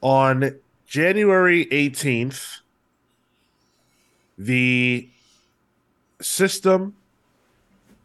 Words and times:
On 0.00 0.54
January 0.86 1.66
18th, 1.66 2.60
the 4.36 5.08
system, 6.20 6.94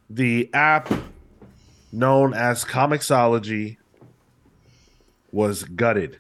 the 0.10 0.50
app 0.54 0.92
known 1.92 2.34
as 2.34 2.66
Comixology, 2.66 3.78
was 5.32 5.64
gutted. 5.64 6.20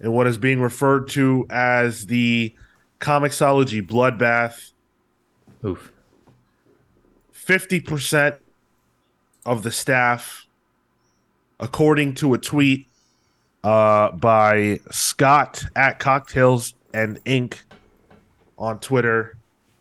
And 0.00 0.12
what 0.12 0.26
is 0.26 0.38
being 0.38 0.60
referred 0.60 1.08
to 1.08 1.46
as 1.50 2.06
the 2.06 2.54
Comixology 3.00 3.86
bloodbath. 3.86 4.72
Oof. 5.64 5.92
50% 7.34 8.38
of 9.46 9.62
the 9.62 9.70
staff, 9.70 10.46
according 11.58 12.14
to 12.14 12.34
a 12.34 12.38
tweet 12.38 12.87
uh, 13.64 14.12
by 14.12 14.80
Scott 14.90 15.64
at 15.74 15.98
Cocktails 15.98 16.74
and 16.92 17.20
Ink 17.24 17.64
on 18.56 18.80
Twitter, 18.80 19.36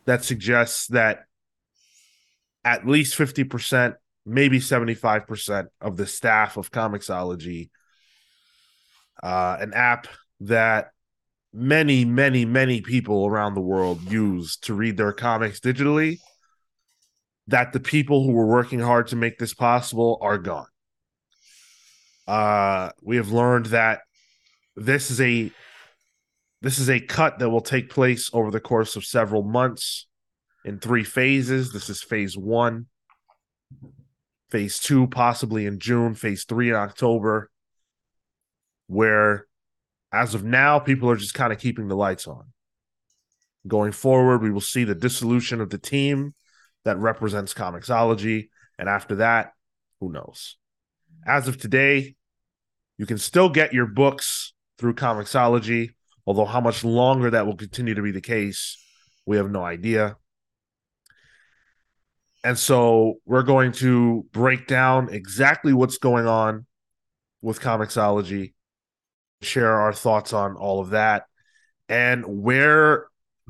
that 0.06 0.24
suggests 0.24 0.88
that 0.88 1.26
at 2.64 2.88
least 2.88 3.18
50%, 3.18 3.96
maybe 4.26 4.60
75% 4.60 5.68
of 5.82 5.98
the 5.98 6.06
staff 6.06 6.58
of 6.58 6.72
Comixology, 6.72 7.70
uh, 9.24 9.58
an 9.60 9.74
app 9.74 10.08
that 10.42 10.92
many, 11.54 12.06
many, 12.06 12.46
many 12.46 12.82
people 12.82 13.26
around 13.26 13.56
the 13.56 13.62
world 13.62 14.12
use 14.12 14.58
to 14.58 14.74
read 14.74 14.98
their 14.98 15.14
comics 15.14 15.60
digitally, 15.60 16.20
that 17.48 17.74
the 17.74 17.80
people 17.80 18.24
who 18.24 18.32
were 18.32 18.46
working 18.46 18.80
hard 18.80 19.08
to 19.08 19.16
make 19.16 19.40
this 19.40 19.54
possible 19.54 20.18
are 20.22 20.38
gone. 20.38 20.68
Uh, 22.28 22.92
we 23.02 23.16
have 23.16 23.32
learned 23.32 23.68
that 23.68 24.02
this 24.76 25.10
is 25.12 25.22
a 25.22 25.52
this 26.62 26.80
is 26.80 26.90
a 26.90 27.00
cut 27.00 27.40
that 27.40 27.50
will 27.50 27.62
take 27.62 27.90
place 27.90 28.30
over 28.34 28.52
the 28.52 28.60
course 28.60 28.96
of 28.96 29.06
several 29.06 29.44
months 29.44 30.08
in 30.66 30.80
three 30.80 31.04
phases. 31.04 31.72
This 31.72 31.90
is 31.90 32.02
phase 32.02 32.38
one, 32.38 32.88
phase 34.50 34.80
two, 34.80 35.08
possibly 35.08 35.66
in 35.66 35.80
June, 35.80 36.16
phase 36.16 36.46
three 36.46 36.70
in 36.70 36.76
October, 36.76 37.50
where 38.88 39.48
as 40.12 40.34
of 40.34 40.44
now, 40.44 40.80
people 40.80 41.10
are 41.10 41.16
just 41.16 41.34
kind 41.34 41.54
of 41.54 41.60
keeping 41.60 41.88
the 41.88 41.96
lights 41.96 42.28
on. 42.28 42.46
Going 43.68 43.92
forward, 43.92 44.42
we 44.42 44.52
will 44.52 44.62
see 44.62 44.84
the 44.84 44.96
dissolution 44.96 45.62
of 45.62 45.70
the 45.70 45.78
team 45.78 46.34
that 46.86 46.98
represents 46.98 47.54
Comixology. 47.54 48.50
And 48.80 48.88
after 48.88 49.16
that, 49.16 49.52
who 50.00 50.12
knows? 50.12 50.58
As 51.26 51.48
of 51.48 51.58
today, 51.58 52.16
you 52.98 53.06
can 53.06 53.18
still 53.18 53.50
get 53.50 53.74
your 53.74 53.86
books 53.86 54.54
through 54.78 54.96
Comixology, 54.96 55.92
although 56.26 56.46
how 56.46 56.62
much 56.62 56.84
longer 56.84 57.32
that 57.32 57.46
will 57.46 57.56
continue 57.56 57.94
to 57.96 58.02
be 58.02 58.12
the 58.12 58.22
case, 58.22 58.78
we 59.26 59.38
have 59.38 59.52
no 59.52 59.64
idea. 59.64 60.18
And 62.44 62.58
so 62.58 63.16
we're 63.26 63.44
going 63.44 63.72
to 63.74 64.26
break 64.32 64.68
down 64.68 65.10
exactly 65.10 65.74
what's 65.74 65.98
going 65.98 66.28
on 66.28 66.66
with 67.42 67.60
Comixology, 67.60 68.54
share 69.42 69.74
our 69.74 69.94
thoughts 69.94 70.34
on 70.34 70.56
all 70.56 70.80
of 70.80 70.92
that, 70.92 71.26
and 71.90 72.26
where 72.26 73.08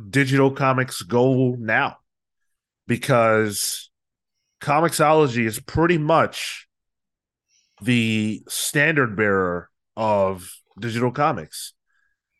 digital 0.10 0.52
comics 0.52 1.02
go 1.02 1.56
now. 1.60 1.98
Because 2.88 3.90
Comixology 4.62 5.46
is 5.46 5.60
pretty 5.60 5.98
much 5.98 6.67
the 7.82 8.44
standard 8.48 9.16
bearer 9.16 9.70
of 9.96 10.50
digital 10.80 11.12
comics. 11.12 11.74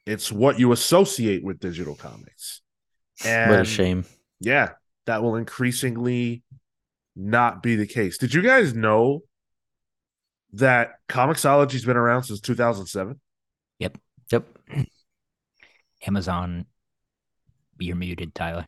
It's 0.06 0.32
what 0.32 0.60
you 0.60 0.72
associate 0.72 1.44
with 1.44 1.60
digital 1.60 1.96
comics. 1.96 2.62
And 3.26 3.52
what 3.52 3.60
a 3.62 3.66
shame. 3.66 4.06
Yeah, 4.40 4.72
that 5.06 5.22
will 5.22 5.36
increasingly 5.36 6.44
not 7.16 7.62
be 7.62 7.76
the 7.76 7.88
case. 7.88 8.18
Did 8.18 8.34
you 8.34 8.42
guys 8.42 8.74
know 8.74 9.22
that 10.54 10.92
Comixology's 11.10 11.86
been 11.86 11.98
around 11.98 12.24
since 12.24 12.40
2007? 12.40 13.20
Yep. 13.80 13.98
Yep. 14.32 14.46
Amazon, 16.08 16.66
you're 17.80 17.96
muted, 17.96 18.34
Tyler. 18.36 18.66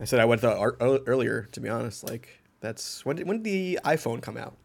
I 0.00 0.04
said 0.04 0.20
I 0.20 0.24
went 0.24 0.40
the 0.40 0.56
art 0.56 0.78
earlier. 0.80 1.48
To 1.52 1.60
be 1.60 1.68
honest, 1.68 2.08
like 2.08 2.28
that's 2.60 3.04
when 3.04 3.16
did 3.16 3.26
when 3.26 3.42
did 3.42 3.44
the 3.44 3.80
iPhone 3.84 4.22
come 4.22 4.36
out? 4.36 4.56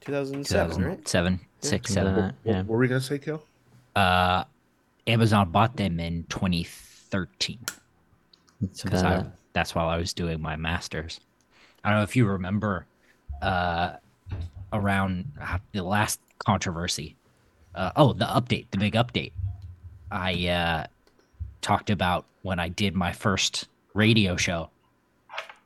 2007, 0.00 0.82
right? 0.84 1.08
Seven, 1.08 1.40
six, 1.60 1.92
seven. 1.92 2.14
Uh, 2.14 2.32
What, 2.42 2.52
yeah. 2.54 2.58
what 2.62 2.66
were 2.68 2.78
we 2.78 2.88
gonna 2.88 3.00
say, 3.00 3.18
Cale? 3.18 3.42
Uh, 3.96 4.44
Amazon 5.06 5.50
bought 5.50 5.76
them 5.76 5.98
in 6.00 6.24
2013 6.28 7.58
It's 8.62 8.82
because 8.82 9.00
about- 9.02 9.26
that's 9.52 9.74
while 9.74 9.88
I 9.88 9.96
was 9.96 10.12
doing 10.12 10.40
my 10.40 10.56
master's. 10.56 11.20
I 11.82 11.90
don't 11.90 11.98
know 11.98 12.04
if 12.04 12.14
you 12.14 12.26
remember 12.26 12.86
uh, 13.42 13.94
around 14.72 15.32
uh, 15.40 15.58
the 15.72 15.82
last 15.82 16.20
controversy. 16.38 17.16
Uh, 17.74 17.90
oh, 17.96 18.12
the 18.12 18.26
update, 18.26 18.66
the 18.70 18.78
big 18.78 18.94
update. 18.94 19.32
I 20.10 20.46
uh, 20.48 20.86
talked 21.62 21.90
about 21.90 22.26
when 22.42 22.58
I 22.60 22.68
did 22.68 22.94
my 22.94 23.12
first 23.12 23.68
radio 23.94 24.36
show 24.36 24.70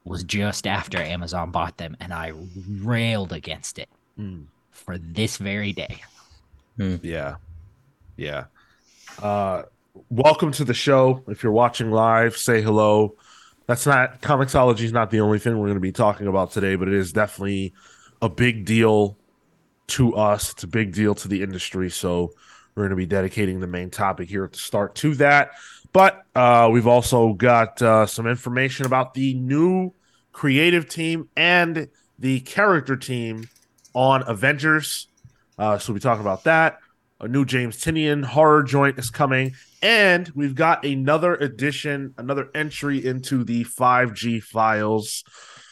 was 0.04 0.22
just 0.24 0.66
after 0.66 0.98
Amazon 0.98 1.50
bought 1.50 1.76
them, 1.78 1.96
and 2.00 2.12
I 2.12 2.32
railed 2.80 3.32
against 3.32 3.78
it 3.78 3.88
for 4.70 4.98
this 4.98 5.36
very 5.36 5.72
day. 5.72 6.00
Yeah. 6.76 7.36
Yeah. 8.16 8.44
Uh 9.22 9.62
welcome 10.10 10.52
to 10.52 10.64
the 10.64 10.74
show. 10.74 11.22
If 11.28 11.42
you're 11.42 11.52
watching 11.52 11.90
live, 11.90 12.36
say 12.36 12.62
hello. 12.62 13.16
That's 13.66 13.86
not 13.86 14.20
Comixology 14.20 14.82
is 14.82 14.92
not 14.92 15.10
the 15.10 15.20
only 15.20 15.38
thing 15.38 15.58
we're 15.58 15.66
going 15.66 15.74
to 15.74 15.80
be 15.80 15.92
talking 15.92 16.26
about 16.26 16.52
today, 16.52 16.76
but 16.76 16.88
it 16.88 16.94
is 16.94 17.12
definitely 17.12 17.72
a 18.20 18.28
big 18.28 18.64
deal 18.64 19.16
to 19.86 20.14
us. 20.14 20.52
It's 20.52 20.64
a 20.64 20.68
big 20.68 20.92
deal 20.92 21.14
to 21.14 21.28
the 21.28 21.42
industry. 21.42 21.90
So 21.90 22.32
we're 22.74 22.82
going 22.82 22.90
to 22.90 22.96
be 22.96 23.06
dedicating 23.06 23.60
the 23.60 23.66
main 23.66 23.90
topic 23.90 24.28
here 24.28 24.44
at 24.44 24.52
the 24.52 24.58
start 24.58 24.94
to 24.96 25.14
that. 25.16 25.52
But 25.92 26.24
uh, 26.34 26.68
we've 26.72 26.86
also 26.86 27.34
got 27.34 27.80
uh, 27.80 28.06
some 28.06 28.26
information 28.26 28.84
about 28.84 29.14
the 29.14 29.34
new 29.34 29.92
creative 30.32 30.88
team 30.88 31.28
and 31.36 31.88
the 32.18 32.40
character 32.40 32.96
team 32.96 33.48
on 33.94 34.22
Avengers. 34.26 35.08
Uh, 35.58 35.78
so 35.78 35.92
we'll 35.92 35.98
be 35.98 36.00
talking 36.00 36.20
about 36.20 36.44
that. 36.44 36.78
A 37.20 37.28
new 37.28 37.44
James 37.44 37.76
Tynion 37.76 38.24
horror 38.24 38.62
joint 38.62 38.98
is 38.98 39.08
coming, 39.08 39.54
and 39.80 40.30
we've 40.34 40.54
got 40.54 40.84
another 40.84 41.34
edition, 41.36 42.12
another 42.18 42.50
entry 42.54 43.04
into 43.04 43.44
the 43.44 43.64
5G 43.64 44.42
files. 44.42 45.24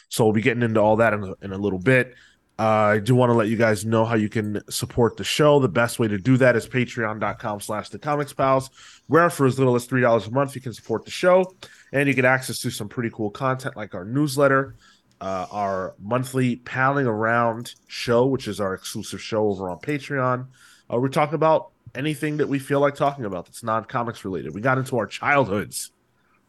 So 0.09 0.23
we'll 0.23 0.33
be 0.33 0.41
getting 0.41 0.63
into 0.63 0.79
all 0.79 0.95
that 0.97 1.13
in 1.13 1.23
a, 1.23 1.33
in 1.41 1.51
a 1.51 1.57
little 1.57 1.79
bit. 1.79 2.15
Uh, 2.57 2.61
I 2.95 2.99
do 2.99 3.15
want 3.15 3.31
to 3.31 3.33
let 3.33 3.47
you 3.47 3.57
guys 3.57 3.83
know 3.83 4.05
how 4.05 4.15
you 4.15 4.29
can 4.29 4.61
support 4.69 5.17
the 5.17 5.23
show. 5.23 5.59
The 5.59 5.67
best 5.67 5.97
way 5.97 6.07
to 6.07 6.19
do 6.19 6.37
that 6.37 6.55
is 6.55 6.67
patreon.com 6.67 7.59
slash 7.59 7.89
the 7.89 7.97
comics 7.97 8.31
pals, 8.31 8.69
where 9.07 9.29
for 9.31 9.47
as 9.47 9.57
little 9.57 9.75
as 9.75 9.87
$3 9.87 10.27
a 10.27 10.31
month, 10.31 10.53
you 10.53 10.61
can 10.61 10.73
support 10.73 11.03
the 11.03 11.11
show 11.11 11.51
and 11.91 12.07
you 12.07 12.13
get 12.13 12.25
access 12.25 12.59
to 12.59 12.69
some 12.69 12.87
pretty 12.87 13.09
cool 13.09 13.31
content 13.31 13.75
like 13.75 13.95
our 13.95 14.05
newsletter, 14.05 14.75
uh, 15.21 15.47
our 15.51 15.93
monthly 16.01 16.57
Palling 16.57 17.07
Around 17.07 17.75
show, 17.87 18.25
which 18.25 18.47
is 18.47 18.59
our 18.59 18.73
exclusive 18.73 19.21
show 19.21 19.47
over 19.47 19.69
on 19.69 19.79
Patreon. 19.79 20.47
Uh, 20.91 20.97
we're 20.99 21.09
talking 21.09 21.35
about 21.35 21.69
anything 21.95 22.37
that 22.37 22.47
we 22.47 22.59
feel 22.59 22.79
like 22.79 22.95
talking 22.95 23.25
about 23.25 23.45
that's 23.45 23.63
non 23.63 23.85
comics 23.85 24.25
related. 24.25 24.53
We 24.53 24.61
got 24.61 24.77
into 24.77 24.97
our 24.97 25.07
childhoods 25.07 25.91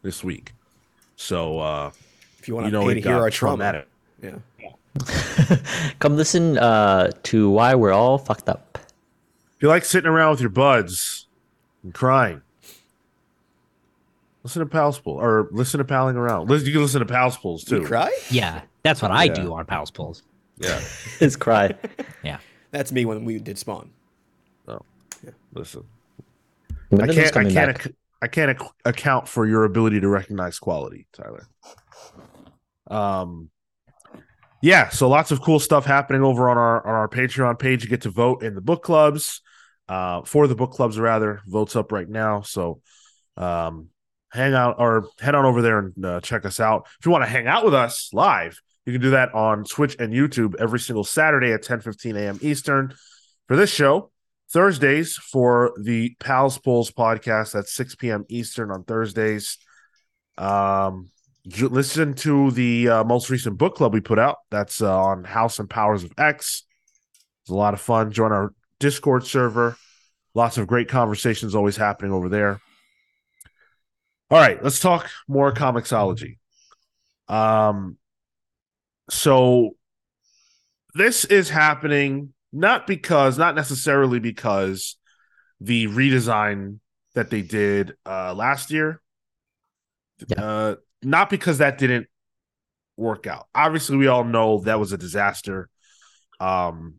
this 0.03 0.25
week. 0.25 0.53
So, 1.17 1.59
uh, 1.61 1.91
If 2.41 2.49
you 2.49 2.55
want 2.55 2.67
you 2.67 2.73
to 2.73 2.79
know, 2.81 2.93
to 2.93 3.01
hear 3.01 3.15
our 3.17 3.31
trauma, 3.31 3.57
traumatic. 3.57 3.89
yeah. 4.23 4.39
Come 5.99 6.17
listen 6.17 6.57
uh, 6.59 7.11
to 7.25 7.51
why 7.51 7.75
we're 7.75 7.93
all 7.93 8.19
fucked 8.19 8.49
up. 8.49 8.79
If 9.57 9.63
you 9.63 9.69
like 9.69 9.85
sitting 9.85 10.09
around 10.09 10.33
with 10.33 10.41
your 10.41 10.51
buds 10.51 11.27
and 11.83 11.93
crying, 11.95 12.43
listen 14.45 14.61
to 14.61 14.67
Pals 14.67 14.99
Pulls 15.01 15.21
or 15.21 15.49
listen 15.51 15.79
to 15.79 15.85
Palling 15.85 16.17
Around. 16.17 16.49
Listen, 16.49 16.67
you 16.69 16.73
can 16.75 16.83
listen 16.83 17.01
to 17.01 17.07
Pals 17.07 17.37
Pulls 17.37 17.69
You 17.71 17.81
too. 17.81 17.87
cry? 17.87 18.17
Yeah, 18.31 18.61
that's 18.85 19.03
what 19.03 19.11
I 19.11 19.25
Yeah. 19.25 19.35
do 19.35 19.53
on 19.55 19.67
Pals 19.67 19.91
Pulls. 19.91 20.23
Yeah, 20.59 20.79
His 21.19 21.35
cry. 21.37 21.75
Yeah. 22.23 22.39
That's 22.71 22.91
me 22.93 23.05
when 23.05 23.25
we 23.25 23.39
did 23.39 23.59
Spawn. 23.59 23.91
Oh, 24.67 24.81
yeah. 25.23 25.31
listen. 25.53 25.85
When 26.89 27.03
I 27.03 27.13
can't. 27.13 27.37
I 27.37 27.51
can't. 27.51 27.79
ac- 27.79 27.95
I 28.23 28.27
can't 28.29 28.51
ac- 28.59 28.71
account 28.85 29.29
for 29.29 29.47
your 29.47 29.65
ability 29.65 30.01
to 30.01 30.09
recognize 30.09 30.59
quality, 30.59 31.07
Tyler. 31.13 31.47
Um, 32.91 33.51
yeah. 34.63 34.89
So 34.89 35.09
lots 35.09 35.31
of 35.31 35.41
cool 35.43 35.61
stuff 35.61 35.85
happening 35.85 36.23
over 36.23 36.49
on 36.49 36.57
our 36.57 36.87
on 36.87 36.95
our 36.95 37.09
Patreon 37.09 37.59
page. 37.59 37.85
You 37.85 37.91
get 37.91 38.03
to 38.03 38.11
vote 38.11 38.43
in 38.43 38.55
the 38.55 38.61
book 38.61 38.83
clubs. 38.83 39.41
Uh, 39.87 40.23
for 40.25 40.47
the 40.47 40.55
book 40.55 40.71
clubs, 40.73 40.99
rather, 40.99 41.43
votes 41.47 41.77
up 41.77 41.93
right 41.93 42.09
now. 42.09 42.41
So, 42.41 42.81
um, 43.37 43.91
hang 44.35 44.53
out 44.53 44.77
or 44.79 45.09
head 45.21 45.35
on 45.35 45.45
over 45.45 45.63
there 45.63 45.79
and 45.79 46.05
uh, 46.05 46.21
check 46.21 46.45
us 46.45 46.59
out. 46.59 46.87
If 46.99 47.07
you 47.07 47.13
want 47.13 47.23
to 47.23 47.31
hang 47.31 47.47
out 47.47 47.65
with 47.65 47.75
us 47.75 48.11
live, 48.13 48.61
you 48.85 48.93
can 48.93 49.01
do 49.01 49.11
that 49.11 49.33
on 49.33 49.65
Twitch 49.65 49.97
and 49.99 50.13
YouTube 50.13 50.57
every 50.59 50.81
single 50.81 51.05
Saturday 51.05 51.53
at 51.53 51.63
10 51.63 51.81
15 51.81 52.17
a.m. 52.17 52.39
Eastern. 52.43 52.95
For 53.47 53.57
this 53.57 53.71
show, 53.71 54.11
Thursdays 54.53 55.15
for 55.17 55.73
the 55.81 56.15
Pals 56.19 56.59
Pulls 56.59 56.91
podcast 56.91 57.59
at 57.59 57.69
6 57.69 57.95
p.m. 57.95 58.25
Eastern 58.29 58.71
on 58.71 58.85
Thursdays. 58.85 59.59
Um, 60.37 61.11
listen 61.45 62.15
to 62.15 62.51
the 62.51 62.89
uh, 62.89 63.05
most 63.05 63.31
recent 63.31 63.57
book 63.57 63.77
club 63.77 63.95
we 63.95 64.01
put 64.01 64.19
out. 64.19 64.39
That's 64.51 64.83
uh, 64.83 64.99
on 65.03 65.25
House 65.25 65.59
and 65.61 65.71
Powers 65.71 66.05
of 66.05 66.13
X. 66.19 66.65
It's 67.43 67.51
a 67.51 67.55
lot 67.55 67.75
of 67.75 67.81
fun. 67.81 68.11
Join 68.11 68.33
our 68.33 68.53
Discord 68.81 69.25
server. 69.25 69.77
Lots 70.35 70.59
of 70.59 70.67
great 70.67 70.89
conversations 70.89 71.55
always 71.55 71.77
happening 71.77 72.13
over 72.13 72.29
there. 72.29 72.61
All 74.35 74.41
right, 74.41 74.61
let's 74.65 74.81
talk 74.81 75.09
more 75.29 75.53
Comixology. 75.55 76.39
Um, 77.29 77.99
so 79.09 79.77
this 80.95 81.25
is 81.25 81.51
happening 81.51 82.35
not 82.53 82.89
because, 82.89 83.39
not 83.39 83.55
necessarily 83.55 84.19
because 84.19 84.97
the 85.61 85.87
redesign 85.87 86.81
that 87.15 87.31
they 87.31 87.43
did 87.43 87.95
uh 88.05 88.35
last 88.35 88.73
year, 88.73 89.01
Yeah. 90.27 90.45
uh, 90.45 90.75
not 91.01 91.31
because 91.31 91.59
that 91.59 91.79
didn't 91.79 92.09
work 92.97 93.29
out. 93.29 93.47
Obviously, 93.55 93.97
we 93.97 94.09
all 94.09 94.25
know 94.25 94.59
that 94.63 94.81
was 94.81 94.91
a 94.91 94.99
disaster. 94.99 95.69
Um, 96.41 96.95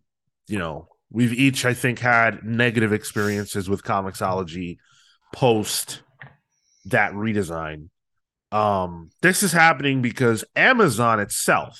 you 0.47 0.57
know, 0.57 0.87
we've 1.09 1.33
each, 1.33 1.65
I 1.65 1.73
think, 1.73 1.99
had 1.99 2.45
negative 2.45 2.93
experiences 2.93 3.67
with 3.67 3.83
Comixology 3.83 4.77
post 5.33 6.01
that 6.85 7.13
redesign. 7.13 7.89
Um, 8.51 9.09
this 9.21 9.43
is 9.43 9.51
happening 9.51 10.01
because 10.01 10.45
Amazon 10.55 11.19
itself 11.19 11.79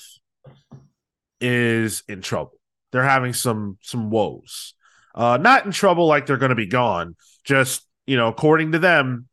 is 1.40 2.02
in 2.08 2.22
trouble. 2.22 2.52
They're 2.92 3.02
having 3.02 3.32
some 3.32 3.78
some 3.82 4.10
woes. 4.10 4.74
Uh, 5.14 5.38
not 5.38 5.64
in 5.64 5.72
trouble 5.72 6.06
like 6.06 6.26
they're 6.26 6.36
going 6.36 6.50
to 6.50 6.54
be 6.54 6.66
gone. 6.66 7.16
Just 7.44 7.86
you 8.06 8.16
know, 8.16 8.28
according 8.28 8.72
to 8.72 8.78
them, 8.78 9.28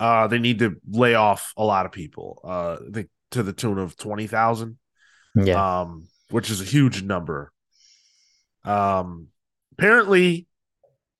uh, 0.00 0.26
they 0.28 0.38
need 0.38 0.60
to 0.60 0.76
lay 0.88 1.14
off 1.14 1.52
a 1.56 1.64
lot 1.64 1.86
of 1.86 1.92
people. 1.92 2.40
Uh, 2.44 2.76
I 2.88 2.92
think 2.92 3.08
to 3.32 3.42
the 3.42 3.52
tune 3.52 3.78
of 3.78 3.96
twenty 3.96 4.26
thousand 4.26 4.78
Yeah. 5.34 5.80
um, 5.80 6.06
which 6.30 6.50
is 6.50 6.60
a 6.60 6.64
huge 6.64 7.02
number. 7.02 7.52
Um, 8.64 9.28
apparently, 9.72 10.46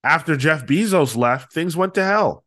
after 0.04 0.36
Jeff 0.36 0.66
Bezos 0.66 1.16
left, 1.16 1.52
things 1.52 1.76
went 1.76 1.94
to 1.94 2.04
hell. 2.04 2.44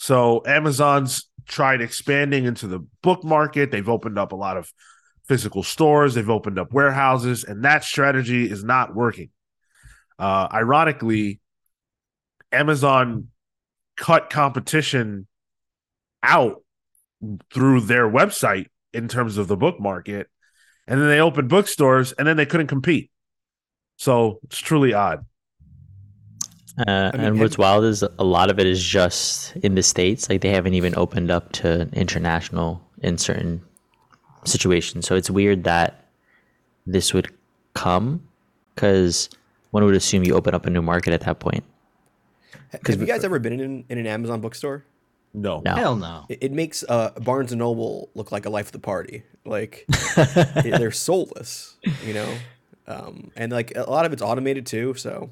So 0.00 0.42
Amazon's 0.46 1.28
tried 1.46 1.82
expanding 1.82 2.46
into 2.46 2.66
the 2.66 2.78
book 3.02 3.22
market. 3.22 3.70
They've 3.70 3.86
opened 3.86 4.18
up 4.18 4.32
a 4.32 4.36
lot 4.36 4.56
of 4.56 4.72
physical 5.28 5.62
stores. 5.62 6.14
They've 6.14 6.30
opened 6.30 6.58
up 6.58 6.72
warehouses, 6.72 7.44
and 7.44 7.66
that 7.66 7.84
strategy 7.84 8.50
is 8.50 8.64
not 8.64 8.94
working. 8.94 9.28
Uh, 10.18 10.48
ironically, 10.50 11.38
Amazon 12.50 13.28
cut 13.98 14.30
competition 14.30 15.26
out 16.22 16.64
through 17.52 17.82
their 17.82 18.08
website 18.08 18.68
in 18.94 19.06
terms 19.06 19.36
of 19.36 19.48
the 19.48 19.56
book 19.56 19.78
market 19.78 20.28
and 20.86 20.98
then 20.98 21.08
they 21.08 21.20
opened 21.20 21.50
bookstores 21.50 22.12
and 22.12 22.26
then 22.26 22.38
they 22.38 22.46
couldn't 22.46 22.66
compete 22.66 23.10
so 23.96 24.40
it's 24.44 24.58
truly 24.58 24.94
odd 24.94 25.26
Uh, 26.86 27.10
mean, 27.14 27.24
and 27.26 27.40
what's 27.40 27.58
wild 27.58 27.84
is 27.84 28.02
a 28.18 28.24
lot 28.24 28.50
of 28.50 28.58
it 28.58 28.66
is 28.66 28.82
just 28.82 29.56
in 29.56 29.74
the 29.74 29.82
states. 29.82 30.28
Like 30.28 30.40
they 30.40 30.50
haven't 30.50 30.74
even 30.74 30.94
opened 30.96 31.30
up 31.30 31.52
to 31.52 31.88
international 31.92 32.82
in 33.02 33.18
certain 33.18 33.62
situations. 34.44 35.06
So 35.06 35.14
it's 35.16 35.30
weird 35.30 35.64
that 35.64 36.04
this 36.86 37.12
would 37.14 37.28
come 37.74 38.22
because 38.74 39.28
one 39.70 39.84
would 39.84 39.94
assume 39.94 40.24
you 40.24 40.34
open 40.34 40.54
up 40.54 40.66
a 40.66 40.70
new 40.70 40.82
market 40.82 41.12
at 41.12 41.20
that 41.22 41.38
point. 41.40 41.64
Have 42.86 43.00
you 43.00 43.06
guys 43.06 43.24
ever 43.24 43.38
been 43.38 43.60
in, 43.60 43.84
in 43.88 43.98
an 43.98 44.06
Amazon 44.06 44.40
bookstore? 44.40 44.84
no 45.34 45.60
No. 45.64 45.74
Hell 45.74 45.96
no. 45.96 46.26
It, 46.28 46.38
it 46.44 46.52
makes 46.52 46.84
uh, 46.88 47.10
Barnes 47.20 47.52
and 47.52 47.58
Noble 47.58 48.08
look 48.14 48.32
like 48.32 48.46
a 48.46 48.50
life 48.50 48.66
of 48.66 48.72
the 48.72 48.78
party. 48.78 49.22
Like 49.44 49.84
it- 50.16 50.78
they're 50.78 50.90
soulless, 50.90 51.76
you 52.04 52.14
know. 52.14 52.32
Um, 52.86 53.30
and 53.36 53.52
like 53.52 53.76
a 53.76 53.88
lot 53.88 54.06
of 54.06 54.12
it's 54.12 54.22
automated 54.22 54.66
too. 54.66 54.94
So 54.94 55.30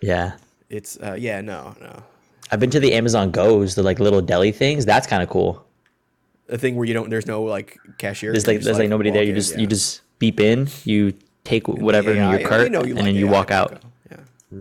Yeah. 0.00 0.32
It's 0.72 0.98
uh, 1.00 1.14
yeah, 1.18 1.40
no, 1.40 1.74
no. 1.80 2.02
I've 2.50 2.58
been 2.60 2.70
to 2.70 2.80
the 2.80 2.92
Amazon 2.94 3.30
Goes, 3.30 3.74
the 3.76 3.82
like 3.82 4.00
little 4.00 4.20
deli 4.20 4.50
things. 4.52 4.84
That's 4.84 5.06
kind 5.06 5.22
of 5.22 5.28
cool. 5.28 5.64
A 6.48 6.58
thing 6.58 6.74
where 6.76 6.84
you 6.84 6.92
don't, 6.94 7.08
there's 7.08 7.26
no 7.26 7.42
like 7.42 7.78
cashier. 7.98 8.32
There's 8.32 8.46
like 8.46 8.60
there's 8.60 8.78
like 8.78 8.88
nobody 8.90 9.10
there. 9.10 9.22
You 9.22 9.30
in, 9.30 9.34
just 9.36 9.54
yeah. 9.54 9.60
you 9.60 9.66
just 9.66 10.00
beep 10.18 10.40
in, 10.40 10.68
you 10.84 11.14
take 11.44 11.66
whatever 11.68 12.12
Yeah, 12.12 12.32
in 12.32 12.40
your 12.40 12.48
cart, 12.48 12.62
they 12.62 12.68
know 12.68 12.82
you 12.84 12.90
and 12.90 12.96
like 12.96 13.04
then 13.06 13.14
you 13.14 13.26
yeah, 13.26 13.32
walk 13.32 13.50
I 13.50 13.54
out. 13.56 13.82
go, 14.10 14.18
Yeah. 14.50 14.58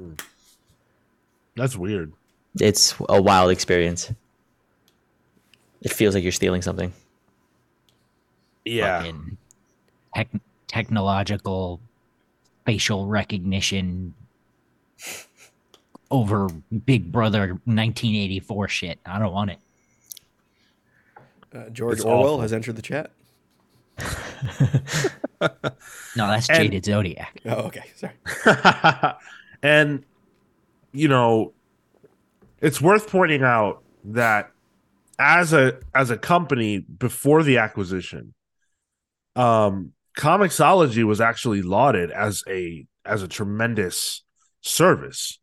that's 1.56 1.76
weird 1.76 2.14
It's 2.60 2.96
a 3.10 3.22
wild 3.22 3.52
experience. 3.52 4.12
It 5.82 5.92
feels 5.94 6.14
like 6.16 6.24
you're 6.24 6.32
stealing 6.32 6.62
something. 6.62 6.94
yeah 8.66 9.00
Fucking 9.00 9.38
tech, 10.16 10.28
technological 10.68 11.80
facial 12.66 13.08
recognition 13.08 14.14
over 16.12 16.48
Big 16.86 17.12
Brother 17.12 17.48
1984 17.66 18.68
shit. 18.68 19.00
I 19.06 19.18
don't 19.20 19.34
want 19.34 19.52
it. 19.52 19.60
Uh, 21.54 21.70
George 21.70 21.98
It's 21.98 22.06
Orwell 22.06 22.26
awful. 22.34 22.42
has 22.42 22.54
entered 22.54 22.76
the 22.76 22.82
chat. 22.82 23.12
No, 26.16 26.28
that's 26.28 26.50
And- 26.50 26.60
Jaded 26.60 26.86
Zodiac. 26.86 27.40
Oh, 27.46 27.70
okay. 27.72 27.84
Sorry. 27.96 28.14
and 29.64 30.04
you 30.92 31.08
know 31.08 31.54
it's 32.60 32.82
worth 32.82 33.08
pointing 33.10 33.44
out 33.44 33.82
that 34.04 34.52
as 35.18 35.54
a 35.54 35.80
as 35.96 36.10
a 36.10 36.18
company 36.18 36.80
before 36.80 37.44
the 37.44 37.58
acquisition 37.60 38.34
um 39.36 39.94
Comixology 40.18 41.04
was 41.06 41.22
actually 41.22 41.62
lauded 41.62 42.12
as 42.12 42.44
a 42.48 42.86
as 43.06 43.24
a 43.24 43.28
tremendous 43.28 44.24
service 44.62 45.40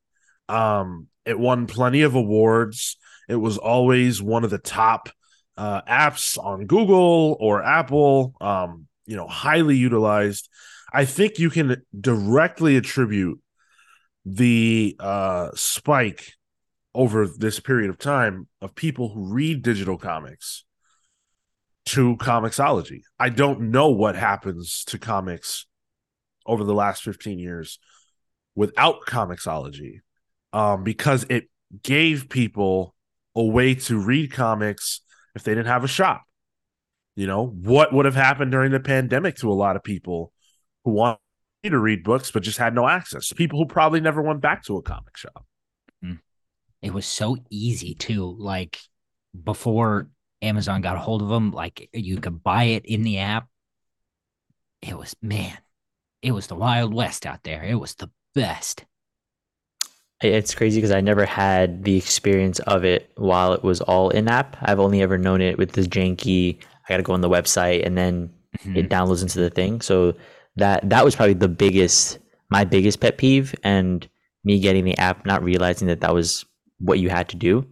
um 0.48 1.08
it 1.24 1.38
won 1.38 1.66
plenty 1.66 2.02
of 2.02 2.14
awards. 2.14 2.96
It 3.28 3.36
was 3.36 3.58
always 3.58 4.22
one 4.22 4.44
of 4.44 4.50
the 4.50 4.58
top 4.58 5.10
uh, 5.56 5.82
apps 5.82 6.42
on 6.42 6.66
Google 6.66 7.36
or 7.40 7.62
Apple 7.62 8.34
um 8.40 8.86
you 9.06 9.16
know 9.16 9.26
highly 9.26 9.76
utilized. 9.76 10.48
I 10.92 11.04
think 11.04 11.38
you 11.38 11.50
can 11.50 11.82
directly 11.98 12.76
attribute 12.76 13.40
the 14.24 14.96
uh, 14.98 15.50
spike 15.54 16.32
over 16.94 17.26
this 17.26 17.60
period 17.60 17.90
of 17.90 17.98
time 17.98 18.48
of 18.60 18.74
people 18.74 19.10
who 19.10 19.32
read 19.32 19.62
digital 19.62 19.98
comics 19.98 20.64
to 21.86 22.16
Comixology. 22.16 23.02
I 23.18 23.30
don't 23.30 23.70
know 23.70 23.88
what 23.88 24.14
happens 24.16 24.84
to 24.88 24.98
comics 24.98 25.66
over 26.44 26.64
the 26.64 26.74
last 26.74 27.02
15 27.02 27.38
years 27.38 27.78
without 28.54 29.06
Comixology 29.06 30.00
um, 30.52 30.84
because 30.84 31.24
it 31.28 31.48
gave 31.82 32.28
people 32.28 32.94
a 33.34 33.44
way 33.44 33.74
to 33.74 33.98
read 33.98 34.32
comics 34.32 35.00
if 35.34 35.42
they 35.42 35.54
didn't 35.54 35.66
have 35.66 35.84
a 35.84 35.88
shop. 35.88 36.24
You 37.16 37.26
know, 37.26 37.46
what 37.46 37.92
would 37.92 38.04
have 38.04 38.14
happened 38.14 38.52
during 38.52 38.70
the 38.70 38.80
pandemic 38.80 39.36
to 39.36 39.50
a 39.50 39.54
lot 39.54 39.76
of 39.76 39.82
people 39.82 40.32
who 40.84 40.92
want 40.92 41.18
to 41.64 41.78
read 41.78 42.04
books 42.04 42.30
but 42.30 42.42
just 42.42 42.58
had 42.58 42.74
no 42.74 42.86
access? 42.86 43.32
People 43.32 43.58
who 43.58 43.66
probably 43.66 44.00
never 44.00 44.22
went 44.22 44.40
back 44.40 44.62
to 44.64 44.76
a 44.76 44.82
comic 44.82 45.16
shop. 45.16 45.44
It 46.82 46.92
was 46.92 47.06
so 47.06 47.36
easy 47.50 47.94
too. 47.94 48.36
Like 48.38 48.78
before 49.42 50.08
Amazon 50.42 50.80
got 50.80 50.96
a 50.96 51.00
hold 51.00 51.22
of 51.22 51.28
them, 51.28 51.50
like 51.50 51.88
you 51.92 52.18
could 52.20 52.42
buy 52.42 52.64
it 52.64 52.86
in 52.86 53.02
the 53.02 53.18
app. 53.18 53.48
It 54.80 54.96
was 54.96 55.14
man, 55.20 55.58
it 56.22 56.32
was 56.32 56.46
the 56.46 56.54
Wild 56.54 56.94
West 56.94 57.26
out 57.26 57.42
there. 57.42 57.64
It 57.64 57.74
was 57.74 57.94
the 57.94 58.10
best. 58.34 58.84
It's 60.20 60.54
crazy 60.54 60.78
because 60.78 60.90
I 60.90 61.00
never 61.00 61.24
had 61.24 61.84
the 61.84 61.96
experience 61.96 62.58
of 62.60 62.84
it 62.84 63.10
while 63.16 63.52
it 63.52 63.62
was 63.62 63.80
all 63.80 64.10
in 64.10 64.28
app. 64.28 64.56
I've 64.62 64.80
only 64.80 65.00
ever 65.00 65.16
known 65.16 65.40
it 65.40 65.58
with 65.58 65.72
this 65.72 65.86
janky. 65.86 66.58
I 66.60 66.88
got 66.88 66.96
to 66.96 67.02
go 67.04 67.12
on 67.12 67.20
the 67.20 67.28
website 67.28 67.86
and 67.86 67.96
then 67.96 68.30
it 68.74 68.88
downloads 68.88 69.22
into 69.22 69.38
the 69.38 69.50
thing. 69.50 69.80
So 69.80 70.14
that 70.56 70.88
that 70.90 71.04
was 71.04 71.14
probably 71.14 71.34
the 71.34 71.48
biggest, 71.48 72.18
my 72.50 72.64
biggest 72.64 73.00
pet 73.00 73.18
peeve, 73.18 73.54
and 73.62 74.08
me 74.44 74.58
getting 74.58 74.84
the 74.84 74.98
app, 74.98 75.24
not 75.24 75.42
realizing 75.42 75.86
that 75.88 76.00
that 76.00 76.14
was 76.14 76.44
what 76.78 76.98
you 76.98 77.10
had 77.10 77.28
to 77.28 77.36
do. 77.36 77.66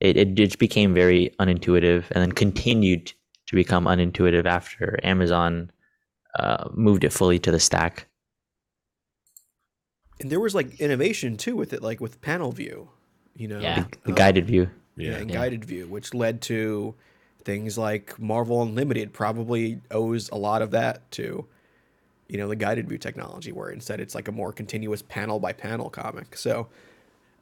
It 0.00 0.16
it 0.16 0.34
just 0.34 0.58
became 0.58 0.94
very 0.94 1.34
unintuitive, 1.40 2.04
and 2.12 2.22
then 2.22 2.32
continued 2.32 3.12
to 3.46 3.56
become 3.56 3.86
unintuitive 3.86 4.46
after 4.46 5.00
Amazon 5.02 5.72
uh, 6.38 6.68
moved 6.72 7.02
it 7.04 7.12
fully 7.12 7.38
to 7.40 7.50
the 7.50 7.58
stack. 7.58 8.06
And 10.20 10.30
there 10.30 10.40
was 10.40 10.54
like 10.54 10.80
innovation 10.80 11.36
too 11.36 11.56
with 11.56 11.72
it, 11.72 11.82
like 11.82 12.00
with 12.00 12.20
panel 12.20 12.52
view, 12.52 12.90
you 13.36 13.48
know, 13.48 13.60
Yeah. 13.60 13.84
The 14.04 14.10
um, 14.10 14.14
guided 14.16 14.46
view. 14.46 14.68
yeah, 14.96 15.12
and 15.16 15.30
Yeah. 15.30 15.36
guided 15.36 15.64
view, 15.64 15.86
which 15.86 16.12
led 16.14 16.40
to 16.42 16.94
things 17.44 17.78
like 17.78 18.18
Marvel 18.18 18.62
Unlimited 18.62 19.12
probably 19.12 19.80
owes 19.90 20.28
a 20.30 20.36
lot 20.36 20.60
of 20.62 20.70
that 20.72 21.10
to 21.12 21.46
you 22.30 22.36
know, 22.36 22.46
the 22.46 22.56
guided 22.56 22.86
view 22.86 22.98
technology, 22.98 23.52
where 23.52 23.70
instead 23.70 24.00
it's 24.00 24.14
like 24.14 24.28
a 24.28 24.32
more 24.32 24.52
continuous 24.52 25.00
panel 25.00 25.40
by 25.40 25.50
panel 25.50 25.88
comic. 25.88 26.36
So, 26.36 26.68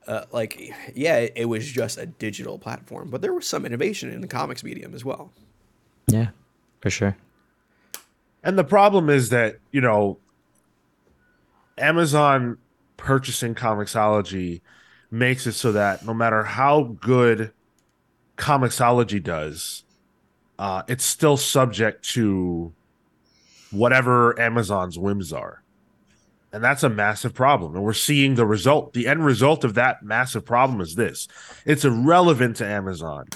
uh, 0.06 0.26
like, 0.30 0.72
yeah, 0.94 1.16
it, 1.16 1.32
it 1.34 1.44
was 1.46 1.66
just 1.66 1.98
a 1.98 2.06
digital 2.06 2.56
platform, 2.56 3.10
but 3.10 3.20
there 3.20 3.32
was 3.34 3.48
some 3.48 3.66
innovation 3.66 4.12
in 4.12 4.20
the 4.20 4.28
comics 4.28 4.62
medium 4.62 4.94
as 4.94 5.04
well. 5.04 5.32
Yeah, 6.06 6.28
for 6.80 6.90
sure. 6.90 7.16
And 8.44 8.56
the 8.56 8.62
problem 8.62 9.10
is 9.10 9.30
that, 9.30 9.58
you 9.72 9.80
know, 9.80 10.18
Amazon 11.78 12.58
purchasing 12.96 13.54
Comixology 13.54 14.60
makes 15.10 15.46
it 15.46 15.52
so 15.52 15.72
that 15.72 16.04
no 16.04 16.14
matter 16.14 16.44
how 16.44 16.96
good 17.00 17.52
Comixology 18.36 19.22
does, 19.22 19.84
uh, 20.58 20.82
it's 20.88 21.04
still 21.04 21.36
subject 21.36 22.08
to 22.10 22.72
whatever 23.70 24.38
Amazon's 24.40 24.98
whims 24.98 25.32
are. 25.32 25.62
And 26.52 26.64
that's 26.64 26.82
a 26.82 26.88
massive 26.88 27.34
problem. 27.34 27.74
And 27.74 27.84
we're 27.84 27.92
seeing 27.92 28.34
the 28.34 28.46
result. 28.46 28.94
The 28.94 29.06
end 29.06 29.24
result 29.24 29.64
of 29.64 29.74
that 29.74 30.02
massive 30.02 30.44
problem 30.44 30.80
is 30.80 30.94
this 30.94 31.28
it's 31.64 31.84
irrelevant 31.84 32.56
to 32.56 32.66
Amazon 32.66 33.26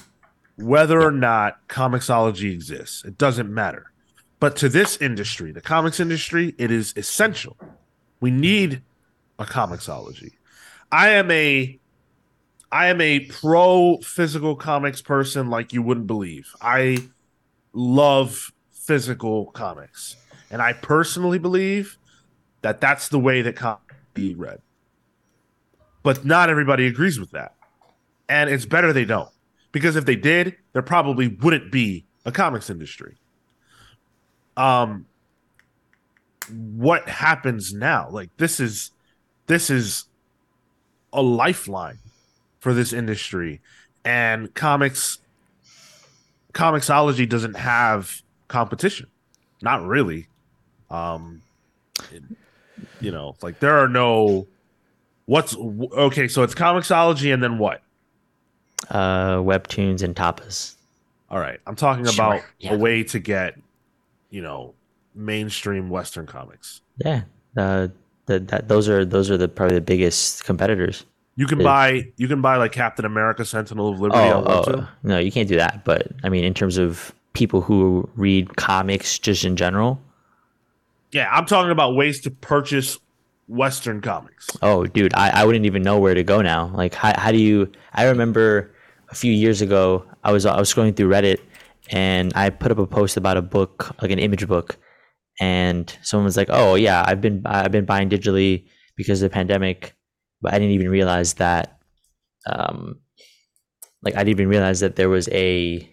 whether 0.60 1.00
or 1.00 1.12
not 1.12 1.66
Comixology 1.68 2.52
exists. 2.52 3.04
It 3.04 3.18
doesn't 3.18 3.52
matter. 3.52 3.90
But 4.38 4.56
to 4.56 4.68
this 4.68 4.96
industry, 4.98 5.52
the 5.52 5.60
comics 5.60 6.00
industry, 6.00 6.54
it 6.58 6.70
is 6.70 6.94
essential. 6.96 7.56
We 8.20 8.30
need 8.30 8.82
a 9.40 9.44
Comixology. 9.44 10.32
I 10.92 11.10
am 11.10 11.30
a 11.30 11.78
I 12.70 12.86
am 12.86 13.00
a 13.00 13.20
pro 13.20 13.98
physical 13.98 14.54
comics 14.54 15.02
person 15.02 15.50
like 15.50 15.72
you 15.72 15.82
wouldn't 15.82 16.06
believe. 16.06 16.54
I 16.60 16.98
love 17.72 18.52
physical 18.70 19.46
comics. 19.46 20.16
And 20.52 20.62
I 20.62 20.74
personally 20.74 21.38
believe 21.38 21.96
that 22.62 22.80
that's 22.80 23.08
the 23.08 23.18
way 23.18 23.42
that 23.42 23.56
comics 23.56 23.94
be 24.14 24.34
read. 24.34 24.60
But 26.02 26.24
not 26.24 26.50
everybody 26.50 26.86
agrees 26.86 27.18
with 27.18 27.30
that. 27.32 27.54
And 28.28 28.50
it's 28.50 28.66
better 28.66 28.92
they 28.92 29.04
don't. 29.04 29.30
Because 29.72 29.96
if 29.96 30.04
they 30.04 30.16
did, 30.16 30.56
there 30.72 30.82
probably 30.82 31.28
wouldn't 31.28 31.72
be 31.72 32.04
a 32.24 32.30
comics 32.30 32.70
industry. 32.70 33.16
Um 34.56 35.06
what 36.48 37.08
happens 37.08 37.72
now? 37.72 38.08
Like 38.10 38.30
this 38.36 38.60
is 38.60 38.90
this 39.50 39.68
is 39.68 40.04
a 41.12 41.20
lifeline 41.20 41.98
for 42.60 42.72
this 42.72 42.92
industry. 42.92 43.60
And 44.04 44.54
comics 44.54 45.18
Comixology 46.52 47.28
doesn't 47.28 47.54
have 47.56 48.22
competition. 48.48 49.08
Not 49.60 49.84
really. 49.84 50.28
Um 50.90 51.42
it- 52.12 52.22
you 53.00 53.10
know 53.10 53.36
like 53.42 53.58
there 53.60 53.78
are 53.78 53.88
no 53.88 54.46
what's 55.26 55.54
okay 55.56 56.28
so 56.28 56.42
it's 56.42 56.54
Comixology 56.54 57.32
and 57.34 57.42
then 57.42 57.58
what? 57.58 57.82
Uh, 58.88 59.36
webtoons 59.36 60.02
and 60.02 60.16
tapas. 60.16 60.74
all 61.30 61.38
right. 61.38 61.60
I'm 61.66 61.76
talking 61.76 62.04
Sure, 62.06 62.14
about 62.14 62.42
yeah. 62.58 62.72
a 62.74 62.78
way 62.78 63.02
to 63.04 63.18
get 63.18 63.58
you 64.30 64.40
know 64.42 64.74
mainstream 65.14 65.90
western 65.90 66.26
comics. 66.26 66.80
Yeah, 67.04 67.22
uh, 67.56 67.88
the, 68.26 68.38
that 68.40 68.68
those 68.68 68.88
are 68.88 69.04
those 69.04 69.30
are 69.30 69.36
the 69.36 69.48
probably 69.48 69.76
the 69.76 69.80
biggest 69.80 70.44
competitors. 70.44 71.04
you 71.36 71.46
can 71.46 71.60
Is- 71.60 71.64
buy 71.64 72.08
you 72.16 72.28
can 72.28 72.40
buy 72.40 72.56
like 72.56 72.72
captain 72.72 73.04
america 73.04 73.44
sentinel 73.44 73.88
of 73.90 74.00
liberty 74.00 74.20
Oh, 74.22 74.44
oh, 74.46 74.88
no, 75.02 75.18
you 75.18 75.32
can't 75.32 75.48
do 75.48 75.56
that. 75.56 75.84
But 75.84 76.08
I 76.24 76.28
mean, 76.28 76.44
in 76.44 76.54
terms 76.54 76.78
of 76.78 77.12
people 77.32 77.60
who 77.60 78.08
read 78.16 78.56
comics 78.56 79.18
just 79.18 79.44
in 79.44 79.56
general, 79.56 80.00
yeah 81.12 81.28
i'm 81.32 81.46
talking 81.46 81.70
about 81.70 81.94
ways 81.94 82.20
to 82.20 82.30
purchase 82.30 82.98
western 83.48 84.00
comics 84.00 84.48
Oh, 84.62 84.84
dude, 84.86 85.12
I, 85.14 85.30
I 85.40 85.44
wouldn't 85.44 85.66
even 85.66 85.82
know 85.82 85.98
where 85.98 86.14
to 86.14 86.22
go 86.22 86.40
now. 86.42 86.68
Like, 86.74 86.94
how, 86.94 87.12
how 87.18 87.32
do 87.32 87.38
you? 87.38 87.70
I 87.94 88.04
remember 88.06 88.70
a 89.10 89.14
few 89.14 89.32
years 89.32 89.60
ago, 89.60 90.04
I 90.22 90.30
was 90.32 90.46
I 90.46 90.56
was 90.58 90.72
scrolling 90.72 90.94
through 90.96 91.08
Reddit, 91.10 91.38
and 91.90 92.32
I 92.36 92.50
put 92.50 92.70
up 92.70 92.78
a 92.78 92.86
post 92.86 93.16
about 93.16 93.36
a 93.36 93.42
book, 93.42 93.94
like 94.02 94.12
an 94.12 94.18
image 94.20 94.46
book, 94.46 94.76
and 95.40 95.96
someone 96.02 96.26
was 96.26 96.36
like, 96.36 96.50
"Oh 96.50 96.74
yeah, 96.74 97.02
I've 97.06 97.20
been 97.20 97.42
I've 97.46 97.72
been 97.72 97.86
buying 97.86 98.10
digitally 98.10 98.66
because 98.96 99.22
of 99.22 99.30
the 99.30 99.34
pandemic," 99.34 99.96
but 100.40 100.52
I 100.52 100.58
didn't 100.58 100.74
even 100.74 100.90
realize 100.90 101.34
that, 101.34 101.80
um, 102.46 103.00
like 104.02 104.14
I 104.14 104.18
didn't 104.18 104.40
even 104.40 104.48
realize 104.48 104.80
that 104.80 104.96
there 104.96 105.08
was 105.08 105.28
a 105.30 105.90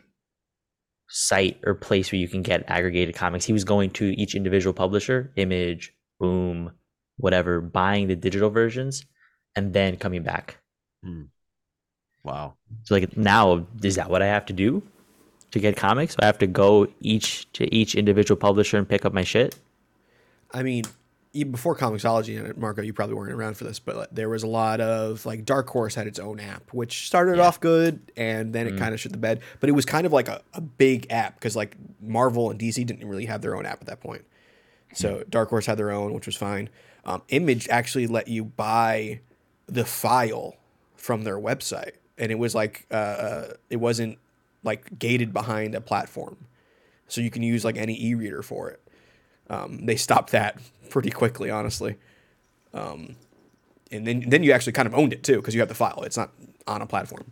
site 1.10 1.60
or 1.66 1.74
place 1.74 2.12
where 2.12 2.20
you 2.20 2.28
can 2.28 2.42
get 2.42 2.66
aggregated 2.68 3.16
comics. 3.16 3.46
He 3.46 3.54
was 3.54 3.64
going 3.64 3.92
to 3.92 4.06
each 4.20 4.36
individual 4.36 4.74
publisher, 4.74 5.32
Image, 5.38 5.94
Boom, 6.20 6.72
whatever, 7.16 7.62
buying 7.62 8.08
the 8.08 8.16
digital 8.16 8.50
versions, 8.50 9.06
and 9.56 9.74
then 9.74 9.96
coming 9.96 10.24
back. 10.24 10.58
wow 12.24 12.56
So 12.84 12.96
like 12.96 13.16
now, 13.16 13.66
is 13.82 13.96
that 13.96 14.10
what 14.10 14.22
I 14.22 14.28
have 14.28 14.46
to 14.48 14.54
do 14.54 14.84
to 15.52 15.60
get 15.60 15.76
comics? 15.76 16.16
I 16.20 16.26
have 16.26 16.38
to 16.40 16.48
go 16.48 16.88
each 17.00 17.52
to 17.54 17.74
each 17.74 17.96
individual 17.96 18.38
publisher 18.38 18.78
and 18.78 18.88
pick 18.88 19.06
up 19.06 19.14
my 19.14 19.24
shit. 19.24 19.58
I 20.54 20.64
mean, 20.64 20.86
even 21.34 21.52
before 21.52 21.76
Comixology, 21.76 22.44
and 22.44 22.58
Marco, 22.58 22.82
you 22.82 22.94
probably 22.94 23.16
weren't 23.16 23.32
around 23.32 23.58
for 23.58 23.64
this, 23.64 23.80
but 23.80 23.96
like, 23.96 24.08
there 24.12 24.30
was 24.30 24.44
a 24.44 24.48
lot 24.48 24.82
of 24.82 25.26
like 25.26 25.46
Dark 25.46 25.70
Horse 25.70 25.94
had 25.94 26.08
its 26.08 26.20
own 26.20 26.40
app, 26.40 26.74
which 26.74 27.08
started 27.08 27.40
off 27.40 27.60
good 27.60 28.00
and 28.16 28.54
then 28.54 28.68
it 28.68 28.78
kind 28.78 28.94
of 28.94 29.00
shit 29.00 29.12
the 29.12 29.18
bed. 29.18 29.42
But 29.60 29.70
it 29.70 29.74
was 29.74 29.86
kind 29.86 30.06
of 30.06 30.14
like 30.14 30.28
a, 30.28 30.42
a 30.54 30.62
big 30.62 31.08
app 31.12 31.36
because 31.36 31.56
like 31.56 31.76
Marvel 32.02 32.50
and 32.50 32.60
DC 32.60 32.86
didn't 32.86 33.08
really 33.08 33.26
have 33.26 33.42
their 33.42 33.56
own 33.56 33.66
app 33.66 33.82
at 33.82 33.88
that 33.88 34.00
point. 34.00 34.26
So 34.94 35.24
Dark 35.30 35.50
Horse 35.50 35.66
had 35.66 35.78
their 35.78 35.92
own, 35.92 36.14
which 36.14 36.26
was 36.26 36.36
fine. 36.36 36.70
Um, 37.06 37.22
Image 37.30 37.68
actually 37.70 38.08
let 38.08 38.28
you 38.28 38.44
buy 38.44 39.20
the 39.68 39.86
file 39.86 40.56
from 40.96 41.24
their 41.24 41.38
website, 41.38 41.94
and 42.18 42.32
it 42.32 42.40
was 42.40 42.56
like 42.56 42.86
uh, 42.90 42.94
uh, 42.94 43.54
it 43.70 43.78
wasn't 43.78 44.18
like 44.68 45.00
gated 45.00 45.34
behind 45.34 45.74
a 45.74 45.82
platform, 45.82 46.38
so 47.08 47.22
you 47.22 47.32
can 47.32 47.42
use 47.42 47.66
like 47.66 47.78
any 47.78 47.96
e-reader 48.00 48.44
for 48.44 48.70
it. 48.70 48.80
Um, 49.50 49.86
they 49.88 49.96
stopped 49.96 50.32
that 50.34 50.62
pretty 50.92 51.10
quickly, 51.10 51.50
honestly. 51.50 51.96
Um, 52.74 53.16
and 53.92 54.06
then 54.06 54.26
then 54.28 54.44
you 54.44 54.52
actually 54.52 54.74
kind 54.74 54.88
of 54.88 54.94
owned 54.94 55.14
it 55.14 55.24
too 55.24 55.38
because 55.38 55.56
you 55.56 55.62
have 55.62 55.70
the 55.70 55.76
file. 55.76 56.04
It's 56.04 56.18
not 56.18 56.32
on 56.68 56.84
a 56.84 56.86
platform. 56.86 57.32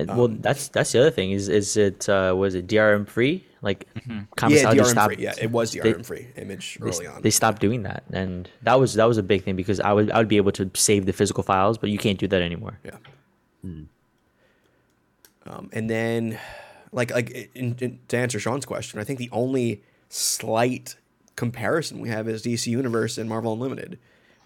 And, 0.00 0.16
well, 0.16 0.28
that's 0.28 0.68
that's 0.68 0.92
the 0.92 1.00
other 1.00 1.10
thing. 1.10 1.32
Is 1.32 1.48
is 1.48 1.76
it 1.76 2.08
uh, 2.08 2.32
was 2.38 2.54
it 2.54 2.68
DRM 2.68 3.08
free? 3.08 3.44
Like, 3.60 3.88
yeah, 4.06 4.22
DRM 4.38 4.86
stopped- 4.86 5.14
free. 5.14 5.24
Yeah, 5.24 5.34
it 5.40 5.50
was 5.50 5.72
they- 5.72 5.80
DRM 5.80 6.06
free. 6.06 6.28
Image 6.36 6.78
they, 6.80 6.88
early 6.88 7.06
on. 7.08 7.20
they 7.22 7.30
stopped 7.30 7.60
doing 7.60 7.82
that, 7.82 8.04
and 8.12 8.48
that 8.62 8.78
was 8.78 8.94
that 8.94 9.06
was 9.06 9.18
a 9.18 9.24
big 9.24 9.42
thing 9.42 9.56
because 9.56 9.80
I 9.80 9.92
would 9.92 10.12
I 10.12 10.18
would 10.18 10.28
be 10.28 10.36
able 10.36 10.52
to 10.52 10.70
save 10.74 11.06
the 11.06 11.12
physical 11.12 11.42
files, 11.42 11.76
but 11.78 11.90
you 11.90 11.98
can't 11.98 12.18
do 12.18 12.28
that 12.28 12.40
anymore. 12.40 12.78
Yeah. 12.84 12.92
Um, 15.46 15.70
and 15.72 15.88
then, 15.88 16.38
like, 16.92 17.10
like 17.12 17.30
in, 17.54 17.76
in, 17.80 17.98
to 18.08 18.16
answer 18.16 18.38
Sean's 18.38 18.66
question, 18.66 18.98
I 19.00 19.04
think 19.04 19.18
the 19.18 19.30
only 19.32 19.82
slight 20.08 20.96
comparison 21.36 22.00
we 22.00 22.08
have 22.08 22.28
is 22.28 22.42
DC 22.42 22.66
Universe 22.66 23.18
and 23.18 23.28
Marvel 23.28 23.52
Unlimited, 23.52 23.98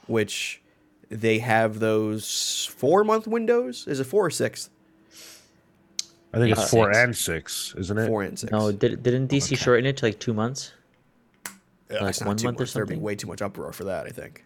which 0.07 0.61
they 1.09 1.39
have 1.39 1.79
those 1.79 2.69
four 2.77 3.05
month 3.05 3.27
windows. 3.27 3.87
Is 3.87 4.01
it 4.01 4.05
four 4.05 4.27
or 4.27 4.31
six? 4.31 4.71
i 6.35 6.39
think 6.39 6.51
it's 6.53 6.61
Uh, 6.63 6.67
four 6.67 6.87
six. 6.93 6.99
and 7.05 7.17
six 7.17 7.75
isn't 7.77 7.99
it 7.99 8.07
Four 8.07 8.23
and 8.23 8.39
six. 8.39 8.51
No, 8.51 8.73
did, 8.73 9.03
didn't 9.03 9.29
DC 9.31 9.57
shorten 9.59 9.85
it 9.85 9.99
to 9.99 10.07
like 10.07 10.19
two 10.19 10.33
months? 10.33 10.73
Uh, 11.47 11.51
like 12.01 12.09
it's 12.09 12.21
not 12.21 12.29
one 12.29 12.37
too 12.39 12.47
month 12.47 12.59
or 12.59 12.63
much. 12.63 12.73
There'd 12.73 12.89
be 12.89 12.95
something? 12.95 13.03
way 13.05 13.15
too 13.15 13.27
much 13.27 13.43
uproar 13.43 13.73
for 13.73 13.85
that. 13.85 14.07
I 14.07 14.09
think. 14.09 14.45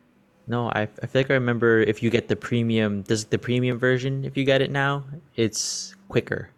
No, 0.49 0.69
I, 0.71 0.83
I 0.83 1.07
feel 1.07 1.21
like 1.21 1.31
I 1.31 1.35
remember 1.35 1.81
if 1.81 2.03
you 2.03 2.11
get 2.11 2.29
the 2.29 2.37
premium, 2.37 3.03
does 3.03 3.25
the 3.27 3.39
premium 3.39 3.79
version, 3.79 4.25
if 4.25 4.37
you 4.37 4.45
get 4.45 4.63
it 4.63 4.71
now, 4.71 5.05
it's 5.37 5.95
quicker. 6.09 6.51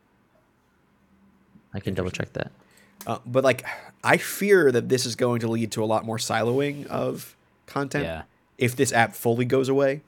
I 1.75 1.80
can 1.80 1.94
double 1.94 2.10
check 2.10 2.32
that. 2.34 2.52
Uh, 3.06 3.18
but 3.25 3.44
like, 3.44 3.64
I 4.02 4.16
fear 4.16 4.72
that 4.72 4.88
this 4.88 5.06
is 5.06 5.16
going 5.16 5.40
to 5.40 5.48
lead 5.48 5.72
to 5.72 5.84
a 5.84 5.87
lot 5.87 6.04
more 6.04 6.18
siloing 6.18 6.87
of 6.87 7.37
content. 7.66 8.04
Yeah. 8.04 8.22
If 8.56 8.75
this 8.75 8.92
app 8.92 9.14
fully 9.14 9.44
goes 9.44 9.68
away, 9.68 10.02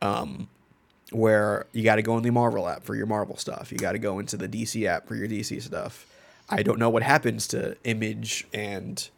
um, 0.00 0.48
where 1.10 1.66
you 1.72 1.82
got 1.82 1.96
to 1.96 2.02
go 2.02 2.16
in 2.16 2.22
the 2.22 2.30
Marvel 2.30 2.68
app 2.68 2.84
for 2.84 2.94
your 2.94 3.06
Marvel 3.06 3.36
stuff, 3.36 3.70
you 3.70 3.78
got 3.78 3.92
to 3.92 3.98
go 3.98 4.18
into 4.18 4.36
the 4.36 4.48
DC 4.48 4.86
app 4.86 5.06
for 5.06 5.14
your 5.14 5.28
DC 5.28 5.62
stuff. 5.62 6.06
I 6.48 6.62
don't 6.62 6.78
know 6.78 6.90
what 6.90 7.02
happens 7.02 7.46
to 7.48 7.76
Image 7.84 8.46
and 8.52 9.08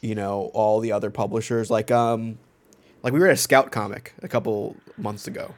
you 0.00 0.14
know 0.14 0.50
all 0.52 0.80
the 0.80 0.92
other 0.92 1.10
publishers. 1.10 1.70
Like 1.70 1.90
um, 1.90 2.38
like 3.02 3.12
we 3.12 3.20
were 3.20 3.26
at 3.26 3.34
a 3.34 3.36
Scout 3.36 3.72
comic 3.72 4.14
a 4.22 4.28
couple 4.28 4.76
months 4.96 5.26
ago. 5.26 5.54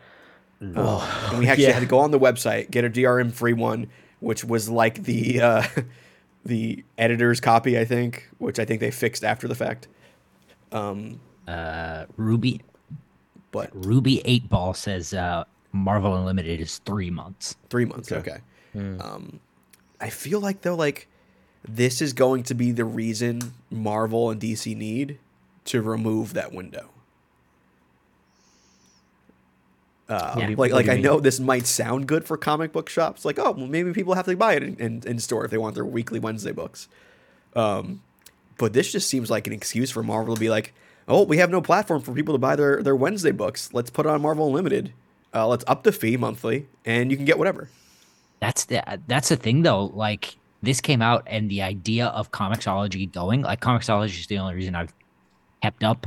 Uh, 0.61 1.29
and 1.31 1.39
we 1.39 1.49
actually 1.49 1.65
yeah. 1.67 1.73
had 1.73 1.81
to 1.81 1.87
go 1.87 1.99
on 1.99 2.11
the 2.11 2.19
website, 2.19 2.71
get 2.71 2.85
a 2.85 2.91
DRM 2.91 3.33
free 3.33 3.53
one, 3.53 3.89
which 4.21 4.45
was 4.45 4.69
like 4.69 5.05
the 5.05 5.41
uh, 5.41 5.63
the 6.45 6.85
editor's 6.99 7.41
copy, 7.41 7.79
I 7.79 7.85
think, 7.85 8.29
which 8.39 8.59
I 8.59 8.65
think 8.65 8.81
they 8.81 8.91
fixed 8.91 9.25
after 9.25 9.49
the 9.49 9.55
fact. 9.55 9.89
Um, 10.73 11.21
Uh, 11.47 12.07
Ruby 12.17 12.61
but 13.53 13.71
Ruby 13.73 14.21
Eight 14.25 14.49
Ball 14.51 14.75
says 14.75 15.15
uh, 15.15 15.45
Marvel 15.73 16.15
Unlimited 16.15 16.61
is 16.61 16.79
three 16.79 17.11
months. 17.11 17.57
three 17.71 17.85
months, 17.87 18.13
okay. 18.13 18.39
Um, 18.75 19.41
I 19.99 20.11
feel 20.11 20.41
like 20.41 20.61
though, 20.61 20.75
like 20.75 21.09
this 21.67 22.03
is 22.03 22.13
going 22.13 22.43
to 22.45 22.55
be 22.55 22.73
the 22.73 22.85
reason 22.85 23.55
Marvel 23.71 24.31
and 24.31 24.39
DC 24.41 24.77
need 24.77 25.19
to 25.67 25.81
remove 25.81 26.35
that 26.35 26.53
window. 26.53 26.91
Uh, 30.09 30.37
Yeah. 30.39 30.55
like, 30.57 30.73
like 30.73 30.89
I 30.89 30.95
mean? 30.95 31.03
know 31.03 31.21
this 31.21 31.41
might 31.41 31.67
sound 31.67 32.07
good 32.07 32.25
for 32.25 32.37
comic 32.37 32.73
book 32.73 32.89
shops. 32.89 33.25
Like, 33.25 33.39
oh, 33.39 33.51
well, 33.53 33.67
maybe 33.67 33.93
people 33.93 34.15
have 34.15 34.27
to 34.27 34.37
buy 34.37 34.55
it 34.55 34.63
in, 34.63 34.77
in, 34.77 35.03
in 35.07 35.19
store 35.19 35.45
if 35.45 35.51
they 35.51 35.59
want 35.59 35.75
their 35.75 35.85
weekly 35.85 36.19
Wednesday 36.21 36.53
books. 36.53 36.89
Um, 37.55 38.03
but 38.59 38.73
this 38.73 38.93
just 38.93 39.09
seems 39.09 39.31
like 39.31 39.47
an 39.47 39.53
excuse 39.53 39.91
for 39.91 40.03
Marvel 40.03 40.35
to 40.35 40.41
be 40.41 40.49
like, 40.49 40.73
oh, 41.09 41.25
we 41.25 41.39
have 41.39 41.51
no 41.51 41.61
platform 41.61 42.03
for 42.03 42.13
people 42.13 42.35
to 42.35 42.39
buy 42.39 42.57
their, 42.57 42.83
their 42.83 42.97
Wednesday 42.97 43.33
books. 43.33 43.71
Let's 43.73 43.91
put 43.91 44.07
it 44.07 44.09
on 44.11 44.23
Marvel 44.23 44.47
Unlimited. 44.47 44.93
Uh, 45.35 45.47
let's 45.47 45.65
up 45.67 45.83
the 45.83 45.93
fee 45.93 46.17
monthly, 46.17 46.67
and 46.85 47.11
you 47.11 47.17
can 47.17 47.27
get 47.27 47.39
whatever. 47.39 47.69
That's 48.41 48.65
the 48.67 48.83
that's 49.07 49.29
the 49.29 49.37
thing 49.37 49.63
though. 49.63 49.87
Like 49.87 50.37
this 50.63 50.81
came 50.81 51.03
out, 51.03 51.25
and 51.27 51.51
the 51.51 51.61
idea 51.63 52.07
of 52.07 52.31
Comixology 52.31 53.11
going 53.13 53.43
like 53.43 53.61
Comixology 53.61 54.21
is 54.21 54.27
the 54.29 54.39
only 54.39 54.55
reason 54.55 54.75
I've 54.75 54.95
kept 55.63 55.85
up 55.85 56.07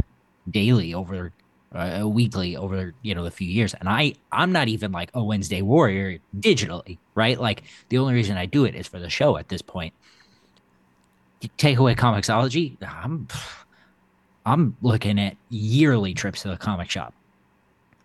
daily 0.49 0.93
over 0.95 1.31
uh, 1.73 2.07
weekly 2.07 2.55
over 2.57 2.93
you 3.01 3.15
know 3.15 3.23
the 3.23 3.31
few 3.31 3.47
years, 3.47 3.73
and 3.73 3.87
I 3.87 4.13
I'm 4.31 4.51
not 4.51 4.67
even 4.67 4.91
like 4.91 5.11
a 5.13 5.23
Wednesday 5.23 5.61
warrior 5.61 6.19
digitally, 6.39 6.97
right? 7.15 7.39
Like 7.39 7.63
the 7.89 7.97
only 7.97 8.13
reason 8.13 8.37
I 8.37 8.45
do 8.45 8.65
it 8.65 8.75
is 8.75 8.87
for 8.87 8.99
the 8.99 9.09
show 9.09 9.37
at 9.37 9.49
this 9.49 9.61
point. 9.61 9.93
You 11.41 11.49
take 11.57 11.77
away 11.77 11.95
Comixology 11.95 12.77
I'm 12.81 13.27
I'm 14.45 14.75
looking 14.81 15.19
at 15.19 15.37
yearly 15.49 16.13
trips 16.13 16.41
to 16.41 16.49
the 16.49 16.57
comic 16.57 16.89
shop, 16.89 17.13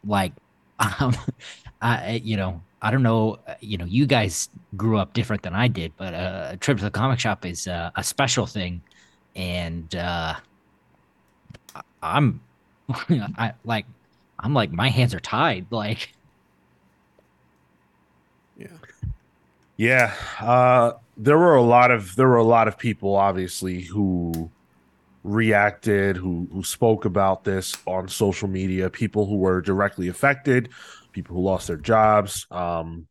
like 0.06 0.33
um, 1.00 1.16
I, 1.80 2.21
you 2.25 2.37
know, 2.37 2.61
I 2.83 2.90
don't 2.90 3.02
know, 3.02 3.38
you 3.61 3.78
know, 3.78 3.85
you 3.85 4.06
guys 4.06 4.49
grew 4.76 4.99
up 4.99 5.14
different 5.14 5.42
than 5.42 5.54
I 5.54 5.68
did, 5.68 5.92
but 5.97 6.14
uh, 6.14 6.49
a 6.50 6.56
trip 6.56 6.78
to 6.78 6.85
the 6.85 6.90
comic 6.90 7.18
shop 7.18 7.47
is 7.47 7.66
uh, 7.66 7.90
a 7.97 8.02
special 8.02 8.47
thing, 8.47 8.83
and 9.35 9.94
uh, 9.94 10.35
I'm, 12.02 12.40
I 13.08 13.54
like, 13.64 13.86
I'm 14.38 14.54
like, 14.54 14.72
my 14.72 14.88
hands 14.88 15.14
are 15.14 15.20
tied. 15.20 15.66
Like, 15.70 16.14
Yeah. 18.56 18.68
Yeah, 19.76 20.14
uh, 20.40 20.92
there 21.16 21.38
were 21.38 21.56
a 21.56 21.62
lot 21.62 21.90
of 21.90 22.14
there 22.16 22.28
were 22.28 22.36
a 22.36 22.44
lot 22.44 22.68
of 22.68 22.78
people 22.78 23.16
obviously 23.16 23.82
who 23.82 24.52
reacted, 25.24 26.16
who 26.16 26.48
who 26.52 26.62
spoke 26.62 27.04
about 27.04 27.44
this 27.44 27.76
on 27.86 28.08
social 28.08 28.48
media. 28.48 28.90
People 28.90 29.26
who 29.26 29.36
were 29.38 29.60
directly 29.60 30.08
affected, 30.08 30.70
people 31.12 31.36
who 31.36 31.42
lost 31.42 31.66
their 31.68 31.76
jobs. 31.76 32.46
Um, 32.52 33.08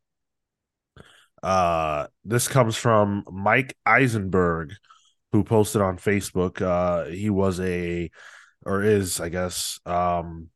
uh, 1.42 2.08
this 2.24 2.48
comes 2.48 2.78
from 2.78 3.26
Mike 3.32 3.76
Eisenberg, 3.86 4.74
who 5.34 5.44
posted 5.44 5.82
on 5.82 5.98
Facebook. 5.98 6.62
Uh, 6.62 7.10
he 7.10 7.30
was 7.30 7.60
a 7.60 8.10
or 8.66 8.84
is 8.84 9.20
I 9.20 9.30
guess 9.30 9.80
um, 9.86 10.50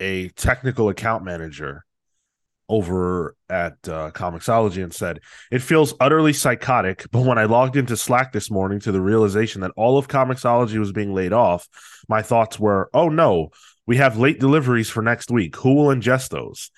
a 0.00 0.28
technical 0.30 0.88
account 0.88 1.24
manager 1.24 1.84
over 2.68 3.36
at 3.50 3.74
uh, 3.88 4.10
Comixology 4.12 4.82
and 4.82 4.92
said, 4.92 5.20
It 5.50 5.60
feels 5.60 5.94
utterly 6.00 6.32
psychotic, 6.32 7.06
but 7.10 7.24
when 7.24 7.38
I 7.38 7.44
logged 7.44 7.76
into 7.76 7.96
Slack 7.96 8.32
this 8.32 8.50
morning 8.50 8.80
to 8.80 8.92
the 8.92 9.00
realization 9.00 9.60
that 9.60 9.72
all 9.76 9.98
of 9.98 10.08
Comixology 10.08 10.78
was 10.78 10.92
being 10.92 11.12
laid 11.12 11.32
off, 11.32 11.68
my 12.08 12.22
thoughts 12.22 12.58
were, 12.58 12.90
Oh 12.94 13.08
no, 13.08 13.50
we 13.86 13.98
have 13.98 14.18
late 14.18 14.40
deliveries 14.40 14.90
for 14.90 15.02
next 15.02 15.30
week. 15.30 15.56
Who 15.56 15.74
will 15.74 15.94
ingest 15.94 16.30
those? 16.30 16.70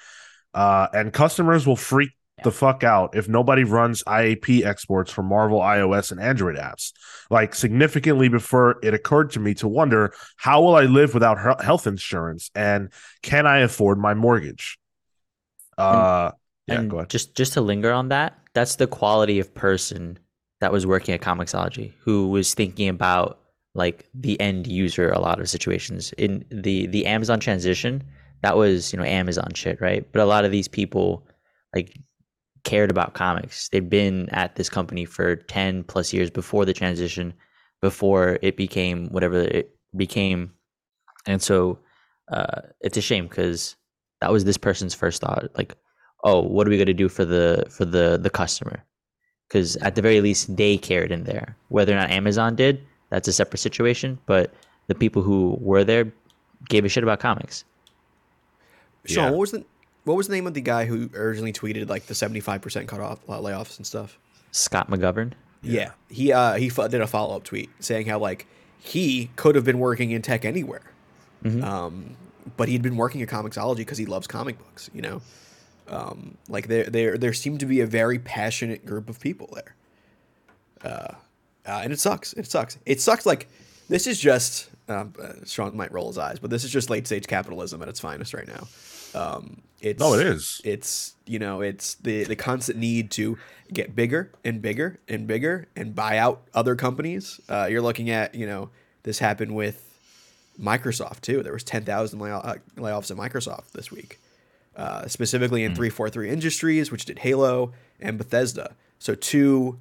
Uh, 0.52 0.88
and 0.92 1.12
customers 1.12 1.66
will 1.66 1.76
freak 1.76 2.10
the 2.44 2.52
fuck 2.52 2.84
out 2.84 3.16
if 3.16 3.28
nobody 3.28 3.64
runs 3.64 4.02
IAP 4.04 4.64
exports 4.64 5.10
for 5.10 5.22
Marvel 5.22 5.60
iOS 5.60 6.12
and 6.12 6.20
Android 6.20 6.56
apps. 6.56 6.92
Like 7.30 7.54
significantly 7.54 8.28
before 8.28 8.78
it 8.82 8.92
occurred 8.92 9.30
to 9.32 9.40
me 9.40 9.54
to 9.54 9.68
wonder, 9.68 10.12
how 10.36 10.62
will 10.62 10.76
I 10.76 10.84
live 10.84 11.14
without 11.14 11.38
he- 11.38 11.64
health 11.64 11.86
insurance 11.86 12.50
and 12.54 12.90
can 13.22 13.46
I 13.46 13.58
afford 13.58 13.98
my 13.98 14.14
mortgage? 14.14 14.78
Uh, 15.78 16.32
yeah, 16.66 16.80
and 16.80 16.90
go 16.90 16.98
ahead. 16.98 17.10
just 17.10 17.34
just 17.34 17.54
to 17.54 17.60
linger 17.60 17.92
on 17.92 18.08
that, 18.10 18.38
that's 18.52 18.76
the 18.76 18.86
quality 18.86 19.38
of 19.38 19.54
person 19.54 20.18
that 20.60 20.72
was 20.72 20.86
working 20.86 21.14
at 21.14 21.20
Comixology, 21.20 21.92
who 22.00 22.28
was 22.28 22.54
thinking 22.54 22.88
about 22.88 23.38
like 23.74 24.06
the 24.14 24.40
end 24.40 24.66
user. 24.66 25.10
A 25.10 25.20
lot 25.20 25.40
of 25.40 25.48
situations 25.48 26.12
in 26.18 26.44
the 26.50 26.86
the 26.86 27.06
Amazon 27.06 27.40
transition, 27.40 28.02
that 28.42 28.56
was 28.56 28.92
you 28.92 28.98
know 28.98 29.04
Amazon 29.04 29.52
shit, 29.54 29.80
right? 29.80 30.06
But 30.12 30.22
a 30.22 30.26
lot 30.26 30.44
of 30.44 30.50
these 30.50 30.68
people 30.68 31.26
like 31.74 31.98
cared 32.66 32.90
about 32.90 33.14
comics. 33.14 33.68
They'd 33.70 33.88
been 33.88 34.28
at 34.30 34.56
this 34.56 34.68
company 34.68 35.04
for 35.06 35.36
ten 35.36 35.84
plus 35.84 36.12
years 36.12 36.30
before 36.30 36.66
the 36.66 36.74
transition, 36.74 37.32
before 37.80 38.38
it 38.42 38.56
became 38.58 39.08
whatever 39.08 39.40
it 39.40 39.74
became, 39.96 40.52
and 41.26 41.40
so 41.40 41.78
uh, 42.30 42.60
it's 42.80 42.96
a 42.98 43.00
shame 43.00 43.26
because 43.28 43.76
that 44.20 44.32
was 44.32 44.44
this 44.44 44.56
person's 44.58 44.94
first 44.94 45.20
thought 45.22 45.48
like 45.56 45.76
oh 46.24 46.40
what 46.40 46.66
are 46.66 46.70
we 46.70 46.76
going 46.76 46.86
to 46.86 46.94
do 47.04 47.08
for 47.08 47.24
the 47.24 47.64
for 47.70 47.84
the 47.84 48.18
the 48.20 48.30
customer 48.30 48.82
because 49.46 49.76
at 49.76 49.94
the 49.94 50.02
very 50.02 50.20
least 50.20 50.56
they 50.56 50.78
cared 50.78 51.12
in 51.12 51.24
there 51.24 51.54
whether 51.68 51.92
or 51.92 51.96
not 51.96 52.10
amazon 52.10 52.56
did 52.56 52.80
that's 53.10 53.28
a 53.28 53.32
separate 53.32 53.58
situation 53.58 54.18
but 54.26 54.54
the 54.88 54.94
people 54.94 55.22
who 55.22 55.56
were 55.60 55.84
there 55.84 56.10
gave 56.70 56.84
a 56.84 56.88
shit 56.88 57.04
about 57.04 57.20
comics 57.20 57.64
Sean, 59.04 59.24
Yeah. 59.24 59.30
what 59.30 59.38
was 59.40 59.50
the 59.52 59.64
what 60.06 60.16
was 60.16 60.28
the 60.28 60.34
name 60.34 60.46
of 60.46 60.54
the 60.54 60.60
guy 60.60 60.86
who 60.86 61.10
originally 61.14 61.52
tweeted 61.52 61.88
like 61.88 62.06
the 62.06 62.14
seventy 62.14 62.40
five 62.40 62.62
percent 62.62 62.88
cut 62.88 63.00
off 63.00 63.18
uh, 63.28 63.38
layoffs 63.38 63.76
and 63.76 63.86
stuff? 63.86 64.18
scott 64.52 64.88
mcgovern 64.88 65.32
Yeah, 65.62 65.90
he 66.08 66.32
uh, 66.32 66.54
he 66.54 66.68
did 66.68 67.00
a 67.00 67.06
follow 67.06 67.36
up 67.36 67.44
tweet 67.44 67.70
saying 67.80 68.06
how 68.06 68.18
like 68.18 68.46
he 68.78 69.30
could 69.36 69.54
have 69.56 69.64
been 69.64 69.78
working 69.78 70.12
in 70.12 70.22
tech 70.22 70.44
anywhere, 70.44 70.92
um, 71.62 72.16
but 72.56 72.68
he'd 72.68 72.82
been 72.82 72.96
working 72.96 73.20
at 73.20 73.28
Comixology 73.28 73.78
because 73.78 73.98
he 73.98 74.06
loves 74.06 74.26
comic 74.26 74.58
books. 74.58 74.88
You 74.94 75.02
know, 75.02 75.22
um, 75.88 76.36
like 76.48 76.68
there 76.68 76.84
there 76.84 77.18
there 77.18 77.32
seemed 77.32 77.60
to 77.60 77.66
be 77.66 77.80
a 77.80 77.86
very 77.86 78.18
passionate 78.18 78.86
group 78.86 79.10
of 79.10 79.18
people 79.18 79.48
there, 79.54 79.74
uh, 80.84 81.14
uh, 81.66 81.80
and 81.82 81.92
it 81.92 81.98
sucks. 81.98 82.32
It 82.34 82.46
sucks. 82.46 82.78
It 82.86 83.00
sucks. 83.00 83.26
Like 83.26 83.48
this 83.88 84.06
is 84.06 84.20
just 84.20 84.70
um, 84.88 85.14
uh, 85.20 85.44
Sean 85.44 85.76
might 85.76 85.92
roll 85.92 86.06
his 86.06 86.18
eyes, 86.18 86.38
but 86.38 86.50
this 86.50 86.64
is 86.64 86.70
just 86.70 86.90
late 86.90 87.06
stage 87.06 87.26
capitalism 87.26 87.82
at 87.82 87.88
its 87.88 88.00
finest 88.00 88.34
right 88.34 88.46
now. 88.46 88.68
Um, 89.16 89.62
it's 89.80 90.00
No, 90.00 90.14
it 90.14 90.26
is. 90.26 90.60
it's 90.64 91.14
you 91.26 91.38
know 91.38 91.60
it's 91.60 91.94
the 91.96 92.24
the 92.24 92.36
constant 92.36 92.78
need 92.78 93.10
to 93.12 93.38
get 93.72 93.94
bigger 93.96 94.30
and 94.44 94.62
bigger 94.62 94.98
and 95.08 95.26
bigger 95.26 95.66
and 95.76 95.94
buy 95.94 96.18
out 96.18 96.42
other 96.54 96.74
companies. 96.76 97.40
Uh, 97.48 97.66
you're 97.70 97.82
looking 97.82 98.10
at 98.10 98.34
you 98.34 98.46
know 98.46 98.70
this 99.02 99.18
happened 99.18 99.54
with 99.54 99.82
microsoft 100.60 101.20
too. 101.20 101.42
There 101.42 101.52
was 101.52 101.64
10000 101.64 102.18
lay- 102.18 102.30
uh, 102.30 102.54
layoffs 102.76 103.10
at 103.10 103.16
microsoft 103.16 103.72
this 103.72 103.90
week 103.90 104.18
uh, 104.76 105.06
specifically 105.06 105.62
in 105.64 105.74
343 105.74 106.30
industries 106.30 106.90
which 106.90 107.04
did 107.04 107.18
halo 107.20 107.72
and 108.00 108.16
bethesda. 108.18 108.74
So 108.98 109.14
two 109.14 109.78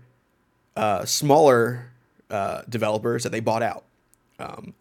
uh, 0.75 1.05
smaller 1.05 1.91
uh, 2.29 2.63
developers 2.67 3.23
that 3.23 3.31
they 3.31 3.39
bought 3.39 3.63
out. 3.63 3.85
Um, 4.39 4.73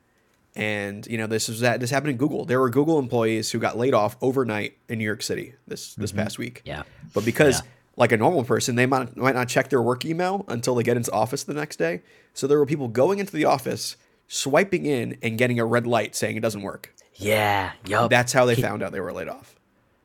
and 0.56 1.06
you 1.06 1.18
know 1.18 1.26
this 1.26 1.48
is 1.48 1.60
that 1.60 1.80
this 1.80 1.90
happened 1.90 2.10
in 2.12 2.16
Google. 2.16 2.44
There 2.44 2.60
were 2.60 2.70
Google 2.70 2.98
employees 2.98 3.50
who 3.50 3.58
got 3.58 3.76
laid 3.76 3.94
off 3.94 4.16
overnight 4.20 4.76
in 4.88 4.98
New 4.98 5.04
York 5.04 5.22
City 5.22 5.54
this 5.66 5.94
this 5.94 6.12
past 6.12 6.38
week. 6.38 6.62
Yeah. 6.64 6.82
But 7.12 7.24
because 7.24 7.60
Yeah. 7.60 7.66
like 7.96 8.12
a 8.12 8.16
normal 8.16 8.44
person, 8.44 8.76
they 8.76 8.86
might 8.86 9.16
might 9.16 9.34
not 9.34 9.48
check 9.48 9.68
their 9.70 9.82
work 9.82 10.04
email 10.04 10.44
until 10.48 10.74
they 10.74 10.82
get 10.82 10.96
into 10.96 11.10
office 11.12 11.42
the 11.44 11.54
next 11.54 11.76
day. 11.78 12.02
So 12.34 12.46
there 12.46 12.58
were 12.58 12.66
people 12.66 12.88
going 12.88 13.18
into 13.18 13.32
the 13.32 13.44
office, 13.44 13.96
swiping 14.28 14.86
in, 14.86 15.16
and 15.22 15.36
getting 15.38 15.58
a 15.58 15.64
red 15.64 15.86
light 15.86 16.14
saying 16.16 16.36
it 16.36 16.40
doesn't 16.40 16.62
work. 16.62 16.92
yeah 17.16 17.72
yup 17.86 18.10
That's 18.10 18.32
how 18.32 18.44
they 18.44 18.56
found 18.56 18.82
out 18.82 18.90
they 18.92 19.00
were 19.00 19.12
laid 19.12 19.28
off. 19.28 19.54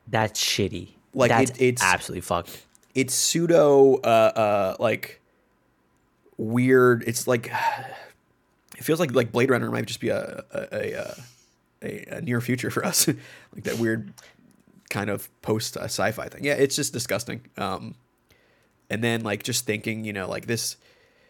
that's 0.06 0.40
shitty 0.40 0.90
Like, 1.14 1.30
that's 1.30 1.50
it- 1.52 1.60
it's- 1.60 1.82
absolutely 1.94 2.20
fucked 2.22 2.66
It's 2.94 3.14
pseudo 3.14 3.96
uh 3.96 4.32
uh 4.44 4.76
like 4.78 5.20
weird. 6.38 7.02
It's 7.06 7.26
like 7.26 7.50
it 8.80 8.84
feels 8.84 8.98
like 8.98 9.12
like 9.12 9.30
Blade 9.30 9.50
Runner 9.50 9.70
might 9.70 9.84
just 9.84 10.00
be 10.00 10.08
a 10.08 10.42
a, 10.52 10.68
a, 10.72 11.00
uh, 11.00 11.14
a, 11.82 12.16
a 12.16 12.20
near 12.22 12.40
future 12.40 12.70
for 12.70 12.84
us, 12.84 13.06
like 13.54 13.64
that 13.64 13.78
weird 13.78 14.12
kind 14.88 15.10
of 15.10 15.28
post 15.42 15.76
uh, 15.76 15.84
sci-fi 15.84 16.28
thing. 16.28 16.44
Yeah, 16.44 16.54
it's 16.54 16.74
just 16.74 16.92
disgusting. 16.92 17.42
Um, 17.56 17.94
and 18.88 19.04
then 19.04 19.22
like 19.22 19.42
just 19.44 19.66
thinking, 19.66 20.04
you 20.04 20.12
know, 20.12 20.28
like 20.28 20.46
this. 20.46 20.76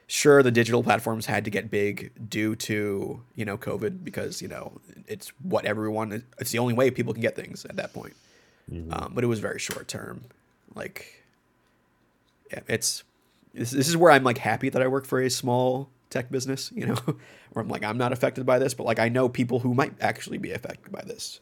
Sure, 0.06 0.42
the 0.42 0.50
digital 0.50 0.82
platforms 0.82 1.26
had 1.26 1.44
to 1.44 1.52
get 1.52 1.70
big 1.70 2.10
due 2.28 2.56
to 2.56 3.22
you 3.36 3.44
know 3.44 3.56
COVID 3.56 4.02
because 4.02 4.42
you 4.42 4.48
know 4.48 4.80
it's 5.06 5.28
what 5.42 5.64
everyone. 5.64 6.24
It's 6.38 6.50
the 6.50 6.58
only 6.58 6.74
way 6.74 6.90
people 6.90 7.12
can 7.12 7.22
get 7.22 7.36
things 7.36 7.64
at 7.64 7.76
that 7.76 7.92
point. 7.92 8.14
Um, 8.92 9.12
but 9.14 9.22
it 9.22 9.28
was 9.28 9.38
very 9.38 9.58
short 9.58 9.86
term. 9.86 10.22
Like, 10.74 11.22
yeah, 12.52 12.60
it's 12.66 13.04
this, 13.54 13.70
this 13.70 13.88
is 13.88 13.96
where 13.96 14.10
I'm 14.10 14.24
like 14.24 14.38
happy 14.38 14.68
that 14.68 14.82
I 14.82 14.88
work 14.88 15.06
for 15.06 15.20
a 15.20 15.30
small 15.30 15.88
tech 16.10 16.30
business. 16.30 16.70
You 16.74 16.86
know, 16.86 16.94
where 17.52 17.62
I'm 17.62 17.68
like 17.68 17.84
I'm 17.84 17.98
not 17.98 18.12
affected 18.12 18.44
by 18.44 18.58
this, 18.58 18.74
but 18.74 18.84
like 18.84 18.98
I 18.98 19.08
know 19.08 19.28
people 19.28 19.60
who 19.60 19.74
might 19.74 19.94
actually 20.00 20.38
be 20.38 20.52
affected 20.52 20.92
by 20.92 21.02
this. 21.02 21.40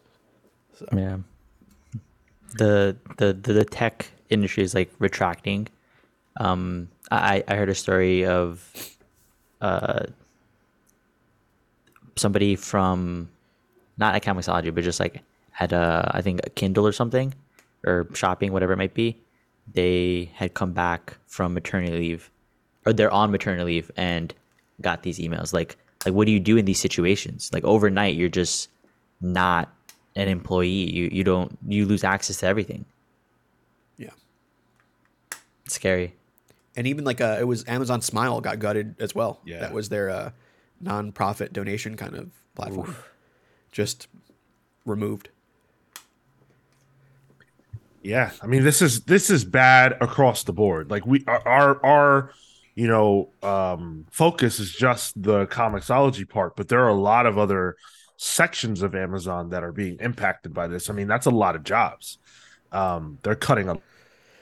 yeah 0.92 1.18
the 2.56 2.96
the 3.18 3.32
the, 3.34 3.64
tech 3.64 4.10
industry 4.30 4.62
is 4.62 4.74
like 4.74 4.90
retracting 4.98 5.68
um 6.40 6.88
i 7.10 7.44
i 7.46 7.54
heard 7.56 7.68
a 7.68 7.74
story 7.74 8.24
of 8.24 8.96
uh 9.60 10.00
somebody 12.18 12.56
from 12.56 13.28
not 13.96 14.14
at 14.14 14.22
Comixology, 14.22 14.74
but 14.74 14.84
just 14.84 15.00
like 15.00 15.22
at 15.58 15.72
uh, 15.72 16.02
I 16.10 16.22
think 16.22 16.40
a 16.44 16.50
Kindle 16.50 16.86
or 16.86 16.92
something, 16.92 17.34
or 17.86 18.06
shopping, 18.14 18.52
whatever 18.52 18.72
it 18.72 18.76
might 18.76 18.94
be. 18.94 19.16
They 19.72 20.30
had 20.34 20.54
come 20.54 20.72
back 20.72 21.18
from 21.26 21.54
maternity 21.54 21.98
leave, 21.98 22.30
or 22.86 22.92
they're 22.92 23.10
on 23.10 23.30
maternity 23.30 23.64
leave 23.64 23.90
and 23.96 24.34
got 24.80 25.02
these 25.02 25.18
emails. 25.18 25.52
Like, 25.52 25.76
like 26.04 26.14
what 26.14 26.26
do 26.26 26.32
you 26.32 26.40
do 26.40 26.56
in 26.56 26.64
these 26.64 26.80
situations? 26.80 27.50
Like 27.52 27.64
overnight, 27.64 28.14
you're 28.16 28.28
just 28.28 28.68
not 29.20 29.72
an 30.16 30.28
employee. 30.28 30.68
You 30.68 31.08
you 31.12 31.24
don't 31.24 31.58
you 31.66 31.86
lose 31.86 32.04
access 32.04 32.38
to 32.38 32.46
everything. 32.46 32.84
Yeah. 33.96 34.10
It's 35.64 35.74
scary. 35.74 36.14
and 36.76 36.86
even 36.86 37.04
like 37.04 37.20
uh, 37.20 37.36
it 37.40 37.44
was 37.44 37.64
Amazon 37.68 38.00
Smile 38.02 38.40
got 38.40 38.58
gutted 38.58 38.94
as 39.00 39.14
well. 39.14 39.40
Yeah. 39.44 39.60
that 39.60 39.72
was 39.72 39.88
their 39.88 40.10
uh, 40.10 40.30
non-profit 40.80 41.52
donation 41.52 41.96
kind 41.96 42.14
of 42.14 42.30
platform, 42.54 42.94
just 43.72 44.06
removed. 44.84 45.28
Yeah, 48.02 48.30
I 48.40 48.46
mean 48.46 48.62
this 48.62 48.80
is 48.80 49.02
this 49.02 49.28
is 49.28 49.44
bad 49.44 49.96
across 50.00 50.44
the 50.44 50.52
board. 50.52 50.90
Like 50.90 51.04
we 51.04 51.24
our 51.26 51.46
our, 51.46 51.84
our 51.84 52.30
you 52.78 52.86
know 52.86 53.32
um 53.42 54.06
focus 54.12 54.60
is 54.60 54.72
just 54.72 55.20
the 55.20 55.46
Comixology 55.48 56.28
part, 56.28 56.54
but 56.56 56.68
there 56.68 56.84
are 56.84 56.90
a 56.90 56.94
lot 57.12 57.26
of 57.26 57.36
other 57.36 57.76
sections 58.16 58.82
of 58.82 58.94
Amazon 58.94 59.50
that 59.50 59.64
are 59.64 59.72
being 59.72 59.96
impacted 60.00 60.54
by 60.54 60.68
this. 60.68 60.88
I 60.88 60.92
mean, 60.92 61.08
that's 61.08 61.26
a 61.26 61.30
lot 61.44 61.56
of 61.56 61.64
jobs. 61.64 62.18
Um 62.70 63.18
they're 63.24 63.34
cutting 63.34 63.68
a 63.68 63.76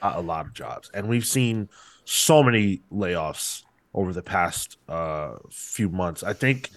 a 0.01 0.21
lot 0.21 0.45
of 0.45 0.53
jobs. 0.53 0.91
And 0.93 1.09
we've 1.09 1.25
seen 1.25 1.69
so 2.05 2.43
many 2.43 2.83
layoffs 2.91 3.63
over 3.93 4.13
the 4.13 4.21
past 4.21 4.77
uh 4.87 5.37
few 5.51 5.89
months. 5.89 6.21
I 6.23 6.33
think 6.33 6.69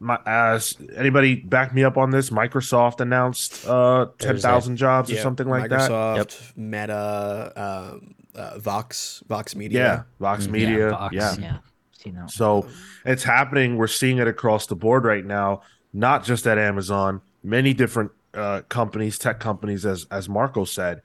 my 0.00 0.18
as 0.26 0.76
anybody 0.94 1.36
back 1.36 1.74
me 1.74 1.84
up 1.84 1.96
on 1.96 2.10
this, 2.10 2.30
Microsoft 2.30 3.00
announced 3.00 3.66
uh 3.66 4.06
10,000 4.18 4.76
jobs 4.76 5.10
or 5.10 5.16
something 5.16 5.48
like 5.48 5.70
that. 5.70 5.90
Microsoft, 5.90 6.56
Meta, 6.56 7.52
um, 7.56 8.14
uh, 8.34 8.58
Vox, 8.58 9.22
Vox 9.28 9.54
Media. 9.54 9.78
Yeah, 9.78 10.02
Vox 10.20 10.46
Media. 10.46 10.78
Yeah, 10.78 10.90
Vox, 10.90 11.14
yeah. 11.14 11.36
yeah. 11.38 12.26
So 12.26 12.68
it's 13.04 13.24
happening. 13.24 13.76
We're 13.76 13.86
seeing 13.86 14.18
it 14.18 14.28
across 14.28 14.66
the 14.66 14.76
board 14.76 15.04
right 15.04 15.24
now, 15.24 15.62
not 15.92 16.24
just 16.24 16.46
at 16.46 16.58
Amazon, 16.58 17.20
many 17.42 17.74
different 17.74 18.12
uh, 18.34 18.62
companies, 18.68 19.18
tech 19.18 19.40
companies, 19.40 19.84
as 19.84 20.06
as 20.10 20.28
Marco 20.28 20.64
said. 20.64 21.02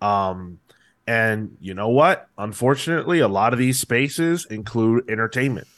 Um, 0.00 0.60
and 1.06 1.56
you 1.60 1.74
know 1.74 1.88
what? 1.88 2.28
Unfortunately, 2.38 3.20
a 3.20 3.28
lot 3.28 3.52
of 3.52 3.58
these 3.58 3.78
spaces 3.78 4.46
include 4.46 5.08
entertainment, 5.10 5.68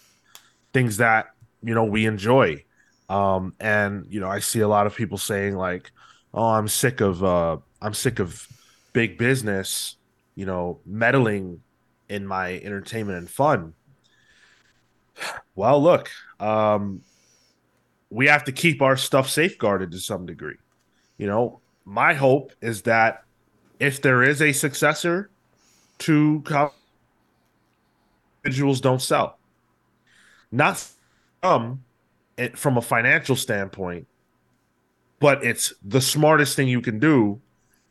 things 0.72 0.96
that 0.98 1.28
you 1.62 1.74
know 1.74 1.84
we 1.84 2.06
enjoy. 2.06 2.64
Um, 3.08 3.54
and 3.58 4.06
you 4.08 4.20
know, 4.20 4.28
I 4.28 4.40
see 4.40 4.60
a 4.60 4.68
lot 4.68 4.86
of 4.86 4.94
people 4.94 5.18
saying 5.18 5.56
like, 5.56 5.90
"Oh, 6.34 6.44
I'm 6.44 6.68
sick 6.68 7.00
of 7.00 7.24
uh, 7.24 7.58
I'm 7.80 7.94
sick 7.94 8.18
of 8.18 8.46
big 8.92 9.18
business, 9.18 9.96
you 10.34 10.46
know, 10.46 10.80
meddling 10.84 11.62
in 12.08 12.26
my 12.26 12.54
entertainment 12.58 13.18
and 13.18 13.30
fun." 13.30 13.74
Well, 15.54 15.82
look, 15.82 16.10
um, 16.38 17.02
we 18.10 18.26
have 18.28 18.44
to 18.44 18.52
keep 18.52 18.82
our 18.82 18.96
stuff 18.96 19.28
safeguarded 19.28 19.90
to 19.92 19.98
some 19.98 20.26
degree. 20.26 20.56
You 21.16 21.26
know, 21.26 21.60
my 21.84 22.14
hope 22.14 22.52
is 22.60 22.82
that 22.82 23.24
if 23.80 24.00
there 24.02 24.22
is 24.22 24.40
a 24.42 24.52
successor 24.52 25.30
to 25.98 26.42
individuals 28.44 28.80
don't 28.80 29.02
sell, 29.02 29.38
not 30.52 30.84
um, 31.42 31.84
it, 32.36 32.58
from 32.58 32.76
a 32.78 32.82
financial 32.82 33.36
standpoint, 33.36 34.08
but 35.20 35.44
it's 35.44 35.72
the 35.82 36.00
smartest 36.00 36.56
thing 36.56 36.68
you 36.68 36.80
can 36.80 36.98
do 36.98 37.40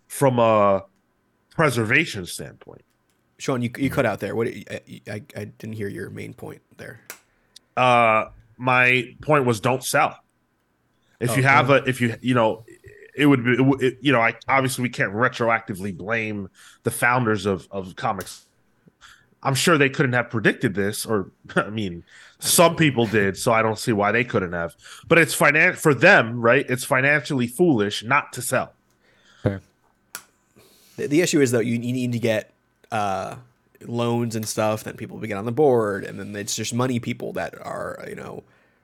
from 0.08 0.40
a 0.40 0.84
preservation 1.56 2.26
standpoint. 2.26 2.84
Sean, 3.40 3.62
you 3.62 3.72
you 3.78 3.90
cut 3.90 4.06
out 4.06 4.20
there. 4.20 4.36
What 4.36 4.48
I, 4.48 4.66
I 5.08 5.24
I 5.36 5.46
didn't 5.46 5.74
hear 5.76 5.90
your 5.90 6.10
main 6.12 6.34
point 6.34 6.62
there. 6.78 7.02
uh 7.78 8.26
my 8.58 9.16
point 9.22 9.46
was 9.46 9.60
don't 9.62 9.84
sell 9.84 10.18
if 11.20 11.38
you 11.38 11.44
Oh, 11.44 11.44
have 11.44 11.70
yeah. 11.70 11.70
a 11.70 11.76
if 11.86 12.02
you 12.02 12.16
you 12.22 12.34
know 12.34 12.66
it 13.16 13.26
would 13.26 13.44
be 13.44 13.52
it, 13.54 13.82
it, 13.82 13.98
you 14.02 14.12
know 14.12 14.22
i 14.22 14.36
obviously 14.48 14.84
we 14.84 14.90
can't 14.90 15.14
retroactively 15.14 15.96
blame 15.96 16.50
the 16.84 16.92
founders 16.92 17.46
of 17.46 17.68
of 17.72 17.96
comics 17.96 18.48
i'm 19.44 19.56
sure 19.56 19.78
they 19.78 19.90
couldn't 19.90 20.14
have 20.14 20.30
predicted 20.30 20.74
this 20.76 21.06
or 21.06 21.32
i 21.56 21.70
mean 21.70 22.04
some 22.40 22.76
people 22.76 23.06
did 23.06 23.38
so 23.38 23.52
i 23.52 23.62
don't 23.62 23.80
see 23.80 23.92
why 23.92 24.12
they 24.12 24.24
couldn't 24.24 24.54
have 24.54 24.76
but 25.08 25.18
it's 25.18 25.36
finan- 25.36 25.76
for 25.76 25.94
them 25.94 26.40
right 26.40 26.66
it's 26.70 26.84
financially 26.84 27.48
foolish 27.48 28.04
not 28.04 28.32
to 28.32 28.42
sell 28.42 28.74
The, 30.98 31.08
the 31.08 31.22
issue 31.22 31.40
is 31.42 31.52
though 31.52 31.60
you, 31.60 31.74
you 31.74 31.94
need 31.94 32.12
to 32.12 32.20
get 32.20 32.52
uh, 32.92 33.36
loans 33.86 34.36
and 34.36 34.48
stuff. 34.48 34.84
Then 34.84 34.96
people 34.96 35.18
will 35.18 35.28
get 35.28 35.38
on 35.38 35.46
the 35.46 35.52
board, 35.52 36.04
and 36.04 36.20
then 36.20 36.36
it's 36.36 36.56
just 36.56 36.74
money 36.74 37.00
people 37.00 37.34
that 37.34 37.56
are 37.62 38.04
you 38.08 38.16
know 38.16 38.44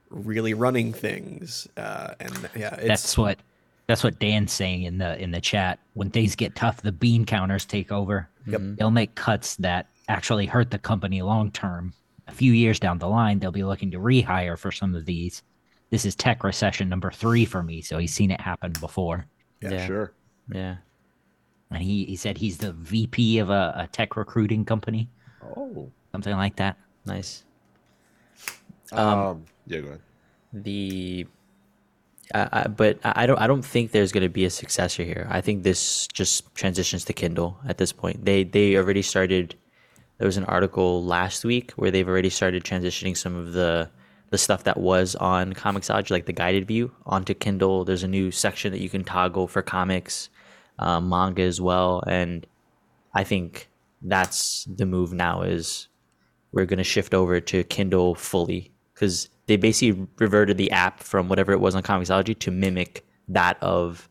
really 0.09 0.53
running 0.53 0.93
things. 0.93 1.67
Uh, 1.75 2.13
and 2.19 2.49
yeah, 2.55 2.75
it's, 2.75 2.87
That's 2.87 3.17
what 3.17 3.39
that's 3.87 4.03
what 4.03 4.19
Dan's 4.19 4.53
saying 4.53 4.83
in 4.83 4.99
the 4.99 5.21
in 5.21 5.31
the 5.31 5.41
chat. 5.41 5.79
When 5.95 6.09
things 6.09 6.35
get 6.35 6.55
tough, 6.55 6.81
the 6.81 6.91
bean 6.91 7.25
counters 7.25 7.65
take 7.65 7.91
over. 7.91 8.29
Yep. 8.45 8.61
They'll 8.77 8.91
make 8.91 9.15
cuts 9.15 9.55
that 9.57 9.87
actually 10.07 10.45
hurt 10.45 10.71
the 10.71 10.79
company 10.79 11.21
long 11.21 11.51
term. 11.51 11.93
A 12.27 12.31
few 12.31 12.53
years 12.53 12.79
down 12.79 12.99
the 12.99 13.07
line, 13.07 13.39
they'll 13.39 13.51
be 13.51 13.63
looking 13.63 13.91
to 13.91 13.99
rehire 13.99 14.57
for 14.57 14.71
some 14.71 14.95
of 14.95 15.05
these. 15.05 15.43
This 15.89 16.05
is 16.05 16.15
tech 16.15 16.43
recession 16.43 16.89
number 16.89 17.11
three 17.11 17.45
for 17.45 17.61
me, 17.61 17.81
so 17.81 17.97
he's 17.97 18.13
seen 18.13 18.31
it 18.31 18.41
happen 18.41 18.71
before. 18.79 19.27
Yeah. 19.61 19.85
sure 19.85 20.13
Yeah. 20.51 20.77
And 21.69 21.81
he, 21.81 22.05
he 22.05 22.15
said 22.15 22.37
he's 22.37 22.57
the 22.57 22.73
VP 22.73 23.39
of 23.39 23.49
a, 23.49 23.73
a 23.75 23.87
tech 23.91 24.15
recruiting 24.15 24.65
company, 24.65 25.09
oh 25.57 25.91
something 26.11 26.35
like 26.35 26.55
that. 26.57 26.77
Nice. 27.05 27.43
um, 28.91 29.45
yeah 29.65 29.79
go 29.79 29.87
ahead 29.87 30.01
the 30.53 31.25
I, 32.33 32.47
I, 32.51 32.67
but 32.67 32.99
I 33.03 33.23
I 33.23 33.25
don't 33.25 33.39
I 33.39 33.47
don't 33.47 33.65
think 33.65 33.91
there's 33.91 34.11
going 34.11 34.23
to 34.23 34.29
be 34.29 34.45
a 34.45 34.49
successor 34.49 35.03
here. 35.03 35.27
I 35.29 35.41
think 35.41 35.63
this 35.63 36.07
just 36.07 36.53
transitions 36.55 37.03
to 37.05 37.13
Kindle 37.13 37.57
at 37.67 37.77
this 37.77 37.91
point. 37.91 38.23
They 38.23 38.43
they 38.43 38.77
already 38.77 39.01
started. 39.01 39.55
There 40.17 40.27
was 40.27 40.37
an 40.37 40.45
article 40.45 41.03
last 41.03 41.43
week 41.43 41.71
where 41.71 41.91
they've 41.91 42.07
already 42.07 42.29
started 42.29 42.63
transitioning 42.63 43.17
some 43.17 43.35
of 43.35 43.53
the 43.53 43.89
the 44.29 44.37
stuff 44.39 44.63
that 44.63 44.79
was 44.79 45.13
on 45.15 45.53
Comixology, 45.53 46.09
like 46.09 46.25
the 46.25 46.33
guided 46.33 46.67
view, 46.67 46.91
onto 47.05 47.35
Kindle. 47.35 47.85
There's 47.85 48.01
a 48.01 48.07
new 48.07 48.31
section 48.31 48.71
that 48.71 48.81
you 48.81 48.89
can 48.89 49.03
toggle 49.03 49.47
for 49.47 49.61
comics, 49.61 50.29
um, 50.79 51.07
manga 51.07 51.43
as 51.43 51.61
well, 51.61 52.03
and 52.07 52.47
I 53.13 53.23
think 53.23 53.69
that's 54.01 54.65
the 54.65 54.87
move 54.87 55.13
now. 55.13 55.43
Is 55.43 55.87
we're 56.51 56.65
going 56.65 56.77
to 56.77 56.83
shift 56.83 57.13
over 57.13 57.39
to 57.39 57.63
Kindle 57.65 58.15
fully 58.15 58.71
because 58.93 59.29
they 59.45 59.57
basically 59.57 60.07
reverted 60.17 60.57
the 60.57 60.71
app 60.71 61.01
from 61.01 61.27
whatever 61.27 61.51
it 61.51 61.59
was 61.59 61.75
on 61.75 61.83
Comixology 61.83 62.37
to 62.39 62.51
mimic 62.51 63.05
that 63.27 63.61
of 63.61 64.09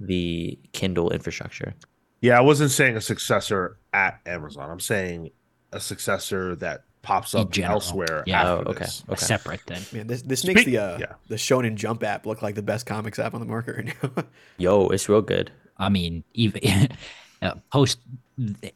the 0.00 0.58
Kindle 0.72 1.10
infrastructure. 1.10 1.74
Yeah 2.22 2.38
i 2.38 2.40
wasn't 2.40 2.70
saying 2.70 2.96
a 2.96 3.00
successor 3.00 3.76
at 3.92 4.18
amazon 4.24 4.70
i'm 4.70 4.80
saying 4.80 5.30
a 5.72 5.78
successor 5.80 6.56
that 6.56 6.84
pops 7.02 7.34
up 7.34 7.50
general. 7.50 7.74
elsewhere 7.74 8.22
Yeah. 8.26 8.42
after 8.42 8.68
Oh, 8.68 8.70
okay. 8.70 8.84
this. 8.84 9.02
A 9.08 9.16
separate 9.16 9.60
thing. 9.62 9.82
man, 9.92 10.06
this 10.06 10.22
this 10.22 10.44
makes 10.44 10.64
the 10.64 10.78
uh, 10.78 10.98
yeah. 11.00 11.12
the 11.28 11.34
Shonen 11.34 11.74
Jump 11.74 12.04
app 12.04 12.26
look 12.26 12.42
like 12.42 12.54
the 12.54 12.62
best 12.62 12.86
comics 12.86 13.18
app 13.18 13.34
on 13.34 13.40
the 13.40 13.46
market 13.46 13.76
right 13.76 13.94
now. 14.16 14.24
Yo, 14.58 14.86
it's 14.88 15.08
real 15.08 15.20
good. 15.20 15.50
I 15.78 15.88
mean, 15.88 16.22
even 16.34 16.60
uh, 17.42 17.54
post 17.72 17.98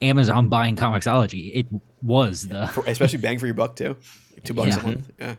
Amazon 0.02 0.48
buying 0.48 0.74
Comixology, 0.74 1.52
it 1.54 1.66
was 2.02 2.48
the 2.48 2.66
for, 2.68 2.82
especially 2.86 3.18
bang 3.18 3.38
for 3.38 3.46
your 3.46 3.54
buck 3.54 3.76
too, 3.76 3.96
two 4.42 4.54
bucks 4.54 4.70
Yeah. 4.76 4.80
a 4.80 4.86
month. 4.86 5.10
Yeah. 5.20 5.34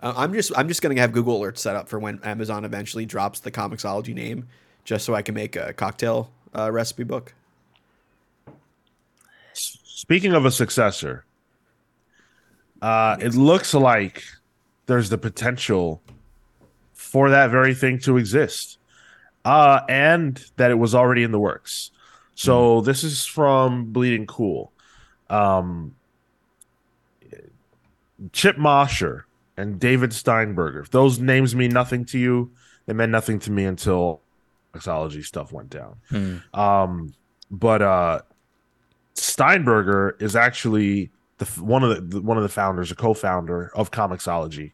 Uh, 0.00 0.14
I'm 0.16 0.32
just 0.32 0.52
I'm 0.56 0.68
just 0.68 0.82
gonna 0.82 1.00
have 1.00 1.10
Google 1.12 1.40
alerts 1.40 1.58
set 1.58 1.74
up 1.74 1.88
for 1.88 1.98
when 1.98 2.20
Amazon 2.22 2.64
eventually 2.64 3.06
drops 3.06 3.40
the 3.40 3.50
Comixology 3.50 4.14
name, 4.14 4.46
just 4.84 5.04
so 5.04 5.14
I 5.16 5.22
can 5.22 5.34
make 5.34 5.56
a 5.56 5.72
cocktail 5.72 6.30
uh, 6.56 6.70
recipe 6.70 7.02
book. 7.04 7.34
Speaking 10.00 10.32
of 10.32 10.46
a 10.46 10.50
successor, 10.50 11.26
uh, 12.80 13.18
it 13.20 13.34
looks 13.34 13.74
like 13.74 14.24
there's 14.86 15.10
the 15.10 15.18
potential 15.18 16.00
for 16.94 17.28
that 17.28 17.50
very 17.50 17.74
thing 17.74 17.98
to 17.98 18.16
exist, 18.16 18.78
uh, 19.44 19.80
and 19.90 20.42
that 20.56 20.70
it 20.70 20.76
was 20.76 20.94
already 20.94 21.22
in 21.22 21.32
the 21.32 21.38
works. 21.38 21.90
So 22.34 22.80
this 22.80 23.04
is 23.04 23.26
from 23.26 23.92
Bleeding 23.92 24.26
Cool. 24.26 24.72
Um, 25.28 25.94
Chip 28.32 28.56
Mosher 28.56 29.26
and 29.58 29.78
David 29.78 30.14
Steinberger. 30.14 30.80
If 30.80 30.90
those 30.90 31.18
names 31.18 31.54
mean 31.54 31.72
nothing 31.72 32.06
to 32.06 32.18
you, 32.18 32.50
they 32.86 32.94
meant 32.94 33.12
nothing 33.12 33.38
to 33.40 33.50
me 33.50 33.66
until 33.66 34.22
mixology 34.72 35.22
stuff 35.22 35.52
went 35.52 35.68
down. 35.68 35.96
Hmm. 36.08 36.58
Um, 36.58 37.14
but 37.50 37.82
uh, 37.82 38.20
Steinberger 39.20 40.16
is 40.18 40.34
actually 40.34 41.10
the 41.38 41.44
one 41.60 41.82
of 41.82 41.90
the, 41.90 42.00
the 42.00 42.22
one 42.22 42.36
of 42.36 42.42
the 42.42 42.48
founders, 42.48 42.90
a 42.90 42.94
co-founder 42.94 43.70
of 43.74 43.90
Comixology. 43.90 44.72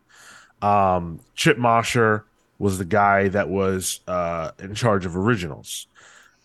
Um, 0.63 1.21
Chip 1.35 1.59
Mosher 1.59 2.25
was 2.59 2.79
the 2.79 2.85
guy 2.85 3.29
that 3.29 3.49
was 3.49 4.01
uh, 4.09 4.53
in 4.59 4.75
charge 4.75 5.05
of 5.05 5.17
originals. 5.17 5.87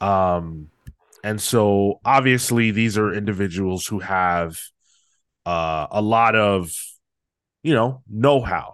Um, 0.01 0.69
and 1.23 1.39
so 1.39 1.99
obviously 2.03 2.71
these 2.71 2.97
are 2.97 3.13
individuals 3.13 3.85
who 3.87 3.99
have 3.99 4.59
uh, 5.45 5.87
a 5.91 6.01
lot 6.01 6.35
of, 6.35 6.73
you 7.63 7.73
know, 7.73 8.01
know-how. 8.09 8.73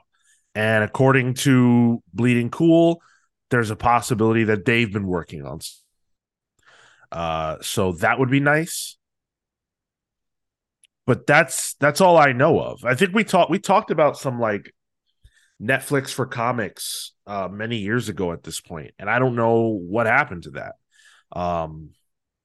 And 0.55 0.83
according 0.83 1.35
to 1.35 2.01
Bleeding 2.13 2.49
Cool, 2.49 3.01
there's 3.51 3.69
a 3.69 3.75
possibility 3.75 4.45
that 4.45 4.65
they've 4.65 4.91
been 4.91 5.07
working 5.07 5.45
on. 5.45 5.59
Uh, 7.11 7.57
so 7.61 7.91
that 7.93 8.19
would 8.19 8.31
be 8.31 8.39
nice. 8.39 8.96
But 11.07 11.25
that's 11.25 11.73
that's 11.75 12.01
all 12.01 12.17
I 12.17 12.33
know 12.33 12.59
of. 12.59 12.85
I 12.85 12.93
think 12.93 13.15
we 13.15 13.23
talked 13.23 13.49
we 13.49 13.57
talked 13.57 13.89
about 13.89 14.17
some 14.17 14.39
like 14.39 14.71
Netflix 15.59 16.09
for 16.09 16.27
comics 16.27 17.13
uh, 17.25 17.47
many 17.47 17.77
years 17.77 18.09
ago 18.09 18.31
at 18.33 18.43
this 18.43 18.61
point, 18.61 18.91
and 18.99 19.09
I 19.09 19.17
don't 19.17 19.35
know 19.35 19.79
what 19.81 20.05
happened 20.05 20.43
to 20.43 20.51
that. 20.51 20.73
Um, 21.31 21.91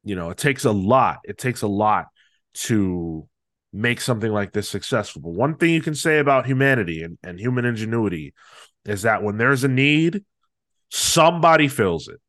you 0.04 0.14
know, 0.14 0.30
it 0.30 0.38
takes 0.38 0.64
a 0.64 0.72
lot. 0.72 1.18
It 1.24 1.36
takes 1.36 1.62
a 1.62 1.68
lot 1.68 2.06
to 2.54 3.28
make 3.72 4.00
something 4.00 4.30
like 4.30 4.52
this 4.52 4.68
successful. 4.68 5.22
But 5.22 5.30
one 5.32 5.56
thing 5.56 5.70
you 5.70 5.82
can 5.82 5.94
say 5.94 6.18
about 6.18 6.46
humanity 6.46 7.02
and, 7.02 7.18
and 7.22 7.38
human 7.38 7.64
ingenuity 7.64 8.34
is 8.84 9.02
that 9.02 9.22
when 9.22 9.38
there's 9.38 9.64
a 9.64 9.68
need, 9.68 10.24
somebody 10.90 11.68
fills 11.68 12.08
it. 12.08 12.20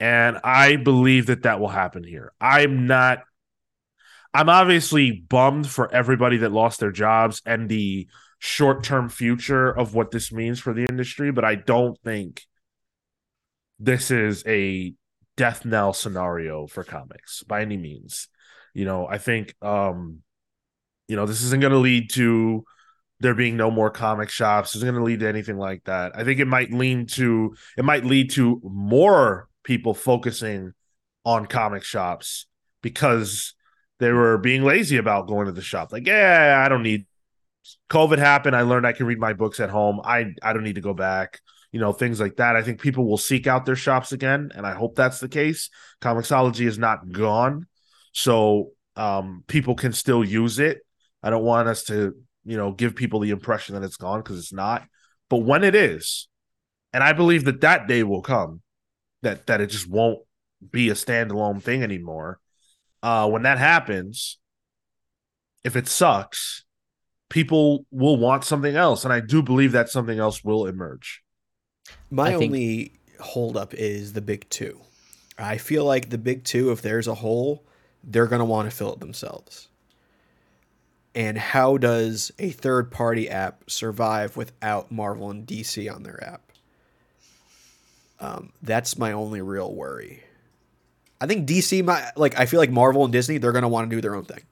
And 0.00 0.38
I 0.42 0.76
believe 0.76 1.26
that 1.26 1.44
that 1.44 1.60
will 1.60 1.68
happen 1.68 2.04
here. 2.04 2.32
I'm 2.40 2.86
not, 2.86 3.20
I'm 4.34 4.48
obviously 4.48 5.12
bummed 5.12 5.68
for 5.68 5.92
everybody 5.92 6.38
that 6.38 6.52
lost 6.52 6.80
their 6.80 6.92
jobs 6.92 7.42
and 7.46 7.68
the 7.68 8.08
short 8.38 8.84
term 8.84 9.08
future 9.08 9.70
of 9.70 9.94
what 9.94 10.10
this 10.10 10.32
means 10.32 10.60
for 10.60 10.72
the 10.72 10.84
industry, 10.84 11.32
but 11.32 11.44
I 11.44 11.54
don't 11.54 11.98
think 12.02 12.46
this 13.78 14.10
is 14.10 14.44
a 14.46 14.94
death 15.36 15.64
knell 15.64 15.92
scenario 15.92 16.66
for 16.66 16.84
comics 16.84 17.42
by 17.42 17.62
any 17.62 17.76
means. 17.76 18.28
You 18.74 18.84
know, 18.84 19.06
I 19.06 19.18
think 19.18 19.54
um 19.62 20.22
you 21.08 21.16
know, 21.16 21.26
this 21.26 21.42
isn't 21.42 21.60
going 21.60 21.72
to 21.72 21.78
lead 21.78 22.10
to 22.10 22.64
there 23.20 23.34
being 23.34 23.56
no 23.56 23.70
more 23.70 23.90
comic 23.90 24.28
shops. 24.28 24.74
Isn't 24.74 24.86
going 24.86 24.98
to 24.98 25.04
lead 25.04 25.20
to 25.20 25.28
anything 25.28 25.56
like 25.56 25.84
that. 25.84 26.12
I 26.16 26.24
think 26.24 26.40
it 26.40 26.46
might 26.46 26.72
lean 26.72 27.06
to 27.08 27.54
it 27.76 27.84
might 27.84 28.04
lead 28.04 28.30
to 28.32 28.60
more 28.64 29.48
people 29.62 29.94
focusing 29.94 30.72
on 31.24 31.46
comic 31.46 31.82
shops 31.82 32.46
because 32.82 33.54
they 33.98 34.12
were 34.12 34.38
being 34.38 34.62
lazy 34.62 34.96
about 34.96 35.28
going 35.28 35.46
to 35.46 35.52
the 35.52 35.62
shop. 35.62 35.92
Like, 35.92 36.06
yeah, 36.06 36.62
I 36.64 36.68
don't 36.68 36.82
need 36.82 37.06
COVID 37.90 38.18
happened. 38.18 38.54
I 38.54 38.62
learned 38.62 38.86
I 38.86 38.92
can 38.92 39.06
read 39.06 39.18
my 39.18 39.32
books 39.32 39.60
at 39.60 39.70
home. 39.70 40.00
I 40.04 40.34
I 40.42 40.52
don't 40.52 40.64
need 40.64 40.74
to 40.74 40.80
go 40.80 40.94
back. 40.94 41.40
You 41.72 41.80
know, 41.80 41.92
things 41.92 42.20
like 42.20 42.36
that. 42.36 42.56
I 42.56 42.62
think 42.62 42.80
people 42.80 43.06
will 43.06 43.18
seek 43.18 43.46
out 43.46 43.66
their 43.66 43.76
shops 43.76 44.12
again, 44.12 44.50
and 44.54 44.66
I 44.66 44.74
hope 44.74 44.94
that's 44.94 45.20
the 45.20 45.28
case. 45.28 45.68
Comixology 46.00 46.66
is 46.66 46.78
not 46.78 47.10
gone, 47.10 47.66
so 48.12 48.70
um, 48.94 49.44
people 49.46 49.74
can 49.74 49.92
still 49.92 50.24
use 50.24 50.58
it. 50.58 50.78
I 51.22 51.30
don't 51.30 51.44
want 51.44 51.68
us 51.68 51.84
to, 51.84 52.14
you 52.44 52.56
know, 52.56 52.72
give 52.72 52.94
people 52.94 53.20
the 53.20 53.30
impression 53.30 53.74
that 53.74 53.84
it's 53.84 53.96
gone 53.96 54.20
because 54.20 54.38
it's 54.38 54.52
not. 54.52 54.86
But 55.28 55.38
when 55.38 55.64
it 55.64 55.74
is, 55.74 56.28
and 56.92 57.02
I 57.02 57.12
believe 57.12 57.44
that 57.44 57.60
that 57.62 57.88
day 57.88 58.04
will 58.04 58.22
come, 58.22 58.62
that 59.22 59.46
that 59.48 59.60
it 59.60 59.66
just 59.66 59.88
won't 59.88 60.20
be 60.70 60.88
a 60.88 60.94
standalone 60.94 61.62
thing 61.62 61.82
anymore. 61.82 62.40
Uh, 63.06 63.28
when 63.28 63.42
that 63.42 63.56
happens, 63.56 64.36
if 65.62 65.76
it 65.76 65.86
sucks, 65.86 66.64
people 67.28 67.86
will 67.92 68.16
want 68.16 68.42
something 68.42 68.74
else, 68.74 69.04
and 69.04 69.12
I 69.12 69.20
do 69.20 69.44
believe 69.44 69.70
that 69.70 69.88
something 69.88 70.18
else 70.18 70.42
will 70.42 70.66
emerge. 70.66 71.22
My 72.10 72.34
I 72.34 72.36
think- 72.36 72.50
only 72.50 72.92
holdup 73.20 73.74
is 73.74 74.14
the 74.14 74.20
big 74.20 74.50
two. 74.50 74.80
I 75.38 75.56
feel 75.56 75.84
like 75.84 76.10
the 76.10 76.18
big 76.18 76.42
two, 76.42 76.72
if 76.72 76.82
there's 76.82 77.06
a 77.06 77.14
hole, 77.14 77.62
they're 78.02 78.26
going 78.26 78.40
to 78.40 78.44
want 78.44 78.68
to 78.68 78.76
fill 78.76 78.94
it 78.94 78.98
themselves. 78.98 79.68
And 81.14 81.38
how 81.38 81.76
does 81.76 82.32
a 82.40 82.50
third 82.50 82.90
party 82.90 83.30
app 83.30 83.70
survive 83.70 84.36
without 84.36 84.90
Marvel 84.90 85.30
and 85.30 85.46
DC 85.46 85.88
on 85.94 86.02
their 86.02 86.24
app? 86.24 86.42
Um, 88.18 88.52
that's 88.62 88.98
my 88.98 89.12
only 89.12 89.42
real 89.42 89.72
worry. 89.72 90.24
I 91.20 91.26
think 91.26 91.48
DC 91.48 91.84
might 91.84 92.12
like. 92.16 92.38
I 92.38 92.46
feel 92.46 92.60
like 92.60 92.70
Marvel 92.70 93.04
and 93.04 93.12
Disney 93.12 93.38
they're 93.38 93.52
going 93.52 93.62
to 93.62 93.68
want 93.68 93.88
to 93.90 93.96
do 93.96 94.00
their 94.00 94.14
own 94.14 94.24
thing. 94.24 94.42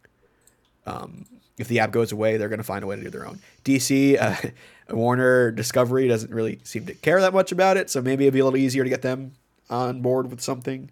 Um, 0.87 1.27
if 1.59 1.69
the 1.69 1.79
app 1.81 1.93
goes 1.93 2.11
away, 2.13 2.37
they're 2.37 2.49
going 2.49 2.59
to 2.59 2.65
find 2.65 2.83
a 2.83 2.87
way 2.87 2.97
to 2.97 3.03
do 3.03 3.11
their 3.11 3.27
own. 3.27 3.39
DC, 3.65 4.21
uh, 4.21 4.51
Warner 4.95 5.51
Discovery 5.51 6.09
doesn't 6.09 6.33
really 6.33 6.59
seem 6.65 6.85
to 6.87 6.95
care 6.95 7.21
that 7.21 7.33
much 7.33 7.53
about 7.53 7.77
it, 7.77 7.91
so 7.91 8.03
maybe 8.03 8.25
it'd 8.25 8.35
be 8.35 8.41
a 8.41 8.45
little 8.45 8.59
easier 8.59 8.83
to 8.85 8.91
get 8.91 9.03
them 9.03 9.33
on 9.71 10.03
board 10.03 10.31
with 10.31 10.41
something. 10.41 10.91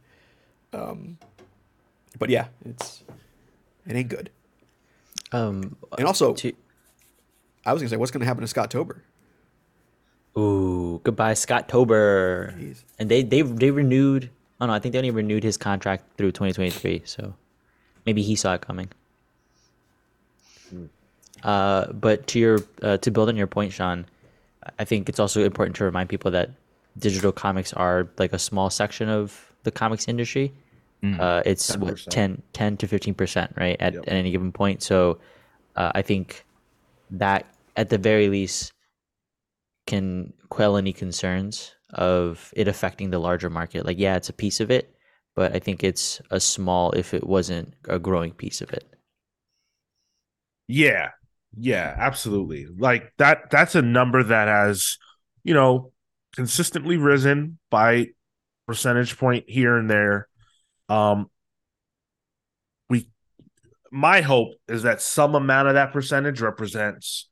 Um, 0.72 1.18
but 2.18 2.30
yeah, 2.30 2.46
it's 2.64 3.02
it 3.86 3.96
ain't 3.96 4.08
good. 4.08 4.30
Um, 5.32 5.76
And 5.98 6.06
also, 6.06 6.34
to, 6.34 6.52
I 7.66 7.72
was 7.72 7.82
gonna 7.82 7.90
say, 7.90 7.96
what's 7.96 8.10
gonna 8.12 8.24
happen 8.24 8.42
to 8.42 8.46
Scott 8.48 8.70
Tober? 8.70 9.02
ooh, 10.38 11.00
goodbye, 11.04 11.34
Scott 11.34 11.68
Tober. 11.68 12.54
Jeez. 12.56 12.84
And 12.98 13.10
they 13.10 13.22
they 13.22 13.42
they 13.42 13.70
renewed. 13.70 14.30
Oh 14.62 14.66
no, 14.66 14.72
I 14.72 14.78
think 14.78 14.92
they 14.92 14.98
only 14.98 15.10
renewed 15.10 15.42
his 15.42 15.56
contract 15.56 16.04
through 16.16 16.30
2023. 16.30 17.02
So 17.04 17.34
maybe 18.06 18.22
he 18.22 18.36
saw 18.36 18.54
it 18.54 18.60
coming. 18.60 18.88
Uh, 21.42 21.90
but 21.92 22.28
to 22.28 22.38
your 22.38 22.60
uh, 22.80 22.96
to 22.98 23.10
build 23.10 23.28
on 23.28 23.36
your 23.36 23.48
point, 23.48 23.72
Sean, 23.72 24.06
I 24.78 24.84
think 24.84 25.08
it's 25.08 25.18
also 25.18 25.42
important 25.42 25.74
to 25.76 25.84
remind 25.84 26.08
people 26.08 26.30
that 26.30 26.50
digital 26.96 27.32
comics 27.32 27.72
are 27.72 28.08
like 28.18 28.32
a 28.32 28.38
small 28.38 28.70
section 28.70 29.08
of 29.08 29.52
the 29.64 29.72
comics 29.72 30.06
industry. 30.06 30.52
Uh, 31.18 31.42
it's 31.44 31.76
what 31.76 31.96
10%. 31.96 32.08
10, 32.10 32.42
10 32.52 32.76
to 32.76 32.86
15 32.86 33.14
percent, 33.14 33.52
right, 33.56 33.76
at, 33.80 33.94
Yep. 33.94 34.04
at 34.06 34.12
any 34.12 34.30
given 34.30 34.52
point. 34.52 34.84
So 34.84 35.18
uh, 35.74 35.90
I 35.96 36.02
think 36.02 36.44
that 37.10 37.46
at 37.76 37.88
the 37.88 37.98
very 37.98 38.28
least 38.28 38.72
can 39.86 40.32
quell 40.48 40.76
any 40.76 40.92
concerns 40.92 41.74
of 41.92 42.52
it 42.56 42.68
affecting 42.68 43.10
the 43.10 43.18
larger 43.18 43.50
market. 43.50 43.84
Like, 43.84 43.98
yeah, 43.98 44.16
it's 44.16 44.28
a 44.28 44.34
piece 44.34 44.60
of 44.60 44.70
it, 44.70 44.94
but 45.34 45.54
I 45.54 45.58
think 45.58 45.84
it's 45.84 46.20
a 46.30 46.40
small 46.40 46.92
if 46.92 47.14
it 47.14 47.26
wasn't 47.26 47.74
a 47.88 47.98
growing 47.98 48.32
piece 48.32 48.60
of 48.60 48.72
it. 48.72 48.84
Yeah. 50.68 51.10
Yeah, 51.56 51.94
absolutely. 51.98 52.66
Like 52.78 53.12
that 53.18 53.50
that's 53.50 53.74
a 53.74 53.82
number 53.82 54.22
that 54.22 54.48
has, 54.48 54.96
you 55.44 55.52
know, 55.52 55.92
consistently 56.34 56.96
risen 56.96 57.58
by 57.70 58.08
percentage 58.66 59.18
point 59.18 59.44
here 59.48 59.76
and 59.76 59.90
there. 59.90 60.28
Um 60.88 61.30
we 62.88 63.08
my 63.90 64.22
hope 64.22 64.54
is 64.66 64.84
that 64.84 65.02
some 65.02 65.34
amount 65.34 65.68
of 65.68 65.74
that 65.74 65.92
percentage 65.92 66.40
represents 66.40 67.28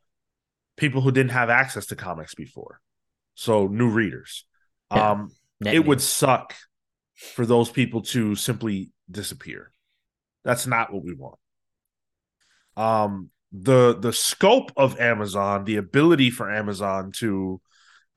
people 0.81 1.01
who 1.01 1.13
didn't 1.13 1.31
have 1.31 1.51
access 1.51 1.87
to 1.87 1.97
comics 1.97 2.35
before. 2.35 2.81
So 3.35 3.69
new 3.69 3.89
readers. 3.89 4.45
Yeah. 4.91 5.11
Um 5.11 5.31
it 5.65 5.87
would 5.87 6.01
suck 6.01 6.55
for 7.15 7.45
those 7.45 7.71
people 7.71 8.01
to 8.01 8.35
simply 8.35 8.91
disappear. 9.11 9.71
That's 10.43 10.67
not 10.67 10.93
what 10.93 11.05
we 11.05 11.15
want. 11.15 11.39
Um, 12.77 13.31
the 13.53 13.99
the 13.99 14.13
scope 14.13 14.73
of 14.77 14.99
Amazon, 14.99 15.65
the 15.65 15.77
ability 15.77 16.31
for 16.31 16.51
Amazon 16.51 17.13
to 17.17 17.61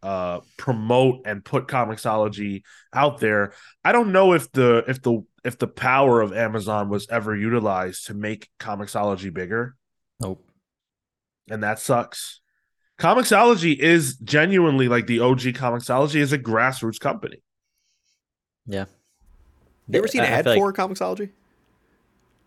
uh, 0.02 0.40
promote 0.58 1.22
and 1.26 1.44
put 1.44 1.68
Comixology 1.68 2.62
out 2.94 3.20
there, 3.20 3.54
I 3.84 3.92
don't 3.92 4.12
know 4.14 4.34
if 4.34 4.52
the 4.52 4.86
if 4.88 5.02
the 5.02 5.26
if 5.44 5.58
the 5.58 5.68
power 5.68 6.22
of 6.22 6.32
Amazon 6.32 6.88
was 6.88 7.10
ever 7.10 7.36
utilized 7.36 8.08
to 8.08 8.14
make 8.14 8.50
Comixology 8.60 9.34
bigger, 9.34 9.76
Nope. 10.22 10.48
and 11.50 11.64
that 11.64 11.80
sucks. 11.80 12.40
Comixology 13.00 13.78
is 13.78 14.16
genuinely 14.18 14.88
like 14.88 15.08
the 15.08 15.20
OG 15.20 15.40
Comixology 15.54 16.16
is 16.16 16.32
a 16.32 16.38
grassroots 16.40 17.00
company. 17.00 17.38
Yeah. 18.66 18.86
You 19.90 19.98
ever 20.00 20.08
seen 20.08 20.22
an 20.22 20.28
I- 20.32 20.36
I 20.36 20.40
ad 20.40 20.46
like- 20.46 20.58
for 20.60 20.72
Comixology? 20.74 21.30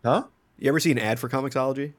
Huh? 0.03 0.23
You 0.57 0.69
ever 0.69 0.79
see 0.79 0.91
an 0.91 0.99
ad 0.99 1.19
for 1.19 1.29
Comixology? 1.29 1.93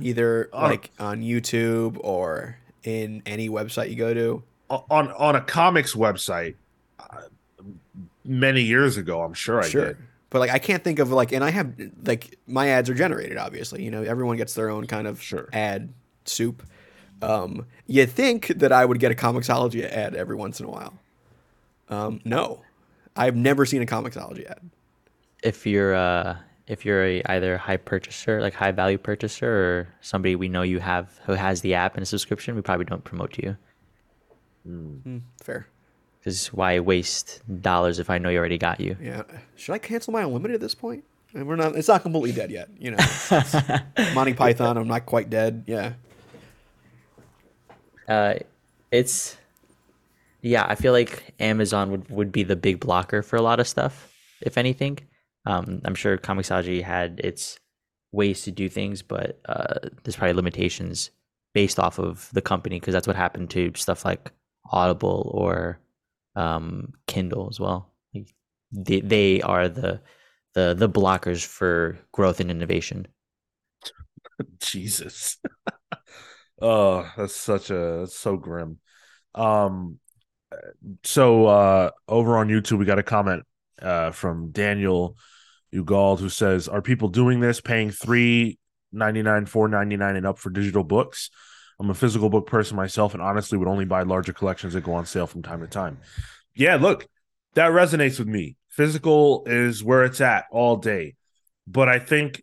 Either 0.00 0.48
Uh, 0.54 0.62
like 0.62 0.90
on 0.98 1.20
YouTube 1.22 1.98
or 2.00 2.56
in 2.84 3.22
any 3.26 3.48
website 3.50 3.90
you 3.90 3.96
go 3.96 4.14
to. 4.14 4.42
on 4.70 5.10
on 5.12 5.36
a 5.36 5.40
comics 5.40 5.94
website 5.94 6.54
uh, 6.98 7.22
many 8.24 8.62
years 8.62 8.96
ago. 8.96 9.22
I'm 9.22 9.34
sure 9.34 9.60
I 9.62 9.68
sure. 9.68 9.84
did. 9.88 9.96
But 10.30 10.38
like 10.40 10.50
I 10.50 10.58
can't 10.58 10.82
think 10.82 10.98
of 10.98 11.10
like 11.10 11.32
and 11.32 11.44
I 11.44 11.50
have 11.50 11.74
like 12.04 12.38
my 12.46 12.68
ads 12.68 12.88
are 12.88 12.94
generated 12.94 13.36
obviously. 13.38 13.82
You 13.84 13.90
know, 13.90 14.02
everyone 14.02 14.36
gets 14.38 14.54
their 14.54 14.70
own 14.70 14.86
kind 14.86 15.06
of 15.06 15.20
Sure. 15.22 15.48
ad 15.52 15.92
soup. 16.24 16.62
Um 17.22 17.66
you'd 17.86 18.10
think 18.10 18.48
that 18.48 18.72
I 18.72 18.84
would 18.84 18.98
get 19.00 19.12
a 19.12 19.14
Comixology 19.14 19.82
ad 19.84 20.14
every 20.14 20.36
once 20.36 20.60
in 20.60 20.66
a 20.66 20.70
while. 20.70 20.94
Um 21.88 22.20
no. 22.24 22.62
I've 23.16 23.36
never 23.36 23.64
seen 23.64 23.80
a 23.82 23.86
Comixology 23.86 24.44
ad. 24.50 24.60
If 25.42 25.66
you're 25.66 25.94
uh 25.94 26.36
if 26.66 26.84
you're 26.84 27.04
a 27.04 27.22
either 27.26 27.54
a 27.54 27.58
high 27.58 27.76
purchaser, 27.76 28.40
like 28.40 28.52
high 28.54 28.72
value 28.72 28.98
purchaser, 28.98 29.48
or 29.48 29.88
somebody 30.00 30.34
we 30.34 30.48
know 30.48 30.62
you 30.62 30.80
have 30.80 31.20
who 31.26 31.32
has 31.34 31.60
the 31.60 31.74
app 31.74 31.94
and 31.94 32.02
a 32.02 32.06
subscription, 32.06 32.56
we 32.56 32.60
probably 32.62 32.84
don't 32.86 33.04
promote 33.04 33.32
to 33.34 33.42
you. 33.44 33.56
Hmm, 34.64 35.18
fair. 35.40 35.68
Because 36.18 36.52
why 36.52 36.80
waste 36.80 37.40
dollars 37.62 38.00
if 38.00 38.10
I 38.10 38.18
know 38.18 38.28
you 38.30 38.38
already 38.38 38.58
got 38.58 38.80
you? 38.80 38.96
Yeah. 39.00 39.22
Should 39.54 39.74
I 39.74 39.78
cancel 39.78 40.12
my 40.12 40.22
unlimited 40.22 40.56
at 40.56 40.60
this 40.60 40.74
point? 40.74 41.04
And 41.34 41.46
we're 41.46 41.54
not. 41.54 41.76
It's 41.76 41.86
not 41.86 42.02
completely 42.02 42.32
dead 42.32 42.50
yet. 42.50 42.68
You 42.80 42.90
know, 42.92 42.96
It's- 42.98 43.54
it's 43.96 44.14
Monty 44.14 44.34
Python. 44.34 44.76
I'm 44.76 44.88
not 44.88 45.06
quite 45.06 45.30
dead. 45.30 45.62
Yeah. 45.68 45.92
Uh, 48.08 48.34
it's 48.90 49.36
yeah. 50.42 50.64
I 50.68 50.74
feel 50.74 50.92
like 50.92 51.34
Amazon 51.40 51.90
would 51.90 52.08
would 52.10 52.32
be 52.32 52.42
the 52.42 52.56
big 52.56 52.80
blocker 52.80 53.22
for 53.22 53.36
a 53.36 53.42
lot 53.42 53.60
of 53.60 53.68
stuff, 53.68 54.12
if 54.42 54.58
anything. 54.58 54.98
Um, 55.46 55.80
I'm 55.84 55.94
sure 55.94 56.18
Comixology 56.18 56.82
had 56.82 57.20
its 57.20 57.58
ways 58.12 58.42
to 58.42 58.50
do 58.50 58.68
things, 58.68 59.02
but 59.02 59.40
uh, 59.48 59.88
there's 60.02 60.16
probably 60.16 60.34
limitations 60.34 61.10
based 61.54 61.78
off 61.78 61.98
of 61.98 62.28
the 62.32 62.42
company 62.42 62.80
because 62.80 62.92
that's 62.94 63.06
what 63.06 63.16
happened 63.16 63.50
to 63.50 63.72
stuff 63.76 64.04
like 64.04 64.32
Audible 64.72 65.30
or 65.34 65.80
um, 66.36 66.92
Kindle 67.06 67.48
as 67.50 67.60
well. 67.60 67.92
They 68.72 69.00
they 69.00 69.42
are 69.42 69.68
the 69.68 70.00
the 70.54 70.74
the 70.74 70.88
blockers 70.88 71.44
for 71.46 71.98
growth 72.12 72.40
and 72.40 72.50
innovation. 72.50 73.06
Jesus. 74.60 75.38
oh, 76.60 77.10
that's 77.16 77.34
such 77.34 77.70
a 77.70 77.98
that's 78.00 78.18
so 78.18 78.36
grim. 78.36 78.78
Um 79.34 79.98
so 81.04 81.46
uh 81.46 81.90
over 82.08 82.36
on 82.38 82.48
YouTube 82.48 82.78
we 82.78 82.84
got 82.84 82.98
a 82.98 83.02
comment 83.02 83.42
uh 83.82 84.10
from 84.10 84.50
Daniel 84.50 85.16
Ugald 85.74 86.20
who 86.20 86.28
says, 86.28 86.68
Are 86.68 86.82
people 86.82 87.08
doing 87.08 87.40
this 87.40 87.60
paying 87.60 87.90
three 87.90 88.58
ninety 88.92 89.22
nine, 89.22 89.46
four 89.46 89.68
ninety 89.68 89.96
nine 89.96 90.16
and 90.16 90.26
up 90.26 90.38
for 90.38 90.50
digital 90.50 90.84
books? 90.84 91.30
I'm 91.78 91.90
a 91.90 91.94
physical 91.94 92.30
book 92.30 92.46
person 92.46 92.76
myself 92.76 93.12
and 93.12 93.22
honestly 93.22 93.58
would 93.58 93.68
only 93.68 93.84
buy 93.84 94.02
larger 94.02 94.32
collections 94.32 94.72
that 94.72 94.84
go 94.84 94.94
on 94.94 95.04
sale 95.04 95.26
from 95.26 95.42
time 95.42 95.60
to 95.60 95.66
time. 95.66 95.98
Yeah, 96.54 96.76
look, 96.76 97.06
that 97.54 97.72
resonates 97.72 98.18
with 98.18 98.28
me. 98.28 98.56
Physical 98.70 99.44
is 99.46 99.84
where 99.84 100.04
it's 100.04 100.22
at 100.22 100.46
all 100.50 100.76
day. 100.76 101.16
But 101.66 101.88
I 101.88 101.98
think 101.98 102.42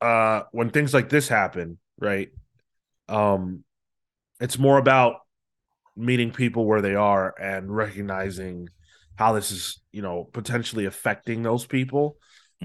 uh 0.00 0.42
when 0.52 0.70
things 0.70 0.94
like 0.94 1.08
this 1.08 1.28
happen, 1.28 1.78
right? 1.98 2.30
Um 3.08 3.64
it's 4.40 4.58
more 4.58 4.78
about 4.78 5.16
meeting 5.96 6.32
people 6.32 6.64
where 6.64 6.80
they 6.82 6.94
are 6.94 7.34
and 7.40 7.74
recognizing 7.74 8.68
how 9.16 9.32
this 9.34 9.52
is, 9.52 9.80
you 9.92 10.02
know, 10.02 10.24
potentially 10.32 10.86
affecting 10.86 11.42
those 11.42 11.66
people. 11.66 12.16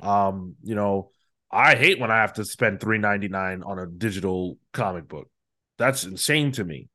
Um, 0.01 0.55
you 0.63 0.75
know, 0.75 1.11
I 1.51 1.75
hate 1.75 1.99
when 1.99 2.09
I 2.09 2.17
have 2.17 2.33
to 2.33 2.45
spend 2.45 2.79
3.99 2.79 3.65
on 3.65 3.79
a 3.79 3.85
digital 3.85 4.57
comic 4.73 5.07
book. 5.07 5.29
That's 5.77 6.03
insane 6.05 6.51
to 6.53 6.63
me. 6.63 6.89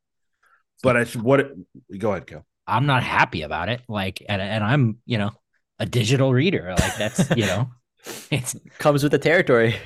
But 0.83 0.97
I 0.97 1.05
what 1.05 1.41
it, 1.41 1.53
go 1.99 2.11
ahead, 2.13 2.27
Cale. 2.27 2.47
I'm 2.67 2.87
not 2.87 3.03
happy 3.03 3.43
about 3.43 3.69
it. 3.69 3.83
Like, 3.89 4.23
and, 4.29 4.41
and 4.43 4.65
I'm, 4.65 4.99
you 5.05 5.19
know, 5.19 5.31
a 5.79 5.87
digital 5.87 6.33
reader. 6.33 6.75
Like 6.79 6.97
that's, 6.97 7.31
you 7.37 7.47
know, 7.47 7.71
it 8.31 8.55
Comes 8.79 9.03
with 9.03 9.13
the 9.13 9.19
territory. 9.19 9.77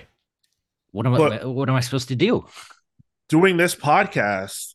what 0.92 1.06
am 1.06 1.14
I, 1.14 1.18
But- 1.18 1.48
what 1.52 1.68
am 1.68 1.74
I 1.74 1.80
supposed 1.80 2.08
to 2.08 2.16
do? 2.16 2.46
Doing 3.28 3.56
this 3.56 3.74
podcast, 3.74 4.74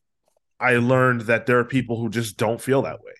I 0.60 0.76
learned 0.76 1.22
that 1.22 1.46
there 1.46 1.60
are 1.60 1.66
people 1.66 2.00
who 2.00 2.10
just 2.10 2.38
don't 2.38 2.62
feel 2.62 2.82
that 2.82 3.02
way 3.02 3.14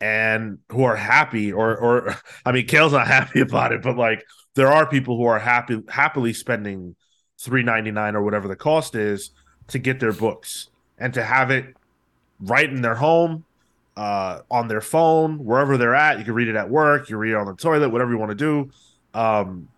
and 0.00 0.58
who 0.70 0.82
are 0.82 0.96
happy 0.96 1.52
or 1.52 1.76
or 1.76 2.16
I 2.44 2.52
mean 2.52 2.66
Cale's 2.66 2.92
not 2.92 3.06
happy 3.18 3.40
about 3.40 3.72
it, 3.72 3.82
but 3.82 3.96
like 3.96 4.24
there 4.54 4.68
are 4.68 4.86
people 4.86 5.16
who 5.16 5.24
are 5.24 5.38
happy 5.38 5.82
happily 5.88 6.32
spending 6.32 6.96
three 7.38 7.62
ninety 7.62 7.90
nine 7.90 8.16
or 8.16 8.22
whatever 8.22 8.48
the 8.48 8.56
cost 8.56 8.94
is 8.94 9.30
to 9.68 9.78
get 9.78 10.00
their 10.00 10.12
books 10.12 10.68
and 10.98 11.14
to 11.14 11.22
have 11.22 11.50
it 11.50 11.74
right 12.40 12.68
in 12.68 12.82
their 12.82 12.96
home, 12.96 13.44
uh, 13.96 14.40
on 14.50 14.66
their 14.66 14.80
phone, 14.80 15.44
wherever 15.44 15.78
they're 15.78 15.94
at. 15.94 16.18
You 16.18 16.24
can 16.24 16.34
read 16.34 16.48
it 16.48 16.56
at 16.56 16.68
work, 16.68 17.08
you 17.08 17.16
read 17.16 17.32
it 17.32 17.36
on 17.36 17.46
the 17.46 17.54
toilet, 17.54 17.90
whatever 17.90 18.10
you 18.10 18.18
want 18.18 18.30
to 18.30 18.34
do. 18.34 18.70
Um, 19.14 19.68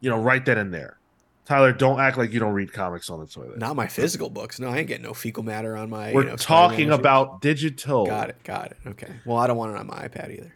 you 0.00 0.10
know, 0.10 0.20
right 0.20 0.44
then 0.44 0.58
and 0.58 0.72
there. 0.72 0.98
Tyler, 1.44 1.72
don't 1.72 1.98
act 2.00 2.16
like 2.16 2.32
you 2.32 2.38
don't 2.38 2.52
read 2.52 2.72
comics 2.72 3.10
on 3.10 3.18
the 3.20 3.26
toilet. 3.26 3.58
Not 3.58 3.74
my 3.74 3.88
physical 3.88 4.30
books. 4.30 4.60
No, 4.60 4.68
I 4.68 4.78
ain't 4.78 4.86
getting 4.88 5.02
no 5.02 5.12
fecal 5.12 5.42
matter 5.42 5.76
on 5.76 5.90
my. 5.90 6.12
We're 6.12 6.22
you 6.22 6.28
know, 6.30 6.36
talking 6.36 6.76
Spider-Man 6.76 6.88
issues. 6.88 6.98
about 7.00 7.40
digital. 7.40 8.06
Got 8.06 8.30
it. 8.30 8.42
Got 8.44 8.66
it. 8.72 8.76
Okay. 8.86 9.12
Well, 9.26 9.38
I 9.38 9.46
don't 9.48 9.56
want 9.56 9.72
it 9.72 9.78
on 9.78 9.86
my 9.88 10.06
iPad 10.08 10.30
either. 10.38 10.54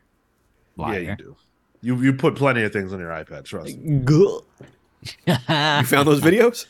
Yeah, 0.79 0.99
you 0.99 1.17
do. 1.17 1.37
You 1.83 2.01
you 2.03 2.13
put 2.13 2.37
plenty 2.37 2.63
of 2.63 2.73
things 2.73 2.93
on 2.93 3.01
your 3.01 3.11
iPad. 3.11 3.45
Trust. 3.45 3.77
me. 3.77 4.05
You 5.27 5.85
found 5.85 6.09
those 6.09 6.21
videos? 6.21 6.67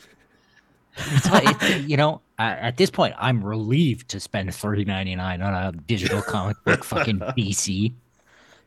It's 0.97 1.31
like- 1.31 1.49
it's- 1.63 1.85
you 1.85 1.97
know, 1.97 2.21
at 2.39 2.77
this 2.77 2.91
point, 2.91 3.15
I'm 3.19 3.43
relieved 3.43 4.09
to 4.11 4.21
spend 4.21 4.55
three 4.55 4.85
ninety 4.85 5.15
nine 5.15 5.41
on 5.43 5.55
a 5.55 5.73
digital 5.73 6.21
comic 6.23 6.57
book 6.65 6.85
fucking 6.93 7.21
PC. 7.21 7.93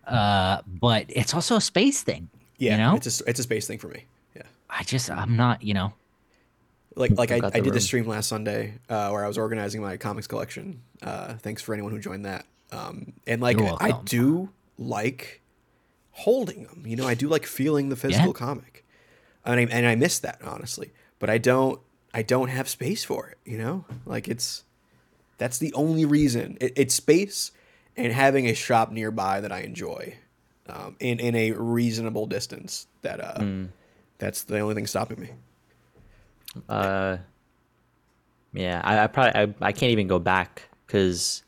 Uh, 0.08 0.62
but 0.66 1.06
it's 1.10 1.34
also 1.34 1.56
a 1.58 1.62
space 1.62 2.02
thing. 2.02 2.30
Yeah. 2.58 2.78
know? 2.78 2.96
It's 2.96 3.22
a 3.22 3.30
it's 3.30 3.40
a 3.40 3.44
space 3.44 3.68
thing 3.68 3.78
for 3.80 3.88
me. 3.90 4.06
Yeah. 4.70 4.78
I 4.80 4.84
just, 4.84 5.10
I'm 5.10 5.36
not, 5.36 5.64
you 5.64 5.74
know, 5.74 5.94
Like 6.96 7.12
like 7.18 7.32
I, 7.32 7.38
I 7.38 7.60
did 7.60 7.66
this 7.66 7.92
room. 7.94 8.04
stream 8.04 8.08
last 8.08 8.28
Sunday 8.30 8.76
uh, 8.90 9.10
where 9.10 9.24
I 9.24 9.28
was 9.28 9.38
organizing 9.38 9.82
my 9.82 9.98
comics 9.98 10.28
collection. 10.28 10.82
Uh, 11.02 11.34
thanks 11.36 11.62
for 11.62 11.74
anyone 11.74 11.92
who 11.92 12.00
joined 12.00 12.26
that. 12.26 12.46
Um, 12.72 13.14
and 13.26 13.42
like 13.42 13.58
You're 13.60 13.78
I 13.80 13.94
do 14.06 14.50
like 14.78 15.42
holding 16.12 16.64
them. 16.64 16.84
You 16.86 16.96
know, 16.96 17.08
I 17.08 17.14
do 17.16 17.28
like 17.28 17.46
feeling 17.46 17.90
the 17.90 17.96
physical 17.96 18.34
comic, 18.34 18.86
and 19.46 19.60
I, 19.60 19.64
and 19.64 19.86
I 19.88 19.96
miss 19.96 20.20
that 20.20 20.40
honestly. 20.44 20.92
But 21.20 21.30
I 21.30 21.38
don't 21.38 21.80
I 22.14 22.22
don't 22.22 22.50
have 22.50 22.70
space 22.70 23.04
for 23.04 23.28
it. 23.30 23.38
You 23.46 23.58
know, 23.58 23.86
like 24.06 24.28
it's 24.28 24.64
that's 25.38 25.58
the 25.58 25.74
only 25.74 26.06
reason. 26.06 26.58
It, 26.62 26.74
it's 26.76 26.94
space 26.94 27.52
and 27.98 28.14
having 28.14 28.48
a 28.48 28.54
shop 28.54 28.92
nearby 28.92 29.42
that 29.42 29.52
I 29.52 29.62
enjoy, 29.62 30.16
um, 30.68 30.96
in 31.00 31.20
in 31.20 31.36
a 31.36 31.52
reasonable 31.54 32.26
distance. 32.28 32.88
That 33.02 33.20
uh, 33.20 33.44
that's 34.20 34.44
the 34.44 34.60
only 34.60 34.76
thing 34.76 34.86
stopping 34.88 35.20
me. 35.20 35.30
Uh, 36.68 37.18
yeah, 38.54 38.82
I, 38.84 39.04
I 39.04 39.08
probably 39.08 39.36
I, 39.42 39.68
I 39.68 39.72
can't 39.72 39.92
even 39.92 40.08
go 40.08 40.20
back 40.20 40.70
because 40.86 41.44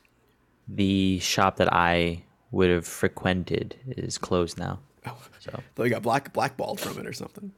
the 0.67 1.19
shop 1.19 1.57
that 1.57 1.71
I 1.73 2.23
would 2.51 2.69
have 2.69 2.85
frequented 2.87 3.75
is 3.87 4.17
closed 4.17 4.57
now. 4.57 4.79
Oh. 5.05 5.17
So 5.39 5.59
Though 5.75 5.83
you 5.83 5.89
got 5.89 6.01
black 6.03 6.31
blackballed 6.33 6.79
from 6.79 6.97
it 6.99 7.05
or 7.07 7.13
something. 7.13 7.51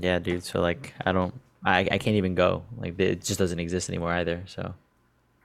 yeah, 0.00 0.18
dude. 0.18 0.42
So 0.44 0.60
like, 0.60 0.94
I 1.04 1.12
don't, 1.12 1.34
I, 1.64 1.80
I 1.90 1.98
can't 1.98 2.16
even 2.16 2.34
go. 2.34 2.64
Like, 2.76 2.98
it 2.98 3.22
just 3.22 3.38
doesn't 3.38 3.60
exist 3.60 3.88
anymore 3.88 4.12
either. 4.12 4.42
So 4.46 4.74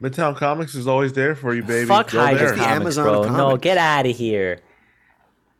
Midtown 0.02 0.36
Comics 0.36 0.76
is 0.76 0.88
always 0.88 1.14
there 1.14 1.36
for 1.36 1.54
you, 1.54 1.62
baby. 1.64 1.86
fuck 1.88 2.12
Go 2.12 2.20
Hydra 2.20 2.40
there. 2.40 2.50
the 2.52 2.56
Comics, 2.58 2.82
Amazon 2.82 3.04
bro. 3.06 3.24
of 3.24 3.32
No, 3.32 3.58
get 3.58 3.78
out 3.78 4.06
of 4.08 4.16
here. 4.16 4.60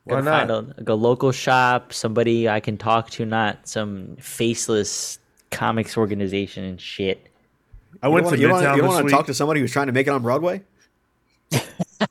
Why 0.06 0.22
not? 0.22 0.48
Find 0.48 0.52
a, 0.52 0.60
like 0.78 0.90
a 0.90 0.94
local 0.94 1.32
shop, 1.32 1.92
somebody 1.92 2.48
I 2.48 2.60
can 2.60 2.78
talk 2.78 3.10
to, 3.12 3.26
not 3.26 3.68
some 3.68 4.16
faceless 4.20 5.20
comics 5.52 5.98
organization 5.98 6.64
and 6.64 6.80
shit. 6.80 7.28
I 8.04 8.08
went 8.08 8.28
to 8.30 8.38
you 8.38 8.48
don't 8.48 8.62
Midtown 8.62 8.66
wanna, 8.66 8.78
you 8.78 8.88
wanna 8.88 9.10
talk 9.10 9.26
to 9.28 9.34
somebody 9.34 9.62
who's 9.62 9.72
trying 9.72 9.88
to 9.88 9.94
make 9.94 10.08
it 10.08 10.12
on 10.12 10.22
Broadway? 10.22 10.62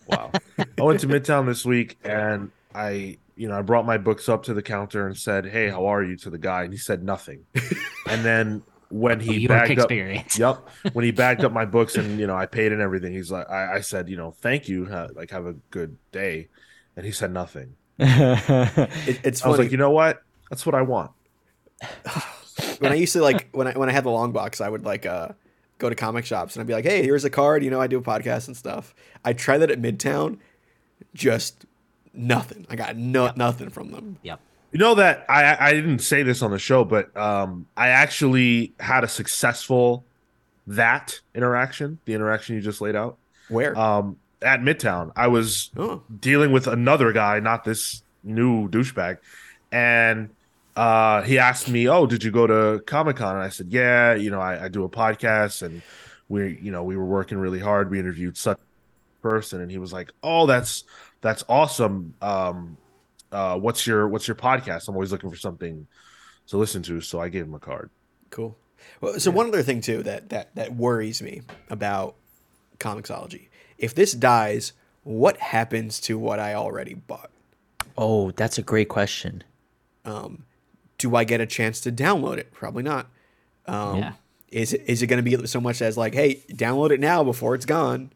Wow. 0.07 0.31
I 0.59 0.83
went 0.83 1.01
to 1.01 1.07
Midtown 1.07 1.47
this 1.47 1.65
week 1.65 1.99
and 2.05 2.51
I, 2.75 3.19
you 3.37 3.49
know, 3.49 3.59
I 3.59 3.63
brought 3.63 3.85
my 3.85 3.99
books 3.99 4.29
up 4.29 4.45
to 4.45 4.55
the 4.55 4.63
counter 4.63 5.07
and 5.07 5.17
said, 5.17 5.45
"Hey, 5.45 5.69
how 5.69 5.87
are 5.87 6.03
you?" 6.03 6.17
to 6.19 6.31
the 6.31 6.39
guy, 6.39 6.65
and 6.65 6.73
he 6.73 6.79
said 6.79 7.03
nothing. 7.03 7.45
and 8.09 8.25
then 8.25 8.63
when 8.91 9.21
he 9.21 9.31
oh, 9.31 9.33
York 9.33 9.49
bagged 9.49 9.81
up, 9.81 9.91
yep, 9.91 10.69
when 10.93 11.05
he 11.05 11.11
bagged 11.23 11.45
up 11.45 11.53
my 11.53 11.65
books 11.65 11.97
and 11.97 12.19
you 12.19 12.27
know 12.27 12.37
I 12.37 12.47
paid 12.47 12.73
and 12.73 12.81
everything, 12.81 13.13
he's 13.13 13.31
like, 13.31 13.49
I, 13.51 13.77
I 13.77 13.81
said, 13.81 14.09
you 14.09 14.17
know, 14.17 14.31
thank 14.31 14.69
you, 14.69 14.87
ha- 14.87 15.09
like 15.15 15.31
have 15.31 15.47
a 15.47 15.55
good 15.71 15.97
day, 16.13 16.49
and 16.97 17.05
he 17.05 17.13
said 17.13 17.33
nothing. 17.33 17.75
It, 17.99 19.21
it's 19.25 19.45
I 19.45 19.49
was 19.49 19.59
like, 19.59 19.71
you 19.71 19.77
know 19.77 19.91
what? 19.91 20.23
That's 20.51 20.67
what 20.67 20.75
I 20.75 20.83
want. 20.83 21.13
when 22.79 22.93
I 22.93 22.95
used 22.95 23.13
to 23.15 23.23
like 23.23 23.49
when 23.53 23.69
I 23.69 23.73
when 23.73 23.89
I 23.89 23.93
had 23.93 24.05
the 24.05 24.11
long 24.11 24.33
box, 24.33 24.61
I 24.61 24.69
would 24.69 24.85
like 24.85 25.07
uh 25.07 25.29
go 25.79 25.89
to 25.89 25.95
comic 25.95 26.25
shops 26.25 26.55
and 26.55 26.61
I'd 26.61 26.67
be 26.67 26.73
like, 26.73 26.85
hey, 26.85 27.03
here's 27.03 27.25
a 27.25 27.31
card. 27.31 27.63
You 27.65 27.71
know, 27.71 27.81
I 27.81 27.87
do 27.87 27.99
a 27.99 28.03
podcast 28.03 28.47
and 28.47 28.57
stuff. 28.57 28.95
I 29.25 29.33
tried 29.33 29.59
that 29.59 29.71
at 29.71 29.81
Midtown, 29.81 30.39
just 31.15 31.67
nothing. 32.13 32.67
I 32.71 32.77
got 32.77 32.97
no 32.97 33.33
nothing 33.37 33.71
from 33.71 33.91
them. 33.91 34.19
Yep. 34.23 34.41
You 34.73 34.79
know 34.79 34.95
that 34.97 35.25
I 35.29 35.57
I 35.69 35.73
didn't 35.73 36.01
say 36.01 36.23
this 36.23 36.43
on 36.43 36.51
the 36.51 36.59
show, 36.59 36.85
but 36.85 37.17
um 37.17 37.67
I 37.77 37.89
actually 37.89 38.73
had 38.81 39.05
a 39.05 39.09
successful 39.09 40.05
that 40.67 41.21
interaction, 41.35 41.99
the 42.07 42.15
interaction 42.15 42.57
you 42.57 42.61
just 42.63 42.81
laid 42.81 42.97
out. 42.97 43.19
Where? 43.49 43.77
Um 43.79 44.17
at 44.45 44.61
Midtown. 44.61 45.13
I 45.17 45.29
was 45.29 45.71
oh, 45.77 46.03
dealing 46.21 46.53
with 46.53 46.67
another 46.67 47.13
guy, 47.13 47.41
not 47.41 47.65
this 47.65 48.03
new 48.23 48.69
douchebag, 48.69 49.19
and 49.73 50.31
uh 50.77 51.23
he 51.23 51.39
asked 51.39 51.69
me, 51.69 51.89
"Oh, 51.89 52.07
did 52.07 52.25
you 52.25 52.31
go 52.31 52.47
to 52.47 52.83
Comic-Con?" 52.85 53.37
And 53.37 53.45
I 53.45 53.49
said, 53.49 53.69
"Yeah, 53.71 54.15
you 54.15 54.31
know, 54.31 54.41
I, 54.41 54.65
I 54.65 54.69
do 54.69 54.85
a 54.85 54.89
podcast 54.89 55.63
and 55.63 55.83
we 56.29 56.59
you 56.61 56.71
know, 56.71 56.85
we 56.85 56.97
were 56.97 57.05
working 57.05 57.39
really 57.39 57.61
hard. 57.61 57.91
We 57.91 57.99
interviewed 57.99 58.37
such 58.37 58.59
a 58.59 59.23
person." 59.23 59.61
And 59.61 59.71
he 59.71 59.79
was 59.79 59.93
like, 59.93 60.11
"Oh, 60.23 60.47
that's 60.47 60.85
that's 61.21 61.45
awesome. 61.49 62.15
Um 62.21 62.77
uh 63.33 63.59
what's 63.59 63.87
your 63.87 64.09
what's 64.09 64.29
your 64.29 64.37
podcast? 64.37 64.89
I'm 64.89 64.95
always 64.95 65.13
looking 65.13 65.31
for 65.31 65.37
something 65.37 65.87
to 66.49 66.57
listen 66.57 66.83
to. 66.85 67.01
So 67.01 67.21
I 67.21 67.29
gave 67.29 67.45
him 67.45 67.55
a 67.55 67.61
card. 67.61 67.91
Cool. 68.31 68.57
Well, 69.01 69.19
so 69.19 69.31
one 69.31 69.49
other 69.49 69.63
thing 69.63 69.81
too 69.81 70.03
that 70.03 70.31
that 70.31 70.55
that 70.57 70.75
worries 70.75 71.23
me 71.23 71.43
about 71.71 72.17
Comixology. 72.79 73.49
If 73.79 73.95
this 73.95 74.13
dies, 74.13 74.73
what 75.03 75.37
happens 75.39 76.01
to 76.01 76.19
what 76.19 76.39
I 76.39 76.55
already 76.55 76.95
bought? 76.95 77.31
Oh, 77.97 78.31
that's 78.33 78.59
a 78.59 78.63
great 78.63 78.89
question. 78.89 79.45
Um, 80.05 80.45
do 80.99 81.15
I 81.17 81.25
get 81.25 81.41
a 81.41 81.47
chance 81.47 81.81
to 81.83 81.93
download 81.93 82.39
it? 82.39 82.53
Probably 82.53 82.83
not. 82.83 83.09
Um, 83.67 83.99
Yeah. 83.99 84.13
Is 84.51 84.73
it 84.73 84.85
is 84.87 85.03
it 85.03 85.09
going 85.09 85.23
to 85.25 85.29
be 85.39 85.47
so 85.49 85.61
much 85.61 85.83
as 85.83 85.97
like, 85.97 86.15
hey, 86.15 86.45
download 86.53 86.93
it 86.93 87.01
now 87.01 87.25
before 87.25 87.57
it's 87.57 87.67
gone? 87.67 88.13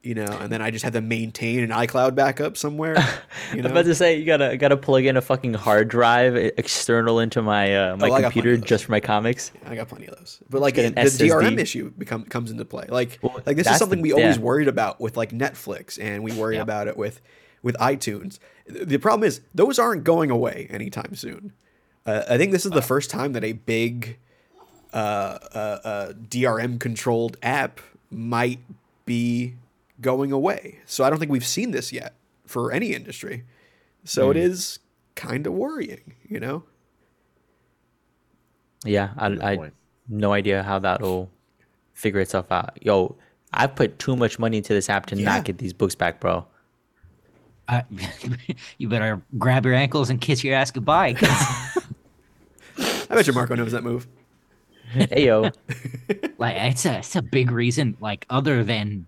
You 0.00 0.14
know, 0.14 0.26
and 0.26 0.50
then 0.50 0.62
I 0.62 0.70
just 0.70 0.84
have 0.84 0.92
to 0.92 1.00
maintain 1.00 1.58
an 1.64 1.70
iCloud 1.70 2.14
backup 2.14 2.56
somewhere. 2.56 2.96
You 3.52 3.60
I'm 3.60 3.66
about 3.70 3.86
to 3.86 3.94
say 3.94 4.18
you 4.18 4.26
gotta 4.26 4.58
gotta 4.58 4.76
plug 4.76 5.06
in 5.06 5.16
a 5.16 5.22
fucking 5.22 5.54
hard 5.54 5.88
drive 5.88 6.36
external 6.36 7.18
into 7.18 7.40
my 7.40 7.74
uh, 7.92 7.96
my 7.96 8.08
Oh, 8.10 8.20
computer 8.20 8.30
plenty 8.48 8.54
of 8.56 8.60
those. 8.60 8.68
just 8.68 8.84
for 8.84 8.92
my 8.92 9.00
comics. 9.00 9.52
I 9.64 9.74
got 9.74 9.88
plenty 9.88 10.06
of 10.06 10.18
those. 10.18 10.38
But 10.50 10.60
like 10.60 10.74
the 10.74 10.90
DRM 10.92 11.58
issue 11.58 11.90
become 11.96 12.24
comes 12.24 12.50
into 12.50 12.66
play. 12.66 12.84
Like 12.90 13.18
Well, 13.22 13.40
like 13.46 13.56
this 13.56 13.66
is 13.66 13.78
something 13.78 13.98
the- 14.00 14.02
we 14.02 14.12
always 14.12 14.36
yeah. 14.36 14.42
worried 14.42 14.68
about 14.68 15.00
with 15.00 15.16
like 15.16 15.30
Netflix 15.30 15.98
and 15.98 16.22
we 16.22 16.32
worry 16.32 16.56
Yep. 16.56 16.62
about 16.62 16.88
it 16.88 16.96
with 16.98 17.22
with 17.62 17.74
iTunes. 17.78 18.38
The 18.66 18.98
problem 18.98 19.26
is 19.26 19.40
those 19.54 19.78
aren't 19.78 20.04
going 20.04 20.30
away 20.30 20.66
anytime 20.70 21.14
soon. 21.14 21.54
Uh, 22.04 22.24
I 22.28 22.36
think 22.36 22.52
this 22.52 22.66
is 22.66 22.72
the 22.72 22.82
first 22.82 23.08
time 23.10 23.32
that 23.32 23.44
a 23.44 23.52
big 23.54 24.18
uh, 24.92 24.96
uh, 24.96 25.58
uh, 25.84 26.12
DRM 26.12 26.78
controlled 26.78 27.36
app 27.42 27.80
might 28.10 28.60
be 29.06 29.54
going 30.00 30.32
away. 30.32 30.78
So 30.86 31.04
I 31.04 31.10
don't 31.10 31.18
think 31.18 31.30
we've 31.32 31.46
seen 31.46 31.70
this 31.72 31.92
yet 31.92 32.14
for 32.46 32.72
any 32.72 32.92
industry. 32.94 33.44
So 34.04 34.30
it 34.30 34.36
Hmm. 34.36 34.42
is 34.42 34.78
kind 35.14 35.46
of 35.46 35.52
worrying, 35.52 36.14
you 36.28 36.38
know? 36.40 36.64
Yeah, 38.84 39.10
I, 39.18 39.26
I 39.26 39.70
no 40.08 40.32
idea 40.32 40.62
how 40.62 40.78
that'll 40.78 41.30
figure 41.94 42.20
itself 42.20 42.50
out. 42.52 42.78
Yo, 42.80 43.16
I 43.52 43.66
put 43.66 43.98
too 43.98 44.14
much 44.16 44.38
money 44.38 44.58
into 44.58 44.72
this 44.72 44.88
app 44.88 45.06
to 45.06 45.16
Yeah. 45.16 45.24
not 45.24 45.44
get 45.44 45.58
these 45.58 45.72
books 45.72 45.94
back, 45.94 46.20
bro. 46.20 46.46
Uh, 47.66 47.82
you 48.78 48.88
better 48.88 49.20
grab 49.36 49.64
your 49.66 49.74
ankles 49.74 50.08
and 50.10 50.20
kiss 50.20 50.42
your 50.44 50.54
ass 50.54 50.70
goodbye. 50.70 51.16
I 52.78 53.14
bet 53.14 53.26
you 53.26 53.32
Marco 53.32 53.54
knows 53.56 53.72
that 53.72 53.82
move. 53.82 54.06
hey 54.92 55.26
yo, 55.26 55.50
like 56.38 56.56
it's 56.56 56.86
a 56.86 56.98
it's 56.98 57.16
a 57.16 57.20
big 57.22 57.50
reason. 57.50 57.96
Like 58.00 58.24
other 58.30 58.62
than 58.64 59.06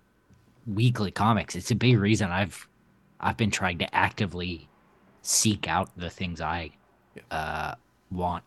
weekly 0.74 1.10
comics, 1.10 1.54
it's 1.56 1.70
a 1.70 1.76
big 1.76 1.98
reason 1.98 2.30
I've 2.30 2.66
I've 3.20 3.36
been 3.36 3.50
trying 3.50 3.78
to 3.78 3.94
actively 3.94 4.68
seek 5.22 5.68
out 5.68 5.90
the 5.96 6.10
things 6.10 6.40
I 6.40 6.70
uh 7.30 7.74
want. 8.10 8.44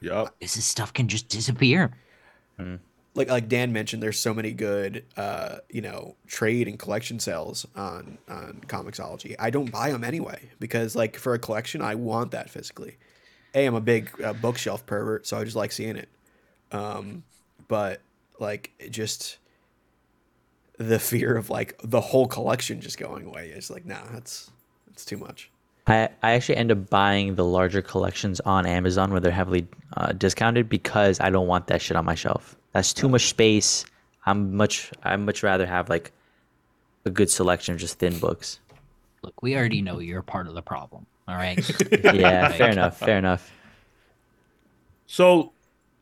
Yup. 0.00 0.34
Is 0.40 0.54
this 0.54 0.64
stuff 0.64 0.92
can 0.92 1.08
just 1.08 1.28
disappear? 1.28 1.92
like 3.14 3.28
like 3.28 3.48
Dan 3.48 3.72
mentioned, 3.72 4.02
there's 4.02 4.18
so 4.18 4.34
many 4.34 4.52
good 4.52 5.04
uh, 5.16 5.58
you 5.70 5.80
know 5.80 6.16
trade 6.26 6.68
and 6.68 6.78
collection 6.78 7.18
sales 7.18 7.66
on 7.76 8.18
on 8.28 8.62
Comixology. 8.66 9.36
I 9.38 9.50
don't 9.50 9.70
buy 9.70 9.90
them 9.90 10.04
anyway 10.04 10.50
because 10.58 10.96
like 10.96 11.16
for 11.16 11.34
a 11.34 11.38
collection, 11.38 11.80
I 11.80 11.94
want 11.94 12.32
that 12.32 12.50
physically. 12.50 12.96
A, 13.54 13.66
I'm 13.66 13.74
a 13.74 13.80
big 13.80 14.10
uh, 14.22 14.32
bookshelf 14.32 14.84
pervert, 14.84 15.26
so 15.26 15.38
I 15.38 15.44
just 15.44 15.56
like 15.56 15.70
seeing 15.70 15.96
it. 15.96 16.08
Um, 16.72 17.22
but 17.68 18.00
like 18.40 18.72
it 18.78 18.90
just 18.90 19.38
the 20.78 20.98
fear 20.98 21.36
of 21.36 21.50
like 21.50 21.78
the 21.82 22.00
whole 22.00 22.26
collection 22.26 22.80
just 22.80 22.98
going 22.98 23.26
away 23.26 23.48
is 23.48 23.70
like 23.70 23.84
nah, 23.84 24.04
that's 24.12 24.50
that's 24.86 25.04
too 25.04 25.16
much. 25.16 25.50
I 25.86 26.08
I 26.22 26.32
actually 26.32 26.56
end 26.56 26.72
up 26.72 26.90
buying 26.90 27.34
the 27.34 27.44
larger 27.44 27.82
collections 27.82 28.40
on 28.40 28.66
Amazon 28.66 29.10
where 29.10 29.20
they're 29.20 29.32
heavily 29.32 29.66
uh, 29.96 30.12
discounted 30.12 30.68
because 30.68 31.20
I 31.20 31.30
don't 31.30 31.46
want 31.46 31.66
that 31.68 31.82
shit 31.82 31.96
on 31.96 32.04
my 32.04 32.14
shelf. 32.14 32.56
That's 32.72 32.92
too 32.92 33.08
much 33.08 33.26
space. 33.28 33.84
I'm 34.26 34.56
much 34.56 34.90
I 35.02 35.16
much 35.16 35.42
rather 35.42 35.66
have 35.66 35.88
like 35.88 36.12
a 37.04 37.10
good 37.10 37.30
selection 37.30 37.74
of 37.74 37.80
just 37.80 37.98
thin 37.98 38.18
books. 38.18 38.60
Look, 39.22 39.42
we 39.42 39.56
already 39.56 39.82
know 39.82 40.00
you're 40.00 40.22
part 40.22 40.48
of 40.48 40.54
the 40.54 40.62
problem. 40.62 41.06
All 41.28 41.36
right. 41.36 41.58
Yeah, 42.14 42.48
fair 42.48 42.70
enough. 42.70 42.98
Fair 42.98 43.18
enough. 43.18 43.50
So, 45.06 45.52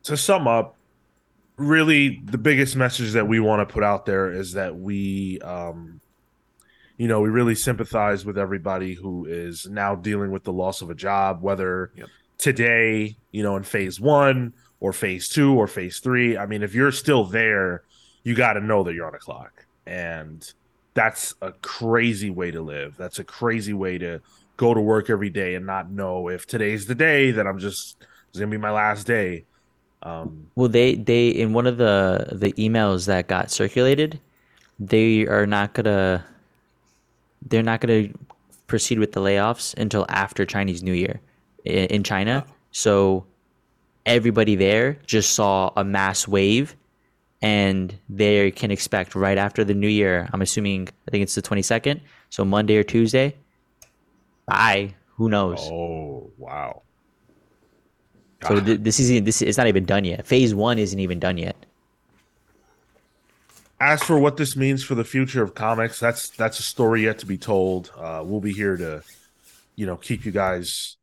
to 0.03 0.17
sum 0.17 0.47
up, 0.47 0.75
really 1.57 2.21
the 2.25 2.37
biggest 2.37 2.75
message 2.75 3.11
that 3.13 3.27
we 3.27 3.39
want 3.39 3.67
to 3.67 3.71
put 3.71 3.83
out 3.83 4.05
there 4.05 4.31
is 4.31 4.53
that 4.53 4.75
we, 4.75 5.39
um, 5.41 5.99
you 6.97 7.07
know, 7.07 7.21
we 7.21 7.29
really 7.29 7.55
sympathize 7.55 8.25
with 8.25 8.37
everybody 8.37 8.93
who 8.93 9.25
is 9.25 9.67
now 9.69 9.95
dealing 9.95 10.31
with 10.31 10.43
the 10.43 10.53
loss 10.53 10.81
of 10.81 10.89
a 10.89 10.95
job, 10.95 11.41
whether 11.41 11.91
Yep. 11.95 12.07
today, 12.37 13.17
you 13.31 13.43
know, 13.43 13.55
in 13.55 13.63
phase 13.63 13.99
one 13.99 14.53
or 14.79 14.93
phase 14.93 15.29
two 15.29 15.53
or 15.53 15.67
phase 15.67 15.99
three. 15.99 16.37
I 16.37 16.45
mean, 16.45 16.63
if 16.63 16.73
you're 16.75 16.91
still 16.91 17.25
there, 17.25 17.83
you 18.23 18.35
got 18.35 18.53
to 18.53 18.61
know 18.61 18.83
that 18.83 18.93
you're 18.93 19.07
on 19.07 19.15
a 19.15 19.19
clock. 19.19 19.65
And 19.85 20.49
that's 20.93 21.33
a 21.41 21.51
crazy 21.51 22.29
way 22.29 22.51
to 22.51 22.61
live. 22.61 22.95
That's 22.97 23.19
a 23.19 23.23
crazy 23.23 23.73
way 23.73 23.97
to 23.97 24.21
go 24.57 24.73
to 24.73 24.79
work 24.79 25.09
every 25.09 25.29
day 25.29 25.55
and 25.55 25.65
not 25.65 25.89
know 25.89 26.29
if 26.29 26.45
today's 26.45 26.85
the 26.85 26.95
day 26.95 27.31
that 27.31 27.47
I'm 27.47 27.57
just 27.59 27.97
it's 28.29 28.39
gonna 28.39 28.51
be 28.51 28.57
my 28.57 28.71
last 28.71 29.05
day. 29.07 29.45
Um, 30.03 30.47
Well, 30.55 30.67
they 30.69 30.95
they 30.95 31.29
in 31.29 31.53
one 31.53 31.65
of 31.65 31.77
the 31.77 32.27
the 32.31 32.51
emails 32.53 33.07
that 33.07 33.27
got 33.27 33.49
circulated, 33.51 34.19
they 34.79 35.25
are 35.27 35.45
not 35.47 35.73
gonna 35.73 36.25
they're 37.47 37.63
not 37.63 37.79
gonna 37.81 38.09
proceed 38.67 38.99
with 38.99 39.13
the 39.13 39.21
layoffs 39.21 39.73
until 39.77 40.05
after 40.09 40.45
Chinese 40.45 40.83
New 40.83 40.93
Year 40.93 41.21
in, 41.63 41.85
in 41.87 42.03
China. 42.03 42.45
So 42.71 43.25
everybody 44.05 44.55
there 44.55 44.97
just 45.05 45.33
saw 45.33 45.71
a 45.77 45.83
mass 45.83 46.27
wave, 46.27 46.75
and 47.41 47.95
they 48.09 48.51
can 48.51 48.71
expect 48.71 49.15
right 49.15 49.37
after 49.37 49.63
the 49.63 49.73
New 49.73 49.87
Year. 49.87 50.29
I'm 50.33 50.41
assuming 50.41 50.89
I 51.07 51.11
think 51.11 51.23
it's 51.23 51.35
the 51.35 51.41
22nd, 51.41 52.01
so 52.29 52.43
Monday 52.43 52.75
or 52.77 52.83
Tuesday. 52.83 53.35
Bye. 54.45 54.95
Who 55.15 55.29
knows? 55.29 55.59
oh 55.71 56.31
wow! 56.37 56.81
So 58.47 58.59
th- 58.59 58.79
this 58.81 58.99
isn't 58.99 59.25
this 59.25 59.41
it's 59.41 59.57
not 59.57 59.67
even 59.67 59.85
done 59.85 60.05
yet. 60.05 60.25
Phase 60.25 60.53
one 60.53 60.79
isn't 60.79 60.99
even 60.99 61.19
done 61.19 61.37
yet. 61.37 61.55
As 63.79 64.01
for 64.01 64.17
what 64.17 64.37
this 64.37 64.55
means 64.55 64.83
for 64.83 64.95
the 64.95 65.03
future 65.03 65.43
of 65.43 65.55
comics, 65.55 65.99
that's 65.99 66.29
that's 66.29 66.59
a 66.59 66.63
story 66.63 67.03
yet 67.03 67.19
to 67.19 67.25
be 67.25 67.37
told. 67.37 67.91
Uh, 67.97 68.23
we'll 68.25 68.39
be 68.39 68.53
here 68.53 68.77
to, 68.77 69.03
you 69.75 69.85
know, 69.85 69.97
keep 69.97 70.25
you 70.25 70.31
guys 70.31 70.97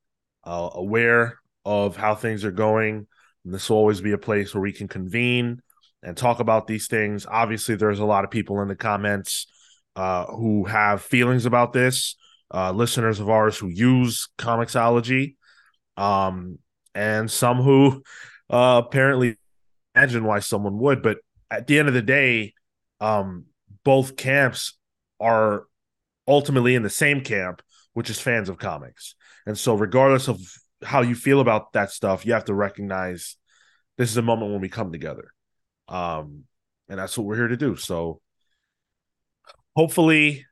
uh, 0.45 0.71
aware 0.75 1.39
of 1.65 1.97
how 1.97 2.15
things 2.15 2.45
are 2.45 2.51
going. 2.51 3.07
And 3.45 3.55
this 3.55 3.69
will 3.69 3.77
always 3.77 4.01
be 4.01 4.13
a 4.13 4.19
place 4.19 4.55
where 4.55 4.63
we 4.63 4.73
can 4.73 4.89
convene 4.89 5.63
and 6.03 6.17
talk 6.17 6.41
about 6.41 6.67
these 6.67 6.89
things. 6.89 7.27
Obviously, 7.27 7.75
there's 7.75 7.99
a 7.99 8.05
lot 8.05 8.25
of 8.25 8.31
people 8.31 8.61
in 8.63 8.69
the 8.69 8.77
comments 8.77 9.47
uh, 9.97 10.27
who 10.27 10.65
have 10.65 11.03
feelings 11.03 11.47
about 11.47 11.73
this. 11.73 12.17
Uh, 12.53 12.73
listeners 12.73 13.21
of 13.21 13.31
ours 13.31 13.57
who 13.57 13.69
use 13.69 14.29
Comixology, 14.37 15.37
um, 15.97 16.59
and 16.95 17.31
some 17.31 17.63
who 17.63 18.03
uh, 18.49 18.83
apparently 18.85 19.37
imagine 19.95 20.25
why 20.25 20.41
someone 20.41 20.79
would. 20.79 21.03
But 21.03 21.19
at 21.51 21.67
the 21.67 21.79
end 21.79 21.89
of 21.89 21.95
the 21.95 22.03
day, 22.03 22.55
um, 23.01 23.47
both 23.85 24.17
camps 24.17 24.77
are 25.21 25.65
ultimately 26.27 26.75
in 26.75 26.83
the 26.83 26.91
same 26.91 27.23
camp, 27.23 27.63
which 27.93 28.11
is 28.11 28.21
fans 28.21 28.49
of 28.49 28.59
comics. 28.59 29.15
And 29.47 29.59
so, 29.59 29.75
regardless 29.75 30.29
of 30.29 30.41
how 30.83 31.03
you 31.03 31.15
feel 31.15 31.41
about 31.41 31.73
that 31.73 31.91
stuff, 31.91 32.25
you 32.25 32.33
have 32.33 32.45
to 32.47 32.55
recognize 32.55 33.37
this 33.99 34.11
is 34.11 34.17
a 34.17 34.23
moment 34.23 34.53
when 34.53 34.61
we 34.61 34.69
come 34.69 34.93
together. 34.93 35.33
Um, 35.89 36.45
and 36.89 36.99
that's 36.99 37.17
what 37.17 37.27
we're 37.27 37.37
here 37.37 37.49
to 37.49 37.57
do. 37.57 37.77
So, 37.77 38.21
hopefully, 39.75 40.47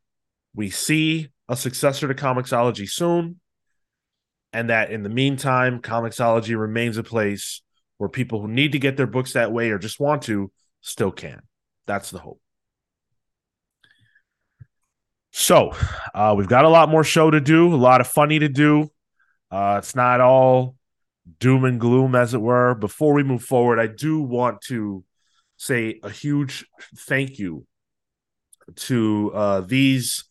we 0.55 0.71
see 0.71 1.29
a 1.49 1.57
successor 1.57 2.09
to 2.09 2.15
Comixology 2.15 2.89
soon. 2.89 3.41
And 4.53 4.71
that 4.71 4.91
in 4.91 5.03
the 5.03 5.09
meantime, 5.09 5.81
Comixology 5.81 6.59
remains 6.59 6.97
a 6.97 7.03
place 7.03 7.63
where 7.99 8.09
people 8.09 8.41
who 8.41 8.49
need 8.49 8.73
to 8.73 8.79
get 8.79 8.97
their 8.97 9.07
books 9.07 9.35
that 9.35 9.53
way 9.53 9.71
or 9.71 9.79
just 9.79 10.01
want 10.01 10.23
to 10.23 10.51
still 10.81 11.11
can. 11.11 11.43
That's 11.87 12.11
the 12.11 12.19
hope. 12.19 12.41
So, 15.31 15.73
uh, 16.15 16.35
we've 16.37 16.49
got 16.49 16.65
a 16.65 16.69
lot 16.69 16.89
more 16.89 17.05
show 17.05 17.31
to 17.31 17.41
do, 17.41 17.73
a 17.73 17.77
lot 17.77 18.01
of 18.01 18.07
funny 18.07 18.39
to 18.39 18.49
do. 18.49 18.91
Uh, 19.51 19.77
it's 19.79 19.95
not 19.95 20.21
all 20.21 20.77
doom 21.39 21.65
and 21.65 21.79
gloom, 21.79 22.15
as 22.15 22.35
it 22.35 22.41
were. 22.41 22.75
Before 22.75 23.13
we 23.13 23.23
move 23.23 23.43
forward, 23.43 23.79
I 23.79 23.87
do 23.87 24.21
want 24.21 24.63
to 24.69 25.05
say 25.57 26.01
a 26.03 26.11
huge 26.11 26.67
thank 26.97 27.39
you 27.39 27.67
to 28.77 29.31
uh, 29.35 29.61
these 29.61 30.25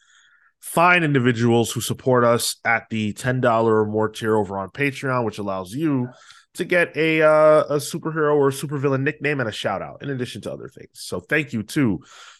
fine 0.61 1.03
individuals 1.03 1.71
who 1.71 1.81
support 1.81 2.23
us 2.23 2.57
at 2.65 2.89
the 2.89 3.13
$10 3.13 3.63
or 3.63 3.85
more 3.85 4.09
tier 4.09 4.35
over 4.35 4.57
on 4.57 4.69
Patreon, 4.69 5.25
which 5.25 5.37
allows 5.37 5.73
you 5.73 6.09
to 6.55 6.65
get 6.65 6.95
a 6.97 7.21
uh, 7.21 7.63
a 7.69 7.75
superhero 7.75 8.35
or 8.35 8.49
supervillain 8.49 9.01
nickname 9.01 9.39
and 9.39 9.47
a 9.47 9.51
shout 9.51 9.81
out 9.81 10.01
in 10.01 10.09
addition 10.09 10.41
to 10.41 10.51
other 10.51 10.67
things. 10.67 10.89
So 10.93 11.19
thank 11.19 11.53
you 11.53 11.63
to 11.63 11.99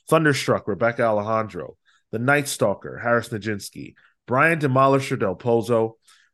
Thunderstruck, 0.10 0.68
Rebecca 0.68 1.04
Alejandro, 1.04 1.78
the 2.12 2.20
Night 2.20 2.48
Stalker, 2.48 2.98
Harris 2.98 3.30
Najinski, 3.30 3.94
Brian 4.26 4.60
Demolisher 4.60 5.20
Del 5.20 5.36
Pozo, 5.36 5.94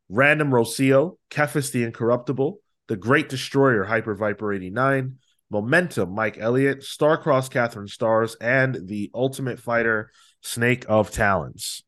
Random 0.10 0.50
Rocio, 0.52 1.18
Kefis 1.30 1.72
the 1.72 1.84
Incorruptible, 1.84 2.56
The 2.88 2.98
Great 2.98 3.30
Destroyer, 3.30 3.84
Hyper 3.84 4.16
Viper 4.16 4.54
89, 4.54 5.18
Momentum, 5.50 6.14
Mike 6.14 6.38
Elliott, 6.40 6.82
Starcross, 6.82 7.50
Catherine 7.50 7.88
Stars, 7.88 8.36
and 8.36 8.88
the 8.88 9.12
Ultimate 9.14 9.60
Fighter, 9.60 10.12
Snake 10.44 10.86
of 10.88 11.10
Talons. 11.10 11.84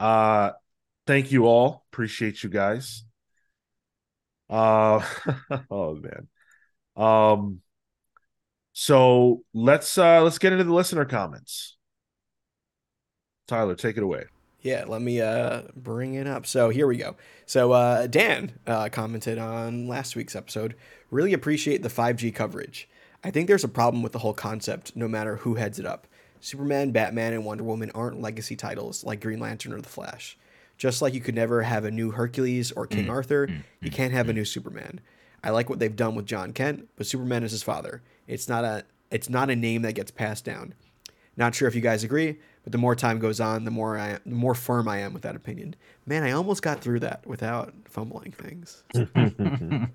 Uh, 0.00 0.52
thank 1.06 1.30
you 1.30 1.46
all. 1.46 1.84
Appreciate 1.92 2.42
you 2.42 2.48
guys. 2.48 3.04
Uh, 4.50 5.04
oh 5.70 5.94
man. 5.94 6.28
Um, 6.96 7.60
so 8.72 9.42
let's 9.52 9.98
uh 9.98 10.22
let's 10.22 10.38
get 10.38 10.52
into 10.52 10.64
the 10.64 10.72
listener 10.72 11.04
comments. 11.04 11.76
Tyler, 13.46 13.74
take 13.74 13.96
it 13.96 14.02
away. 14.02 14.24
Yeah, 14.60 14.84
let 14.88 15.00
me 15.00 15.20
uh, 15.20 15.62
bring 15.76 16.14
it 16.14 16.26
up. 16.26 16.44
So 16.46 16.68
here 16.68 16.86
we 16.86 16.96
go. 16.96 17.16
So 17.46 17.72
uh, 17.72 18.06
Dan 18.08 18.58
uh, 18.66 18.88
commented 18.90 19.38
on 19.38 19.86
last 19.86 20.16
week's 20.16 20.34
episode. 20.34 20.74
Really 21.10 21.32
appreciate 21.32 21.82
the 21.82 21.88
5G 21.88 22.34
coverage. 22.34 22.88
I 23.22 23.30
think 23.30 23.48
there's 23.48 23.64
a 23.64 23.68
problem 23.68 24.02
with 24.02 24.12
the 24.12 24.18
whole 24.18 24.34
concept, 24.34 24.96
no 24.96 25.08
matter 25.08 25.36
who 25.36 25.54
heads 25.54 25.78
it 25.78 25.86
up. 25.86 26.06
Superman, 26.40 26.90
Batman, 26.90 27.32
and 27.32 27.44
Wonder 27.44 27.64
Woman 27.64 27.90
aren't 27.94 28.20
legacy 28.20 28.56
titles 28.56 29.04
like 29.04 29.20
Green 29.20 29.40
Lantern 29.40 29.72
or 29.72 29.80
The 29.80 29.88
Flash. 29.88 30.38
Just 30.76 31.02
like 31.02 31.12
you 31.12 31.20
could 31.20 31.34
never 31.34 31.62
have 31.62 31.84
a 31.84 31.90
new 31.90 32.12
Hercules 32.12 32.70
or 32.72 32.86
King 32.86 33.06
mm. 33.06 33.10
Arthur, 33.10 33.48
mm. 33.48 33.62
you 33.80 33.90
mm. 33.90 33.94
can't 33.94 34.12
have 34.12 34.28
a 34.28 34.32
new 34.32 34.44
Superman. 34.44 35.00
I 35.42 35.50
like 35.50 35.68
what 35.68 35.78
they've 35.78 35.94
done 35.94 36.14
with 36.14 36.26
Jon 36.26 36.52
Kent, 36.52 36.88
but 36.96 37.06
Superman 37.06 37.42
is 37.42 37.52
his 37.52 37.62
father. 37.62 38.02
It's 38.26 38.48
not 38.48 38.64
a 38.64 38.84
it's 39.10 39.28
not 39.28 39.50
a 39.50 39.56
name 39.56 39.82
that 39.82 39.94
gets 39.94 40.10
passed 40.10 40.44
down. 40.44 40.74
Not 41.36 41.54
sure 41.54 41.68
if 41.68 41.74
you 41.74 41.80
guys 41.80 42.04
agree, 42.04 42.38
but 42.64 42.72
the 42.72 42.78
more 42.78 42.94
time 42.94 43.18
goes 43.18 43.40
on, 43.40 43.64
the 43.64 43.70
more 43.70 43.98
I 43.98 44.18
the 44.26 44.34
more 44.34 44.54
firm 44.54 44.88
I 44.88 44.98
am 44.98 45.12
with 45.12 45.22
that 45.22 45.36
opinion. 45.36 45.76
Man, 46.04 46.22
I 46.22 46.32
almost 46.32 46.62
got 46.62 46.80
through 46.80 47.00
that 47.00 47.26
without 47.26 47.72
fumbling 47.86 48.32
things. 48.32 48.82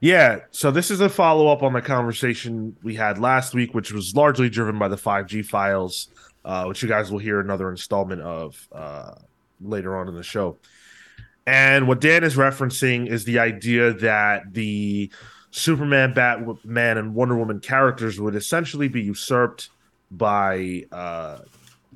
Yeah, 0.00 0.40
so 0.50 0.70
this 0.70 0.90
is 0.90 1.00
a 1.00 1.10
follow 1.10 1.48
up 1.48 1.62
on 1.62 1.74
the 1.74 1.82
conversation 1.82 2.74
we 2.82 2.94
had 2.94 3.18
last 3.18 3.52
week, 3.52 3.74
which 3.74 3.92
was 3.92 4.16
largely 4.16 4.48
driven 4.48 4.78
by 4.78 4.88
the 4.88 4.96
5G 4.96 5.44
files, 5.44 6.08
uh, 6.42 6.64
which 6.64 6.82
you 6.82 6.88
guys 6.88 7.12
will 7.12 7.18
hear 7.18 7.38
another 7.38 7.70
installment 7.70 8.22
of 8.22 8.66
uh, 8.72 9.12
later 9.60 9.98
on 9.98 10.08
in 10.08 10.14
the 10.14 10.22
show. 10.22 10.56
And 11.46 11.86
what 11.86 12.00
Dan 12.00 12.24
is 12.24 12.36
referencing 12.36 13.08
is 13.08 13.24
the 13.24 13.40
idea 13.40 13.92
that 13.92 14.54
the 14.54 15.10
Superman, 15.50 16.14
Batman, 16.14 16.96
and 16.96 17.14
Wonder 17.14 17.36
Woman 17.36 17.60
characters 17.60 18.18
would 18.18 18.34
essentially 18.34 18.88
be 18.88 19.02
usurped 19.02 19.68
by, 20.10 20.86
uh, 20.92 21.40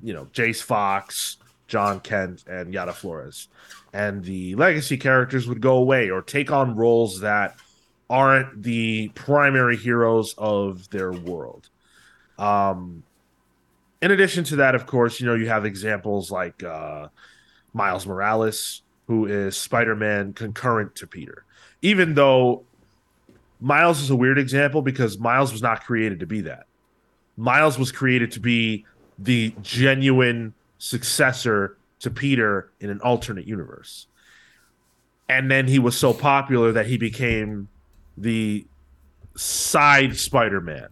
you 0.03 0.13
know, 0.13 0.27
Jace 0.27 0.63
Fox, 0.63 1.39
Jon 1.69 2.01
Kent, 2.01 2.45
and 2.47 2.75
Yara 2.75 2.93
Flores. 2.93 3.49
And 3.95 4.23
the 4.25 4.57
legacy 4.57 4.99
characters 4.99 5.47
would 5.47 5.61
go 5.63 5.77
away 5.77 6.11
or 6.11 6.21
take 6.21 6.53
on 6.53 6.77
roles 6.77 7.21
that 7.21 7.57
aren't 8.11 8.63
the 8.63 9.09
primary 9.15 9.77
heroes 9.77 10.35
of 10.37 10.89
their 10.91 11.13
world. 11.13 11.69
Um, 12.39 13.03
in 14.03 14.11
addition 14.11 14.45
to 14.45 14.57
that, 14.57 14.75
of 14.75 14.87
course, 14.87 15.21
you 15.21 15.27
know, 15.27 15.35
you 15.35 15.49
have 15.49 15.65
examples 15.65 16.31
like 16.31 16.63
uh, 16.63 17.09
Miles 17.73 18.07
Morales, 18.07 18.83
who 19.07 19.27
is 19.27 19.57
Spider 19.57 19.97
Man 19.97 20.33
concurrent 20.33 20.95
to 20.97 21.07
Peter. 21.07 21.45
Even 21.81 22.15
though 22.15 22.65
Miles 23.61 24.01
is 24.01 24.11
a 24.11 24.17
weird 24.17 24.39
example 24.39 24.83
because 24.83 25.19
Miles 25.19 25.53
was 25.53 25.63
not 25.63 25.85
created 25.85 26.21
to 26.21 26.27
be 26.27 26.43
that. 26.43 26.67
Miles 27.37 27.79
was 27.79 27.91
created 27.91 28.31
to 28.33 28.41
be 28.41 28.85
the 29.19 29.55
genuine 29.63 30.55
successor 30.79 31.77
to 32.01 32.11
Peter 32.11 32.71
in 32.81 32.91
an 32.91 33.01
alternate 33.01 33.47
universe. 33.47 34.07
And 35.29 35.51
then 35.51 35.67
he 35.67 35.79
was 35.79 35.97
so 35.97 36.13
popular 36.13 36.73
that 36.73 36.87
he 36.87 36.99
became 36.99 37.69
the 38.17 38.67
side 39.37 40.17
Spider-Man, 40.17 40.89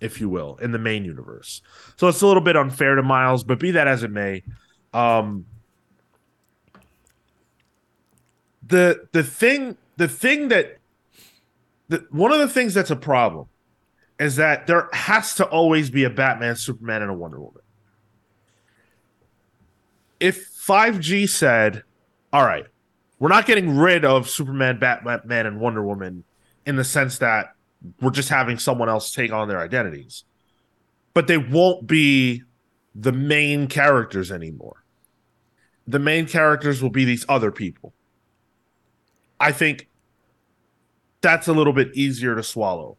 if 0.00 0.20
you 0.20 0.28
will, 0.28 0.56
in 0.56 0.72
the 0.72 0.78
main 0.78 1.04
universe. 1.04 1.62
So 1.96 2.08
it's 2.08 2.22
a 2.22 2.26
little 2.26 2.42
bit 2.42 2.56
unfair 2.56 2.94
to 2.94 3.02
Miles, 3.02 3.44
but 3.44 3.58
be 3.58 3.72
that 3.72 3.88
as 3.88 4.02
it 4.02 4.10
may, 4.10 4.42
um, 4.92 5.46
the 8.66 9.06
the 9.12 9.22
thing 9.22 9.76
the 9.96 10.08
thing 10.08 10.48
that 10.48 10.78
the, 11.88 12.06
one 12.10 12.32
of 12.32 12.38
the 12.38 12.48
things 12.48 12.74
that's 12.74 12.90
a 12.90 12.96
problem 12.96 13.46
is 14.18 14.36
that 14.36 14.66
there 14.66 14.88
has 14.92 15.34
to 15.34 15.44
always 15.44 15.90
be 15.90 16.04
a 16.04 16.10
Batman, 16.10 16.56
Superman, 16.56 17.02
and 17.02 17.10
a 17.10 17.14
Wonder 17.14 17.40
Woman. 17.40 17.62
If 20.20 20.48
5G 20.54 21.28
said, 21.28 21.82
all 22.32 22.44
right, 22.46 22.66
we're 23.18 23.28
not 23.28 23.46
getting 23.46 23.76
rid 23.76 24.04
of 24.04 24.30
Superman, 24.30 24.78
Batman, 24.78 25.46
and 25.46 25.60
Wonder 25.60 25.84
Woman 25.84 26.24
in 26.66 26.76
the 26.76 26.84
sense 26.84 27.18
that 27.18 27.54
we're 28.00 28.10
just 28.10 28.28
having 28.28 28.58
someone 28.58 28.88
else 28.88 29.12
take 29.12 29.32
on 29.32 29.48
their 29.48 29.60
identities. 29.60 30.24
But 31.12 31.26
they 31.26 31.38
won't 31.38 31.86
be 31.86 32.42
the 32.94 33.12
main 33.12 33.66
characters 33.66 34.30
anymore. 34.30 34.84
The 35.86 35.98
main 35.98 36.26
characters 36.26 36.82
will 36.82 36.90
be 36.90 37.04
these 37.04 37.26
other 37.28 37.52
people. 37.52 37.92
I 39.38 39.52
think 39.52 39.88
that's 41.20 41.48
a 41.48 41.52
little 41.52 41.72
bit 41.72 41.94
easier 41.94 42.34
to 42.34 42.42
swallow. 42.42 42.96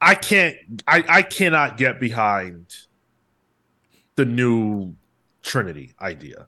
I 0.00 0.14
can't 0.14 0.56
I, 0.86 1.04
I 1.08 1.22
cannot 1.22 1.78
get 1.78 1.98
behind 1.98 2.74
the 4.16 4.24
new 4.24 4.94
Trinity 5.42 5.94
idea. 6.00 6.46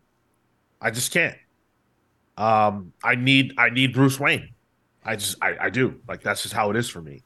I 0.81 0.91
just 0.91 1.13
can't. 1.13 1.37
Um 2.37 2.93
I 3.03 3.15
need 3.15 3.55
I 3.57 3.71
need 3.71 3.95
Bruce 3.95 4.21
Wayne. 4.21 4.51
I 5.07 5.17
just 5.17 5.37
I, 5.41 5.57
I 5.61 5.71
do 5.71 6.01
like 6.09 6.23
that's 6.23 6.43
just 6.43 6.55
how 6.55 6.71
it 6.71 6.77
is 6.77 6.89
for 6.89 7.01
me. 7.01 7.23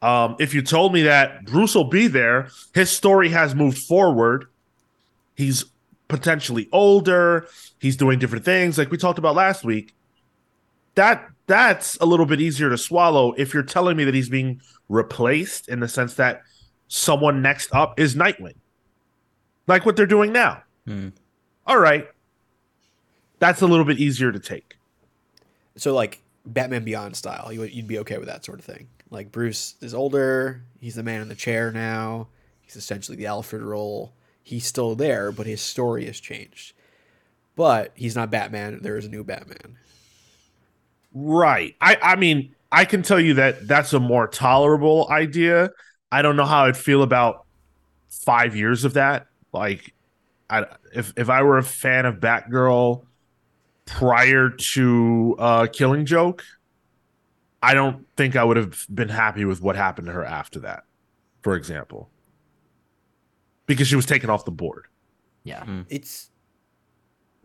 Um, 0.00 0.36
if 0.38 0.54
you 0.54 0.62
told 0.62 0.92
me 0.92 1.02
that 1.02 1.44
Bruce 1.44 1.74
will 1.74 1.84
be 1.84 2.06
there, 2.06 2.48
his 2.72 2.90
story 2.90 3.28
has 3.30 3.54
moved 3.54 3.78
forward. 3.78 4.46
He's 5.34 5.64
potentially 6.06 6.68
older. 6.72 7.46
He's 7.80 7.96
doing 7.96 8.18
different 8.18 8.44
things, 8.44 8.78
like 8.78 8.90
we 8.90 8.96
talked 8.96 9.18
about 9.18 9.34
last 9.34 9.64
week. 9.64 9.94
That 10.94 11.28
that's 11.46 11.96
a 11.96 12.06
little 12.06 12.26
bit 12.26 12.40
easier 12.40 12.70
to 12.70 12.78
swallow 12.78 13.32
if 13.36 13.54
you're 13.54 13.62
telling 13.62 13.96
me 13.96 14.04
that 14.04 14.14
he's 14.14 14.28
being 14.28 14.60
replaced 14.88 15.68
in 15.68 15.80
the 15.80 15.88
sense 15.88 16.14
that 16.14 16.42
someone 16.88 17.42
next 17.42 17.74
up 17.74 17.98
is 18.00 18.14
Nightwing, 18.14 18.56
like 19.66 19.84
what 19.84 19.96
they're 19.96 20.06
doing 20.06 20.32
now. 20.32 20.62
Hmm. 20.86 21.08
All 21.66 21.78
right, 21.78 22.08
that's 23.38 23.62
a 23.62 23.66
little 23.66 23.84
bit 23.84 23.98
easier 23.98 24.32
to 24.32 24.38
take. 24.38 24.76
So 25.76 25.94
like 25.94 26.22
Batman 26.46 26.84
Beyond 26.84 27.16
style, 27.16 27.52
you 27.52 27.60
would, 27.60 27.72
you'd 27.72 27.86
be 27.86 27.98
okay 28.00 28.18
with 28.18 28.28
that 28.28 28.44
sort 28.44 28.58
of 28.58 28.64
thing. 28.64 28.88
Like 29.10 29.32
Bruce 29.32 29.74
is 29.80 29.94
older, 29.94 30.62
he's 30.80 30.94
the 30.94 31.02
man 31.02 31.22
in 31.22 31.28
the 31.28 31.34
chair 31.34 31.72
now. 31.72 32.28
He's 32.60 32.76
essentially 32.76 33.16
the 33.16 33.26
Alfred 33.26 33.62
role. 33.62 34.12
He's 34.42 34.66
still 34.66 34.94
there, 34.94 35.32
but 35.32 35.46
his 35.46 35.60
story 35.60 36.04
has 36.06 36.20
changed. 36.20 36.74
But 37.56 37.92
he's 37.94 38.14
not 38.14 38.30
Batman. 38.30 38.80
There 38.82 38.96
is 38.96 39.06
a 39.06 39.08
new 39.08 39.24
Batman. 39.24 39.78
Right. 41.12 41.74
I 41.80 41.96
I 42.02 42.16
mean, 42.16 42.54
I 42.70 42.84
can 42.84 43.02
tell 43.02 43.18
you 43.18 43.34
that 43.34 43.66
that's 43.66 43.92
a 43.92 44.00
more 44.00 44.28
tolerable 44.28 45.08
idea. 45.10 45.70
I 46.12 46.22
don't 46.22 46.36
know 46.36 46.44
how 46.44 46.66
I'd 46.66 46.76
feel 46.76 47.02
about 47.02 47.44
5 48.10 48.54
years 48.54 48.84
of 48.84 48.94
that. 48.94 49.26
Like 49.52 49.94
I 50.50 50.66
if 50.94 51.12
if 51.16 51.30
I 51.30 51.42
were 51.42 51.58
a 51.58 51.62
fan 51.62 52.06
of 52.06 52.16
Batgirl 52.16 53.04
prior 53.88 54.50
to 54.50 55.36
uh 55.38 55.66
Killing 55.72 56.06
Joke, 56.06 56.44
I 57.62 57.74
don't 57.74 58.06
think 58.16 58.36
I 58.36 58.44
would 58.44 58.56
have 58.56 58.86
been 58.92 59.08
happy 59.08 59.44
with 59.44 59.60
what 59.60 59.76
happened 59.76 60.06
to 60.06 60.12
her 60.12 60.24
after 60.24 60.60
that. 60.60 60.84
For 61.42 61.54
example. 61.54 62.10
Because 63.66 63.88
she 63.88 63.96
was 63.96 64.06
taken 64.06 64.30
off 64.30 64.44
the 64.44 64.50
board. 64.50 64.86
Yeah. 65.44 65.64
It's, 65.88 66.30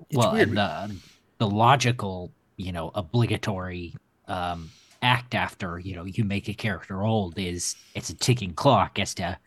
it's 0.10 0.18
well, 0.18 0.34
weird. 0.34 0.50
and 0.50 0.58
the 0.58 0.96
the 1.40 1.48
logical, 1.48 2.32
you 2.58 2.72
know, 2.72 2.92
obligatory 2.96 3.96
um, 4.28 4.70
act 5.02 5.36
after 5.36 5.80
you 5.80 5.96
know 5.96 6.06
you 6.06 6.24
make 6.24 6.48
a 6.48 6.54
character 6.54 7.04
old 7.04 7.38
is 7.38 7.76
it's 7.94 8.10
a 8.10 8.16
ticking 8.16 8.54
clock 8.54 8.98
as 9.00 9.14
to 9.14 9.38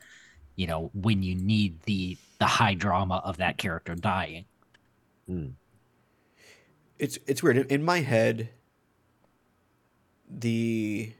you 0.54 0.66
know 0.66 0.90
when 0.92 1.22
you 1.22 1.34
need 1.34 1.80
the 1.82 2.16
the 2.38 2.44
high 2.44 2.74
drama 2.74 3.22
of 3.24 3.38
that 3.38 3.56
character 3.56 3.94
dying. 3.94 4.44
It's 6.98 7.18
it's 7.26 7.42
weird. 7.42 7.56
In, 7.56 7.66
in 7.66 7.84
my 7.84 8.00
head 8.00 8.50
the 10.28 11.12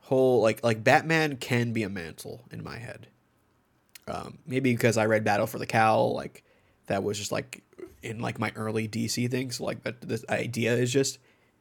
whole 0.00 0.40
like 0.40 0.62
like 0.62 0.84
batman 0.84 1.36
can 1.36 1.72
be 1.72 1.82
a 1.82 1.88
mantle 1.88 2.44
in 2.50 2.62
my 2.62 2.78
head. 2.78 3.08
Um 4.08 4.38
maybe 4.46 4.72
because 4.72 4.96
i 4.96 5.06
read 5.06 5.24
battle 5.24 5.46
for 5.46 5.58
the 5.58 5.66
cowl 5.66 6.14
like 6.14 6.44
that 6.86 7.02
was 7.02 7.18
just 7.18 7.32
like 7.32 7.62
in 8.02 8.20
like 8.20 8.38
my 8.38 8.52
early 8.56 8.88
dc 8.88 9.30
things 9.30 9.56
so, 9.56 9.64
like 9.64 9.82
that 9.84 10.00
this 10.00 10.24
idea 10.28 10.74
is 10.74 10.92
just 10.92 11.18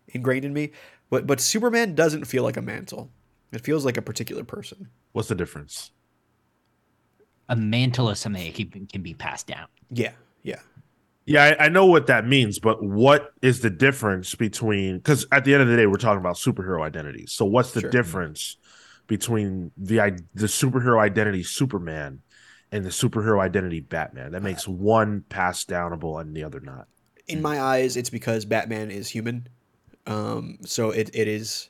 ingrained 0.08 0.46
in 0.46 0.54
me. 0.54 0.72
But 1.10 1.26
but 1.28 1.40
superman 1.40 1.96
doesn't 1.96 2.26
feel 2.26 2.44
like 2.44 2.58
a 2.58 2.62
mantle. 2.62 3.10
It 3.52 3.62
feels 3.62 3.84
like 3.84 3.98
a 3.98 4.02
particular 4.02 4.44
person. 4.44 4.90
What's 5.12 5.28
the 5.28 5.36
difference? 5.36 5.92
A 7.50 7.56
mantle 7.56 8.12
is 8.12 8.20
something 8.20 8.46
that 8.46 8.54
can, 8.54 8.86
can 8.86 9.02
be 9.02 9.16
passed 9.16 9.48
down. 9.48 9.68
yeah 9.90 10.12
yeah 10.44 10.60
Yeah, 11.30 11.56
I, 11.60 11.66
I 11.66 11.70
know 11.70 11.86
what 11.86 12.08
that 12.08 12.26
means, 12.26 12.60
but 12.60 12.84
what 12.84 13.34
is 13.42 13.62
the 13.62 13.70
difference 13.70 14.34
between? 14.34 14.98
Because 14.98 15.28
at 15.32 15.46
the 15.46 15.54
end 15.54 15.62
of 15.62 15.70
the 15.70 15.76
day, 15.78 15.86
we're 15.86 15.98
talking 15.98 16.20
about 16.20 16.38
superhero 16.38 16.82
identities. 16.84 17.34
So, 17.34 17.46
what's 17.46 17.72
the 17.74 17.82
Sure. 17.82 17.90
difference 17.90 18.58
between 19.08 19.72
the 19.78 19.98
the 20.34 20.48
superhero 20.48 21.00
identity 21.00 21.44
Superman 21.44 22.24
and 22.72 22.84
the 22.84 22.90
superhero 22.90 23.40
identity 23.42 23.80
Batman? 23.80 24.32
That 24.32 24.42
makes 24.44 24.68
one 24.68 25.24
pass 25.30 25.66
downable 25.66 26.20
and 26.20 26.36
the 26.36 26.44
other 26.44 26.62
not. 26.62 26.88
in 27.28 27.42
my 27.42 27.62
eyes, 27.62 27.96
it's 27.98 28.10
because 28.10 28.46
Batman 28.46 28.92
is 28.92 29.10
human. 29.10 29.48
Um, 30.08 30.58
so 30.66 30.92
it, 30.92 31.10
it 31.14 31.28
is 31.28 31.70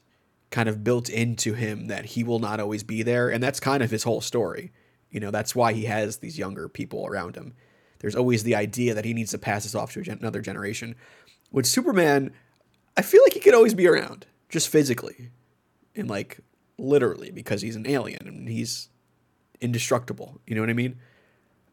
kind 0.51 0.69
of 0.69 0.83
built 0.83 1.09
into 1.09 1.53
him 1.53 1.87
that 1.87 2.05
he 2.05 2.23
will 2.23 2.39
not 2.39 2.59
always 2.59 2.83
be 2.83 3.03
there. 3.03 3.29
And 3.29 3.43
that's 3.43 3.59
kind 3.59 3.83
of 3.83 3.91
his 3.91 4.03
whole 4.03 4.21
story. 4.21 4.71
You 5.11 5.19
know, 5.19 5.31
that's 5.31 5.55
why 5.55 5.73
he 5.73 5.85
has 5.85 6.17
these 6.17 6.37
younger 6.39 6.69
people 6.69 7.05
around 7.07 7.35
him. 7.35 7.53
There's 7.99 8.15
always 8.15 8.43
the 8.43 8.55
idea 8.55 8.93
that 8.93 9.05
he 9.05 9.13
needs 9.13 9.31
to 9.31 9.37
pass 9.37 9.63
this 9.63 9.75
off 9.75 9.93
to 9.93 9.99
a 9.99 10.03
gen- 10.03 10.19
another 10.19 10.41
generation. 10.41 10.95
With 11.51 11.65
Superman, 11.65 12.31
I 12.95 13.01
feel 13.01 13.21
like 13.23 13.33
he 13.33 13.39
could 13.39 13.53
always 13.53 13.73
be 13.73 13.87
around, 13.87 14.25
just 14.49 14.69
physically 14.69 15.29
and 15.95 16.09
like 16.09 16.39
literally 16.77 17.31
because 17.31 17.61
he's 17.61 17.75
an 17.75 17.85
alien 17.87 18.27
and 18.27 18.47
he's 18.47 18.89
indestructible. 19.61 20.39
You 20.47 20.55
know 20.55 20.61
what 20.61 20.69
I 20.69 20.73
mean? 20.73 20.99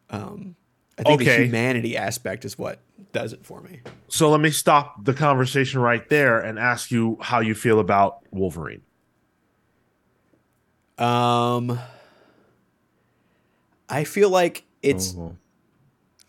Um, 0.09 0.55
I 0.97 1.03
think 1.03 1.19
the 1.19 1.25
humanity 1.45 1.95
aspect 1.95 2.43
is 2.43 2.57
what 2.57 2.79
does 3.13 3.31
it 3.31 3.45
for 3.45 3.61
me. 3.61 3.81
So 4.07 4.29
let 4.29 4.41
me 4.41 4.49
stop 4.49 5.05
the 5.05 5.13
conversation 5.13 5.79
right 5.79 6.07
there 6.09 6.39
and 6.39 6.57
ask 6.57 6.91
you 6.91 7.17
how 7.21 7.39
you 7.39 7.53
feel 7.55 7.79
about 7.79 8.19
Wolverine. 8.31 8.81
Um, 10.97 11.79
I 13.87 14.03
feel 14.03 14.29
like 14.29 14.63
it's 14.81 15.13
Oh. 15.15 15.35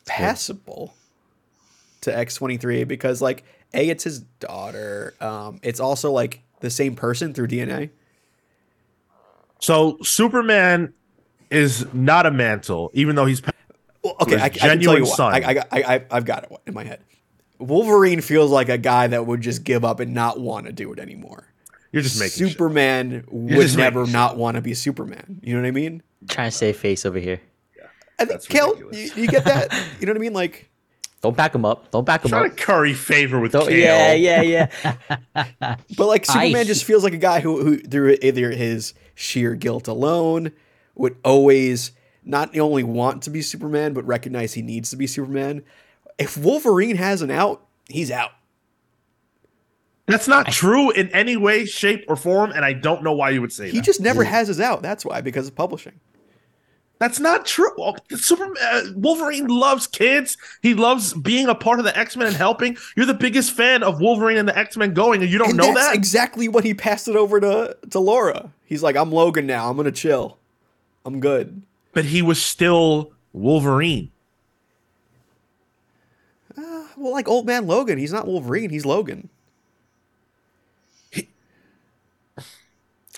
Passable 0.09 0.94
to 2.02 2.16
X 2.16 2.36
twenty 2.36 2.56
three 2.56 2.84
because 2.84 3.20
like 3.22 3.44
a 3.74 3.88
it's 3.88 4.04
his 4.04 4.20
daughter. 4.20 5.14
Um, 5.20 5.61
it's 5.62 5.80
also 5.80 6.11
like 6.12 6.42
the 6.61 6.70
same 6.70 6.94
person 6.96 7.34
through 7.34 7.48
DNA. 7.48 7.90
So 9.61 9.98
Superman 10.02 10.92
is 11.50 11.86
not 11.92 12.26
a 12.26 12.30
mantle, 12.30 12.90
even 12.94 13.16
though 13.16 13.26
he's 13.26 13.42
Well, 14.04 14.16
okay, 14.22 14.32
his 14.34 14.42
I, 14.42 14.44
I 14.46 14.48
can 14.50 14.80
tell 14.80 14.96
you 14.96 15.04
what. 15.04 15.16
son. 15.16 15.34
I, 15.34 15.48
I, 15.48 15.54
got- 15.54 15.68
I, 15.72 15.82
I, 15.82 16.04
I've 16.11 16.24
got 16.24 16.44
it 16.44 16.52
in 16.66 16.74
my 16.74 16.84
head. 16.84 17.00
Wolverine 17.59 18.20
feels 18.20 18.52
like 18.52 18.68
a 18.68 18.78
guy 18.78 19.09
that 19.09 19.26
would 19.26 19.40
just 19.40 19.64
give 19.64 19.84
up 19.84 19.98
and 19.98 20.14
not 20.14 20.38
want 20.38 20.66
to 20.66 20.72
do 20.72 20.92
it 20.92 21.00
anymore. 21.00 21.48
you're 21.90 22.02
just 22.02 22.20
making 22.20 22.38
shit. 22.46 22.52
Superman 22.52 23.24
would 23.30 23.76
never 23.76 24.06
not 24.06 24.36
want 24.36 24.54
to 24.54 24.61
be 24.61 24.74
Superman. 24.74 25.40
You 25.42 25.54
know 25.54 25.62
what 25.62 25.66
I 25.68 25.72
mean? 25.72 26.02
Trying 26.28 26.50
to 26.52 26.56
save 26.56 26.76
face 26.76 27.04
over 27.04 27.18
here. 27.18 27.40
I 28.18 28.24
think 28.24 28.30
That's 28.30 28.46
Cale, 28.48 28.76
you, 28.78 28.86
ridiculous. 28.86 29.16
you 29.16 29.26
get 29.28 29.44
that? 29.44 29.72
you 30.00 30.06
know 30.06 30.12
what 30.12 30.18
I 30.18 30.20
mean? 30.20 30.32
Like 30.32 30.68
Don't 31.20 31.36
back 31.36 31.54
him 31.54 31.64
up. 31.64 31.90
Don't 31.90 32.04
back 32.04 32.24
him 32.24 32.30
trying 32.30 32.50
up. 32.50 32.56
to 32.56 32.62
curry 32.62 32.94
favor 32.94 33.38
with 33.38 33.52
Don't, 33.52 33.68
Cale. 33.68 34.16
yeah, 34.16 34.40
yeah, 34.42 34.68
yeah. 34.82 35.76
But 35.96 36.06
like 36.06 36.28
I- 36.28 36.32
Superman 36.32 36.66
just 36.66 36.84
feels 36.84 37.04
like 37.04 37.12
a 37.14 37.18
guy 37.18 37.40
who, 37.40 37.62
who 37.62 37.78
through 37.78 38.16
either 38.22 38.50
his 38.50 38.94
sheer 39.14 39.54
guilt 39.54 39.86
alone 39.88 40.52
would 40.96 41.16
always 41.24 41.92
not 42.24 42.56
only 42.58 42.82
want 42.82 43.22
to 43.22 43.30
be 43.30 43.40
Superman 43.40 43.92
but 43.94 44.04
recognize 44.06 44.54
he 44.54 44.62
needs 44.62 44.90
to 44.90 44.96
be 44.96 45.06
Superman. 45.06 45.62
If 46.18 46.36
Wolverine 46.36 46.96
has 46.96 47.22
an 47.22 47.30
out, 47.30 47.64
he's 47.88 48.10
out. 48.10 48.32
That's 50.06 50.26
not 50.26 50.46
true 50.50 50.90
in 50.90 51.08
any 51.10 51.36
way, 51.36 51.66
shape, 51.66 52.04
or 52.08 52.16
form, 52.16 52.50
and 52.50 52.64
I 52.64 52.72
don't 52.72 53.02
know 53.02 53.12
why 53.12 53.30
you 53.30 53.42
would 53.42 53.52
say 53.52 53.66
He 53.66 53.70
that. 53.72 53.76
He 53.76 53.80
just 53.82 54.00
never 54.00 54.24
has 54.24 54.48
his 54.48 54.58
out. 54.58 54.80
That's 54.82 55.04
why 55.04 55.20
because 55.20 55.46
of 55.46 55.54
publishing. 55.54 56.00
That's 56.99 57.20
not 57.20 57.46
true. 57.46 57.70
Superman, 58.11 58.57
uh, 58.61 58.82
Wolverine 58.96 59.46
loves 59.46 59.86
kids. 59.86 60.36
He 60.62 60.74
loves 60.74 61.14
being 61.14 61.46
a 61.49 61.55
part 61.55 61.78
of 61.78 61.84
the 61.84 61.96
X 61.96 62.16
Men 62.16 62.26
and 62.26 62.36
helping. 62.36 62.76
You're 62.96 63.07
the 63.07 63.14
biggest 63.14 63.53
fan 63.53 63.82
of 63.84 64.01
Wolverine 64.01 64.36
and 64.36 64.49
the 64.49 64.59
X 64.59 64.76
Men 64.76 64.94
going, 64.94 65.22
and 65.22 65.30
you 65.30 65.38
don't 65.38 65.51
and 65.51 65.59
know 65.59 65.72
that's 65.74 65.88
that. 65.88 65.94
exactly 65.94 66.49
what 66.49 66.64
he 66.64 66.74
passed 66.74 67.07
it 67.07 67.14
over 67.14 67.38
to 67.40 67.76
to 67.90 68.01
Laura. 68.01 68.51
He's 68.64 68.82
like, 68.82 68.96
I'm 68.96 69.12
Logan 69.12 69.46
now. 69.46 69.70
I'm 69.70 69.76
gonna 69.76 69.92
chill. 69.92 70.38
I'm 71.05 71.20
good. 71.20 71.62
but 71.92 72.05
he 72.05 72.20
was 72.20 72.42
still 72.42 73.12
Wolverine. 73.32 74.11
Well, 76.96 77.12
like 77.12 77.28
old 77.28 77.46
man 77.46 77.66
Logan, 77.68 77.96
he's 77.99 78.12
not 78.12 78.26
Wolverine. 78.26 78.70
He's 78.70 78.84
Logan. 78.84 79.28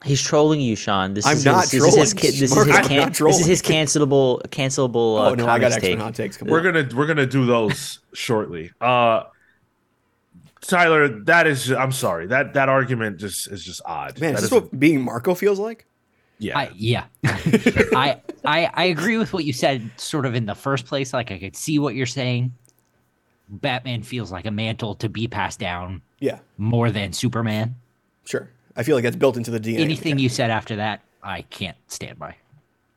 He's 0.05 0.23
trolling 0.23 0.61
you, 0.61 0.77
Sean. 0.77 1.13
This 1.13 1.27
I'm 1.27 1.37
is 1.37 1.45
not 1.45 1.69
his, 1.69 1.73
this 1.73 1.85
is 1.85 1.95
his, 1.95 2.15
trolling. 2.15 2.31
this 2.31 2.33
is 2.33 2.41
his, 2.41 2.89
can- 2.89 3.13
this 3.13 3.41
is 3.41 3.47
his 3.47 3.61
cancelable, 3.63 4.41
cancelable. 4.49 5.19
Uh, 5.21 5.31
oh 5.31 5.35
no, 5.35 5.47
I 5.47 5.59
got 5.59 5.73
extra 5.73 5.91
take. 5.91 5.99
hot 5.99 6.15
takes. 6.15 6.37
Coming 6.39 6.53
We're 6.53 6.63
gonna 6.63 6.89
we're 6.97 7.07
gonna 7.07 7.27
do 7.27 7.45
those 7.45 7.99
shortly. 8.15 8.71
Uh 8.81 9.25
Tyler, 10.63 11.09
that 11.25 11.47
is 11.47 11.71
I'm 11.73 11.93
sorry. 11.93 12.27
That 12.27 12.55
that 12.55 12.69
argument 12.69 13.19
just 13.19 13.51
is 13.51 13.65
just 13.65 13.81
odd. 13.85 14.21
Man, 14.21 14.33
That 14.35 14.43
is 14.43 14.51
this 14.51 14.53
isn't- 14.53 14.71
what 14.73 14.79
being 14.81 15.03
Marco 15.03 15.35
feels 15.35 15.59
like? 15.59 15.87
yeah. 16.39 16.59
I, 16.59 16.71
yeah, 16.75 17.05
I, 17.25 18.21
I 18.47 18.71
I 18.73 18.85
agree 18.85 19.19
with 19.19 19.33
what 19.35 19.45
you 19.45 19.53
said. 19.53 19.91
Sort 19.99 20.25
of 20.25 20.35
in 20.35 20.47
the 20.47 20.55
first 20.55 20.87
place, 20.87 21.13
like 21.13 21.31
I 21.31 21.39
could 21.39 21.57
see 21.57 21.79
what 21.79 21.95
you're 21.95 22.07
saying. 22.07 22.55
Batman 23.51 24.03
feels 24.03 24.31
like 24.33 24.47
a 24.47 24.51
mantle 24.51 24.95
to 24.97 25.09
be 25.09 25.27
passed 25.29 25.59
down 25.59 26.01
Yeah, 26.21 26.39
more 26.57 26.91
than 26.91 27.13
Superman. 27.13 27.75
sure. 28.25 28.49
I 28.81 28.83
feel 28.83 28.97
like 28.97 29.05
that's 29.05 29.17
built 29.17 29.37
into 29.37 29.51
the 29.51 29.61
DNA. 29.61 29.81
Anything 29.81 30.19
you 30.19 30.31
said 30.31 30.51
after 30.51 30.77
that, 30.77 31.03
I 31.23 31.43
can't 31.43 31.77
stand 31.87 32.19
by. 32.19 32.37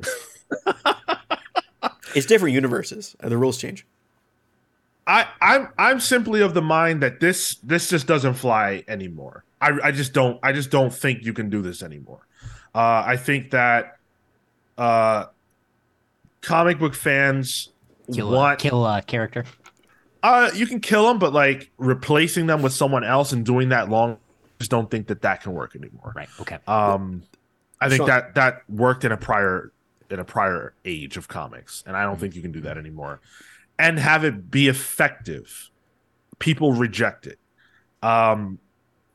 It's 2.15 2.27
different 2.27 2.53
universes. 2.53 3.15
The 3.19 3.37
rules 3.37 3.57
change. 3.57 3.87
I, 5.07 5.27
I'm 5.41 5.69
I'm 5.79 5.99
simply 5.99 6.41
of 6.41 6.53
the 6.53 6.61
mind 6.61 7.01
that 7.01 7.19
this 7.19 7.55
this 7.55 7.89
just 7.89 8.07
doesn't 8.07 8.35
fly 8.35 8.83
anymore. 8.87 9.43
I, 9.59 9.71
I 9.85 9.91
just 9.91 10.13
don't 10.13 10.39
I 10.43 10.53
just 10.53 10.69
don't 10.69 10.93
think 10.93 11.23
you 11.25 11.33
can 11.33 11.49
do 11.49 11.61
this 11.61 11.81
anymore. 11.81 12.25
Uh, 12.75 13.03
I 13.05 13.17
think 13.17 13.51
that 13.51 13.97
uh, 14.77 15.25
comic 16.41 16.79
book 16.79 16.93
fans 16.93 17.69
Kill 18.13 18.31
a, 18.31 18.35
want 18.35 18.59
kill 18.59 18.85
a 18.85 19.01
character. 19.01 19.45
uh, 20.21 20.51
you 20.53 20.67
can 20.67 20.79
kill 20.79 21.07
them, 21.07 21.19
but 21.19 21.33
like 21.33 21.71
replacing 21.77 22.45
them 22.45 22.61
with 22.61 22.73
someone 22.73 23.03
else 23.03 23.31
and 23.31 23.45
doing 23.45 23.69
that 23.69 23.89
long, 23.89 24.17
just 24.63 24.71
don't 24.71 24.89
think 24.89 25.07
that 25.07 25.21
that 25.23 25.41
can 25.43 25.51
work 25.51 25.75
anymore. 25.75 26.13
Right. 26.15 26.29
Okay. 26.39 26.57
Um, 26.67 27.23
I 27.81 27.89
think 27.89 27.99
Sean- 27.99 28.07
that 28.07 28.35
that 28.35 28.61
worked 28.69 29.03
in 29.03 29.11
a 29.11 29.17
prior 29.17 29.73
in 30.09 30.19
a 30.19 30.23
prior 30.23 30.73
age 30.85 31.17
of 31.17 31.27
comics, 31.27 31.83
and 31.85 31.97
I 31.97 32.03
don't 32.03 32.17
think 32.17 32.33
you 32.35 32.41
can 32.41 32.53
do 32.53 32.61
that 32.61 32.77
anymore. 32.77 33.19
And 33.77 33.99
have 33.99 34.23
it 34.23 34.49
be 34.49 34.69
effective. 34.69 35.69
People 36.39 36.71
reject 36.71 37.27
it. 37.27 37.39
Um, 38.01 38.59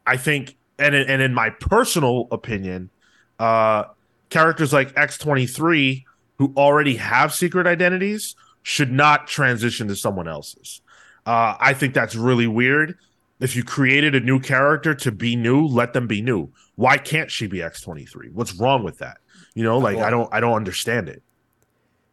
I 0.06 0.18
think, 0.18 0.56
and 0.78 0.94
in, 0.94 1.08
and 1.08 1.22
in 1.22 1.32
my 1.32 1.50
personal 1.50 2.28
opinion, 2.30 2.90
uh, 3.38 3.84
characters 4.28 4.72
like 4.72 4.92
X 4.98 5.16
twenty 5.16 5.46
three 5.46 6.04
who 6.36 6.52
already 6.56 6.96
have 6.96 7.32
secret 7.32 7.66
identities 7.66 8.36
should 8.62 8.92
not 8.92 9.26
transition 9.26 9.88
to 9.88 9.96
someone 9.96 10.28
else's. 10.28 10.82
Uh, 11.26 11.56
I 11.58 11.72
think 11.74 11.94
that's 11.94 12.14
really 12.14 12.46
weird. 12.46 12.98
If 13.40 13.54
you 13.54 13.62
created 13.62 14.14
a 14.14 14.20
new 14.20 14.40
character 14.40 14.94
to 14.96 15.12
be 15.12 15.36
new, 15.36 15.64
let 15.66 15.92
them 15.92 16.06
be 16.06 16.20
new. 16.20 16.50
Why 16.74 16.98
can't 16.98 17.30
she 17.30 17.46
be 17.46 17.58
X23? 17.58 18.32
What's 18.32 18.54
wrong 18.54 18.82
with 18.82 18.98
that? 18.98 19.18
You 19.54 19.62
know, 19.64 19.78
like 19.78 19.98
I 19.98 20.10
don't 20.10 20.32
I 20.32 20.40
don't 20.40 20.54
understand 20.54 21.08
it. 21.08 21.22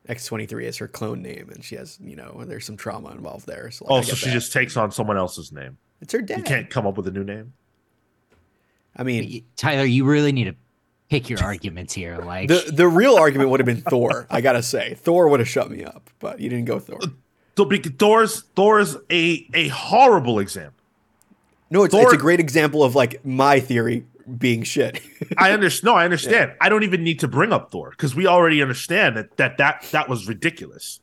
X 0.07 0.25
twenty 0.25 0.45
three 0.45 0.67
is 0.67 0.77
her 0.77 0.87
clone 0.87 1.21
name, 1.23 1.49
and 1.49 1.63
she 1.63 1.75
has 1.75 1.97
you 2.03 2.15
know 2.15 2.43
there's 2.45 2.65
some 2.65 2.77
trauma 2.77 3.09
involved 3.11 3.47
there. 3.47 3.71
So 3.71 3.85
like, 3.85 3.91
oh, 3.91 3.95
I 3.95 3.97
Also, 3.97 4.11
get 4.11 4.17
she 4.19 4.25
that. 4.27 4.33
just 4.33 4.53
takes 4.53 4.77
on 4.77 4.91
someone 4.91 5.17
else's 5.17 5.51
name. 5.51 5.77
it's 6.01 6.13
her 6.13 6.21
dad. 6.21 6.37
You 6.37 6.43
can't 6.43 6.69
come 6.69 6.85
up 6.85 6.95
with 6.97 7.07
a 7.07 7.11
new 7.11 7.23
name. 7.23 7.53
I 8.95 9.03
mean, 9.03 9.43
Tyler, 9.55 9.83
you 9.83 10.05
really 10.05 10.31
need 10.31 10.45
to 10.45 10.55
pick 11.09 11.29
your 11.29 11.43
arguments 11.43 11.93
here. 11.93 12.17
Like, 12.19 12.47
the 12.49 12.71
the 12.71 12.87
real 12.87 13.15
argument 13.15 13.49
would 13.49 13.59
have 13.59 13.65
been 13.65 13.81
Thor. 13.81 14.27
I 14.29 14.41
gotta 14.41 14.63
say, 14.63 14.93
Thor 14.95 15.27
would 15.29 15.39
have 15.39 15.49
shut 15.49 15.69
me 15.71 15.83
up, 15.83 16.09
but 16.19 16.39
you 16.39 16.49
didn't 16.49 16.65
go 16.65 16.79
Thor. 16.79 16.99
So 17.57 17.65
be- 17.65 17.79
Thor's 17.79 18.43
Thor's 18.55 18.95
a 19.11 19.47
a 19.53 19.67
horrible 19.69 20.39
example. 20.39 20.83
No, 21.69 21.83
it's, 21.83 21.93
Thor- 21.93 22.03
it's 22.03 22.13
a 22.13 22.17
great 22.17 22.39
example 22.39 22.83
of 22.83 22.95
like 22.95 23.25
my 23.25 23.59
theory 23.59 24.05
being 24.37 24.63
shit. 24.63 25.01
I 25.37 25.51
understand. 25.51 25.85
No, 25.85 25.95
I 25.95 26.05
understand. 26.05 26.53
I 26.61 26.69
don't 26.69 26.83
even 26.83 27.03
need 27.03 27.19
to 27.21 27.27
bring 27.27 27.51
up 27.51 27.71
Thor 27.71 27.91
because 27.91 28.15
we 28.15 28.27
already 28.27 28.61
understand 28.61 29.17
that 29.17 29.37
that 29.37 29.57
that 29.57 29.85
that 29.91 30.09
was 30.09 30.27
ridiculous, 30.27 30.99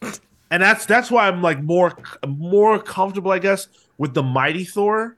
and 0.00 0.62
that's 0.62 0.86
that's 0.86 1.10
why 1.10 1.28
I'm 1.28 1.42
like 1.42 1.62
more 1.62 1.96
more 2.26 2.78
comfortable, 2.80 3.32
I 3.32 3.38
guess, 3.38 3.68
with 3.98 4.14
the 4.14 4.22
mighty 4.22 4.64
Thor. 4.64 5.16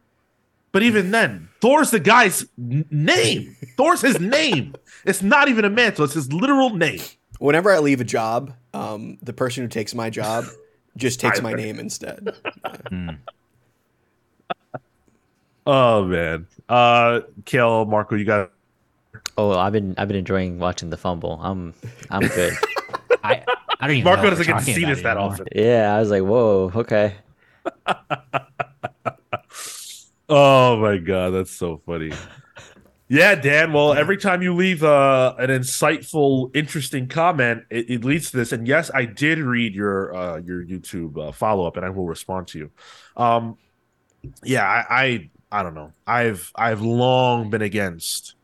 But 0.72 0.82
even 0.82 1.10
then, 1.10 1.48
Thor's 1.62 1.90
the 1.90 2.00
guy's 2.00 2.44
name. 2.58 3.56
Thor's 3.78 4.02
his 4.02 4.20
name. 4.20 4.74
It's 5.06 5.22
not 5.22 5.48
even 5.48 5.64
a 5.64 5.70
mantle. 5.70 6.04
It's 6.04 6.12
his 6.14 6.30
literal 6.32 6.70
name. 6.76 7.00
Whenever 7.38 7.70
I 7.70 7.78
leave 7.78 8.00
a 8.02 8.04
job, 8.04 8.52
um, 8.74 9.16
the 9.22 9.32
person 9.32 9.62
who 9.62 9.68
takes 9.68 9.94
my 9.94 10.10
job 10.10 10.44
just 10.96 11.18
takes 11.20 11.40
my 11.40 11.54
name 11.54 11.78
instead. 11.78 12.34
Oh 15.66 16.04
man. 16.04 16.46
Uh, 16.68 17.20
Cale, 17.44 17.84
Marco, 17.86 18.14
you 18.14 18.24
got. 18.24 18.52
Oh, 19.36 19.50
I've 19.58 19.72
been 19.72 19.94
I've 19.98 20.08
been 20.08 20.16
enjoying 20.16 20.58
watching 20.58 20.90
the 20.90 20.96
fumble. 20.96 21.40
I'm 21.42 21.74
I'm 22.10 22.26
good. 22.28 22.54
I, 23.24 23.42
I 23.80 23.86
don't 23.86 23.96
even. 23.96 24.04
Marco 24.04 24.22
know 24.22 24.30
doesn't 24.30 24.46
get 24.46 24.58
to 24.58 24.64
see 24.64 24.84
this 24.84 25.02
that 25.02 25.16
anymore. 25.16 25.32
often. 25.32 25.46
yeah, 25.54 25.94
I 25.94 26.00
was 26.00 26.10
like, 26.10 26.22
whoa, 26.22 26.70
okay. 26.74 27.16
oh 30.28 30.76
my 30.76 30.98
god, 30.98 31.30
that's 31.30 31.50
so 31.50 31.82
funny. 31.84 32.12
Yeah, 33.08 33.36
Dan. 33.36 33.72
Well, 33.72 33.92
every 33.92 34.16
time 34.16 34.42
you 34.42 34.52
leave 34.54 34.82
uh, 34.82 35.34
an 35.38 35.48
insightful, 35.48 36.54
interesting 36.56 37.06
comment, 37.06 37.64
it, 37.70 37.88
it, 37.88 38.04
leads 38.04 38.32
to 38.32 38.36
this. 38.36 38.50
And 38.50 38.66
yes, 38.66 38.90
I 38.92 39.04
did 39.04 39.38
read 39.38 39.74
your 39.74 40.14
uh, 40.14 40.38
your 40.38 40.64
YouTube 40.64 41.28
uh, 41.28 41.32
follow 41.32 41.66
up, 41.66 41.76
and 41.76 41.86
I 41.86 41.90
will 41.90 42.06
respond 42.06 42.48
to 42.48 42.58
you. 42.58 42.70
Um, 43.16 43.58
yeah, 44.42 44.64
I, 44.64 45.02
I 45.04 45.30
I 45.50 45.62
don't 45.62 45.74
know. 45.74 45.92
I've 46.06 46.52
I've 46.56 46.80
long 46.80 47.50
been 47.50 47.62
against 47.62 48.34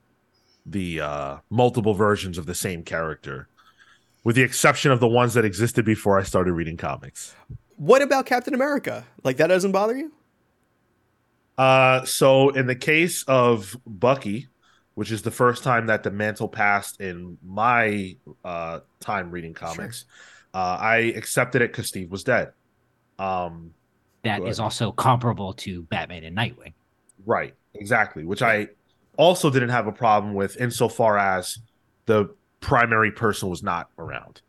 the 0.64 1.00
uh, 1.00 1.36
multiple 1.50 1.94
versions 1.94 2.38
of 2.38 2.46
the 2.46 2.54
same 2.54 2.84
character, 2.84 3.48
with 4.24 4.36
the 4.36 4.42
exception 4.42 4.92
of 4.92 5.00
the 5.00 5.08
ones 5.08 5.34
that 5.34 5.44
existed 5.44 5.84
before 5.84 6.18
I 6.18 6.22
started 6.22 6.52
reading 6.52 6.76
comics. 6.76 7.34
What 7.76 8.02
about 8.02 8.26
Captain 8.26 8.54
America? 8.54 9.04
Like 9.24 9.38
that 9.38 9.48
doesn't 9.48 9.72
bother 9.72 9.96
you? 9.96 10.12
Uh, 11.58 12.04
so 12.04 12.50
in 12.50 12.66
the 12.66 12.76
case 12.76 13.24
of 13.24 13.76
Bucky, 13.86 14.48
which 14.94 15.10
is 15.10 15.22
the 15.22 15.30
first 15.30 15.64
time 15.64 15.86
that 15.86 16.02
the 16.02 16.10
mantle 16.10 16.48
passed 16.48 17.00
in 17.00 17.38
my 17.44 18.16
uh, 18.44 18.80
time 19.00 19.30
reading 19.30 19.54
comics. 19.54 20.00
Sure. 20.00 20.62
Uh, 20.62 20.76
I 20.80 20.96
accepted 21.16 21.62
it 21.62 21.72
because 21.72 21.88
Steve 21.88 22.10
was 22.10 22.24
dead. 22.24 22.52
Um, 23.18 23.72
that 24.22 24.42
is 24.42 24.60
also 24.60 24.92
comparable 24.92 25.54
to 25.54 25.82
Batman 25.84 26.24
and 26.24 26.36
Nightwing. 26.36 26.74
Right, 27.24 27.54
exactly. 27.74 28.24
Which 28.24 28.42
I 28.42 28.68
also 29.16 29.50
didn't 29.50 29.70
have 29.70 29.86
a 29.86 29.92
problem 29.92 30.34
with, 30.34 30.56
insofar 30.56 31.18
as 31.18 31.58
the 32.06 32.34
primary 32.60 33.12
person 33.12 33.48
was 33.48 33.62
not 33.62 33.88
around. 33.98 34.40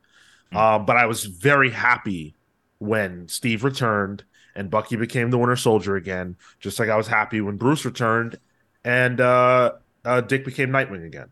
Mm-hmm. 0.47 0.57
Um, 0.57 0.85
but 0.85 0.97
I 0.97 1.05
was 1.05 1.25
very 1.25 1.69
happy 1.69 2.35
when 2.79 3.27
Steve 3.27 3.63
returned 3.63 4.23
and 4.55 4.69
Bucky 4.69 4.95
became 4.95 5.31
the 5.31 5.37
Winter 5.37 5.55
Soldier 5.55 5.95
again, 5.95 6.35
just 6.59 6.79
like 6.79 6.89
I 6.89 6.95
was 6.95 7.07
happy 7.07 7.41
when 7.41 7.57
Bruce 7.57 7.85
returned 7.85 8.37
and 8.83 9.19
uh, 9.19 9.73
uh, 10.05 10.21
Dick 10.21 10.45
became 10.45 10.69
Nightwing 10.69 11.05
again. 11.05 11.29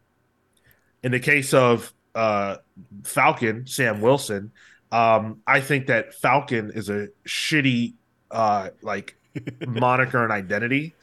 In 1.03 1.11
the 1.11 1.19
case 1.19 1.53
of 1.53 1.93
uh, 2.15 2.57
Falcon, 3.03 3.67
Sam 3.67 4.01
Wilson, 4.01 4.51
um, 4.91 5.41
I 5.47 5.61
think 5.61 5.87
that 5.87 6.13
Falcon 6.13 6.71
is 6.73 6.89
a 6.89 7.09
shitty 7.25 7.93
uh, 8.29 8.69
like 8.81 9.15
moniker 9.67 10.23
and 10.23 10.31
identity. 10.31 10.93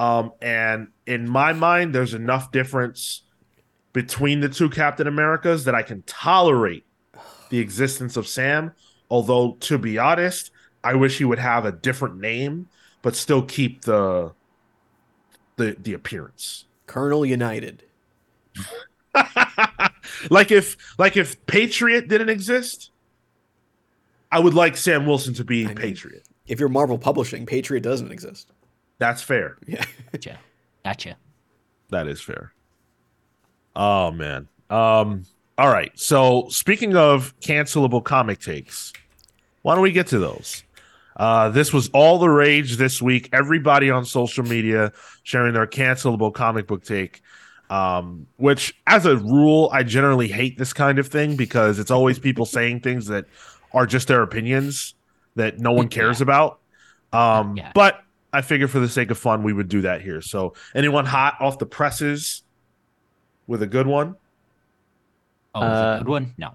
Um, 0.00 0.32
and 0.40 0.88
in 1.06 1.28
my 1.28 1.52
mind, 1.52 1.94
there's 1.94 2.14
enough 2.14 2.50
difference 2.50 3.20
between 3.92 4.40
the 4.40 4.48
two 4.48 4.70
Captain 4.70 5.06
Americas 5.06 5.66
that 5.66 5.74
I 5.74 5.82
can 5.82 6.02
tolerate 6.06 6.86
the 7.50 7.58
existence 7.58 8.16
of 8.16 8.26
Sam. 8.26 8.72
Although, 9.10 9.58
to 9.60 9.76
be 9.76 9.98
honest, 9.98 10.52
I 10.82 10.94
wish 10.94 11.18
he 11.18 11.26
would 11.26 11.38
have 11.38 11.66
a 11.66 11.72
different 11.72 12.18
name, 12.18 12.70
but 13.02 13.14
still 13.14 13.42
keep 13.42 13.82
the 13.82 14.32
the 15.56 15.76
the 15.78 15.92
appearance. 15.92 16.64
Colonel 16.86 17.26
United. 17.26 17.82
like 20.30 20.50
if 20.50 20.78
like 20.98 21.18
if 21.18 21.44
Patriot 21.44 22.08
didn't 22.08 22.30
exist, 22.30 22.90
I 24.32 24.38
would 24.38 24.54
like 24.54 24.78
Sam 24.78 25.04
Wilson 25.04 25.34
to 25.34 25.44
be 25.44 25.64
I 25.64 25.68
mean, 25.68 25.76
Patriot. 25.76 26.26
If 26.46 26.58
you're 26.58 26.70
Marvel 26.70 26.96
Publishing, 26.96 27.44
Patriot 27.44 27.82
doesn't 27.82 28.10
exist. 28.10 28.50
That's 29.00 29.22
fair. 29.22 29.58
Yeah. 29.66 29.84
gotcha. 30.12 30.38
Gotcha. 30.84 31.16
That 31.88 32.06
is 32.06 32.20
fair. 32.20 32.52
Oh 33.74 34.12
man. 34.12 34.46
Um 34.70 35.24
all 35.58 35.68
right. 35.68 35.90
So 35.98 36.46
speaking 36.48 36.96
of 36.96 37.34
cancelable 37.40 38.04
comic 38.04 38.38
takes, 38.38 38.92
why 39.62 39.74
don't 39.74 39.82
we 39.82 39.92
get 39.92 40.06
to 40.08 40.18
those? 40.18 40.62
Uh, 41.16 41.50
this 41.50 41.70
was 41.70 41.90
all 41.90 42.18
the 42.18 42.30
rage 42.30 42.76
this 42.78 43.02
week. 43.02 43.28
Everybody 43.32 43.90
on 43.90 44.06
social 44.06 44.42
media 44.42 44.92
sharing 45.22 45.52
their 45.52 45.66
cancelable 45.66 46.32
comic 46.32 46.66
book 46.66 46.82
take. 46.82 47.20
Um, 47.68 48.26
which, 48.38 48.74
as 48.86 49.04
a 49.06 49.16
rule, 49.18 49.68
I 49.70 49.82
generally 49.82 50.28
hate 50.28 50.56
this 50.56 50.72
kind 50.72 50.98
of 50.98 51.08
thing 51.08 51.36
because 51.36 51.78
it's 51.78 51.90
always 51.90 52.18
people 52.18 52.46
saying 52.46 52.80
things 52.80 53.06
that 53.06 53.26
are 53.72 53.86
just 53.86 54.08
their 54.08 54.22
opinions 54.22 54.94
that 55.36 55.58
no 55.58 55.72
one 55.72 55.88
cares 55.88 56.20
yeah. 56.20 56.24
about. 56.24 56.60
Um, 57.12 57.56
yeah. 57.56 57.72
But 57.74 58.02
I 58.32 58.42
figure 58.42 58.68
for 58.68 58.80
the 58.80 58.88
sake 58.88 59.10
of 59.10 59.18
fun, 59.18 59.42
we 59.42 59.52
would 59.52 59.68
do 59.68 59.80
that 59.82 60.02
here. 60.02 60.20
So, 60.20 60.54
anyone 60.74 61.04
hot 61.04 61.36
off 61.40 61.58
the 61.58 61.66
presses 61.66 62.42
with 63.46 63.62
a 63.62 63.66
good 63.66 63.86
one? 63.86 64.16
Oh, 65.54 65.60
uh, 65.60 65.96
a 65.96 65.98
good 65.98 66.08
one? 66.08 66.34
No. 66.38 66.54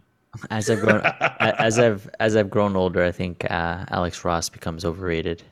As 0.49 0.69
I've 0.69 0.82
grown, 0.82 1.01
as 1.39 1.80
I've 1.80 2.09
as 2.19 2.36
I've 2.36 2.49
grown 2.49 2.76
older, 2.76 3.03
I 3.03 3.11
think 3.11 3.45
uh, 3.49 3.86
Alex 3.89 4.26
Ross 4.26 4.49
becomes 4.49 4.84
overrated. 4.84 5.43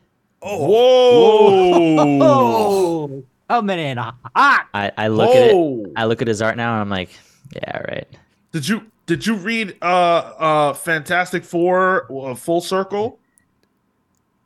Oh, 0.42 0.68
whoa! 0.68 2.18
whoa. 2.18 3.24
Oh, 3.50 3.62
man, 3.62 3.98
hot. 3.98 4.16
I, 4.36 4.92
I 4.98 5.08
look 5.08 5.30
whoa. 5.34 5.84
at 5.84 5.88
it. 5.88 5.94
I 5.96 6.06
look 6.06 6.22
at 6.22 6.28
his 6.28 6.42
art 6.42 6.58
now, 6.58 6.74
and 6.74 6.82
I'm 6.82 6.90
like, 6.90 7.10
yeah, 7.56 7.78
right. 7.80 8.08
Did 8.52 8.68
you 8.68 8.86
did 9.06 9.26
you 9.26 9.36
read 9.36 9.78
uh 9.82 9.86
uh 9.86 10.74
Fantastic 10.74 11.44
Four 11.44 12.12
uh, 12.12 12.36
Full 12.36 12.62
Circle? 12.62 13.20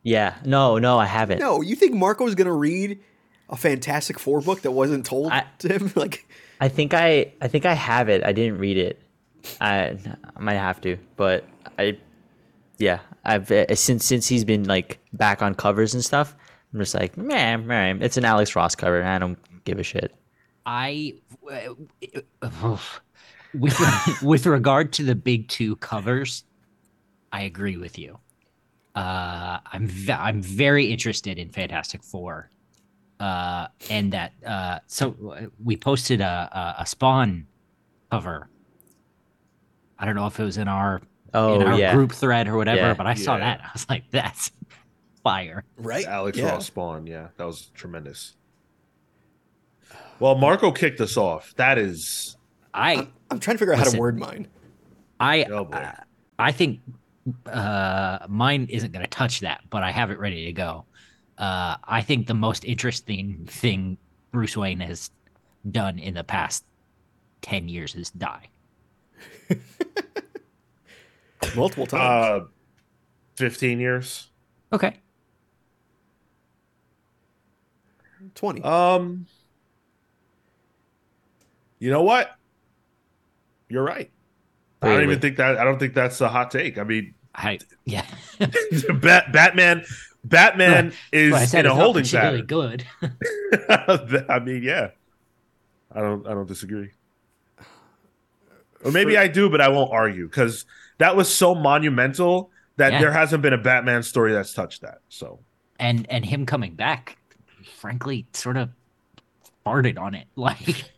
Yeah. 0.08 0.36
No, 0.46 0.78
no, 0.78 0.98
I 0.98 1.06
haven't. 1.06 1.40
No, 1.40 1.60
you 1.60 1.76
think 1.76 1.94
Marco's 1.94 2.34
gonna 2.34 2.54
read 2.54 2.98
a 3.50 3.58
Fantastic 3.58 4.18
Four 4.20 4.40
book 4.40 4.62
that 4.62 4.72
wasn't 4.72 5.06
told 5.06 5.34
I, 5.34 5.44
to 5.60 5.68
him? 5.68 5.92
Like, 5.98 6.26
I 6.62 6.70
think 6.70 6.94
I 6.94 7.34
I 7.42 7.50
think 7.50 7.66
I 7.66 7.74
have 7.74 8.08
it. 8.08 8.24
I 8.24 8.32
didn't 8.32 8.58
read 8.58 8.78
it. 8.78 9.02
I, 9.60 9.98
I 10.34 10.40
might 10.40 10.54
have 10.54 10.80
to, 10.82 10.98
but 11.18 11.44
I, 11.78 11.98
yeah, 12.78 13.00
I've 13.26 13.52
uh, 13.52 13.76
since 13.76 14.06
since 14.06 14.30
he's 14.30 14.46
been 14.46 14.64
like 14.64 15.00
back 15.12 15.42
on 15.42 15.56
covers 15.56 15.94
and 15.94 16.06
stuff. 16.06 16.38
I'm 16.74 16.80
just 16.80 16.96
like, 16.96 17.18
man, 17.18 17.68
man, 17.68 18.02
it's 18.02 18.16
an 18.16 18.24
Alex 18.24 18.56
Ross 18.56 18.76
cover. 18.76 19.04
I 19.04 19.20
don't 19.20 19.38
give 19.66 19.78
a 19.78 19.84
shit. 19.84 20.16
I, 20.66 21.16
uh, 21.52 21.74
with 23.54 24.22
with 24.22 24.46
regard 24.46 24.94
to 24.94 25.04
the 25.04 25.16
big 25.16 25.50
two 25.50 25.76
covers, 25.76 26.46
I 27.34 27.42
agree 27.42 27.76
with 27.76 28.00
you. 28.00 28.20
Uh, 28.98 29.60
I'm 29.72 29.88
ve- 29.88 30.12
I'm 30.12 30.42
very 30.42 30.92
interested 30.92 31.38
in 31.38 31.50
Fantastic 31.50 32.04
Four, 32.04 32.50
uh, 33.20 33.68
and 33.90 34.12
that 34.14 34.34
uh, 34.46 34.80
so 34.88 35.48
we 35.64 35.78
posted 35.78 36.22
a, 36.22 36.76
a, 36.78 36.82
a 36.82 36.86
Spawn 36.86 37.46
cover 38.12 38.50
I 40.00 40.06
don't 40.06 40.16
know 40.16 40.28
if 40.28 40.40
it 40.40 40.44
was 40.44 40.58
in 40.58 40.68
our 40.68 41.02
oh, 41.34 41.60
in 41.60 41.68
our 41.68 41.78
yeah. 41.78 41.94
group 41.94 42.12
thread 42.12 42.48
or 42.48 42.58
whatever, 42.58 42.82
yeah. 42.82 42.94
but 42.94 43.08
I 43.08 43.16
saw 43.16 43.38
that. 43.38 43.62
I 43.64 43.70
was 43.74 43.88
like, 43.90 44.04
that's 44.12 44.52
fire. 45.24 45.64
Right. 45.78 46.06
Alex 46.06 46.38
yeah. 46.38 46.52
Ross 46.52 46.68
Spawn. 46.68 47.08
Yeah, 47.08 47.28
that 47.38 47.46
was 47.46 47.72
tremendous. 47.74 48.36
Well, 50.20 50.36
Marco 50.36 50.72
kicked 50.72 51.02
us 51.02 51.18
off. 51.18 51.54
That 51.58 51.78
is. 51.78 52.38
I. 52.74 52.96
I'm, 52.96 53.14
I'm 53.32 53.40
trying 53.40 53.56
to 53.56 53.60
figure 53.60 53.74
out 53.74 53.80
listen, 53.80 53.94
how 53.94 53.98
to 53.98 54.02
word 54.02 54.20
mine. 54.20 54.48
I. 55.20 55.44
Oh 55.46 55.66
uh, 55.66 55.92
I 56.40 56.52
think 56.52 56.80
uh, 57.46 58.20
mine 58.28 58.68
isn't 58.70 58.92
going 58.92 59.04
to 59.04 59.10
touch 59.10 59.42
that, 59.42 59.62
but 59.70 59.84
I 59.84 59.92
have 59.92 60.12
it 60.12 60.20
ready 60.20 60.46
to 60.46 60.54
go. 60.54 60.86
Uh, 61.38 61.78
I 61.84 62.02
think 62.02 62.28
the 62.28 62.34
most 62.34 62.66
interesting 62.66 63.46
thing 63.50 63.98
Bruce 64.32 64.58
Wayne 64.58 64.80
has 64.80 65.12
done 65.70 66.00
in 66.00 66.14
the 66.14 66.24
past 66.24 66.64
10 67.42 67.70
years 67.70 67.96
is 67.96 68.10
die. 68.12 68.50
Multiple 71.56 71.86
times. 71.86 72.44
Uh, 72.44 72.48
15 73.36 73.80
years. 73.80 74.30
Okay. 74.74 74.98
20. 78.36 78.62
Um 78.64 79.26
You 81.80 81.92
know 81.92 82.04
what? 82.04 82.36
You're 83.70 83.84
right. 83.84 84.12
I 84.82 84.90
don't 84.90 85.04
even 85.04 85.20
think 85.20 85.38
that 85.38 85.58
I 85.58 85.64
don't 85.64 85.80
think 85.80 85.94
that's 85.94 86.22
a 86.22 86.28
hot 86.28 86.52
take. 86.52 86.78
I 86.78 86.84
mean, 86.84 87.14
I 87.38 87.60
yeah. 87.86 88.06
Bat, 88.40 89.32
Batman 89.32 89.86
Batman 90.24 90.94
is 91.12 91.32
well, 91.32 91.56
in 91.56 91.66
a 91.66 91.76
holding 91.76 92.06
pattern. 92.06 92.46
Good. 92.46 92.86
I 93.70 94.40
mean, 94.44 94.64
yeah. 94.64 94.90
I 95.94 96.02
don't 96.02 96.28
I 96.28 96.32
don't 96.32 96.48
disagree. 96.48 96.90
Or 98.84 98.92
maybe 98.92 99.14
For, 99.14 99.20
I 99.20 99.28
do, 99.28 99.50
but 99.50 99.62
I 99.62 99.70
won't 99.70 99.92
argue 99.92 100.28
because 100.28 100.66
that 100.98 101.16
was 101.16 101.34
so 101.34 101.56
monumental 101.56 102.52
that 102.76 102.94
yeah. 102.94 103.00
there 103.00 103.12
hasn't 103.12 103.42
been 103.42 103.54
a 103.54 103.58
Batman 103.58 104.04
story 104.04 104.34
that's 104.34 104.54
touched 104.54 104.82
that. 104.82 105.00
So 105.10 105.40
and 105.80 106.06
and 106.10 106.26
him 106.26 106.46
coming 106.46 106.74
back, 106.76 107.18
frankly, 107.78 108.26
sort 108.34 108.58
of 108.58 108.70
farted 109.66 110.00
on 110.00 110.16
it, 110.16 110.28
like. 110.36 110.92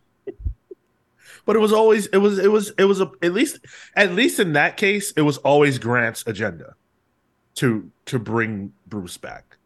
But 1.49 1.55
it 1.55 1.59
was 1.61 1.73
always 1.73 2.05
it 2.05 2.17
was 2.17 2.37
it 2.37 2.51
was 2.51 2.71
it 2.77 2.83
was 2.83 3.01
a, 3.01 3.09
at 3.23 3.33
least 3.33 3.57
at 3.95 4.13
least 4.13 4.39
in 4.39 4.53
that 4.53 4.77
case 4.77 5.11
it 5.13 5.23
was 5.23 5.39
always 5.39 5.79
Grant's 5.79 6.23
agenda 6.27 6.75
to 7.55 7.89
to 8.05 8.19
bring 8.19 8.71
Bruce 8.85 9.17
back. 9.17 9.57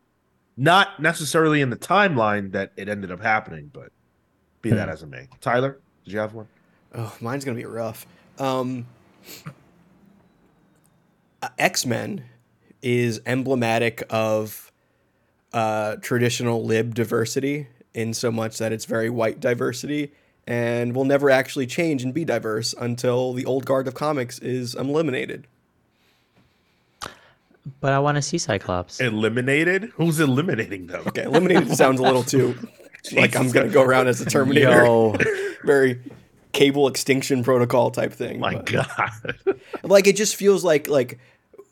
Not 0.55 1.01
necessarily 1.01 1.59
in 1.59 1.69
the 1.69 1.75
timeline 1.75 2.53
that 2.53 2.71
it 2.77 2.87
ended 2.87 3.11
up 3.11 3.21
happening, 3.21 3.69
but 3.73 3.91
be 4.61 4.69
that 4.69 4.87
as 4.87 5.03
it 5.03 5.07
may. 5.07 5.27
Tyler, 5.41 5.81
did 6.05 6.13
you 6.13 6.19
have 6.19 6.33
one? 6.33 6.47
Oh, 6.95 7.13
mine's 7.19 7.43
gonna 7.43 7.57
be 7.57 7.65
rough. 7.65 8.07
Um, 8.39 8.87
uh, 11.41 11.49
X 11.57 11.85
Men 11.85 12.23
is 12.81 13.19
emblematic 13.25 14.03
of 14.09 14.71
uh, 15.51 15.97
traditional 15.97 16.63
lib 16.63 16.95
diversity 16.95 17.67
in 17.93 18.13
so 18.13 18.31
much 18.31 18.57
that 18.59 18.71
it's 18.71 18.85
very 18.85 19.09
white 19.09 19.41
diversity 19.41 20.13
and 20.45 20.95
will 20.95 21.05
never 21.05 21.29
actually 21.29 21.67
change 21.67 22.03
and 22.03 22.13
be 22.13 22.25
diverse 22.25 22.73
until 22.79 23.33
the 23.33 23.45
old 23.45 23.65
guard 23.65 23.87
of 23.87 23.93
comics 23.93 24.39
is 24.39 24.75
eliminated. 24.75 25.47
But 27.79 27.93
I 27.93 27.99
want 27.99 28.15
to 28.15 28.21
see 28.21 28.37
Cyclops. 28.37 28.99
Eliminated? 28.99 29.91
Who's 29.95 30.19
eliminating 30.19 30.87
them? 30.87 31.03
Okay, 31.07 31.23
eliminated 31.23 31.75
sounds 31.75 31.99
a 31.99 32.03
little 32.03 32.23
too 32.23 32.55
like 33.13 33.35
I'm 33.35 33.51
gonna 33.51 33.69
go 33.69 33.81
around 33.83 34.07
as 34.07 34.21
a 34.21 34.25
Terminator. 34.25 34.85
Yo, 34.85 35.15
Very 35.63 36.01
cable 36.51 36.87
extinction 36.87 37.43
protocol 37.43 37.91
type 37.91 38.13
thing. 38.13 38.39
My 38.39 38.55
but- 38.55 38.65
God. 38.65 39.59
like 39.83 40.07
it 40.07 40.15
just 40.15 40.35
feels 40.35 40.63
like 40.63 40.87
like 40.87 41.19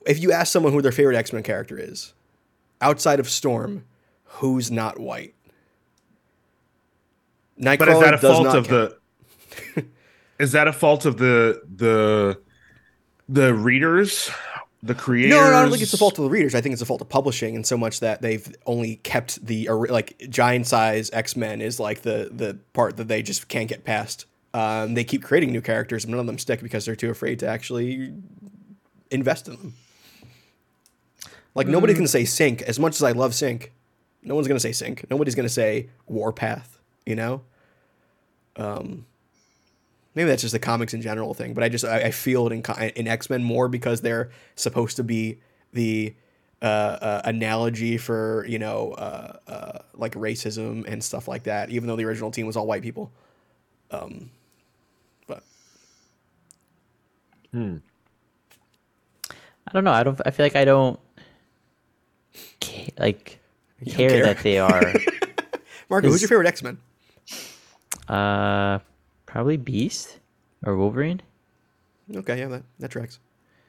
if 0.06 0.20
you 0.22 0.32
ask 0.32 0.52
someone 0.52 0.74
who 0.74 0.82
their 0.82 0.92
favorite 0.92 1.18
X 1.18 1.34
Men 1.34 1.44
character 1.44 1.78
is, 1.78 2.14
outside 2.80 3.20
of 3.20 3.30
Storm, 3.30 3.84
who's 4.24 4.72
not 4.72 5.00
white? 5.00 5.36
Nightcrawler 7.62 7.78
But 7.78 7.90
is 7.90 8.00
that 8.02 8.14
a 8.14 8.18
fault 8.18 8.48
of 8.48 8.68
count. 8.68 8.94
the? 9.76 9.86
is 10.40 10.52
that 10.54 10.68
a 10.68 10.74
fault 10.74 11.06
of 11.06 11.18
the 11.18 11.62
the 11.76 12.40
the 13.30 13.54
readers, 13.54 14.30
the 14.84 14.96
creators? 14.96 15.32
No, 15.32 15.50
no, 15.52 15.56
I 15.58 15.62
don't 15.62 15.72
think 15.72 15.84
it's 15.84 15.92
the 15.92 15.98
fault 15.98 16.18
of 16.18 16.24
the 16.24 16.30
readers. 16.30 16.56
I 16.56 16.62
think 16.62 16.74
it's 16.74 16.80
the 16.80 16.86
fault 16.86 17.02
of 17.02 17.10
publishing, 17.10 17.56
in 17.56 17.64
so 17.64 17.78
much 17.78 18.00
that 18.00 18.22
they've 18.22 18.54
only 18.66 18.96
kept 18.98 19.46
the 19.46 19.70
like 19.70 20.18
giant 20.30 20.68
size 20.68 21.10
X 21.14 21.36
Men 21.36 21.62
is 21.62 21.80
like 21.80 22.02
the 22.02 22.30
the 22.32 22.58
part 22.74 22.98
that 22.98 23.08
they 23.08 23.22
just 23.22 23.48
can't 23.48 23.70
get 23.70 23.84
past. 23.84 24.26
Um, 24.54 24.96
they 24.96 25.04
keep 25.06 25.24
creating 25.24 25.52
new 25.52 25.62
characters, 25.62 26.04
and 26.04 26.12
none 26.12 26.20
of 26.20 26.26
them 26.26 26.38
stick 26.38 26.62
because 26.62 26.86
they're 26.86 26.96
too 26.96 27.10
afraid 27.10 27.40
to 27.40 27.48
actually 27.48 28.14
invest 29.12 29.48
in 29.48 29.56
them. 29.56 29.74
Like 31.54 31.68
nobody 31.68 31.94
can 31.94 32.08
say 32.08 32.24
Synch 32.24 32.62
as 32.64 32.80
much 32.80 32.96
as 32.96 33.04
I 33.04 33.12
love 33.12 33.32
Synch. 33.32 33.68
No 34.24 34.36
one's 34.36 34.48
gonna 34.48 34.60
say 34.60 34.72
Synch. 34.72 35.06
Nobody's 35.10 35.36
gonna 35.36 35.50
say 35.50 35.90
Warpath. 36.08 36.80
You 37.06 37.16
know. 37.16 37.42
Um, 38.56 39.06
maybe 40.16 40.30
that's 40.30 40.42
just 40.42 40.54
the 40.54 40.60
comics 40.60 40.94
in 40.94 41.02
general 41.02 41.34
thing, 41.34 41.54
but 41.54 41.64
I 41.64 41.70
just 41.70 41.86
I, 41.86 42.00
I 42.00 42.12
feel 42.12 42.48
it 42.48 42.54
in 42.54 42.90
in 42.96 43.08
X 43.08 43.30
Men 43.30 43.44
more 43.44 43.68
because 43.68 44.02
they're 44.02 44.30
supposed 44.56 44.98
to 44.98 45.04
be 45.04 45.40
the 45.74 46.14
uh, 46.62 46.66
uh, 46.66 47.22
analogy 47.26 47.98
for 47.98 48.46
you 48.48 48.60
know 48.60 48.92
uh, 48.94 49.38
uh, 49.48 49.80
like 49.96 50.14
racism 50.14 50.86
and 50.88 51.04
stuff 51.04 51.28
like 51.28 51.44
that. 51.44 51.70
Even 51.70 51.88
though 51.88 51.96
the 51.96 52.06
original 52.06 52.32
team 52.32 52.46
was 52.46 52.56
all 52.56 52.68
white 52.68 52.84
people, 52.84 53.12
um, 53.90 54.30
but 55.28 55.44
hmm. 57.52 57.78
I 59.30 59.74
don't 59.74 59.84
know. 59.84 59.92
I 59.92 60.04
don't. 60.04 60.20
I 60.26 60.32
feel 60.32 60.46
like 60.46 60.56
I 60.56 60.66
don't 60.66 61.00
ca- 62.62 62.94
like 63.00 63.40
don't 63.84 63.96
care, 63.96 64.10
care? 64.10 64.26
that 64.26 64.40
they 64.40 64.60
are. 64.60 64.94
Marco, 65.90 66.10
who's 66.10 66.22
your 66.22 66.30
favorite 66.30 66.48
X 66.48 66.62
Men? 66.62 66.78
Uh, 68.12 68.80
probably 69.26 69.58
Beast 69.58 70.20
or 70.66 70.76
Wolverine, 70.76 71.22
Okay, 72.14 72.40
yeah, 72.40 72.48
that 72.48 72.64
that 72.80 72.92
tracks. 72.92 73.20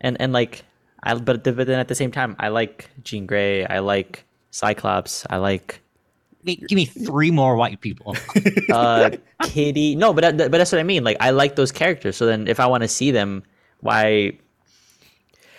and 0.01 0.17
and 0.21 0.33
like 0.33 0.65
I. 1.03 1.15
But 1.15 1.45
but 1.45 1.67
then 1.67 1.79
at 1.79 1.87
the 1.89 1.95
same 1.95 2.11
time, 2.11 2.35
I 2.39 2.49
like 2.49 2.91
Jean 3.05 3.27
Grey. 3.27 3.65
I 3.65 3.79
like 3.79 4.25
Cyclops. 4.51 5.25
I 5.31 5.37
like 5.39 5.81
G- 6.45 6.57
Give 6.67 6.75
me 6.77 6.85
three 6.87 7.31
more 7.31 7.55
white 7.57 7.81
people. 7.81 8.17
uh 8.73 9.11
Kitty. 9.45 9.95
No, 9.95 10.13
but 10.13 10.37
that, 10.37 10.51
but 10.51 10.59
that's 10.59 10.73
what 10.73 10.81
I 10.81 10.83
mean. 10.83 11.05
Like 11.05 11.17
I 11.21 11.31
like 11.31 11.55
those 11.55 11.71
characters. 11.71 12.17
So 12.17 12.27
then 12.27 12.49
if 12.49 12.59
I 12.59 12.67
want 12.67 12.83
to 12.83 12.89
see 12.89 13.13
them, 13.13 13.45
why? 13.81 14.39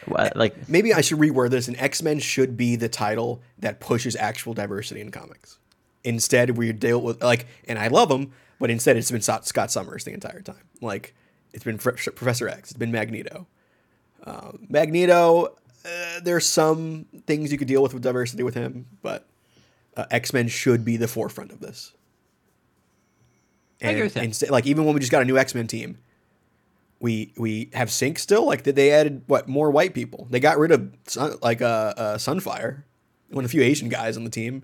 why 0.06 0.32
like 0.36 0.68
Maybe 0.68 0.94
I 0.94 1.00
should 1.02 1.20
reword 1.20 1.52
this. 1.52 1.68
And 1.70 1.78
X 1.80 2.02
Men 2.02 2.20
should 2.20 2.58
be 2.58 2.76
the 2.76 2.90
title 2.90 3.42
that 3.60 3.80
pushes 3.80 4.16
actual 4.18 4.54
diversity 4.54 5.00
in 5.02 5.12
comics. 5.12 5.58
Instead, 6.04 6.58
we 6.58 6.74
deal 6.74 7.02
with 7.02 7.24
like, 7.24 7.48
and 7.66 7.80
I 7.80 7.88
love 7.88 8.10
them, 8.10 8.34
but 8.60 8.70
instead 8.70 8.98
it's 8.98 9.12
been 9.12 9.22
Scott 9.22 9.46
Scott 9.46 9.72
Summers 9.72 10.04
the 10.04 10.14
entire 10.14 10.42
time. 10.42 10.64
Like 10.82 11.14
it's 11.54 11.64
been 11.64 11.78
Professor 11.78 12.48
X, 12.48 12.72
it's 12.72 12.78
been 12.80 12.92
Magneto. 12.92 13.48
Um, 14.26 14.68
Magneto, 14.70 15.56
uh, 15.86 16.20
there's 16.24 16.46
some 16.46 17.06
things 17.28 17.52
you 17.52 17.58
could 17.58 17.68
deal 17.68 17.84
with 17.84 17.94
with 17.94 18.04
diversity 18.04 18.44
with 18.44 18.56
him, 18.56 18.86
but 19.02 19.28
uh, 19.98 20.06
X 20.12 20.32
Men 20.34 20.48
should 20.48 20.86
be 20.86 20.98
the 20.98 21.08
forefront 21.08 21.52
of 21.52 21.60
this. 21.60 21.94
I 23.82 23.88
agree 23.90 23.96
And 23.96 24.04
with 24.06 24.14
that. 24.14 24.24
instead, 24.24 24.50
like 24.50 24.66
even 24.66 24.86
when 24.86 24.94
we 24.94 25.00
just 25.02 25.12
got 25.12 25.22
a 25.22 25.26
new 25.26 25.38
X 25.38 25.54
Men 25.54 25.68
team, 25.68 25.98
we 27.00 27.34
we 27.38 27.70
have 27.74 27.90
Synch 27.90 28.20
still. 28.20 28.46
Like 28.46 28.64
they 28.64 28.92
added 28.92 29.24
what 29.28 29.50
more 29.50 29.70
white 29.72 29.94
people? 29.94 30.28
They 30.30 30.40
got 30.40 30.58
rid 30.58 30.72
of 30.72 30.90
Sun, 31.06 31.36
like 31.42 31.62
uh, 31.62 31.94
uh, 31.98 32.18
Sunfire, 32.18 32.84
one 33.30 33.44
a 33.44 33.50
few 33.50 33.62
Asian 33.62 33.90
guys 33.90 34.16
on 34.16 34.24
the 34.24 34.30
team, 34.30 34.64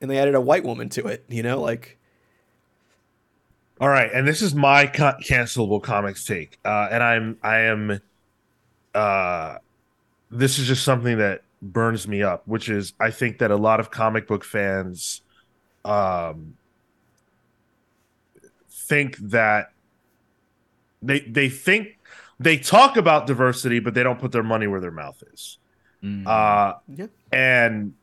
and 0.00 0.10
they 0.10 0.18
added 0.18 0.34
a 0.34 0.40
white 0.40 0.64
woman 0.64 0.88
to 0.90 1.06
it. 1.08 1.24
You 1.28 1.42
know, 1.42 1.60
like 1.60 1.98
All 3.80 3.88
right, 3.88 4.10
and 4.12 4.26
this 4.26 4.40
is 4.40 4.54
my 4.54 4.86
co- 4.86 5.16
cancelable 5.20 5.82
comics 5.82 6.24
take, 6.24 6.58
uh, 6.64 6.88
and 6.90 7.02
I'm 7.02 7.38
I 7.42 7.60
am, 7.60 8.00
uh, 8.94 9.56
this 10.30 10.58
is 10.58 10.68
just 10.68 10.84
something 10.84 11.18
that 11.18 11.42
burns 11.60 12.06
me 12.06 12.22
up, 12.22 12.46
which 12.46 12.68
is 12.68 12.92
I 13.00 13.10
think 13.10 13.38
that 13.38 13.50
a 13.50 13.56
lot 13.56 13.80
of 13.80 13.90
comic 13.90 14.28
book 14.28 14.44
fans, 14.44 15.22
um, 15.84 16.54
think 18.70 19.16
that 19.18 19.72
they 21.02 21.20
they 21.20 21.48
think 21.48 21.98
they 22.38 22.58
talk 22.58 22.96
about 22.96 23.26
diversity, 23.26 23.80
but 23.80 23.94
they 23.94 24.04
don't 24.04 24.20
put 24.20 24.30
their 24.30 24.44
money 24.44 24.68
where 24.68 24.80
their 24.80 24.92
mouth 24.92 25.20
is. 25.32 25.58
Mm. 26.02 26.26
Uh, 26.26 26.74
yeah, 26.94 27.06
and 27.32 27.94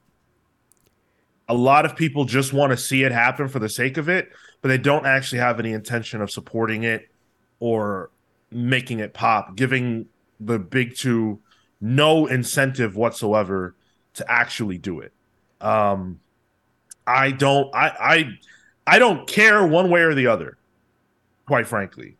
a 1.47 1.53
lot 1.53 1.85
of 1.85 1.95
people 1.95 2.25
just 2.25 2.51
want 2.51 2.71
to 2.71 2.77
see 2.77 3.03
it 3.03 3.11
happen 3.11 3.47
for 3.47 3.59
the 3.59 3.69
sake 3.69 3.97
of 3.97 4.09
it, 4.09 4.31
but 4.61 4.69
they 4.69 4.77
don't 4.77 5.05
actually 5.05 5.39
have 5.39 5.59
any 5.59 5.73
intention 5.73 6.21
of 6.21 6.31
supporting 6.31 6.83
it 6.83 7.09
or 7.59 8.11
making 8.51 8.99
it 8.99 9.13
pop, 9.13 9.55
giving 9.55 10.07
the 10.39 10.59
big 10.59 10.95
two 10.95 11.39
no 11.79 12.27
incentive 12.27 12.95
whatsoever 12.95 13.75
to 14.13 14.31
actually 14.31 14.77
do 14.77 14.99
it. 14.99 15.13
Um, 15.59 16.19
I 17.07 17.31
don't, 17.31 17.73
I, 17.73 17.87
I, 17.87 18.95
I 18.95 18.99
don't 18.99 19.27
care 19.27 19.65
one 19.65 19.89
way 19.89 20.01
or 20.01 20.13
the 20.13 20.27
other, 20.27 20.57
quite 21.45 21.67
frankly. 21.67 22.17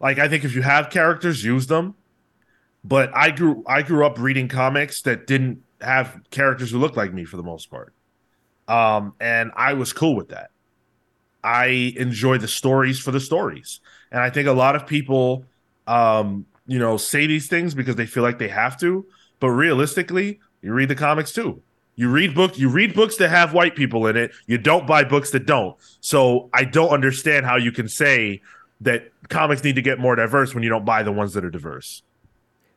Like, 0.00 0.18
I 0.18 0.28
think 0.28 0.44
if 0.44 0.54
you 0.54 0.62
have 0.62 0.90
characters, 0.90 1.44
use 1.44 1.66
them 1.68 1.94
but 2.84 3.10
I 3.14 3.30
grew 3.30 3.62
I 3.66 3.82
grew 3.82 4.04
up 4.04 4.18
reading 4.18 4.48
comics 4.48 5.02
that 5.02 5.26
didn't 5.26 5.62
have 5.80 6.20
characters 6.30 6.70
who 6.70 6.78
looked 6.78 6.96
like 6.96 7.12
me 7.12 7.24
for 7.24 7.36
the 7.36 7.42
most 7.42 7.70
part. 7.70 7.94
Um, 8.68 9.14
and 9.20 9.50
I 9.56 9.74
was 9.74 9.92
cool 9.92 10.14
with 10.16 10.28
that. 10.28 10.50
I 11.42 11.94
enjoy 11.96 12.38
the 12.38 12.48
stories 12.48 12.98
for 13.00 13.10
the 13.10 13.20
stories. 13.20 13.80
And 14.10 14.20
I 14.20 14.30
think 14.30 14.48
a 14.48 14.52
lot 14.52 14.76
of 14.76 14.86
people 14.86 15.44
um, 15.86 16.46
you 16.66 16.78
know, 16.78 16.96
say 16.96 17.26
these 17.26 17.48
things 17.48 17.74
because 17.74 17.96
they 17.96 18.06
feel 18.06 18.22
like 18.22 18.38
they 18.38 18.48
have 18.48 18.78
to, 18.80 19.04
but 19.40 19.48
realistically, 19.50 20.38
you 20.62 20.72
read 20.72 20.88
the 20.88 20.94
comics 20.94 21.32
too. 21.32 21.60
You 21.96 22.08
read 22.08 22.34
book 22.34 22.56
you 22.58 22.68
read 22.68 22.94
books 22.94 23.16
that 23.16 23.28
have 23.28 23.52
white 23.52 23.74
people 23.76 24.06
in 24.06 24.16
it. 24.16 24.30
You 24.46 24.58
don't 24.58 24.86
buy 24.86 25.04
books 25.04 25.30
that 25.32 25.44
don't. 25.44 25.76
So 26.00 26.48
I 26.54 26.64
don't 26.64 26.88
understand 26.90 27.44
how 27.44 27.56
you 27.56 27.72
can 27.72 27.88
say 27.88 28.40
that 28.80 29.10
comics 29.28 29.62
need 29.64 29.74
to 29.74 29.82
get 29.82 29.98
more 29.98 30.14
diverse 30.16 30.54
when 30.54 30.62
you 30.62 30.68
don't 30.70 30.84
buy 30.84 31.02
the 31.02 31.12
ones 31.12 31.34
that 31.34 31.44
are 31.44 31.50
diverse. 31.50 32.02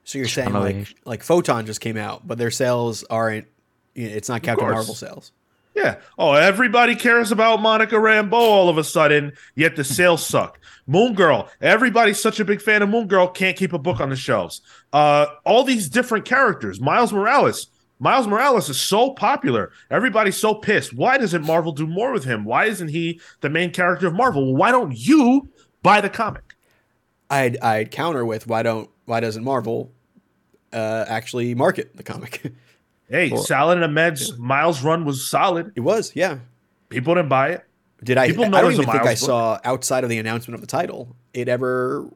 so 0.04 0.18
you're 0.18 0.28
saying 0.28 0.52
like 0.54 0.76
like- 0.76 0.96
like 1.06 1.24
Photon 1.24 1.66
just 1.66 1.80
came 1.80 1.98
out, 1.98 2.28
but 2.28 2.38
their 2.38 2.52
sales 2.52 3.04
aren't. 3.10 3.48
You 3.94 4.10
know, 4.10 4.16
it's 4.16 4.28
not 4.28 4.42
Captain 4.44 4.66
course. 4.66 4.76
Marvel 4.76 4.96
sales. 4.96 5.32
Yeah. 5.76 6.00
Oh, 6.18 6.34
everybody 6.34 6.96
cares 6.96 7.32
about 7.32 7.62
Monica 7.62 7.96
Rambeau 7.96 8.34
all 8.34 8.70
of 8.70 8.78
a 8.78 8.84
sudden, 8.84 9.34
yet 9.56 9.76
the 9.76 9.84
sales 9.84 10.26
suck. 10.26 10.60
Moon 10.88 11.14
Girl, 11.14 11.50
everybody's 11.62 12.22
such 12.22 12.40
a 12.40 12.46
big 12.46 12.62
fan 12.62 12.82
of 12.82 12.90
Moon 12.90 13.08
Girl, 13.08 13.28
can't 13.28 13.58
keep 13.58 13.74
a 13.74 13.78
book 13.80 14.00
on 14.00 14.10
the 14.10 14.16
shelves. 14.16 14.62
Uh, 14.94 15.26
all 15.44 15.64
these 15.64 15.90
different 15.90 16.24
characters. 16.26 16.80
Miles 16.80 17.12
Morales. 17.12 17.68
Miles 18.00 18.28
Morales 18.28 18.70
is 18.70 18.80
so 18.80 19.12
popular. 19.12 19.72
Everybody's 19.90 20.38
so 20.38 20.54
pissed. 20.54 20.94
Why 20.94 21.18
doesn't 21.18 21.46
Marvel 21.46 21.72
do 21.72 21.88
more 21.88 22.12
with 22.12 22.24
him? 22.24 22.46
Why 22.46 22.66
isn't 22.66 22.90
he 22.90 23.20
the 23.42 23.50
main 23.50 23.72
character 23.72 24.08
of 24.08 24.14
Marvel? 24.14 24.56
Why 24.56 24.72
don't 24.72 24.98
you 24.98 25.50
buy 25.82 26.02
the 26.02 26.10
comic? 26.10 26.56
I'd 27.30 27.58
I'd 27.60 27.92
counter 27.92 28.26
with 28.26 28.48
why 28.48 28.64
don't 28.64 28.90
why 29.06 29.20
doesn't 29.20 29.44
Marvel 29.44 29.92
uh, 30.74 31.06
actually 31.08 31.56
market 31.56 31.96
the 31.96 32.04
comic? 32.04 32.52
Hey, 33.10 33.36
Saladin 33.36 33.84
Ahmed's 33.84 34.38
Miles 34.38 34.84
run 34.84 35.06
was 35.06 35.28
solid. 35.30 35.72
it 35.76 35.82
was, 35.82 36.16
yeah. 36.16 36.40
People 36.90 37.16
didn't 37.16 37.30
buy 37.30 37.50
it. 37.52 37.64
Did 38.04 38.18
I? 38.18 38.28
People 38.28 38.50
know 38.50 38.58
I 38.58 38.62
don't 38.62 38.74
even 38.74 38.86
think 38.86 39.04
I 39.04 39.12
book. 39.14 39.18
saw 39.18 39.60
outside 39.64 40.04
of 40.04 40.10
the 40.10 40.18
announcement 40.20 40.56
of 40.56 40.62
the 40.62 40.68
title 40.68 41.16
it 41.34 41.48
ever 41.48 42.08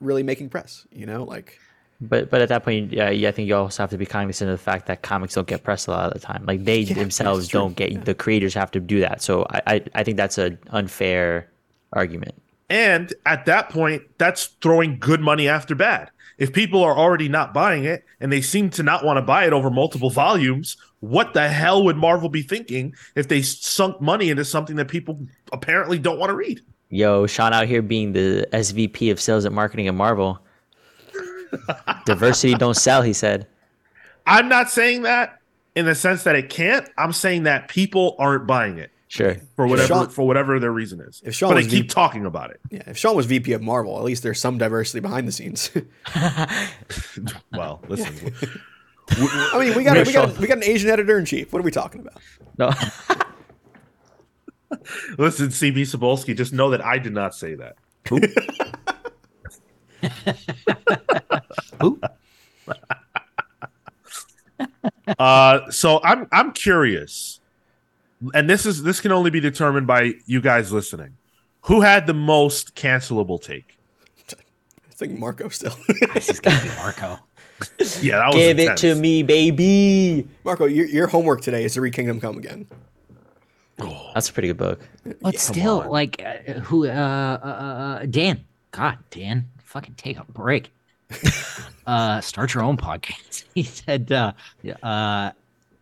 really 0.00 0.22
making 0.22 0.48
press. 0.50 0.86
You 0.92 1.06
know, 1.06 1.24
like 1.24 1.58
But 2.00 2.30
but 2.30 2.40
at 2.42 2.48
that 2.48 2.64
point, 2.64 2.92
yeah, 2.92 3.10
yeah, 3.10 3.28
I 3.28 3.32
think 3.32 3.48
you 3.48 3.56
also 3.56 3.82
have 3.82 3.90
to 3.90 3.98
be 3.98 4.06
cognizant 4.06 4.50
of 4.50 4.58
the 4.58 4.62
fact 4.62 4.86
that 4.86 5.02
comics 5.02 5.34
don't 5.34 5.46
get 5.46 5.64
press 5.64 5.86
a 5.86 5.90
lot 5.90 6.06
of 6.08 6.20
the 6.20 6.26
time. 6.26 6.44
Like 6.46 6.64
they 6.64 6.84
themselves 6.84 7.48
don't 7.48 7.74
get 7.76 8.04
the 8.04 8.14
creators 8.14 8.54
have 8.54 8.70
to 8.72 8.80
do 8.80 9.00
that. 9.00 9.22
So 9.22 9.46
I, 9.50 9.60
I 9.66 9.84
I 9.96 10.04
think 10.04 10.16
that's 10.16 10.38
an 10.38 10.58
unfair 10.70 11.48
argument. 11.92 12.34
And 12.68 13.14
at 13.26 13.46
that 13.46 13.68
point, 13.70 14.02
that's 14.18 14.46
throwing 14.60 14.98
good 14.98 15.20
money 15.20 15.48
after 15.48 15.74
bad. 15.74 16.10
If 16.38 16.52
people 16.52 16.82
are 16.82 16.96
already 16.96 17.28
not 17.28 17.54
buying 17.54 17.84
it 17.84 18.04
and 18.20 18.30
they 18.30 18.40
seem 18.40 18.70
to 18.70 18.82
not 18.82 19.04
want 19.04 19.16
to 19.16 19.22
buy 19.22 19.46
it 19.46 19.52
over 19.52 19.70
multiple 19.70 20.10
volumes, 20.10 20.76
what 21.00 21.34
the 21.34 21.48
hell 21.48 21.84
would 21.84 21.96
Marvel 21.96 22.28
be 22.28 22.42
thinking 22.42 22.94
if 23.14 23.28
they 23.28 23.42
sunk 23.42 24.00
money 24.00 24.30
into 24.30 24.44
something 24.44 24.76
that 24.76 24.88
people 24.88 25.18
apparently 25.52 25.98
don't 25.98 26.18
want 26.18 26.30
to 26.30 26.36
read? 26.36 26.60
Yo, 26.90 27.26
Sean 27.26 27.52
out 27.52 27.66
here 27.66 27.82
being 27.82 28.12
the 28.12 28.46
SVP 28.52 29.10
of 29.10 29.20
sales 29.20 29.44
and 29.44 29.54
marketing 29.54 29.88
at 29.88 29.94
Marvel. 29.94 30.38
Diversity 32.04 32.54
don't 32.54 32.76
sell, 32.76 33.02
he 33.02 33.12
said. 33.12 33.46
I'm 34.26 34.48
not 34.48 34.70
saying 34.70 35.02
that 35.02 35.40
in 35.74 35.86
the 35.86 35.94
sense 35.94 36.24
that 36.24 36.36
it 36.36 36.50
can't. 36.50 36.88
I'm 36.98 37.12
saying 37.12 37.44
that 37.44 37.68
people 37.68 38.14
aren't 38.18 38.46
buying 38.46 38.78
it 38.78 38.90
Sure. 39.08 39.36
for 39.54 39.68
whatever 39.68 39.86
Sean- 39.86 40.08
for 40.08 40.26
whatever 40.26 40.58
their 40.58 40.72
reason 40.72 41.00
is. 41.00 41.22
If 41.24 41.34
Sean 41.34 41.50
but 41.50 41.54
they 41.54 41.62
was 41.64 41.72
keep 41.72 41.82
V- 41.84 41.88
talking 41.88 42.26
about 42.26 42.50
it. 42.50 42.60
Yeah, 42.70 42.82
if 42.86 42.98
Sean 42.98 43.14
was 43.14 43.26
VP 43.26 43.52
of 43.52 43.62
Marvel, 43.62 43.96
at 43.98 44.04
least 44.04 44.22
there's 44.24 44.40
some 44.40 44.58
diversity 44.58 44.98
behind 45.00 45.28
the 45.28 45.32
scenes. 45.32 45.70
Well, 47.52 47.80
listen. 47.88 48.34
I 49.08 49.58
mean, 49.60 49.76
we 49.76 49.84
got 49.84 50.04
we 50.06 50.12
got 50.12 50.36
we 50.38 50.46
got 50.48 50.58
an 50.58 50.64
Asian 50.64 50.90
editor 50.90 51.16
in 51.18 51.24
chief. 51.24 51.52
What 51.52 51.60
are 51.60 51.62
we 51.62 51.70
talking 51.70 52.00
about? 52.00 52.14
No. 52.58 52.70
Listen, 55.18 55.48
CB 55.48 55.82
Cebulski, 55.82 56.36
just 56.36 56.52
know 56.52 56.70
that 56.70 56.84
I 56.84 56.98
did 56.98 57.12
not 57.14 57.34
say 57.34 57.54
that. 57.54 57.76
Who? 61.80 62.00
Uh, 65.18 65.70
so 65.70 66.00
I'm 66.02 66.26
I'm 66.32 66.52
curious, 66.52 67.40
and 68.34 68.48
this 68.48 68.66
is 68.66 68.82
this 68.82 69.00
can 69.00 69.12
only 69.12 69.30
be 69.30 69.40
determined 69.40 69.86
by 69.86 70.14
you 70.26 70.40
guys 70.40 70.72
listening. 70.72 71.16
Who 71.62 71.80
had 71.80 72.06
the 72.06 72.14
most 72.14 72.74
cancelable 72.74 73.42
take? 73.42 73.78
I 74.30 74.92
think 74.92 75.18
Marco 75.18 75.48
still. 75.48 75.76
This 76.14 76.30
is 76.30 76.40
gonna 76.40 76.62
be 76.62 76.68
Marco. 76.76 77.18
Yeah, 78.00 78.18
that 78.18 78.26
was 78.28 78.36
Give 78.36 78.58
it 78.58 78.76
to 78.78 78.94
me, 78.94 79.22
baby. 79.22 80.26
Marco, 80.44 80.66
your, 80.66 80.86
your 80.86 81.06
homework 81.06 81.40
today 81.40 81.64
is 81.64 81.74
to 81.74 81.80
read 81.80 81.94
Kingdom 81.94 82.20
Come 82.20 82.36
again. 82.38 82.66
That's 84.14 84.28
a 84.30 84.32
pretty 84.32 84.48
good 84.48 84.56
book. 84.56 84.80
But 85.20 85.38
still, 85.38 85.82
on. 85.82 85.88
like, 85.88 86.22
uh, 86.22 86.60
who? 86.60 86.86
Uh, 86.86 86.90
uh, 86.90 87.46
uh, 87.46 88.06
Dan. 88.06 88.44
God, 88.70 88.98
Dan, 89.10 89.48
fucking 89.58 89.94
take 89.94 90.18
a 90.18 90.24
break. 90.24 90.70
uh, 91.86 92.20
start 92.20 92.54
your 92.54 92.62
own 92.62 92.76
podcast. 92.76 93.44
He 93.54 93.62
said, 93.62 94.12
uh, 94.12 94.32
uh, 94.82 95.30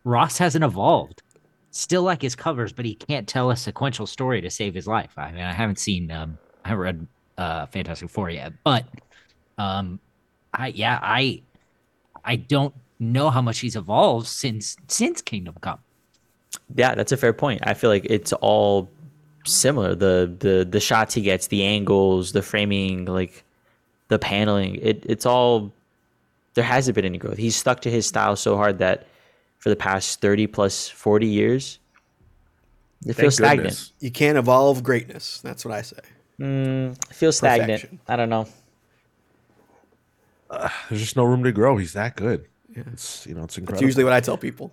Ross 0.05 0.37
hasn't 0.37 0.63
evolved. 0.63 1.21
Still 1.77 2.03
like 2.03 2.21
his 2.21 2.35
covers, 2.37 2.71
but 2.71 2.85
he 2.85 2.95
can't 2.95 3.27
tell 3.27 3.51
a 3.51 3.55
sequential 3.57 4.07
story 4.07 4.39
to 4.39 4.49
save 4.49 4.73
his 4.73 4.87
life. 4.87 5.11
I 5.17 5.33
mean, 5.33 5.43
I 5.43 5.51
haven't 5.51 5.77
seen, 5.77 6.09
um, 6.09 6.37
I 6.63 6.69
haven't 6.69 6.83
read 6.83 7.07
uh, 7.37 7.65
Fantastic 7.65 8.09
Four 8.09 8.29
yet, 8.29 8.53
but, 8.63 8.85
um, 9.57 9.99
I 10.53 10.67
yeah, 10.67 10.99
I, 11.01 11.41
I 12.23 12.37
don't 12.37 12.73
know 12.97 13.29
how 13.29 13.41
much 13.41 13.59
he's 13.59 13.75
evolved 13.75 14.27
since 14.27 14.77
since 14.87 15.21
Kingdom 15.21 15.55
Come. 15.59 15.79
Yeah, 16.75 16.95
that's 16.95 17.11
a 17.11 17.17
fair 17.17 17.33
point. 17.33 17.59
I 17.65 17.73
feel 17.73 17.89
like 17.89 18.05
it's 18.09 18.31
all 18.31 18.89
similar. 19.45 19.95
The 19.95 20.33
the 20.39 20.63
the 20.63 20.79
shots 20.79 21.13
he 21.13 21.21
gets, 21.21 21.47
the 21.47 21.65
angles, 21.65 22.31
the 22.31 22.41
framing, 22.41 23.03
like 23.03 23.43
the 24.07 24.17
paneling. 24.17 24.75
It 24.81 25.05
it's 25.05 25.25
all 25.25 25.73
there 26.53 26.63
hasn't 26.63 26.95
been 26.95 27.03
any 27.03 27.17
growth. 27.17 27.37
He's 27.37 27.57
stuck 27.57 27.81
to 27.81 27.91
his 27.91 28.07
style 28.07 28.37
so 28.37 28.55
hard 28.55 28.77
that 28.79 29.07
for 29.59 29.69
the 29.69 29.75
past 29.75 30.21
thirty 30.21 30.47
plus 30.47 30.87
forty 30.89 31.27
years, 31.27 31.79
it 33.01 33.05
Thank 33.05 33.17
feels 33.17 33.35
stagnant. 33.35 33.57
goodness. 33.57 33.93
You 33.99 34.11
can't 34.11 34.37
evolve 34.37 34.83
greatness. 34.83 35.41
That's 35.41 35.65
what 35.65 35.73
I 35.73 35.81
say. 35.81 35.99
Mm, 36.39 36.91
it 37.09 37.15
feels 37.15 37.37
stagnant. 37.37 37.81
Perfection. 37.81 37.99
I 38.07 38.15
don't 38.15 38.29
know. 38.29 38.47
There's 40.89 41.01
just 41.01 41.15
no 41.15 41.23
room 41.23 41.43
to 41.43 41.51
grow. 41.51 41.77
He's 41.77 41.93
that 41.93 42.15
good. 42.15 42.45
Yeah. 42.75 42.83
It's 42.93 43.25
you 43.25 43.33
know 43.35 43.43
it's 43.43 43.57
incredible. 43.57 43.81
That's 43.81 43.87
usually 43.87 44.03
what 44.03 44.13
I 44.13 44.19
tell 44.19 44.37
people. 44.37 44.71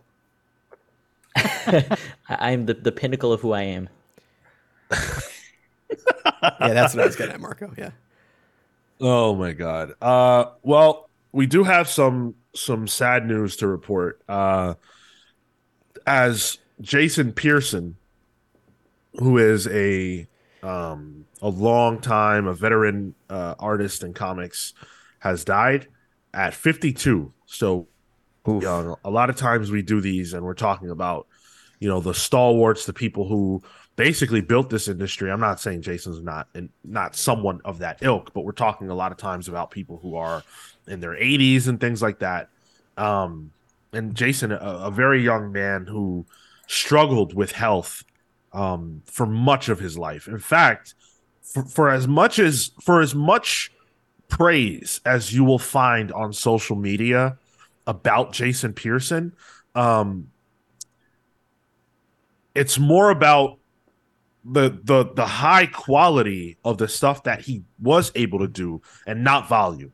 I, 1.36 1.96
I'm 2.28 2.66
the, 2.66 2.74
the 2.74 2.92
pinnacle 2.92 3.32
of 3.32 3.40
who 3.40 3.52
I 3.52 3.62
am. 3.62 3.88
Yeah, 6.42 6.72
that's 6.74 6.94
what 6.94 7.02
I 7.02 7.06
was 7.06 7.16
getting 7.16 7.34
at, 7.34 7.40
Marco. 7.40 7.72
Yeah. 7.76 7.90
Oh 9.00 9.34
my 9.34 9.52
god. 9.52 9.94
Uh 10.00 10.46
well, 10.62 11.08
we 11.32 11.46
do 11.46 11.64
have 11.64 11.88
some 11.88 12.34
some 12.54 12.86
sad 12.86 13.26
news 13.26 13.56
to 13.56 13.66
report. 13.66 14.22
Uh 14.28 14.74
as 16.06 16.58
Jason 16.80 17.32
Pearson, 17.32 17.96
who 19.14 19.38
is 19.38 19.66
a 19.68 20.26
um 20.62 21.24
a 21.40 21.48
long 21.48 22.00
time, 22.00 22.46
a 22.46 22.54
veteran 22.54 23.14
uh 23.28 23.54
artist 23.58 24.02
in 24.02 24.14
comics, 24.14 24.74
has 25.18 25.44
died 25.44 25.88
at 26.34 26.54
52. 26.54 27.32
So 27.46 27.88
young. 28.62 28.96
A 29.04 29.10
lot 29.10 29.30
of 29.30 29.36
times 29.36 29.70
we 29.70 29.82
do 29.82 30.00
these 30.00 30.32
and 30.34 30.44
we're 30.44 30.54
talking 30.54 30.90
about, 30.90 31.26
you 31.78 31.88
know, 31.88 32.00
the 32.00 32.14
stalwarts, 32.14 32.86
the 32.86 32.92
people 32.92 33.28
who 33.28 33.62
basically 33.96 34.40
built 34.40 34.70
this 34.70 34.88
industry. 34.88 35.30
I'm 35.30 35.40
not 35.40 35.60
saying 35.60 35.82
Jason's 35.82 36.22
not 36.22 36.48
and 36.54 36.70
not 36.84 37.14
someone 37.14 37.60
of 37.64 37.78
that 37.78 37.98
ilk, 38.00 38.32
but 38.32 38.44
we're 38.44 38.52
talking 38.52 38.88
a 38.88 38.94
lot 38.94 39.12
of 39.12 39.18
times 39.18 39.48
about 39.48 39.70
people 39.70 39.98
who 40.02 40.16
are 40.16 40.42
in 40.88 41.00
their 41.00 41.12
80s 41.12 41.68
and 41.68 41.80
things 41.80 42.00
like 42.00 42.20
that. 42.20 42.48
Um, 42.96 43.52
and 43.92 44.14
Jason, 44.14 44.52
a, 44.52 44.56
a 44.56 44.90
very 44.90 45.22
young 45.22 45.52
man 45.52 45.86
who 45.86 46.24
struggled 46.66 47.34
with 47.34 47.52
health 47.52 48.04
um, 48.52 49.02
for 49.06 49.26
much 49.26 49.68
of 49.68 49.78
his 49.78 49.98
life. 49.98 50.28
In 50.28 50.38
fact, 50.38 50.94
for, 51.42 51.64
for 51.64 51.90
as 51.90 52.08
much 52.08 52.38
as 52.38 52.70
for 52.80 53.00
as 53.00 53.14
much 53.14 53.72
praise 54.28 55.00
as 55.04 55.34
you 55.34 55.44
will 55.44 55.58
find 55.58 56.10
on 56.12 56.32
social 56.32 56.76
media 56.76 57.36
about 57.86 58.32
Jason 58.32 58.72
Pearson, 58.72 59.34
um, 59.74 60.30
it's 62.54 62.78
more 62.78 63.10
about 63.10 63.58
the 64.44 64.78
the 64.82 65.04
the 65.14 65.26
high 65.26 65.66
quality 65.66 66.56
of 66.64 66.78
the 66.78 66.88
stuff 66.88 67.22
that 67.24 67.42
he 67.42 67.62
was 67.80 68.10
able 68.14 68.40
to 68.40 68.48
do 68.48 68.82
and 69.06 69.22
not 69.22 69.48
volume 69.48 69.92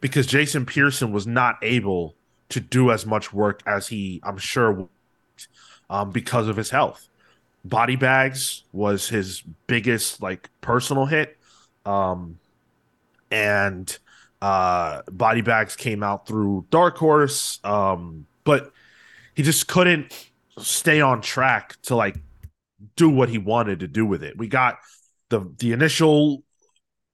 because 0.00 0.26
Jason 0.26 0.66
Pearson 0.66 1.12
was 1.12 1.26
not 1.26 1.56
able 1.62 2.14
to 2.48 2.60
do 2.60 2.90
as 2.90 3.06
much 3.06 3.32
work 3.32 3.62
as 3.66 3.88
he 3.88 4.20
I'm 4.24 4.38
sure 4.38 4.72
would, 4.72 4.88
um, 5.88 6.10
because 6.10 6.48
of 6.48 6.56
his 6.56 6.70
health. 6.70 7.08
Body 7.64 7.96
bags 7.96 8.64
was 8.72 9.08
his 9.08 9.42
biggest 9.66 10.22
like 10.22 10.48
personal 10.60 11.06
hit. 11.06 11.36
Um, 11.86 12.38
and 13.30 13.96
uh 14.42 15.02
body 15.10 15.42
bags 15.42 15.76
came 15.76 16.02
out 16.02 16.26
through 16.26 16.66
Dark 16.70 16.96
Horse. 16.96 17.60
Um, 17.62 18.26
but 18.44 18.72
he 19.34 19.42
just 19.42 19.68
couldn't 19.68 20.30
stay 20.58 21.00
on 21.00 21.20
track 21.20 21.76
to 21.82 21.94
like 21.94 22.16
do 22.96 23.08
what 23.08 23.28
he 23.28 23.38
wanted 23.38 23.80
to 23.80 23.88
do 23.88 24.06
with 24.06 24.22
it. 24.22 24.36
We 24.36 24.48
got 24.48 24.78
the 25.28 25.52
the 25.58 25.72
initial 25.72 26.42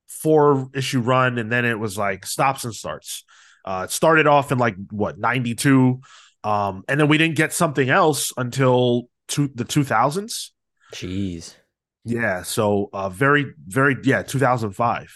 four 0.09 0.69
issue 0.75 1.01
run, 1.01 1.39
and 1.39 1.51
then 1.51 1.65
it 1.65 1.79
was 1.79 1.97
like 1.97 2.27
stops 2.27 2.65
and 2.65 2.75
starts. 2.75 3.25
Uh, 3.65 3.87
it 3.89 3.91
started 3.91 4.27
off 4.27 4.53
in 4.53 4.59
like 4.59 4.77
what 4.91 5.19
ninety 5.19 5.55
two, 5.55 6.01
um, 6.45 6.85
and 6.89 6.99
then 6.99 7.09
we 7.09 7.19
didn't 7.19 7.37
get 7.37 7.53
something 7.53 7.89
else 7.89 8.33
until 8.37 9.09
two, 9.29 9.51
the 9.55 9.65
two 9.65 9.85
thousands. 9.85 10.53
Jeez. 10.93 11.55
Yeah, 12.05 12.43
so 12.43 12.89
uh, 12.93 13.09
very 13.09 13.47
very 13.67 13.97
yeah, 14.05 14.23
two 14.23 14.39
thousand 14.39 14.73
five, 14.73 15.13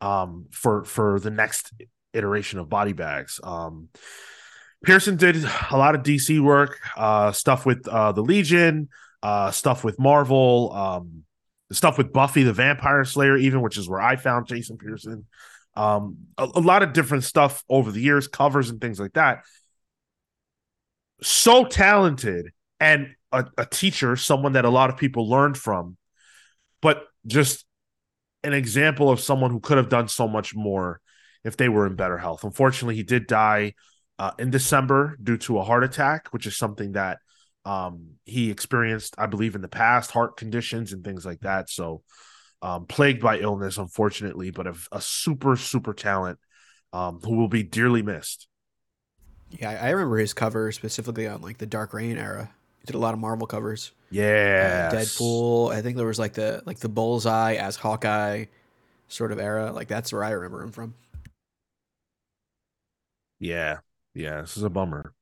um, 0.00 0.46
for 0.50 0.84
for 0.84 1.20
the 1.20 1.30
next 1.30 1.72
iteration 2.12 2.58
of 2.58 2.68
body 2.68 2.92
bags. 2.92 3.40
Um, 3.42 3.88
Pearson 4.84 5.16
did 5.16 5.36
a 5.70 5.76
lot 5.76 5.94
of 5.94 6.02
DC 6.02 6.40
work, 6.40 6.78
uh, 6.96 7.30
stuff 7.32 7.64
with 7.64 7.86
uh, 7.86 8.12
the 8.12 8.22
Legion, 8.22 8.88
uh, 9.22 9.50
stuff 9.50 9.84
with 9.84 9.98
Marvel, 9.98 10.72
um, 10.72 11.24
stuff 11.70 11.98
with 11.98 12.12
Buffy 12.12 12.42
the 12.42 12.52
Vampire 12.52 13.04
Slayer, 13.04 13.36
even 13.36 13.62
which 13.62 13.78
is 13.78 13.88
where 13.88 14.00
I 14.00 14.16
found 14.16 14.46
Jason 14.46 14.76
Pearson. 14.76 15.26
Um, 15.74 16.18
a, 16.36 16.44
a 16.44 16.60
lot 16.60 16.82
of 16.82 16.92
different 16.92 17.24
stuff 17.24 17.64
over 17.68 17.90
the 17.90 18.00
years, 18.00 18.28
covers 18.28 18.70
and 18.70 18.80
things 18.80 19.00
like 19.00 19.14
that. 19.14 19.44
So 21.22 21.64
talented 21.64 22.50
and 22.80 23.14
a, 23.30 23.46
a 23.56 23.64
teacher, 23.64 24.16
someone 24.16 24.52
that 24.52 24.64
a 24.64 24.70
lot 24.70 24.90
of 24.90 24.96
people 24.96 25.28
learned 25.28 25.56
from, 25.56 25.96
but 26.80 27.04
just 27.26 27.64
an 28.42 28.52
example 28.52 29.08
of 29.08 29.20
someone 29.20 29.50
who 29.50 29.60
could 29.60 29.76
have 29.76 29.88
done 29.88 30.08
so 30.08 30.26
much 30.26 30.54
more 30.54 31.00
if 31.44 31.56
they 31.56 31.68
were 31.68 31.86
in 31.86 31.94
better 31.94 32.18
health. 32.18 32.44
Unfortunately, 32.44 32.96
he 32.96 33.04
did 33.04 33.26
die 33.26 33.74
uh, 34.18 34.32
in 34.38 34.50
December 34.50 35.16
due 35.22 35.36
to 35.38 35.58
a 35.58 35.64
heart 35.64 35.84
attack, 35.84 36.28
which 36.28 36.46
is 36.46 36.56
something 36.56 36.92
that 36.92 37.18
um, 37.64 38.12
he 38.24 38.50
experienced, 38.50 39.14
I 39.18 39.26
believe, 39.26 39.54
in 39.54 39.62
the 39.62 39.68
past, 39.68 40.10
heart 40.10 40.36
conditions 40.36 40.92
and 40.92 41.04
things 41.04 41.24
like 41.26 41.40
that. 41.40 41.70
So, 41.70 42.02
um, 42.62 42.86
plagued 42.86 43.22
by 43.22 43.38
illness, 43.38 43.78
unfortunately, 43.78 44.50
but 44.50 44.66
a, 44.66 44.74
a 44.92 45.00
super, 45.00 45.56
super 45.56 45.94
talent 45.94 46.38
um, 46.92 47.20
who 47.22 47.36
will 47.36 47.48
be 47.48 47.62
dearly 47.62 48.02
missed. 48.02 48.48
Yeah, 49.50 49.70
I 49.70 49.90
remember 49.90 50.16
his 50.16 50.32
cover 50.32 50.72
specifically 50.72 51.26
on 51.26 51.42
like 51.42 51.58
the 51.58 51.66
Dark 51.66 51.92
Reign 51.92 52.16
era. 52.16 52.50
He 52.80 52.86
did 52.86 52.94
a 52.94 52.98
lot 52.98 53.14
of 53.14 53.20
Marvel 53.20 53.46
covers. 53.46 53.92
Yeah, 54.10 54.84
Uh, 54.90 54.96
Deadpool. 54.96 55.72
I 55.72 55.82
think 55.82 55.96
there 55.96 56.06
was 56.06 56.18
like 56.18 56.34
the 56.34 56.62
like 56.66 56.80
the 56.80 56.88
Bullseye 56.88 57.54
as 57.54 57.76
Hawkeye 57.76 58.46
sort 59.08 59.32
of 59.32 59.38
era. 59.40 59.72
Like 59.72 59.88
that's 59.88 60.12
where 60.12 60.24
I 60.24 60.30
remember 60.30 60.62
him 60.62 60.72
from. 60.72 60.94
Yeah, 63.38 63.80
yeah, 64.14 64.40
this 64.40 64.56
is 64.56 64.62
a 64.62 64.70
bummer. 64.70 65.14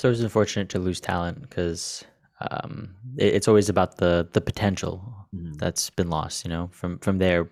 It's 0.00 0.04
always 0.06 0.22
unfortunate 0.22 0.70
to 0.70 0.78
lose 0.78 0.98
talent 0.98 1.42
because 1.42 2.02
um, 2.50 2.96
it, 3.18 3.34
it's 3.34 3.48
always 3.48 3.68
about 3.68 3.98
the 3.98 4.26
the 4.32 4.40
potential 4.40 5.28
Mhm. 5.32 5.52
that's 5.58 5.90
been 5.90 6.08
lost. 6.08 6.42
You 6.42 6.48
know, 6.48 6.68
from 6.72 6.98
from 7.00 7.18
there, 7.18 7.50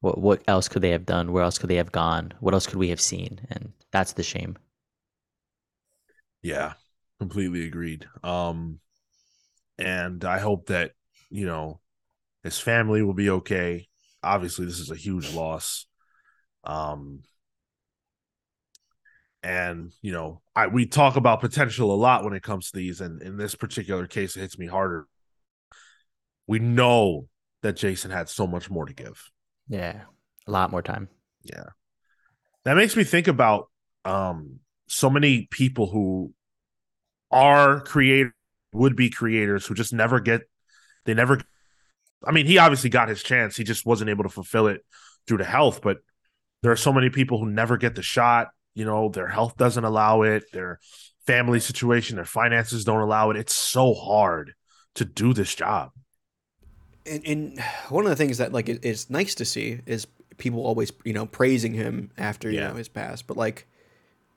what 0.00 0.18
what 0.18 0.42
else 0.48 0.68
could 0.68 0.82
they 0.82 0.90
have 0.90 1.06
done? 1.06 1.32
Where 1.32 1.42
else 1.44 1.58
could 1.58 1.70
they 1.70 1.76
have 1.76 1.92
gone? 1.92 2.34
What 2.40 2.54
else 2.54 2.68
could 2.68 2.78
we 2.78 2.90
have 2.90 3.00
seen? 3.00 3.40
And 3.50 3.72
that's 3.90 4.12
the 4.12 4.22
shame. 4.22 4.58
Yeah, 6.42 6.74
completely 7.18 7.66
agreed. 7.66 8.06
Um, 8.22 8.80
and 9.78 10.24
I 10.24 10.38
hope 10.38 10.66
that 10.66 10.92
you 11.30 11.46
know 11.46 11.80
his 12.44 12.58
family 12.58 13.02
will 13.02 13.14
be 13.14 13.30
okay. 13.30 13.88
Obviously, 14.22 14.66
this 14.66 14.80
is 14.80 14.90
a 14.90 14.96
huge 14.96 15.34
loss. 15.34 15.86
Um, 16.64 17.22
and 19.42 19.92
you 20.02 20.12
know, 20.12 20.40
I 20.54 20.68
we 20.68 20.86
talk 20.86 21.16
about 21.16 21.40
potential 21.40 21.92
a 21.92 21.96
lot 21.96 22.24
when 22.24 22.34
it 22.34 22.42
comes 22.42 22.70
to 22.70 22.76
these, 22.76 23.00
and 23.00 23.20
in 23.22 23.36
this 23.36 23.54
particular 23.54 24.06
case, 24.06 24.36
it 24.36 24.40
hits 24.40 24.58
me 24.58 24.66
harder. 24.66 25.06
We 26.46 26.58
know 26.58 27.28
that 27.62 27.76
Jason 27.76 28.10
had 28.10 28.28
so 28.28 28.46
much 28.46 28.70
more 28.70 28.86
to 28.86 28.92
give. 28.92 29.30
Yeah, 29.68 30.02
a 30.46 30.50
lot 30.50 30.70
more 30.70 30.82
time. 30.82 31.08
Yeah. 31.42 31.64
That 32.64 32.76
makes 32.76 32.96
me 32.96 33.04
think 33.04 33.28
about 33.28 33.68
um 34.04 34.60
so 34.88 35.08
many 35.08 35.48
people 35.50 35.86
who 35.88 36.32
are 37.30 37.80
creator 37.80 38.34
would 38.72 38.96
be 38.96 39.10
creators 39.10 39.66
who 39.66 39.74
just 39.74 39.92
never 39.92 40.20
get 40.20 40.42
they 41.04 41.14
never 41.14 41.40
I 42.24 42.32
mean 42.32 42.46
he 42.46 42.58
obviously 42.58 42.90
got 42.90 43.08
his 43.08 43.22
chance 43.22 43.56
he 43.56 43.64
just 43.64 43.86
wasn't 43.86 44.10
able 44.10 44.24
to 44.24 44.28
fulfill 44.28 44.66
it 44.66 44.84
due 45.26 45.36
to 45.36 45.44
health 45.44 45.82
but 45.82 45.98
there 46.62 46.72
are 46.72 46.76
so 46.76 46.92
many 46.92 47.10
people 47.10 47.38
who 47.38 47.48
never 47.48 47.76
get 47.76 47.94
the 47.94 48.02
shot 48.02 48.48
you 48.74 48.84
know 48.84 49.08
their 49.08 49.28
health 49.28 49.56
doesn't 49.56 49.84
allow 49.84 50.22
it 50.22 50.44
their 50.52 50.80
family 51.26 51.60
situation 51.60 52.16
their 52.16 52.24
finances 52.24 52.84
don't 52.84 53.00
allow 53.00 53.30
it. 53.30 53.36
It's 53.36 53.56
so 53.56 53.94
hard 53.94 54.54
to 54.96 55.04
do 55.04 55.32
this 55.34 55.54
job. 55.54 55.90
And, 57.04 57.26
and 57.26 57.60
one 57.88 58.04
of 58.04 58.10
the 58.10 58.16
things 58.16 58.38
that 58.38 58.52
like 58.52 58.68
it, 58.68 58.78
it's 58.84 59.10
nice 59.10 59.34
to 59.36 59.44
see 59.44 59.80
is 59.86 60.06
people 60.38 60.64
always 60.64 60.92
you 61.04 61.12
know 61.12 61.26
praising 61.26 61.74
him 61.74 62.10
after 62.16 62.50
you 62.50 62.56
Yeah. 62.56 62.68
know 62.68 62.74
his 62.74 62.88
past 62.88 63.26
but 63.26 63.36
like 63.36 63.66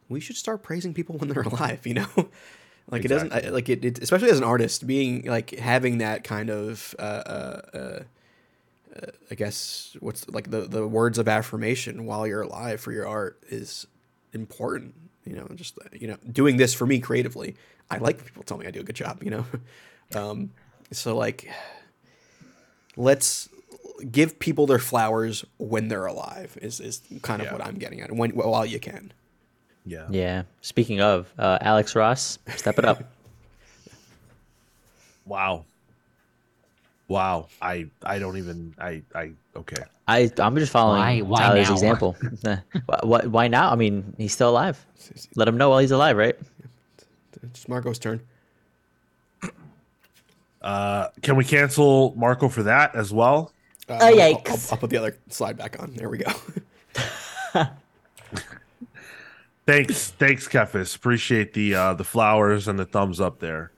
we 0.09 0.19
should 0.19 0.38
start 0.38 0.63
praising 0.63 0.93
people 0.93 1.17
when 1.19 1.29
they're 1.29 1.43
alive 1.43 1.86
you 1.88 1.95
know? 1.95 2.07
Like 2.91 3.05
it 3.05 3.09
doesn't 3.09 3.33
I- 3.33 3.49
like 3.49 3.69
it, 3.69 3.86
it 3.86 3.99
especially 4.03 4.31
as 4.31 4.38
an 4.39 4.43
artist 4.45 4.88
being 4.88 5.25
like 5.25 5.51
having 5.51 5.99
that 5.99 6.23
kind 6.23 6.49
of 6.51 6.95
uh, 6.99 7.01
uh, 7.03 7.61
uh, 7.77 7.99
i 9.31 9.36
guess 9.36 9.95
what's 9.99 10.27
like 10.29 10.49
the 10.51 10.61
the 10.61 10.88
words 10.88 11.17
of 11.17 11.27
affirmation 11.27 12.05
while 12.05 12.25
you're 12.27 12.41
alive 12.41 12.79
for 12.79 12.91
your 12.91 13.07
art 13.07 13.41
is 13.49 13.88
important 14.36 14.93
you 15.25 15.36
know 15.36 15.47
just 15.55 15.77
you 15.93 16.07
know 16.07 16.17
doing 16.31 16.57
this 16.57 16.73
for 16.73 16.86
me 16.86 16.99
creatively 16.99 17.55
i 17.89 17.97
like 17.97 18.17
when 18.17 18.25
people 18.25 18.43
tell 18.43 18.57
me 18.57 18.65
i 18.67 18.71
do 18.71 18.79
a 18.79 18.83
good 18.83 18.95
job 18.95 19.23
you 19.23 19.31
know 19.31 19.45
um 20.15 20.51
so 20.91 21.15
like 21.17 21.49
let's 22.97 23.49
give 24.11 24.38
people 24.39 24.67
their 24.67 24.79
flowers 24.79 25.45
when 25.57 25.88
they're 25.88 26.05
alive 26.05 26.57
is, 26.61 26.79
is 26.79 27.01
kind 27.21 27.41
of 27.41 27.47
Yeah. 27.47 27.53
what 27.53 27.65
i'm 27.65 27.75
getting 27.75 28.01
at 28.01 28.11
when 28.11 28.31
while 28.31 28.65
you 28.65 28.79
can 28.79 29.11
yeah 29.86 30.07
Yeah. 30.09 30.43
Speaking 30.61 30.99
of 30.99 31.31
uh, 31.38 31.59
Alex 31.61 31.95
Ross, 31.95 32.39
step 32.55 32.79
it 32.79 32.86
up. 32.86 33.03
wow 35.25 35.65
wow 37.08 37.47
i 37.62 37.86
i 38.03 38.18
don't 38.20 38.38
even 38.38 38.74
i 38.80 39.01
i 39.14 39.32
okay 39.56 39.84
I 40.08 40.32
I'm 40.38 40.56
just 40.56 40.72
following 40.72 40.99
Why- 41.01 41.22
why 41.22 41.39
Tyler's 41.41 41.68
now? 41.70 41.74
example. 41.74 42.16
why, 42.86 42.99
why, 43.01 43.20
why 43.26 43.47
now? 43.47 43.72
I 43.72 43.76
mean, 43.76 44.14
he's 44.20 44.34
still 44.34 44.51
alive. 44.51 44.84
Let 45.36 45.47
him 45.47 45.58
know 45.58 45.70
while 45.72 45.80
he's 45.80 45.89
alive, 45.89 46.16
right? 46.16 46.36
it's 47.41 47.68
marco's 47.68 47.97
turn 47.97 48.20
Uh, 50.62 51.08
can 51.24 51.36
we 51.36 51.43
cancel 51.43 52.14
Marco 52.16 52.49
for 52.49 52.62
that 52.64 52.93
as 52.95 53.12
well? 53.12 53.51
uh, 53.89 53.97
Oh, 53.99 54.06
I'll- 54.08 54.16
yikes. 54.16 54.49
I'll, 54.68 54.74
I'll 54.74 54.78
put 54.78 54.91
the 54.91 54.97
other 54.97 55.18
slide 55.30 55.58
back 55.58 55.80
on 55.82 55.91
there 55.95 56.08
we 56.10 56.20
go 56.20 56.32
Thanks, 59.66 60.12
thanks, 60.12 60.47
Kefis. 60.47 60.95
Appreciate 60.95 61.53
the 61.53 61.74
uh, 61.74 61.93
the 61.95 62.03
flowers 62.03 62.68
and 62.68 62.78
the 62.78 62.86
thumbs 62.86 63.20
up 63.20 63.39
there. 63.39 63.72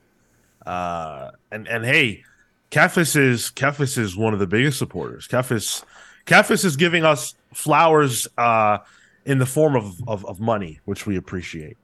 Uh, 0.66 1.32
and 1.52 1.66
and 1.70 1.86
hey, 1.86 2.24
Kefis 2.72 3.16
is 3.16 3.52
Kefis 3.56 3.98
is 3.98 4.16
one 4.18 4.34
of 4.34 4.40
the 4.40 4.48
biggest 4.48 4.78
supporters. 4.78 5.28
Kefis, 5.28 5.84
Kefis 6.26 6.66
is 6.66 6.76
giving 6.76 7.06
us 7.06 7.34
flowers 7.54 8.28
uh, 8.38 8.80
in 9.26 9.40
the 9.40 9.46
form 9.46 9.76
of, 9.76 9.96
of 10.08 10.26
of 10.26 10.40
money, 10.40 10.80
which 10.86 11.06
we 11.06 11.16
appreciate. 11.18 11.78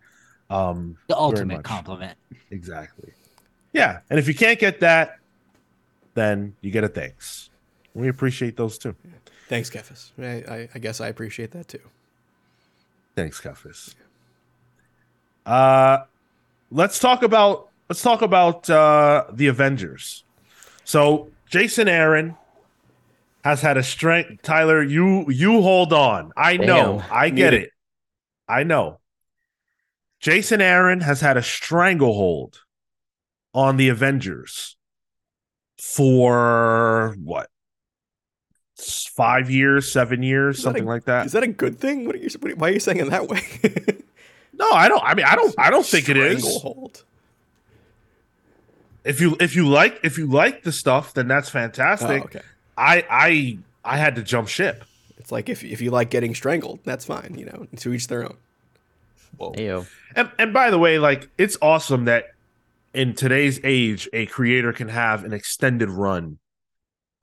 Um, 0.49 0.97
The 1.07 1.17
ultimate 1.17 1.63
compliment. 1.63 2.17
Exactly. 2.51 3.13
Yeah, 3.71 3.99
and 4.09 4.19
if 4.19 4.27
you 4.27 4.35
can't 4.35 4.59
get 4.59 4.81
that, 4.81 5.17
then 6.13 6.55
you 6.61 6.69
get 6.69 6.83
a 6.83 6.87
thanks. 6.89 7.49
We 7.95 8.07
appreciate 8.07 8.57
those 8.57 8.77
too. 8.77 8.95
thanks 9.47 9.69
kefis 9.69 10.11
I, 10.19 10.53
I, 10.53 10.69
I 10.73 10.79
guess 10.79 10.99
i 10.99 11.07
appreciate 11.09 11.51
that 11.51 11.67
too 11.67 11.79
Thanks, 13.15 13.39
Kefis. 13.39 13.93
Uh 15.45 15.99
let's 16.71 16.97
talk 16.97 17.21
about 17.21 17.69
let's 17.89 18.01
talk 18.01 18.21
about 18.23 18.67
uh 18.69 19.25
the 19.31 19.47
Avengers. 19.47 20.23
So 20.83 21.29
Jason 21.49 21.87
Aaron 21.87 22.35
has 23.43 23.61
had 23.61 23.77
a 23.77 23.83
strength. 23.83 24.41
Tyler, 24.43 24.81
you 24.81 25.29
you 25.29 25.61
hold 25.61 25.93
on. 25.93 26.31
I 26.37 26.57
know. 26.57 26.99
Damn. 26.99 27.11
I 27.11 27.29
get 27.29 27.51
Need 27.53 27.63
it. 27.63 27.69
I 28.47 28.63
know. 28.63 28.99
Jason 30.19 30.61
Aaron 30.61 31.01
has 31.01 31.19
had 31.21 31.35
a 31.37 31.43
stranglehold 31.43 32.61
on 33.53 33.77
the 33.77 33.89
Avengers 33.89 34.77
for 35.77 37.15
what? 37.23 37.49
Five 38.77 39.49
years, 39.49 39.91
seven 39.91 40.23
years, 40.23 40.57
Is 40.57 40.63
that 40.63 40.69
a- 40.69 40.73
something 40.73 40.85
like 40.85 41.05
that. 41.05 41.25
is 41.25 41.31
that 41.33 41.43
a 41.43 41.47
good 41.47 41.79
thing 41.79 42.05
what 42.05 42.15
are 42.15 42.19
you 42.19 42.29
what, 42.39 42.57
why 42.57 42.69
are 42.69 42.73
you 42.73 42.79
saying 42.79 42.97
it 42.97 43.09
that 43.11 43.27
way 43.27 43.41
No, 44.55 44.69
I 44.71 44.87
don't. 44.87 45.01
I 45.03 45.15
mean, 45.15 45.25
I 45.25 45.35
don't. 45.35 45.53
I 45.57 45.69
don't 45.71 45.85
think 45.85 46.09
it 46.09 46.17
is. 46.17 46.43
Stranglehold. 49.03 49.15
If 49.15 49.21
you 49.21 49.45
if 49.45 49.55
you 49.55 49.67
like 49.67 49.99
if 50.03 50.17
you 50.17 50.27
like 50.27 50.63
the 50.63 50.71
stuff, 50.71 51.13
then 51.13 51.27
that's 51.27 51.49
Oh, 51.49 51.51
fantastic. 51.51 52.23
okay 52.25 52.41
I 52.77 53.05
I 53.09 53.57
I 53.83 53.97
had 53.97 54.15
to 54.15 54.23
jump 54.23 54.47
ship. 54.47 54.83
it's 55.17 55.31
like 55.31 55.49
if, 55.49 55.63
if 55.63 55.81
you 55.81 55.91
like 55.91 56.09
getting 56.09 56.33
strangled 56.35 56.79
that's 56.83 57.05
fine 57.05 57.35
you 57.37 57.45
know 57.45 57.67
to 57.77 57.93
each 57.93 58.07
their 58.07 58.23
own 58.23 58.37
Whoa. 59.37 59.51
Ayo. 59.53 59.87
And 60.15 60.31
and 60.37 60.53
by 60.53 60.69
the 60.69 60.77
way, 60.77 60.99
like 60.99 61.27
it's 61.39 61.57
awesome 61.61 62.05
that 62.05 62.25
in 62.93 63.15
today's 63.15 63.59
age, 63.63 64.07
a 64.13 64.27
creator 64.27 64.71
can 64.73 64.89
have 64.89 65.23
an 65.23 65.33
extended 65.33 65.89
run 65.89 66.37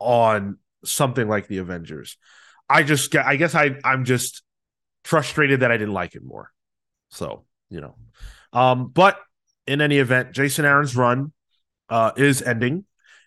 on 0.01 0.59
something 0.85 1.29
like 1.29 1.47
the 1.47 1.59
Avengers. 1.59 2.17
I 2.69 2.83
just 2.83 3.13
get. 3.13 3.27
I 3.27 3.37
guess 3.37 3.55
I 3.55 3.77
I'm 3.85 4.05
just 4.05 4.43
frustrated 5.05 5.61
that 5.61 5.71
I 5.71 5.77
didn't 5.77 5.95
like 5.95 6.17
it 6.17 6.25
more. 6.25 6.51
So 7.11 7.45
you 7.69 7.81
know, 7.81 7.95
um, 8.53 8.89
but 8.89 9.17
in 9.69 9.81
any 9.81 9.99
event, 9.99 10.33
Jason 10.33 10.65
Aaron's 10.65 10.97
run 10.97 11.33
uh, 11.91 12.13
is 12.17 12.41
ending, 12.43 12.85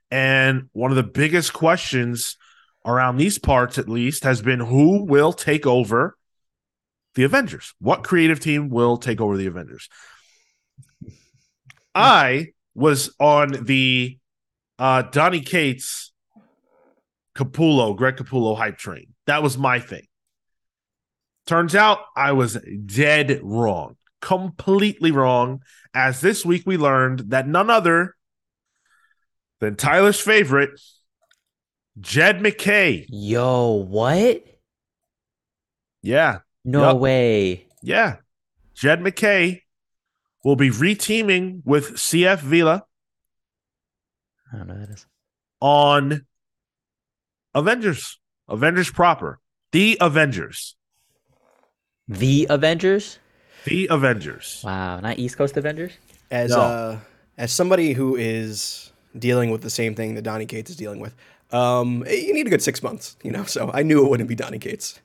and 0.10 0.69
one 0.73 0.91
of 0.91 0.98
the 0.98 1.03
biggest 1.03 1.53
questions 1.53 2.38
around 2.85 3.18
these 3.18 3.38
parts, 3.38 3.77
at 3.77 3.90
least, 3.90 4.23
has 4.23 4.41
been 4.41 4.60
who 4.60 5.03
will 5.03 5.34
take 5.34 5.65
over 5.68 6.18
the 7.15 7.23
Avengers. 7.23 7.73
What 7.80 8.03
creative 8.03 8.40
team 8.40 8.69
will 8.69 8.98
take 8.98 9.22
over 9.22 9.38
the 9.38 9.48
Avengers? 9.48 9.90
I 11.94 12.48
was 12.73 13.14
on 13.19 13.65
the 13.65 14.18
uh, 14.80 15.03
Donny 15.03 15.41
Cates 15.41 16.11
Capullo, 17.35 17.95
Greg 17.95 18.18
Capullo 18.18 18.57
hype 18.57 18.77
train. 18.77 19.14
That 19.27 19.44
was 19.44 19.57
my 19.57 19.80
thing. 19.80 20.06
Turns 21.45 21.76
out 21.76 21.99
I 22.15 22.31
was 22.31 22.57
dead 22.85 23.40
wrong, 23.44 23.98
completely 24.22 25.11
wrong. 25.11 25.61
As 25.94 26.22
this 26.22 26.45
week 26.45 26.64
we 26.65 26.77
learned 26.77 27.31
that 27.31 27.48
none 27.48 27.69
other 27.69 28.15
than 29.64 29.76
Tyler's 29.76 30.19
favorite, 30.19 30.80
Jed 31.99 32.41
MacKay. 32.41 33.06
Yo, 33.10 33.72
what? 33.88 34.44
Yeah, 36.02 36.40
No 36.65 36.90
Yup. 36.91 36.98
way. 36.98 37.65
Yeah. 37.81 38.18
Jed 38.76 39.02
MacKay 39.02 39.64
will 40.44 40.56
be 40.57 40.69
reteaming 40.69 41.61
with 41.64 41.91
CF 41.95 42.40
Villa 42.41 42.84
I 44.52 44.57
don't 44.57 44.68
know 44.68 44.73
who 44.76 44.80
that 44.81 44.90
is. 44.90 45.06
on 45.61 46.26
Avengers. 47.56 48.19
Avengers 48.49 48.90
proper. 48.91 49.40
The 49.72 49.98
Avengers. 50.02 50.76
The 52.07 52.48
Avengers? 52.49 53.19
The 53.65 53.88
Avengers. 53.90 54.61
Wow, 54.64 54.99
not 54.99 55.18
East 55.19 55.38
Coast 55.38 55.56
Avengers? 55.57 55.94
as 56.30 56.49
No. 56.52 56.60
uh 56.61 56.99
as 57.38 57.52
somebody 57.52 57.94
who 57.94 58.15
is 58.15 58.91
dealing 59.18 59.52
with 59.52 59.61
the 59.61 59.69
same 59.69 59.95
thing 59.95 60.15
that 60.15 60.22
Donny 60.23 60.45
Cates 60.45 60.69
is 60.72 60.76
dealing 60.76 60.99
with, 60.99 61.15
um, 61.52 62.03
you 62.10 62.34
need 62.34 62.48
a 62.48 62.49
good 62.49 62.61
six 62.64 62.81
months, 62.81 63.15
you 63.23 63.31
know. 63.31 63.44
So 63.44 63.69
I 63.73 63.84
knew 63.84 64.03
it 64.06 64.10
wouldn't 64.10 64.30
be 64.30 64.35
Donny 64.35 64.60
Cates. 64.60 64.99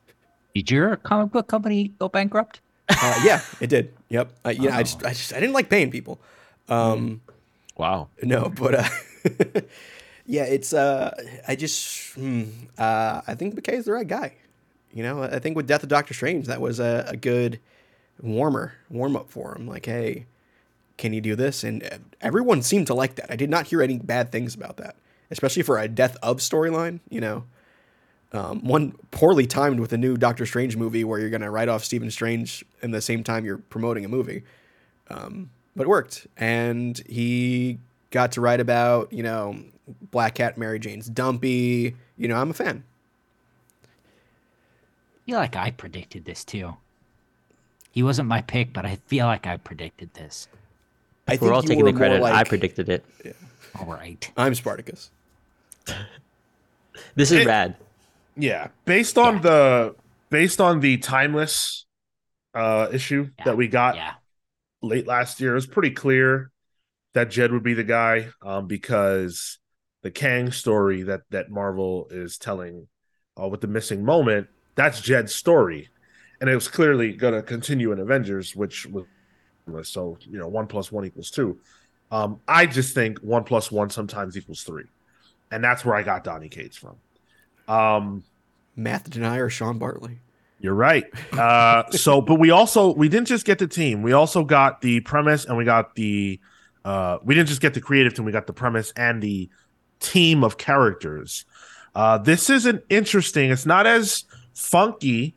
Did 0.55 0.71
your 0.71 0.97
comic 0.97 1.31
book 1.33 1.47
company 1.47 1.93
go 1.99 2.09
bankrupt? 2.09 2.61
Uh, 2.89 3.21
yeah, 3.25 3.43
it 3.61 3.69
did. 3.69 3.93
Yep. 4.09 4.33
Uh, 4.47 4.49
yeah, 4.51 4.75
I 4.77 4.81
Oh. 4.81 4.83
just, 4.83 5.05
I 5.05 5.11
just, 5.11 5.33
I 5.35 5.41
didn't 5.41 5.53
like 5.53 5.69
paying 5.69 5.91
people. 5.91 6.19
Um, 6.69 7.21
Wow. 7.77 8.09
no, 8.23 8.49
but 8.49 8.75
uh, 8.75 8.89
yeah, 10.27 10.45
it's. 10.45 10.73
Uh, 10.73 11.15
I 11.47 11.55
just, 11.55 12.15
hmm, 12.15 12.45
uh, 12.79 13.21
I 13.27 13.35
think 13.35 13.55
MacKay 13.55 13.77
is 13.77 13.85
the 13.85 13.93
right 13.93 14.07
guy. 14.09 14.35
You 14.93 15.03
know, 15.03 15.23
I 15.23 15.39
think 15.39 15.55
with 15.57 15.67
Death 15.67 15.83
of 15.83 15.89
Doctor 15.91 16.15
Strange, 16.15 16.47
that 16.47 16.61
was 16.61 16.81
a, 16.81 17.05
a 17.09 17.17
good 17.17 17.61
warmer 18.23 18.73
warm 18.91 19.17
up 19.17 19.31
for 19.31 19.55
him. 19.55 19.67
Like, 19.69 19.85
hey, 19.87 20.25
can 20.99 21.15
you 21.15 21.20
do 21.23 21.35
this? 21.35 21.65
And 21.65 21.89
everyone 22.20 22.61
seemed 22.61 22.87
to 22.89 22.95
like 22.95 23.15
that. 23.15 23.31
I 23.31 23.37
did 23.37 23.49
not 23.49 23.69
hear 23.69 23.81
any 23.81 23.99
bad 23.99 24.31
things 24.31 24.55
about 24.55 24.77
that, 24.77 24.97
especially 25.31 25.62
for 25.62 25.79
a 25.79 25.89
Death 25.89 26.16
of 26.23 26.39
storyline. 26.39 27.01
You 27.09 27.20
know, 27.23 27.45
um, 28.33 28.62
one 28.62 28.93
poorly 29.11 29.47
timed 29.47 29.81
with 29.81 29.93
a 29.93 29.97
new 29.97 30.16
Doctor 30.16 30.45
Strange 30.45 30.77
movie 30.77 31.05
where 31.05 31.19
you're 31.19 31.31
going 31.31 31.41
to 31.41 31.51
write 31.51 31.69
off 31.69 31.85
Stephen 31.85 32.11
Strange 32.11 32.65
in 32.83 32.91
the 32.91 33.01
same 33.01 33.25
time 33.25 33.47
you're 33.47 33.59
promoting 33.59 34.05
a 34.05 34.09
movie. 34.09 34.43
Um, 35.09 35.51
but 35.75 35.85
it 35.85 35.89
worked. 35.89 36.27
And 36.37 36.99
he 37.09 37.79
got 38.11 38.33
to 38.33 38.41
write 38.41 38.61
about, 38.61 39.12
you 39.12 39.23
know, 39.23 39.57
Black 40.11 40.35
Cat 40.35 40.59
Mary 40.59 40.79
Jane's 40.79 41.09
Dumpy. 41.09 41.97
You 42.19 42.29
know, 42.29 42.37
I'm 42.37 42.51
a 42.51 42.55
fan. 42.55 42.85
I 43.85 45.31
feel 45.31 45.39
like 45.39 45.57
I 45.57 45.70
predicted 45.70 46.25
this 46.25 46.45
too. 46.45 46.77
He 47.91 48.03
wasn't 48.03 48.29
my 48.29 48.43
pick, 48.43 48.73
but 48.73 48.85
I 48.85 48.97
feel 49.07 49.27
like 49.27 49.47
I 49.47 49.57
predicted 49.57 50.15
this. 50.15 50.49
I 51.29 51.39
We're 51.41 51.53
all 51.53 51.63
you 51.63 51.69
taking 51.69 51.85
were 51.85 51.93
the 51.93 51.99
more 51.99 52.09
credit. 52.09 52.23
I 52.23 52.45
predicted 52.45 52.89
it. 52.89 53.05
All 53.79 53.87
right. 53.87 54.31
I'm 54.37 54.55
Spartacus. 54.55 55.11
This 57.15 57.31
is 57.31 57.41
It- 57.43 57.47
rad. 57.47 57.77
Yeah, 58.37 58.69
based 58.85 59.19
on 59.19 59.41
the 59.41 59.95
based 60.31 60.61
on 60.61 60.81
the 60.81 60.97
timeless 60.99 61.87
uh 62.55 62.89
issue 62.93 63.31
Yeah, 63.39 63.45
that 63.47 63.57
we 63.57 63.67
got 63.69 63.97
Yeah. 63.97 64.13
late 64.83 65.07
last 65.07 65.41
year, 65.41 65.53
it 65.53 65.55
was 65.55 65.67
pretty 65.67 65.91
clear 65.91 66.51
that 67.15 67.31
Jed 67.31 67.53
would 67.53 67.63
be 67.65 67.75
the 67.75 67.85
guy 67.85 68.29
um 68.43 68.67
because 68.69 69.59
the 70.03 70.11
Kang 70.13 70.53
story 70.53 71.03
that 71.03 71.23
that 71.31 71.51
Marvel 71.51 72.07
is 72.11 72.39
telling 72.39 72.89
uh, 73.41 73.49
with 73.49 73.61
the 73.61 73.67
missing 73.69 74.05
moment, 74.05 74.49
that's 74.77 75.01
Jed's 75.01 75.35
story. 75.35 75.89
And 76.41 76.49
it 76.49 76.55
was 76.55 76.69
clearly 76.69 77.13
going 77.15 77.35
to 77.35 77.43
continue 77.43 77.91
in 77.93 77.99
Avengers, 77.99 78.55
which 78.55 78.87
was 78.87 79.05
so, 79.82 80.19
you 80.20 80.39
know, 80.39 80.49
one 80.49 80.66
plus 80.66 80.90
one 80.93 81.05
equals 81.05 81.31
two. 81.31 81.59
Um, 82.11 82.40
I 82.49 82.66
just 82.66 82.95
think 82.95 83.19
one 83.19 83.45
plus 83.45 83.70
one 83.70 83.90
sometimes 83.90 84.36
equals 84.36 84.62
three. 84.62 84.85
And 85.51 85.62
that's 85.62 85.85
where 85.85 85.95
I 85.95 86.03
got 86.03 86.24
Donny 86.24 86.49
Cates 86.49 86.77
from. 86.77 86.97
Um, 87.69 88.24
Math 88.77 89.11
denier 89.11 89.51
Sean 89.51 89.78
Bartley. 89.78 90.20
you're 90.61 90.74
right. 90.74 91.05
Uh, 91.32 91.85
so, 91.90 92.20
but 92.20 92.36
we 92.36 92.51
also 92.51 92.95
we 92.95 93.09
didn't 93.09 93.28
just 93.28 93.45
get 93.45 93.59
the 93.59 93.66
team. 93.66 94.03
We 94.03 94.12
also 94.12 94.45
got 94.45 94.81
the 94.81 95.01
premise, 95.01 95.45
and 95.45 95.57
we 95.57 95.65
got 95.65 95.95
the. 95.95 96.40
Uh, 96.85 97.19
we 97.23 97.35
didn't 97.35 97.49
just 97.49 97.61
get 97.61 97.74
the 97.74 97.81
creative 97.81 98.15
team. 98.15 98.24
We 98.24 98.32
got 98.32 98.47
the 98.47 98.53
premise 98.53 98.93
and 98.97 99.23
the 99.23 99.51
team 100.01 100.45
of 100.45 100.57
characters. 100.57 101.45
Uh, 101.95 102.19
this 102.19 102.49
is 102.49 102.66
an 102.66 102.82
interesting. 102.89 103.51
It's 103.51 103.66
not 103.66 103.86
as 103.86 104.24
funky 104.55 105.35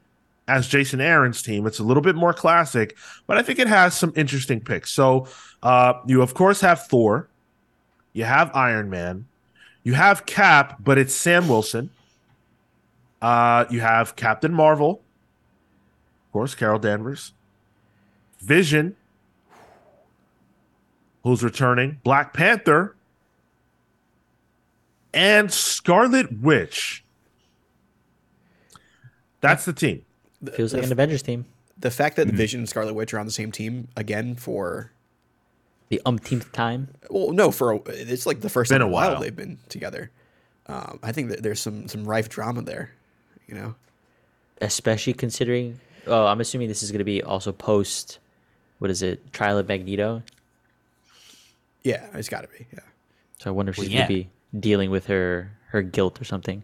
as 0.51 0.67
Jason 0.67 0.99
Aaron's 0.99 1.41
team. 1.41 1.65
It's 1.65 1.79
a 1.79 1.83
little 1.83 2.03
bit 2.03 2.15
more 2.15 2.33
classic, 2.33 2.97
but 3.25 3.37
I 3.37 3.41
think 3.41 3.57
it 3.57 3.67
has 3.67 3.97
some 3.97 4.11
interesting 4.17 4.59
picks. 4.59 4.91
So, 4.91 5.27
uh, 5.63 5.93
you 6.05 6.21
of 6.21 6.33
course 6.33 6.59
have 6.59 6.87
Thor. 6.87 7.29
You 8.11 8.25
have 8.25 8.53
Iron 8.53 8.89
Man. 8.89 9.27
You 9.83 9.93
have 9.93 10.25
Cap, 10.25 10.83
but 10.83 10.97
it's 10.97 11.15
Sam 11.15 11.47
Wilson. 11.47 11.89
Uh, 13.21 13.65
you 13.69 13.79
have 13.79 14.15
Captain 14.15 14.51
Marvel, 14.51 15.01
of 16.27 16.33
course, 16.33 16.53
Carol 16.53 16.79
Danvers, 16.79 17.33
Vision, 18.39 18.95
who's 21.23 21.43
returning, 21.43 21.99
Black 22.03 22.33
Panther, 22.33 22.95
and 25.13 25.53
Scarlet 25.53 26.41
Witch. 26.41 27.03
That's 29.39 29.65
the 29.65 29.73
team. 29.73 30.03
The, 30.41 30.51
Feels 30.51 30.73
like 30.73 30.81
the, 30.81 30.87
an 30.87 30.91
Avengers 30.91 31.21
team. 31.21 31.45
the 31.77 31.91
fact 31.91 32.15
that 32.15 32.27
Vision 32.27 32.61
and 32.61 32.69
Scarlet 32.69 32.93
Witch 32.93 33.13
are 33.13 33.19
on 33.19 33.25
the 33.25 33.31
same 33.31 33.51
team 33.51 33.87
again 33.95 34.35
for 34.35 34.91
The 35.89 36.01
umpteenth 36.05 36.51
time. 36.51 36.89
well, 37.09 37.31
no, 37.31 37.51
for 37.51 37.73
a, 37.73 37.75
it's 37.87 38.25
like 38.25 38.41
the 38.41 38.49
first 38.49 38.69
Been 38.69 38.79
time 38.79 38.87
in 38.87 38.91
a 38.91 38.91
a 38.91 38.93
while 38.93 39.11
while. 39.13 39.21
they've 39.21 39.35
been 39.35 39.59
together. 39.69 40.09
Um, 40.67 40.99
I 41.03 41.11
think 41.11 41.29
that 41.29 41.43
there's 41.43 41.59
some 41.59 41.87
some 41.87 42.05
rife 42.05 42.29
drama 42.29 42.61
there. 42.61 42.91
You 43.47 43.55
know, 43.55 43.75
especially 44.61 45.13
considering. 45.13 45.79
Oh, 46.07 46.25
I'm 46.25 46.39
assuming 46.41 46.67
this 46.69 46.81
is 46.81 46.91
going 46.91 46.99
to 46.99 47.05
be 47.05 47.21
also 47.21 47.51
post. 47.51 48.19
What 48.79 48.89
is 48.89 49.03
it? 49.03 49.31
Trial 49.33 49.57
of 49.59 49.67
Magneto. 49.67 50.23
yeah, 51.83 52.07
it's 52.13 52.29
got 52.29 52.41
to 52.41 52.47
be. 52.47 52.65
Yeah, 52.73 52.79
So 53.39 53.49
I 53.49 53.53
wonder 53.53 53.69
if 53.71 53.77
Well, 53.77 53.85
she's 53.85 53.93
yeah. 53.93 54.07
going 54.07 54.23
to 54.23 54.23
be 54.23 54.59
dealing 54.59 54.89
with 54.89 55.05
her 55.07 55.51
her 55.69 55.81
guilt 55.83 56.19
or 56.19 56.23
something. 56.23 56.63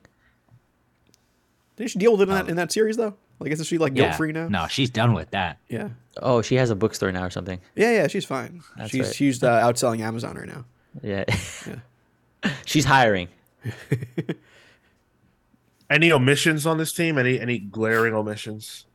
did 1.76 1.90
she 1.92 2.00
deal 2.00 2.14
with 2.14 2.22
it 2.22 2.30
in 2.30 2.36
that 2.36 2.50
in 2.50 2.56
that 2.56 2.72
series 2.72 2.98
though? 2.98 3.16
Like, 3.40 3.52
isn't 3.52 3.66
she 3.66 3.78
like 3.78 3.96
Yeah. 3.96 4.06
guilt 4.06 4.16
free 4.16 4.32
now? 4.32 4.48
No, 4.48 4.68
she's 4.68 4.90
done 4.90 5.14
with 5.14 5.30
that. 5.32 5.60
Yeah, 5.70 5.90
Oh, 6.22 6.42
she 6.42 6.56
has 6.56 6.70
a 6.72 6.76
bookstore 6.76 7.12
now 7.12 7.24
or 7.24 7.30
something. 7.30 7.60
yeah, 7.76 7.92
yeah. 7.92 8.08
She's 8.08 8.26
fine. 8.26 8.62
That's 8.78 8.90
she's 8.92 9.06
right. 9.06 9.16
she's 9.16 9.44
uh, 9.44 9.62
outselling 9.62 10.00
Amazon 10.02 10.36
right 10.36 10.48
now. 10.48 10.66
Yeah. 11.04 11.26
she's 12.66 12.86
hiring. 12.86 13.28
Any 15.90 16.12
omissions 16.12 16.66
on 16.66 16.78
this 16.78 16.92
team? 16.92 17.18
Any 17.18 17.40
any 17.40 17.60
glaring 17.60 18.14
omissions 18.14 18.86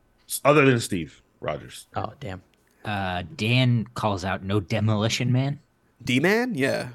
other 0.44 0.64
than 0.66 0.78
Steve 0.80 1.22
Rogers? 1.40 1.86
Oh, 1.96 2.12
damn. 2.20 2.42
Uh, 2.84 3.22
Dan 3.36 3.86
calls 3.94 4.24
out 4.24 4.42
no 4.42 4.60
demolition 4.60 5.32
man. 5.32 5.60
D 6.04 6.20
Man, 6.20 6.54
yeah. 6.54 6.88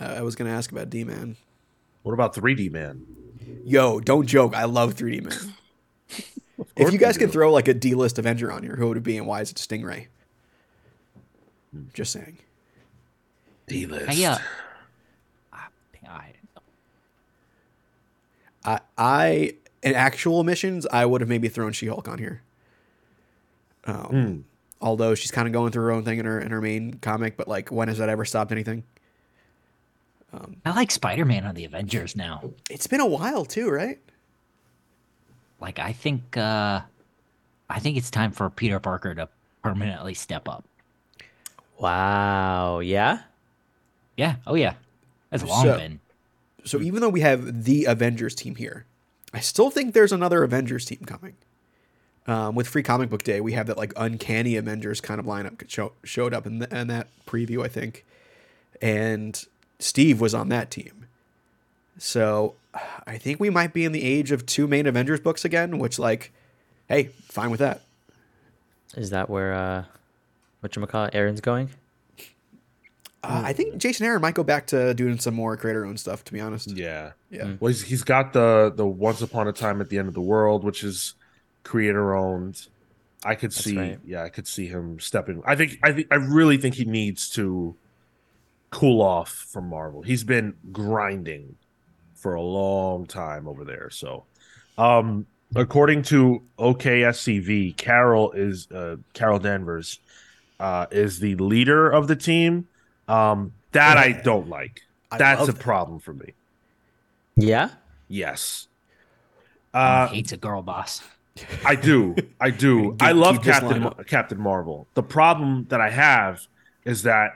Uh, 0.00 0.04
I 0.18 0.22
was 0.22 0.36
gonna 0.36 0.50
ask 0.50 0.72
about 0.72 0.88
D 0.88 1.04
Man. 1.04 1.36
What 2.02 2.12
about 2.12 2.34
3D 2.34 2.70
Man? 2.72 3.06
Yo, 3.64 4.00
don't 4.00 4.26
joke. 4.26 4.54
I 4.56 4.64
love 4.64 4.94
3D 4.94 5.22
Man. 5.22 5.54
If 6.76 6.92
you 6.92 6.98
guys 6.98 7.16
you 7.16 7.20
could 7.20 7.32
throw 7.32 7.52
like 7.52 7.68
a 7.68 7.74
D 7.74 7.94
list 7.94 8.18
Avenger 8.18 8.50
on 8.52 8.62
here, 8.62 8.76
who 8.76 8.88
would 8.88 8.96
it 8.96 9.02
be 9.02 9.16
and 9.16 9.26
why 9.26 9.40
is 9.40 9.50
it 9.50 9.56
Stingray? 9.56 10.06
Just 11.94 12.12
saying. 12.12 12.38
D 13.66 13.86
list. 13.86 14.18
I, 14.20 14.24
uh, 14.24 14.38
I, 15.52 15.66
I, 16.08 16.32
I, 18.64 18.80
I 18.98 19.54
in 19.82 19.94
actual 19.94 20.44
missions, 20.44 20.86
I 20.92 21.06
would 21.06 21.20
have 21.20 21.28
maybe 21.28 21.48
thrown 21.48 21.72
She 21.72 21.86
Hulk 21.86 22.08
on 22.08 22.18
here. 22.18 22.42
Um, 23.84 24.04
Hmm. 24.04 24.40
Although 24.80 25.14
she's 25.14 25.30
kind 25.30 25.46
of 25.46 25.52
going 25.52 25.70
through 25.70 25.84
her 25.84 25.92
own 25.92 26.04
thing 26.04 26.18
in 26.18 26.26
her 26.26 26.40
in 26.40 26.50
her 26.50 26.60
main 26.60 26.94
comic, 26.94 27.36
but 27.36 27.46
like, 27.46 27.70
when 27.70 27.86
has 27.88 27.98
that 27.98 28.08
ever 28.08 28.24
stopped 28.24 28.50
anything? 28.50 28.82
Um, 30.32 30.56
I 30.64 30.74
like 30.74 30.90
Spider 30.90 31.24
Man 31.24 31.44
on 31.46 31.54
the 31.54 31.64
Avengers 31.64 32.16
now. 32.16 32.50
It's 32.68 32.86
been 32.88 33.00
a 33.00 33.06
while 33.06 33.44
too, 33.44 33.70
right? 33.70 34.00
Like 35.62 35.78
I 35.78 35.92
think 35.92 36.36
uh 36.36 36.80
I 37.70 37.78
think 37.78 37.96
it's 37.96 38.10
time 38.10 38.32
for 38.32 38.50
Peter 38.50 38.78
Parker 38.80 39.14
to 39.14 39.28
permanently 39.62 40.12
step 40.12 40.48
up. 40.48 40.64
Wow. 41.78 42.80
Yeah. 42.80 43.20
Yeah. 44.16 44.36
Oh 44.46 44.54
yeah. 44.54 44.74
That's 45.30 45.44
long 45.44 45.64
So- 45.64 45.78
been. 45.78 46.00
So 46.64 46.80
even 46.80 47.00
though 47.00 47.08
we 47.08 47.22
have 47.22 47.64
the 47.64 47.86
Avengers 47.86 48.36
team 48.36 48.54
here, 48.54 48.86
I 49.34 49.40
still 49.40 49.68
think 49.70 49.94
there's 49.94 50.12
another 50.12 50.44
Avengers 50.44 50.84
team 50.84 51.00
coming. 51.06 51.34
Um, 52.24 52.54
with 52.54 52.68
Free 52.68 52.84
Comic 52.84 53.10
Book 53.10 53.24
Day, 53.24 53.40
we 53.40 53.52
have 53.54 53.66
that 53.66 53.76
like 53.76 53.92
uncanny 53.96 54.54
Avengers 54.56 55.00
kind 55.00 55.18
of 55.18 55.26
lineup 55.26 55.68
show, 55.68 55.92
showed 56.04 56.32
up 56.32 56.46
in, 56.46 56.60
the, 56.60 56.76
in 56.78 56.86
that 56.86 57.08
preview, 57.26 57.64
I 57.64 57.68
think, 57.68 58.04
and 58.80 59.44
Steve 59.80 60.20
was 60.20 60.34
on 60.34 60.50
that 60.50 60.70
team. 60.70 61.06
So 61.98 62.54
I 63.06 63.18
think 63.18 63.38
we 63.38 63.50
might 63.50 63.72
be 63.72 63.84
in 63.84 63.92
the 63.92 64.02
age 64.02 64.32
of 64.32 64.46
two 64.46 64.66
main 64.66 64.86
Avengers 64.86 65.20
books 65.20 65.44
again, 65.44 65.78
which 65.78 65.98
like, 65.98 66.32
hey, 66.88 67.10
fine 67.28 67.50
with 67.50 67.60
that. 67.60 67.82
Is 68.96 69.10
that 69.10 69.28
where 69.28 69.52
uh, 69.52 69.84
what 70.60 70.74
you 70.74 70.86
call 70.86 71.08
Aaron's 71.12 71.40
going? 71.40 71.70
Uh, 73.24 73.42
I 73.44 73.52
think 73.52 73.76
Jason 73.76 74.04
Aaron 74.04 74.20
might 74.20 74.34
go 74.34 74.42
back 74.42 74.66
to 74.68 74.94
doing 74.94 75.18
some 75.18 75.34
more 75.34 75.56
creator-owned 75.56 76.00
stuff. 76.00 76.24
To 76.24 76.32
be 76.32 76.40
honest, 76.40 76.70
Yeah. 76.72 77.12
yeah. 77.30 77.54
Well, 77.60 77.68
he's, 77.68 77.82
he's 77.82 78.02
got 78.02 78.32
the 78.32 78.72
the 78.74 78.86
Once 78.86 79.22
Upon 79.22 79.46
a 79.46 79.52
Time 79.52 79.80
at 79.80 79.88
the 79.90 79.98
End 79.98 80.08
of 80.08 80.14
the 80.14 80.20
World, 80.20 80.64
which 80.64 80.82
is 80.82 81.14
creator 81.62 82.14
owned. 82.14 82.66
I 83.24 83.36
could 83.36 83.52
see, 83.52 83.78
right. 83.78 83.98
yeah, 84.04 84.24
I 84.24 84.28
could 84.28 84.48
see 84.48 84.66
him 84.66 84.98
stepping. 84.98 85.42
I 85.46 85.54
think, 85.54 85.78
I 85.84 85.92
think, 85.92 86.08
I 86.10 86.16
really 86.16 86.56
think 86.56 86.74
he 86.74 86.84
needs 86.84 87.30
to 87.30 87.76
cool 88.70 89.00
off 89.00 89.28
from 89.30 89.68
Marvel. 89.68 90.02
He's 90.02 90.24
been 90.24 90.54
grinding 90.72 91.54
for 92.22 92.34
a 92.34 92.40
long 92.42 93.06
time 93.06 93.48
over 93.48 93.64
there. 93.64 93.90
So, 93.90 94.24
um, 94.78 95.26
according 95.56 96.02
to 96.04 96.40
OKSCV, 96.58 97.76
Carol 97.76 98.30
is 98.32 98.70
uh, 98.70 98.96
Carol 99.12 99.40
Danvers 99.40 99.98
uh, 100.60 100.86
is 100.90 101.18
the 101.18 101.34
leader 101.36 101.90
of 101.90 102.06
the 102.08 102.16
team. 102.16 102.68
Um, 103.08 103.52
that 103.72 103.98
I 103.98 104.12
don't 104.12 104.48
like. 104.48 104.82
I 105.10 105.18
That's 105.18 105.48
a 105.48 105.52
that. 105.52 105.60
problem 105.60 105.98
for 105.98 106.14
me. 106.14 106.34
Yeah. 107.36 107.70
Yes. 108.08 108.68
Uh, 109.74 109.78
Uh, 109.78 110.08
hates 110.08 110.32
a 110.32 110.36
girl 110.36 110.62
boss. 110.62 111.02
I 111.64 111.74
do. 111.74 112.14
I 112.40 112.50
do. 112.50 112.96
I 113.00 113.12
love 113.12 113.42
Captain. 113.42 113.90
Captain 114.06 114.38
Marvel. 114.40 114.86
The 114.94 115.02
problem 115.02 115.66
that 115.70 115.80
I 115.80 115.90
have 115.90 116.46
is 116.84 117.02
that 117.02 117.32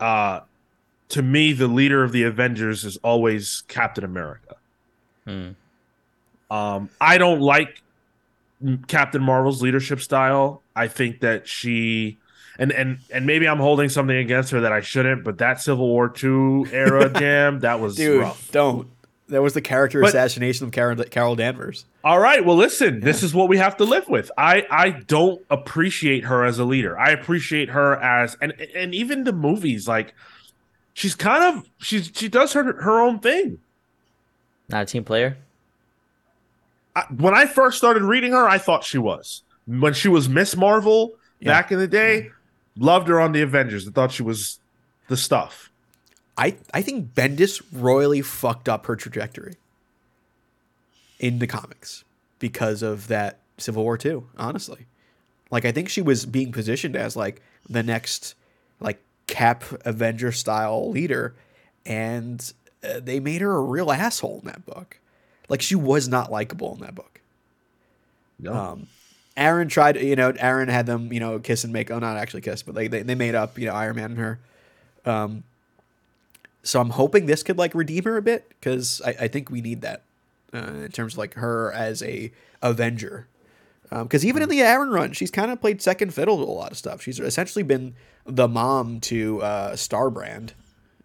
uh 0.00 0.40
to 1.10 1.22
me 1.22 1.52
the 1.52 1.68
leader 1.68 2.02
of 2.02 2.12
the 2.12 2.22
Avengers 2.24 2.84
is 2.84 2.96
always 2.98 3.62
Captain 3.68 4.04
America. 4.04 4.56
Hmm. 5.26 5.50
Um 6.50 6.88
I 7.00 7.18
don't 7.18 7.40
like 7.40 7.82
Captain 8.88 9.22
Marvel's 9.22 9.62
leadership 9.62 10.00
style. 10.00 10.62
I 10.76 10.88
think 10.88 11.20
that 11.20 11.46
she 11.48 12.18
and 12.58 12.72
and 12.72 12.98
and 13.12 13.26
maybe 13.26 13.46
I'm 13.48 13.58
holding 13.58 13.88
something 13.88 14.16
against 14.16 14.50
her 14.50 14.60
that 14.60 14.72
I 14.72 14.80
shouldn't, 14.80 15.24
but 15.24 15.38
that 15.38 15.60
Civil 15.60 15.86
War 15.88 16.08
2 16.08 16.66
era 16.72 17.08
jam, 17.18 17.60
that 17.60 17.80
was 17.80 17.96
Dude, 17.96 18.20
rough. 18.22 18.50
don't. 18.52 18.88
That 19.28 19.42
was 19.42 19.54
the 19.54 19.60
character 19.60 20.00
But- 20.00 20.08
assassination 20.08 20.66
of 20.66 20.72
Carol, 20.72 20.96
Carol 21.04 21.36
Danvers. 21.36 21.84
All 22.02 22.18
right. 22.18 22.44
Well, 22.44 22.56
listen, 22.56 22.98
this 23.00 23.22
is 23.22 23.32
what 23.32 23.48
we 23.48 23.58
have 23.58 23.76
to 23.76 23.84
live 23.84 24.08
with. 24.08 24.30
I 24.36 24.66
I 24.70 24.90
don't 24.90 25.40
appreciate 25.50 26.24
her 26.24 26.44
as 26.44 26.58
a 26.58 26.64
leader. 26.64 26.98
I 26.98 27.10
appreciate 27.10 27.70
her 27.70 27.94
as 28.02 28.36
and 28.42 28.52
and 28.74 28.92
even 28.94 29.22
the 29.24 29.32
movies 29.32 29.86
like 29.86 30.14
she's 30.94 31.14
kind 31.14 31.42
of 31.44 31.68
she's 31.78 32.10
she 32.14 32.28
does 32.28 32.52
her 32.52 32.64
her 32.82 33.00
own 33.00 33.18
thing. 33.20 33.58
Not 34.68 34.82
a 34.82 34.86
team 34.86 35.04
player. 35.04 35.36
I, 36.94 37.02
when 37.16 37.34
I 37.34 37.46
first 37.46 37.78
started 37.78 38.02
reading 38.02 38.32
her, 38.32 38.48
I 38.48 38.58
thought 38.58 38.84
she 38.84 38.98
was. 38.98 39.42
When 39.66 39.94
she 39.94 40.08
was 40.08 40.28
Miss 40.28 40.56
Marvel 40.56 41.12
Yeah. 41.40 41.52
back 41.52 41.70
in 41.72 41.78
the 41.78 41.86
day, 41.88 42.30
loved 42.76 43.08
her 43.08 43.20
on 43.20 43.32
the 43.32 43.42
Avengers. 43.42 43.86
I 43.86 43.92
thought 43.92 44.10
she 44.12 44.22
was 44.22 44.58
the 45.08 45.16
stuff. 45.16 45.70
I, 46.36 46.56
I 46.72 46.82
think 46.82 47.14
Bendis 47.14 47.60
royally 47.72 48.22
fucked 48.22 48.68
up 48.68 48.86
her 48.86 48.96
trajectory 48.96 49.54
in 51.18 51.38
the 51.38 51.46
comics 51.46 52.04
because 52.38 52.82
of 52.82 53.08
that 53.08 53.38
Civil 53.58 53.82
War 53.84 53.98
II, 54.02 54.22
honestly. 54.38 54.86
Like 55.50 55.64
I 55.64 55.72
think 55.72 55.88
she 55.88 56.00
was 56.00 56.24
being 56.26 56.50
positioned 56.52 56.96
as 56.96 57.14
like 57.16 57.42
the 57.68 57.82
next 57.82 58.34
like 58.80 59.02
Cap 59.30 59.64
Avenger 59.86 60.32
style 60.32 60.90
leader 60.90 61.34
and 61.86 62.52
uh, 62.82 63.00
they 63.00 63.20
made 63.20 63.40
her 63.40 63.56
a 63.56 63.62
real 63.62 63.92
asshole 63.92 64.40
in 64.40 64.46
that 64.46 64.66
book. 64.66 64.98
Like 65.48 65.62
she 65.62 65.76
was 65.76 66.08
not 66.08 66.30
likable 66.30 66.74
in 66.74 66.80
that 66.80 66.94
book. 66.94 67.20
No. 68.38 68.52
Um, 68.52 68.88
Aaron 69.36 69.68
tried, 69.68 69.96
you 69.96 70.16
know, 70.16 70.34
Aaron 70.36 70.68
had 70.68 70.86
them, 70.86 71.12
you 71.12 71.20
know, 71.20 71.38
kiss 71.38 71.62
and 71.62 71.72
make, 71.72 71.90
oh, 71.90 71.98
not 72.00 72.16
actually 72.16 72.40
kiss, 72.40 72.62
but 72.62 72.74
they, 72.74 72.88
they, 72.88 73.02
they 73.02 73.14
made 73.14 73.34
up, 73.34 73.56
you 73.56 73.66
know, 73.66 73.72
Iron 73.72 73.96
Man 73.96 74.10
and 74.10 74.18
her. 74.18 74.40
Um, 75.06 75.44
so 76.62 76.80
I'm 76.80 76.90
hoping 76.90 77.26
this 77.26 77.42
could 77.42 77.56
like 77.56 77.74
redeem 77.74 78.04
her 78.04 78.16
a 78.16 78.22
bit 78.22 78.48
because 78.48 79.00
I, 79.06 79.10
I 79.20 79.28
think 79.28 79.48
we 79.48 79.60
need 79.60 79.80
that 79.82 80.02
uh, 80.52 80.58
in 80.58 80.90
terms 80.90 81.14
of 81.14 81.18
like 81.18 81.34
her 81.34 81.72
as 81.72 82.02
a 82.02 82.32
Avenger. 82.62 83.28
Because 83.90 84.24
even 84.24 84.42
in 84.42 84.48
the 84.48 84.60
Aaron 84.60 84.90
run, 84.90 85.12
she's 85.12 85.30
kind 85.32 85.50
of 85.50 85.60
played 85.60 85.82
second 85.82 86.14
fiddle 86.14 86.36
to 86.38 86.44
a 86.44 86.52
lot 86.52 86.70
of 86.70 86.78
stuff. 86.78 87.02
She's 87.02 87.18
essentially 87.18 87.64
been 87.64 87.94
the 88.24 88.46
mom 88.46 89.00
to 89.00 89.42
uh, 89.42 89.72
Starbrand 89.72 90.50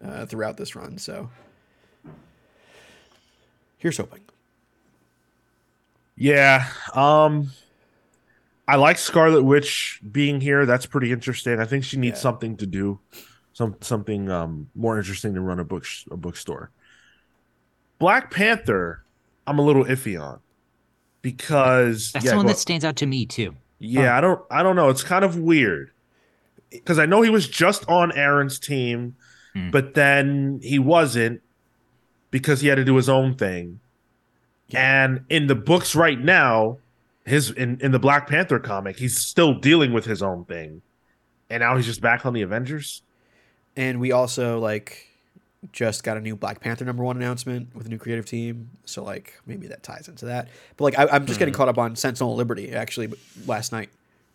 uh, 0.04 0.26
throughout 0.26 0.56
this 0.56 0.76
run. 0.76 0.96
So 0.98 1.28
here's 3.78 3.96
hoping. 3.96 4.20
Yeah. 6.16 6.68
Um 6.94 7.50
I 8.68 8.76
like 8.76 8.98
Scarlet 8.98 9.42
Witch 9.44 10.00
being 10.10 10.40
here. 10.40 10.66
That's 10.66 10.86
pretty 10.86 11.12
interesting. 11.12 11.60
I 11.60 11.66
think 11.66 11.84
she 11.84 11.96
needs 11.98 12.18
Yeah. 12.18 12.22
something 12.22 12.56
to 12.56 12.66
do. 12.66 12.98
Some 13.52 13.76
something 13.80 14.30
um 14.30 14.70
more 14.74 14.98
interesting 14.98 15.34
than 15.34 15.44
run 15.44 15.60
a 15.60 15.64
book 15.64 15.84
a 16.10 16.16
bookstore. 16.16 16.70
Black 17.98 18.30
Panther, 18.30 19.02
I'm 19.46 19.58
a 19.58 19.62
little 19.62 19.84
iffy 19.84 20.20
on. 20.20 20.40
Because 21.26 22.12
That's 22.12 22.24
yeah, 22.24 22.30
the 22.30 22.36
one 22.36 22.46
go- 22.46 22.52
that 22.52 22.58
stands 22.58 22.84
out 22.84 22.94
to 22.96 23.06
me 23.06 23.26
too. 23.26 23.52
yeah, 23.80 24.16
I 24.16 24.20
don't 24.20 24.40
I 24.48 24.62
don't 24.62 24.76
know. 24.76 24.90
It's 24.90 25.02
kind 25.02 25.24
of 25.24 25.36
weird. 25.36 25.90
Cuz 26.84 27.00
I 27.00 27.06
know 27.06 27.22
he 27.22 27.30
was 27.30 27.48
just 27.48 27.84
on 27.88 28.12
Aaron's 28.12 28.60
team, 28.60 29.16
Hmm. 29.52 29.70
but 29.72 29.94
then 29.94 30.60
he 30.62 30.78
wasn't 30.78 31.40
because 32.30 32.60
he 32.60 32.68
had 32.68 32.76
to 32.76 32.84
do 32.84 32.94
his 32.94 33.08
own 33.08 33.34
thing. 33.34 33.80
And 34.72 35.24
in 35.28 35.48
the 35.48 35.56
books 35.56 35.96
right 35.96 36.20
now, 36.20 36.78
his 37.24 37.50
in, 37.50 37.78
in 37.80 37.90
the 37.90 37.98
Black 37.98 38.28
Panther 38.28 38.60
comic, 38.60 39.00
he's 39.00 39.18
still 39.18 39.52
dealing 39.54 39.92
with 39.92 40.04
his 40.04 40.22
own 40.22 40.44
thing. 40.44 40.82
And 41.50 41.60
now 41.60 41.74
he's 41.76 41.86
just 41.86 42.00
back 42.00 42.24
on 42.24 42.34
the 42.34 42.42
Avengers. 42.42 43.02
And 43.76 43.98
we 43.98 44.12
also 44.12 44.60
like 44.60 45.08
just 45.72 46.04
got 46.04 46.16
a 46.16 46.20
new 46.20 46.36
Black 46.36 46.60
Panther 46.60 46.84
number 46.84 47.02
one 47.02 47.16
announcement 47.16 47.74
with 47.74 47.86
a 47.86 47.88
new 47.88 47.98
creative 47.98 48.26
team. 48.26 48.70
So 48.84 49.02
like 49.02 49.40
maybe 49.46 49.66
that 49.68 49.82
ties 49.82 50.08
into 50.08 50.26
that. 50.26 50.48
But 50.76 50.84
like 50.84 50.98
I, 50.98 51.06
I'm 51.14 51.26
just 51.26 51.38
getting 51.38 51.54
caught 51.54 51.68
up 51.68 51.78
on 51.78 51.96
Sentinel 51.96 52.34
Liberty 52.36 52.72
actually 52.72 53.12
last 53.46 53.72
night, 53.72 53.90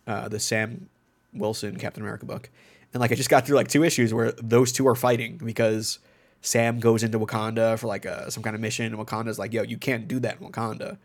uh, 0.06 0.28
the 0.28 0.40
Sam 0.40 0.88
Wilson 1.32 1.76
Captain 1.76 2.02
America 2.02 2.26
book, 2.26 2.50
and 2.92 3.00
like 3.00 3.12
I 3.12 3.14
just 3.14 3.30
got 3.30 3.46
through 3.46 3.56
like 3.56 3.68
two 3.68 3.84
issues 3.84 4.12
where 4.12 4.32
those 4.32 4.72
two 4.72 4.86
are 4.86 4.94
fighting 4.94 5.38
because 5.38 5.98
Sam 6.42 6.80
goes 6.80 7.02
into 7.02 7.18
Wakanda 7.18 7.78
for 7.78 7.86
like 7.86 8.04
a, 8.04 8.30
some 8.30 8.42
kind 8.42 8.54
of 8.54 8.60
mission, 8.60 8.86
and 8.86 8.96
Wakanda's 8.96 9.38
like, 9.38 9.52
"Yo, 9.52 9.62
you 9.62 9.78
can't 9.78 10.08
do 10.08 10.18
that 10.20 10.40
in 10.40 10.48
Wakanda." 10.48 10.98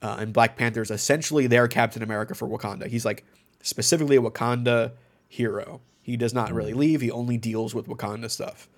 Uh, 0.00 0.18
and 0.20 0.32
Black 0.32 0.56
Panther's 0.56 0.92
essentially 0.92 1.48
their 1.48 1.66
Captain 1.66 2.02
America 2.02 2.34
for 2.34 2.46
Wakanda. 2.46 2.86
He's 2.86 3.04
like 3.04 3.24
specifically 3.62 4.16
a 4.16 4.20
Wakanda 4.20 4.92
hero. 5.28 5.80
He 6.02 6.16
does 6.16 6.32
not 6.32 6.52
really 6.52 6.72
leave. 6.72 7.00
He 7.00 7.10
only 7.10 7.36
deals 7.36 7.74
with 7.74 7.86
Wakanda 7.88 8.30
stuff. 8.30 8.68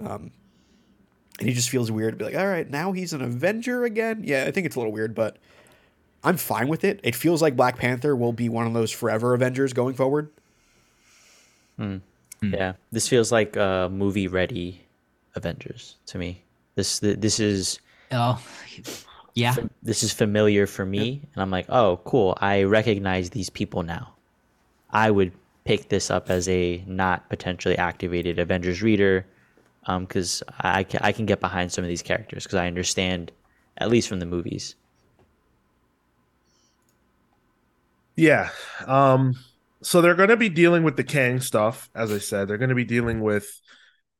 Um, 0.00 0.30
and 1.38 1.48
he 1.48 1.54
just 1.54 1.70
feels 1.70 1.90
weird 1.90 2.12
to 2.12 2.16
be 2.16 2.24
like, 2.24 2.36
all 2.36 2.46
right, 2.46 2.68
now 2.68 2.92
he's 2.92 3.12
an 3.12 3.22
Avenger 3.22 3.84
again. 3.84 4.22
Yeah, 4.24 4.44
I 4.46 4.50
think 4.50 4.66
it's 4.66 4.76
a 4.76 4.78
little 4.78 4.92
weird, 4.92 5.14
but 5.14 5.36
I'm 6.22 6.36
fine 6.36 6.68
with 6.68 6.84
it. 6.84 7.00
It 7.02 7.14
feels 7.14 7.42
like 7.42 7.56
Black 7.56 7.76
Panther 7.76 8.14
will 8.14 8.32
be 8.32 8.48
one 8.48 8.66
of 8.66 8.72
those 8.72 8.90
forever 8.90 9.34
Avengers 9.34 9.72
going 9.72 9.94
forward. 9.94 10.30
Yeah, 12.42 12.74
this 12.92 13.08
feels 13.08 13.32
like 13.32 13.56
uh, 13.56 13.88
movie 13.88 14.28
ready 14.28 14.80
Avengers 15.34 15.96
to 16.06 16.18
me. 16.18 16.42
This 16.76 16.98
this 17.00 17.40
is 17.40 17.80
Oh, 18.12 18.40
yeah. 19.34 19.56
this 19.82 20.02
is 20.02 20.12
familiar 20.12 20.66
for 20.66 20.84
me, 20.84 21.20
and 21.34 21.42
I'm 21.42 21.50
like, 21.50 21.66
oh, 21.68 22.00
cool. 22.04 22.36
I 22.40 22.62
recognize 22.62 23.30
these 23.30 23.50
people 23.50 23.82
now. 23.82 24.14
I 24.90 25.10
would 25.10 25.32
pick 25.64 25.88
this 25.88 26.10
up 26.10 26.30
as 26.30 26.48
a 26.48 26.84
not 26.86 27.28
potentially 27.28 27.76
activated 27.76 28.38
Avengers 28.38 28.82
reader, 28.82 29.26
because 29.86 30.42
I 30.60 30.84
can, 30.84 31.00
I 31.02 31.12
can 31.12 31.26
get 31.26 31.40
behind 31.40 31.72
some 31.72 31.84
of 31.84 31.88
these 31.88 32.02
characters 32.02 32.44
because 32.44 32.56
I 32.56 32.66
understand, 32.66 33.32
at 33.78 33.90
least 33.90 34.08
from 34.08 34.20
the 34.20 34.26
movies. 34.26 34.76
Yeah. 38.16 38.50
Um 38.86 39.34
so 39.82 40.00
they're 40.00 40.14
going 40.14 40.30
to 40.30 40.36
be 40.36 40.48
dealing 40.48 40.82
with 40.82 40.96
the 40.96 41.04
Kang 41.04 41.40
stuff 41.40 41.90
as 41.94 42.10
I 42.12 42.18
said. 42.18 42.48
They're 42.48 42.58
going 42.58 42.70
to 42.70 42.74
be 42.74 42.84
dealing 42.84 43.20
with 43.20 43.60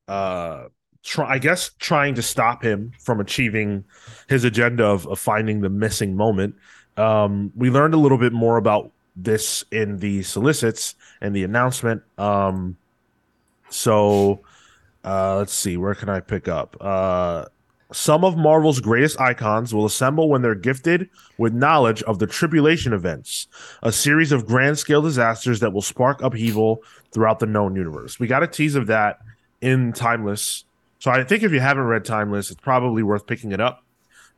uh 0.08 0.64
try 1.02 1.34
I 1.34 1.38
guess 1.38 1.70
trying 1.78 2.14
to 2.16 2.22
stop 2.22 2.62
him 2.62 2.92
from 3.00 3.20
achieving 3.20 3.84
his 4.28 4.44
agenda 4.44 4.84
of, 4.84 5.06
of 5.06 5.18
finding 5.18 5.60
the 5.60 5.70
missing 5.70 6.16
moment. 6.16 6.56
Um 6.96 7.52
we 7.54 7.70
learned 7.70 7.94
a 7.94 7.98
little 7.98 8.18
bit 8.18 8.32
more 8.32 8.56
about 8.56 8.90
this 9.16 9.64
in 9.70 9.98
the 9.98 10.22
solicits 10.22 10.96
and 11.20 11.34
the 11.34 11.44
announcement. 11.44 12.02
Um 12.18 12.76
so 13.70 14.40
uh 15.04 15.36
let's 15.36 15.52
see 15.52 15.76
where 15.76 15.94
can 15.94 16.08
I 16.08 16.20
pick 16.20 16.48
up? 16.48 16.76
Uh 16.80 17.46
some 17.92 18.24
of 18.24 18.36
Marvel's 18.36 18.80
greatest 18.80 19.20
icons 19.20 19.72
will 19.72 19.84
assemble 19.84 20.28
when 20.28 20.42
they're 20.42 20.54
gifted 20.54 21.08
with 21.38 21.52
knowledge 21.52 22.02
of 22.04 22.18
the 22.18 22.26
tribulation 22.26 22.92
events, 22.92 23.46
a 23.82 23.92
series 23.92 24.32
of 24.32 24.46
grand 24.46 24.78
scale 24.78 25.00
disasters 25.00 25.60
that 25.60 25.72
will 25.72 25.82
spark 25.82 26.20
upheaval 26.20 26.82
throughout 27.12 27.38
the 27.38 27.46
known 27.46 27.76
universe. 27.76 28.18
We 28.18 28.26
got 28.26 28.42
a 28.42 28.48
tease 28.48 28.74
of 28.74 28.88
that 28.88 29.20
in 29.60 29.92
Timeless. 29.92 30.64
So 30.98 31.10
I 31.10 31.22
think 31.22 31.42
if 31.42 31.52
you 31.52 31.60
haven't 31.60 31.84
read 31.84 32.04
Timeless, 32.04 32.50
it's 32.50 32.60
probably 32.60 33.02
worth 33.02 33.26
picking 33.26 33.52
it 33.52 33.60
up 33.60 33.84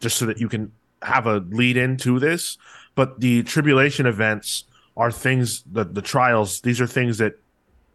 just 0.01 0.19
so 0.19 0.27
that 0.27 0.39
you 0.39 0.49
can 0.49 0.73
have 1.01 1.27
a 1.27 1.39
lead 1.39 1.77
into 1.77 2.19
this. 2.19 2.59
But 2.95 3.21
the 3.21 3.43
tribulation 3.45 4.07
events 4.07 4.65
are 4.97 5.11
things, 5.11 5.63
the, 5.71 5.85
the 5.85 6.03
trials, 6.03 6.61
these 6.61 6.81
are 6.81 6.87
things 6.87 7.19
that 7.19 7.39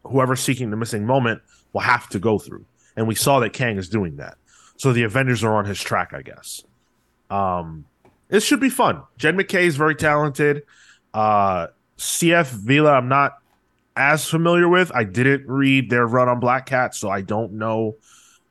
whoever's 0.03 0.39
seeking 0.39 0.71
the 0.71 0.77
missing 0.77 1.05
moment 1.05 1.41
will 1.73 1.81
have 1.81 2.09
to 2.09 2.19
go 2.19 2.37
through. 2.39 2.65
And 2.95 3.07
we 3.07 3.15
saw 3.15 3.39
that 3.39 3.53
Kang 3.53 3.77
is 3.77 3.89
doing 3.89 4.17
that. 4.17 4.37
So 4.77 4.93
the 4.93 5.03
Avengers 5.03 5.43
are 5.43 5.55
on 5.55 5.65
his 5.65 5.79
track, 5.79 6.13
I 6.13 6.21
guess. 6.21 6.63
Um, 7.29 7.85
it 8.29 8.41
should 8.41 8.59
be 8.59 8.69
fun. 8.69 9.03
Jed 9.17 9.35
MacKay 9.35 9.67
is 9.67 9.75
very 9.75 9.95
talented. 9.95 10.63
Uh, 11.13 11.67
CF 11.97 12.47
Villa, 12.47 12.93
I'm 12.93 13.07
not 13.07 13.37
as 13.95 14.27
familiar 14.27 14.67
with. 14.67 14.91
I 14.93 15.03
didn't 15.03 15.47
read 15.47 15.89
their 15.89 16.07
run 16.07 16.29
on 16.29 16.39
Black 16.39 16.65
Cat, 16.65 16.95
so 16.95 17.09
I 17.09 17.21
don't 17.21 17.53
know. 17.53 17.95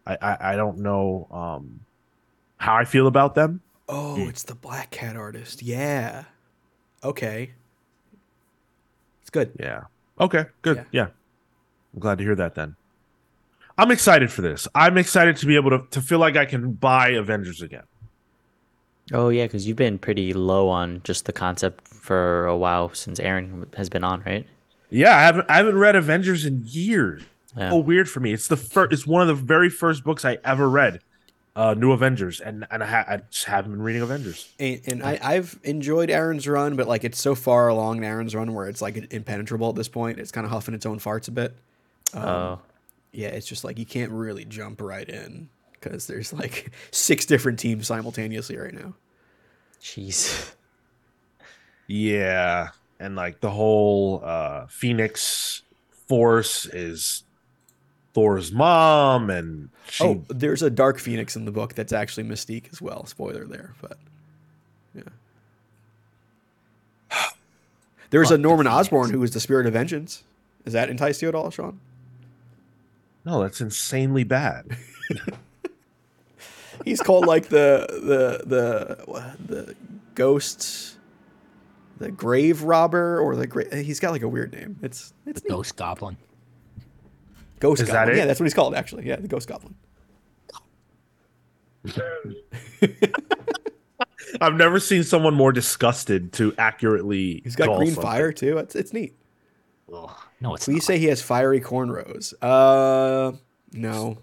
I, 0.06 0.16
I, 0.20 0.52
I 0.52 0.56
don't 0.56 0.78
know 0.78 1.28
um, 1.30 1.80
how 2.58 2.76
I 2.76 2.84
feel 2.84 3.06
about 3.06 3.34
them. 3.34 3.60
Oh, 3.88 4.28
it's 4.28 4.44
the 4.44 4.54
Black 4.54 4.90
Cat 4.90 5.16
artist. 5.16 5.62
Yeah. 5.62 6.24
Okay. 7.02 7.50
It's 9.22 9.30
good. 9.30 9.52
Yeah. 9.58 9.84
Okay. 10.20 10.44
Good. 10.62 10.76
Yeah. 10.76 10.84
Yeah. 10.92 11.06
I'm 11.94 12.00
glad 12.00 12.18
to 12.18 12.24
hear 12.24 12.36
that. 12.36 12.54
Then 12.54 12.76
I'm 13.80 13.90
excited 13.90 14.30
for 14.30 14.42
this. 14.42 14.68
I'm 14.74 14.98
excited 14.98 15.36
to 15.38 15.46
be 15.46 15.56
able 15.56 15.70
to 15.70 15.80
to 15.90 16.00
feel 16.02 16.18
like 16.18 16.36
I 16.36 16.44
can 16.44 16.72
buy 16.72 17.08
Avengers 17.10 17.62
again. 17.62 17.84
Oh 19.12 19.28
yeah, 19.30 19.44
because 19.46 19.66
you've 19.66 19.76
been 19.78 19.98
pretty 19.98 20.32
low 20.34 20.68
on 20.68 21.00
just 21.02 21.24
the 21.24 21.32
concept 21.32 21.88
for 21.88 22.46
a 22.46 22.56
while 22.56 22.92
since 22.94 23.18
Aaron 23.18 23.66
has 23.76 23.88
been 23.88 24.04
on, 24.04 24.22
right? 24.24 24.46
Yeah, 24.90 25.16
I 25.16 25.22
haven't 25.22 25.46
I 25.50 25.56
haven't 25.56 25.78
read 25.78 25.96
Avengers 25.96 26.44
in 26.44 26.62
years. 26.66 27.22
Yeah. 27.56 27.72
Oh, 27.72 27.78
weird 27.78 28.08
for 28.08 28.20
me. 28.20 28.32
It's 28.32 28.48
the 28.48 28.56
first. 28.56 28.92
It's 28.92 29.06
one 29.06 29.22
of 29.22 29.28
the 29.28 29.34
very 29.34 29.70
first 29.70 30.04
books 30.04 30.24
I 30.24 30.38
ever 30.44 30.68
read. 30.68 31.00
Uh, 31.56 31.74
New 31.74 31.90
Avengers, 31.90 32.38
and 32.40 32.64
and 32.70 32.82
I, 32.82 32.86
ha- 32.86 33.04
I 33.08 33.16
just 33.30 33.46
haven't 33.46 33.72
been 33.72 33.82
reading 33.82 34.02
Avengers. 34.02 34.52
And, 34.60 34.80
and 34.86 35.02
I, 35.02 35.18
I've 35.20 35.58
enjoyed 35.64 36.08
Aaron's 36.08 36.46
run, 36.46 36.76
but 36.76 36.86
like 36.86 37.02
it's 37.02 37.20
so 37.20 37.34
far 37.34 37.66
along 37.68 37.96
in 37.98 38.04
Aaron's 38.04 38.34
run 38.36 38.54
where 38.54 38.68
it's 38.68 38.80
like 38.80 39.12
impenetrable 39.12 39.68
at 39.70 39.74
this 39.74 39.88
point. 39.88 40.20
It's 40.20 40.30
kind 40.30 40.44
of 40.44 40.52
huffing 40.52 40.74
its 40.74 40.86
own 40.86 40.98
farts 41.00 41.26
a 41.26 41.32
bit. 41.32 41.56
Um, 42.14 42.22
Oh, 42.22 42.58
Yeah, 43.12 43.28
it's 43.28 43.46
just 43.46 43.64
like 43.64 43.78
you 43.78 43.86
can't 43.86 44.12
really 44.12 44.44
jump 44.44 44.80
right 44.80 45.08
in 45.08 45.48
because 45.72 46.06
there's 46.06 46.32
like 46.32 46.72
six 46.90 47.26
different 47.26 47.58
teams 47.58 47.86
simultaneously 47.86 48.56
right 48.56 48.74
now. 48.74 48.94
jeez. 49.82 50.52
Yeah, 51.86 52.68
and 53.00 53.16
like 53.16 53.40
the 53.40 53.50
whole 53.50 54.22
uh, 54.24 54.66
Phoenix 54.68 55.62
Force 56.06 56.66
is 56.66 57.24
Thor's 58.14 58.52
mom, 58.52 59.30
and 59.30 59.70
she. 59.88 60.04
Oh, 60.04 60.24
there's 60.28 60.62
a 60.62 60.70
Dark 60.70 61.00
Phoenix 61.00 61.34
in 61.34 61.46
the 61.46 61.50
book 61.50 61.74
that's 61.74 61.92
actually 61.92 62.24
Mystique 62.24 62.72
as 62.72 62.80
well. 62.80 63.06
Spoiler 63.06 63.44
there, 63.44 63.74
but 63.80 63.98
yeah. 64.94 65.02
There's 68.10 68.28
a 68.28 68.34
Fuck 68.34 68.38
the 68.38 68.42
Norman 68.42 68.66
Osborn 68.66 69.10
who 69.10 69.22
is 69.22 69.32
the 69.32 69.40
Spirit 69.40 69.66
of 69.66 69.72
Vengeance. 69.72 70.22
Is 70.64 70.72
that 70.72 70.90
entice 70.90 71.22
you 71.22 71.28
at 71.28 71.34
all, 71.34 71.50
Sean? 71.50 71.80
No, 73.24 73.42
that's 73.42 73.60
insanely 73.60 74.24
bad. 74.24 74.76
He's 76.84 77.00
called 77.02 77.26
like 77.26 77.48
the 77.48 77.86
the 77.90 78.46
the 78.46 79.36
the 79.46 79.74
ghost, 80.14 80.96
the 81.98 82.10
grave 82.10 82.62
robber, 82.62 83.20
or 83.20 83.36
the 83.36 83.46
gra- 83.46 83.76
he's 83.82 84.00
got 84.00 84.12
like 84.12 84.22
a 84.22 84.28
weird 84.28 84.52
name. 84.52 84.78
It's 84.82 85.12
it's 85.26 85.42
The 85.42 85.48
neat. 85.48 85.54
Ghost 85.54 85.76
Goblin. 85.76 86.16
Ghost 87.58 87.82
Is 87.82 87.88
that 87.88 87.94
Goblin. 87.94 88.16
it? 88.16 88.18
Yeah, 88.20 88.24
that's 88.24 88.40
what 88.40 88.44
he's 88.46 88.54
called 88.54 88.74
actually. 88.74 89.06
Yeah, 89.06 89.16
the 89.16 89.28
Ghost 89.28 89.46
Goblin. 89.46 89.74
I've 94.40 94.54
never 94.54 94.80
seen 94.80 95.02
someone 95.02 95.34
more 95.34 95.52
disgusted 95.52 96.32
to 96.34 96.54
accurately. 96.56 97.40
He's 97.44 97.56
got 97.56 97.66
call 97.66 97.76
green 97.78 97.88
something. 97.90 98.02
fire 98.02 98.32
too. 98.32 98.56
It's 98.58 98.74
it's 98.74 98.92
neat. 98.94 99.14
Ugh. 99.92 100.10
No, 100.40 100.54
it's 100.54 100.64
Please 100.64 100.76
not. 100.76 100.82
say 100.84 100.98
he 100.98 101.06
has 101.06 101.20
fiery 101.20 101.60
cornrows. 101.60 102.32
Uh, 102.40 103.36
no. 103.72 104.18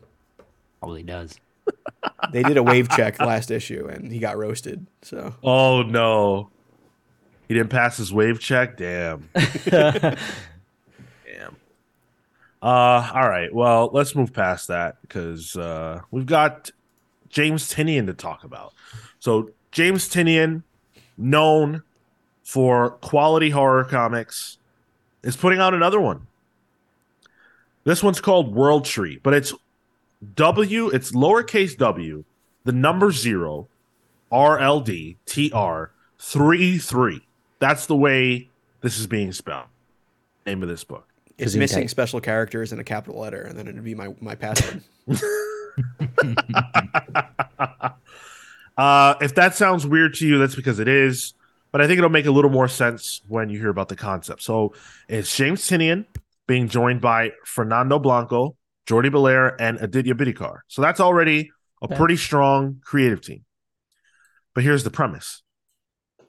Probably 0.80 1.04
does. 1.04 1.40
They 2.32 2.44
did 2.44 2.58
a 2.58 2.64
wave 2.64 2.90
check 2.90 3.20
last 3.20 3.52
issue 3.52 3.88
and 3.88 4.12
he 4.12 4.20
got 4.20 4.38
roasted. 4.38 4.88
So 5.02 5.34
Oh 5.44 5.82
no, 5.84 6.50
he 7.48 7.54
didn't 7.54 7.70
pass 7.70 7.98
his 7.98 8.14
wave 8.14 8.40
check. 8.40 8.78
Damn. 8.78 9.30
Damn. 9.70 10.16
Uh, 12.62 13.12
all 13.14 13.30
right. 13.30 13.54
Well, 13.54 13.90
let's 13.94 14.16
move 14.16 14.34
past 14.34 14.68
that 14.70 15.02
because 15.02 15.56
uh, 15.56 16.02
we've 16.12 16.26
got 16.26 16.72
James 17.30 17.72
Tynion 17.74 18.06
to 18.08 18.14
talk 18.14 18.44
about. 18.44 18.74
So 19.20 19.50
James 19.72 20.08
Tynion, 20.10 20.64
known 21.18 21.84
for 22.44 22.92
quality 22.92 23.50
horror 23.50 23.84
comics, 23.84 24.58
is 25.28 25.36
putting 25.36 25.60
out 25.60 25.74
another 25.74 26.00
one. 26.00 26.26
This 27.84 28.02
one's 28.02 28.22
called 28.22 28.56
World 28.56 28.86
Tree, 28.86 29.20
but 29.22 29.34
it's 29.34 29.54
W. 30.36 30.88
It's 30.88 31.12
lowercase 31.12 31.78
W, 31.78 32.24
the 32.64 32.72
number 32.72 33.12
zero, 33.12 33.68
R 34.32 34.58
L 34.58 34.80
D 34.80 35.18
T 35.26 35.52
R 35.54 35.92
three 36.18 36.78
three. 36.78 37.28
That's 37.60 37.86
the 37.88 37.96
way 37.96 38.50
this 38.82 38.98
is 38.98 39.06
being 39.06 39.34
spelled. 39.34 39.68
Name 40.46 40.64
of 40.64 40.70
this 40.70 40.86
book. 40.86 41.08
it's 41.38 41.54
Gesundheit. 41.54 41.60
missing 41.60 41.88
special 41.90 42.22
characters 42.22 42.72
and 42.72 42.80
a 42.80 42.84
capital 42.86 43.20
letter, 43.20 43.42
and 43.42 43.60
then 43.60 43.68
it'd 43.68 43.84
be 43.84 43.96
my 43.96 44.16
my 44.22 44.36
password. 44.36 44.82
uh, 48.78 49.16
if 49.22 49.36
that 49.36 49.56
sounds 49.56 49.86
weird 49.86 50.14
to 50.16 50.28
you, 50.28 50.38
that's 50.40 50.56
because 50.56 50.80
it 50.80 50.88
is. 50.88 51.34
But 51.78 51.84
I 51.84 51.88
think 51.88 52.00
it'll 52.00 52.10
make 52.10 52.26
a 52.26 52.32
little 52.32 52.50
more 52.50 52.68
sense 52.68 53.22
when 53.28 53.50
you 53.52 53.60
hear 53.60 53.70
about 53.70 53.88
the 53.88 53.96
concept. 53.96 54.42
So 54.42 54.74
it's 55.08 55.38
James 55.38 55.62
Tynion 55.62 56.08
being 56.48 56.70
joined 56.70 57.02
by 57.02 57.34
Fernando 57.46 58.00
Blanco, 58.00 58.56
Jordie 58.88 59.12
Bellaire, 59.12 59.56
and 59.60 59.78
Aditya 59.80 60.16
Bidikar. 60.16 60.62
So 60.70 60.82
that's 60.82 61.00
already 61.00 61.52
a 61.84 61.88
pretty 61.88 62.18
strong 62.18 62.82
creative 62.84 63.22
team. 63.22 63.46
But 64.56 64.64
here's 64.64 64.86
the 64.86 64.90
premise. 64.90 65.44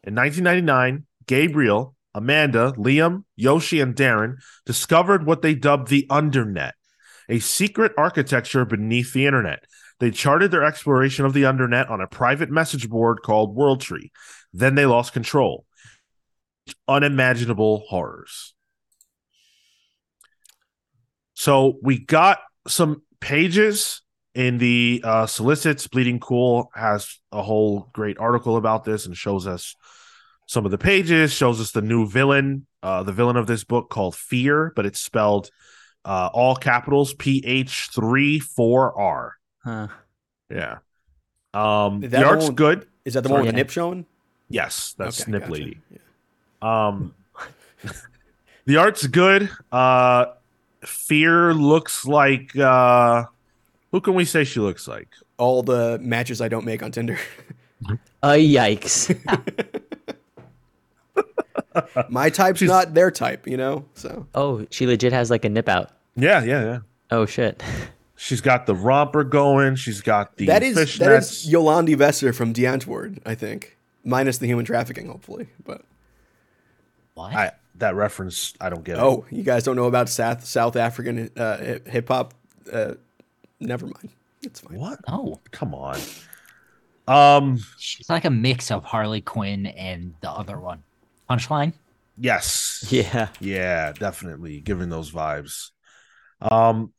In 0.05 0.15
1999, 0.15 1.07
Gabriel, 1.27 1.97
Amanda, 2.13 2.75
Liam, 2.77 3.25
Yoshi, 3.35 3.81
and 3.81 3.97
Darren 3.97 4.35
discovered 4.67 5.25
what 5.25 5.41
they 5.41 5.55
dubbed 5.55 5.89
the 5.89 6.07
Undernet, 6.11 6.73
a 7.31 7.39
secret 7.39 7.93
architecture 7.97 8.67
beneath 8.67 9.15
the 9.15 9.25
internet. 9.25 9.65
They 9.99 10.11
charted 10.11 10.51
their 10.51 10.65
exploration 10.65 11.25
of 11.25 11.33
the 11.33 11.45
Undernet 11.45 11.91
on 11.91 12.03
a 12.03 12.07
private 12.07 12.51
message 12.51 12.89
board 12.89 13.23
called 13.23 13.57
World 13.57 13.81
Tree. 13.81 14.13
Then 14.59 14.75
they 14.75 14.87
lost 14.87 15.13
control. 15.13 15.65
Unimaginable 16.87 17.85
horrors. 17.89 18.55
So 21.35 21.79
we 21.83 21.99
got 21.99 22.41
some 22.67 23.03
pages 23.21 24.03
in 24.35 24.59
the 24.59 25.01
uh, 25.05 25.27
solicits. 25.27 25.87
Bleeding 25.87 26.19
Cool 26.19 26.71
has 26.75 27.21
a 27.31 27.43
whole 27.43 27.89
great 27.93 28.19
article 28.19 28.57
about 28.57 28.85
this 28.85 29.07
and 29.07 29.17
shows 29.17 29.47
us 29.47 29.77
some 30.47 30.65
of 30.65 30.73
the 30.73 30.79
pages. 30.79 31.33
Shows 31.33 31.61
us 31.61 31.71
the 31.71 31.81
new 31.81 32.09
villain, 32.09 32.67
uh, 32.83 33.05
the 33.05 33.13
villain 33.13 33.37
of 33.37 33.47
this 33.47 33.63
book 33.65 33.89
called 33.91 34.17
Fear, 34.17 34.73
but 34.75 34.87
it's 34.87 35.01
spelled 35.01 35.51
uh, 36.05 36.31
all 36.33 36.57
capitals 36.57 37.15
P 37.15 37.43
H 37.47 37.91
three 37.95 38.41
four 38.41 38.99
R. 38.99 39.35
Huh. 39.65 39.89
Yeah. 40.51 40.79
Um, 41.55 42.01
the 42.01 42.25
art's 42.25 42.47
one- 42.47 42.55
good. 42.57 42.87
Is 43.05 43.15
that 43.15 43.23
the 43.23 43.29
Sorry, 43.29 43.39
one 43.39 43.47
with 43.47 43.55
the 43.55 43.57
nip 43.57 43.71
showing? 43.71 44.05
Yes, 44.49 44.95
that's 44.99 45.21
Okay, 45.21 45.31
Snip 45.31 45.43
gotcha. 45.43 45.53
Lady. 45.53 45.79
Yeah. 45.91 46.87
Um, 46.89 47.15
the 48.65 48.77
art's 48.77 49.07
good. 49.07 49.51
Uh, 49.71 50.27
Fear 50.85 51.55
looks 51.55 52.07
like. 52.07 52.57
Uh, 52.57 53.25
who 53.93 54.01
can 54.01 54.15
we 54.15 54.25
say 54.25 54.45
she 54.45 54.61
looks 54.61 54.87
like? 54.89 55.09
All 55.39 55.63
the 55.63 55.99
matches 56.01 56.41
I 56.41 56.49
don't 56.49 56.65
make 56.65 56.83
on 56.83 56.93
Tinder. 56.93 57.19
Uh, 58.21 58.31
yikes. 58.33 59.15
my 62.09 62.29
type's 62.31 62.59
She's- 62.59 62.69
not 62.69 62.95
their 62.95 63.11
type, 63.13 63.47
you 63.47 63.57
know. 63.57 63.85
So 63.95 64.27
oh, 64.35 64.67
she 64.71 64.87
legit 64.87 65.13
has 65.13 65.31
like 65.31 65.45
a 65.45 65.49
nip 65.49 65.69
out. 65.69 65.91
Yeah, 66.17 66.43
yeah, 66.43 66.65
yeah. 66.65 66.79
Oh 67.13 67.25
shit. 67.27 67.63
She's 68.17 68.41
got 68.41 68.67
the 68.67 68.75
romper 68.75 69.23
going. 69.23 69.77
She's 69.77 70.01
got 70.01 70.37
the 70.37 70.47
that 70.47 70.65
is 70.65 70.75
that 70.75 70.89
fishnets. 70.89 71.47
is 71.47 71.53
Yolandi 71.53 71.97
Visser 71.97 72.33
from 72.33 72.53
Die 72.53 72.63
Antwoord, 72.63 73.21
I 73.25 73.37
think, 73.37 73.78
minus 74.05 74.39
the 74.39 74.47
human 74.47 74.65
trafficking, 74.65 75.09
hopefully. 75.09 75.49
But 75.65 75.83
What? 77.15 77.35
I, 77.35 77.53
that 77.77 77.95
reference, 77.95 78.55
I 78.61 78.71
don't 78.71 78.85
get 78.85 78.97
it. 78.97 79.01
oh, 79.03 79.25
you 79.31 79.43
guys 79.43 79.65
don't 79.65 79.77
know 79.77 79.87
about 79.87 80.09
South 80.09 80.45
South 80.45 80.77
African 80.77 81.31
uh, 81.37 81.79
hip 81.87 82.09
hop? 82.09 82.35
Uh, 82.73 82.95
never 83.61 83.87
mind, 83.87 84.11
it's 84.43 84.61
fine. 84.61 84.79
what? 84.79 84.99
Oh, 85.09 85.41
Come 85.51 85.75
on. 85.75 85.99
Um. 87.07 87.59
She's 87.79 88.11
like 88.11 88.25
a 88.27 88.31
mix 88.31 88.71
of 88.71 88.85
Harley 88.85 89.21
Quinn 89.23 89.67
and 89.67 90.15
the 90.21 90.31
other 90.31 90.59
one. 90.61 90.83
Punchline? 91.31 91.73
Yes. 92.19 92.85
Yeah. 92.91 93.29
Yeah, 93.41 93.93
definitely 93.93 94.61
giving 94.61 94.89
those 94.91 95.11
vibes. 95.11 95.71
Um 96.41 96.93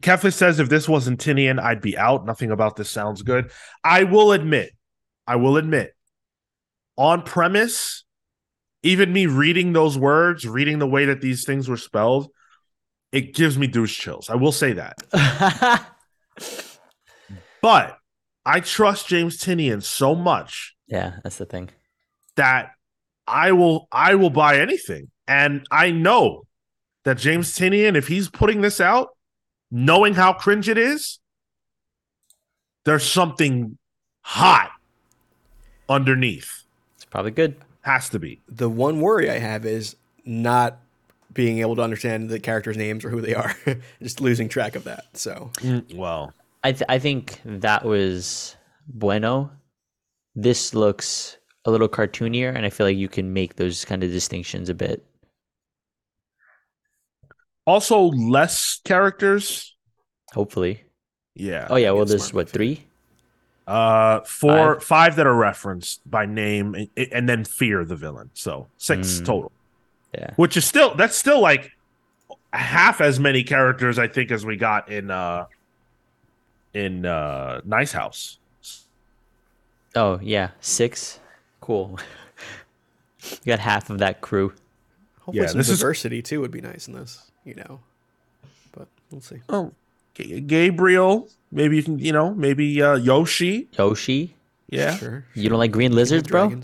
Kefla 0.00 0.32
says 0.32 0.58
if 0.58 0.68
this 0.68 0.88
wasn't 0.88 1.20
Tynion, 1.20 1.60
I'd 1.60 1.80
be 1.80 1.96
out. 1.96 2.26
Nothing 2.26 2.50
about 2.50 2.74
this 2.76 2.90
sounds 2.90 3.22
good. 3.22 3.52
I 3.84 4.02
will 4.04 4.32
admit, 4.32 4.72
I 5.26 5.36
will 5.36 5.56
admit, 5.56 5.93
on 6.96 7.22
premise, 7.22 8.04
even 8.82 9.12
me 9.12 9.26
reading 9.26 9.72
those 9.72 9.98
words, 9.98 10.46
reading 10.46 10.78
the 10.78 10.86
way 10.86 11.06
that 11.06 11.20
these 11.20 11.44
things 11.44 11.68
were 11.68 11.76
spelled, 11.76 12.28
it 13.12 13.34
gives 13.34 13.56
me 13.58 13.66
douche 13.66 13.98
chills. 13.98 14.28
I 14.30 14.34
will 14.36 14.52
say 14.52 14.74
that. 14.74 15.90
But 17.62 17.96
I 18.44 18.60
trust 18.60 19.08
James 19.08 19.38
Tynion 19.38 19.82
so 19.82 20.14
much 20.14 20.74
yeah, 20.86 21.14
that's 21.22 21.38
the 21.38 21.46
thing. 21.46 21.70
that 22.36 22.72
I 23.26 23.52
will 23.52 23.88
I 23.90 24.16
will 24.16 24.28
buy 24.28 24.58
anything. 24.60 25.10
And 25.26 25.66
I 25.70 25.90
know 25.90 26.42
that 27.04 27.16
James 27.16 27.56
Tynion, 27.56 27.96
if 27.96 28.06
he's 28.06 28.28
putting 28.28 28.60
this 28.60 28.82
out, 28.82 29.16
knowing 29.70 30.12
how 30.12 30.34
cringe 30.34 30.68
it 30.68 30.76
is, 30.76 31.20
there's 32.84 33.10
something 33.10 33.78
hot 34.20 34.70
underneath. 35.88 36.63
It's 37.14 37.16
probably 37.16 37.30
good. 37.30 37.56
Has 37.82 38.08
to 38.10 38.18
be. 38.18 38.40
The 38.48 38.68
one 38.68 39.00
worry 39.00 39.30
I 39.30 39.38
have 39.38 39.64
is 39.64 39.94
not 40.24 40.78
being 41.32 41.58
able 41.58 41.76
to 41.76 41.82
understand 41.82 42.28
the 42.28 42.40
characters' 42.40 42.76
names 42.76 43.04
or 43.04 43.10
who 43.10 43.20
they 43.20 43.34
are, 43.34 43.54
just 44.02 44.20
losing 44.20 44.48
track 44.48 44.74
of 44.74 44.84
that. 44.84 45.06
So 45.14 45.50
mm. 45.58 45.94
Well, 45.94 46.32
I 46.62 46.72
th- 46.72 46.84
I 46.88 46.98
think 46.98 47.40
that 47.44 47.84
was 47.84 48.56
bueno 48.86 49.50
this 50.34 50.74
looks 50.74 51.38
a 51.64 51.70
little 51.70 51.88
cartoonier, 51.88 52.54
and 52.54 52.66
I 52.66 52.70
feel 52.70 52.86
like 52.86 52.96
you 52.96 53.08
can 53.08 53.32
make 53.32 53.56
those 53.56 53.84
kind 53.84 54.02
of 54.02 54.10
distinctions 54.10 54.68
a 54.68 54.74
bit. 54.74 55.04
Also, 57.66 58.10
less 58.10 58.80
characters. 58.84 59.74
Hopefully. 60.32 60.82
Yeah. 61.34 61.66
Oh 61.70 61.76
yeah. 61.76 61.92
Well, 61.92 62.04
there's 62.04 62.32
what 62.32 62.48
three? 62.48 62.84
Uh, 63.66 64.20
four, 64.22 64.78
five 64.80 65.16
that 65.16 65.26
are 65.26 65.34
referenced 65.34 66.00
by 66.10 66.26
name, 66.26 66.74
and, 66.74 66.88
and 67.12 67.28
then 67.28 67.44
fear 67.44 67.84
the 67.84 67.96
villain. 67.96 68.28
So 68.34 68.66
six 68.76 69.20
Mm. 69.20 69.24
total, 69.24 69.52
Yeah. 70.12 70.30
which 70.36 70.56
is 70.58 70.64
still 70.66 70.94
that's 70.94 71.16
still 71.16 71.40
like 71.40 71.72
half 72.52 73.00
as 73.00 73.18
many 73.18 73.42
characters 73.42 73.98
I 73.98 74.06
think 74.06 74.30
as 74.30 74.44
we 74.44 74.56
got 74.56 74.90
in 74.90 75.10
uh 75.10 75.46
in 76.74 77.06
uh 77.06 77.62
Nice 77.64 77.92
House. 77.92 78.38
Oh 79.96 80.18
yeah, 80.22 80.50
six. 80.60 81.20
Cool. 81.60 81.98
you 83.22 83.38
got 83.46 83.60
half 83.60 83.88
of 83.88 83.98
that 84.00 84.20
crew. 84.20 84.52
Hopefully, 85.20 85.38
Yeah, 85.38 85.46
some 85.46 85.56
this 85.58 85.70
is- 85.70 85.78
diversity 85.78 86.20
too 86.20 86.40
would 86.42 86.50
be 86.50 86.60
nice 86.60 86.86
in 86.86 86.92
this. 86.94 87.30
You 87.46 87.54
know, 87.54 87.80
but 88.72 88.88
we'll 89.10 89.20
see. 89.22 89.40
Oh, 89.48 89.72
G- 90.14 90.40
Gabriel. 90.40 91.28
Maybe 91.54 91.76
you 91.76 91.82
can, 91.84 91.98
you 92.00 92.12
know, 92.12 92.34
maybe 92.34 92.82
uh 92.82 92.96
Yoshi. 92.96 93.68
Yoshi. 93.78 94.34
Yeah. 94.68 94.96
Sure. 94.96 95.24
You 95.34 95.48
don't 95.48 95.58
like 95.58 95.70
green 95.70 95.92
lizards, 95.92 96.28
bro? 96.28 96.48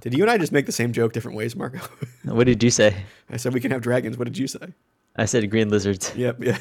Did 0.00 0.14
you 0.14 0.22
and 0.22 0.30
I 0.30 0.38
just 0.38 0.52
make 0.52 0.66
the 0.66 0.72
same 0.72 0.92
joke 0.92 1.12
different 1.12 1.36
ways, 1.36 1.56
Marco? 1.56 1.80
What 2.24 2.46
did 2.46 2.62
you 2.62 2.70
say? 2.70 2.94
I 3.30 3.38
said 3.38 3.52
we 3.54 3.60
can 3.60 3.70
have 3.70 3.80
dragons. 3.82 4.16
What 4.18 4.24
did 4.26 4.38
you 4.38 4.46
say? 4.46 4.74
I 5.16 5.24
said 5.24 5.50
green 5.50 5.68
lizards. 5.68 6.12
Yep. 6.16 6.42
Yeah. 6.42 6.58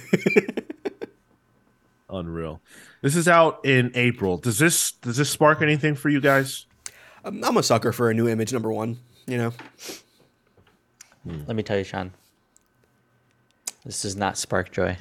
Unreal. 2.10 2.62
This 3.02 3.16
is 3.16 3.28
out 3.28 3.64
in 3.66 3.92
April. 3.96 4.38
Does 4.38 4.58
this 4.60 4.94
does 4.94 5.18
this 5.18 5.30
spark 5.30 5.62
anything 5.62 5.94
for 5.96 6.10
you 6.10 6.22
guys? 6.22 6.66
I'm, 7.24 7.44
I'm 7.44 7.58
a 7.58 7.64
sucker 7.64 7.92
for 7.92 8.10
a 8.10 8.14
new 8.14 8.28
image 8.28 8.52
number 8.54 8.72
one. 8.72 8.98
You 9.28 9.38
know. 9.38 9.54
Let 11.26 11.56
me 11.56 11.64
tell 11.64 11.78
you, 11.78 11.84
Sean. 11.84 12.14
This 13.86 14.02
does 14.02 14.16
not 14.16 14.38
spark 14.38 14.72
joy. 14.72 14.98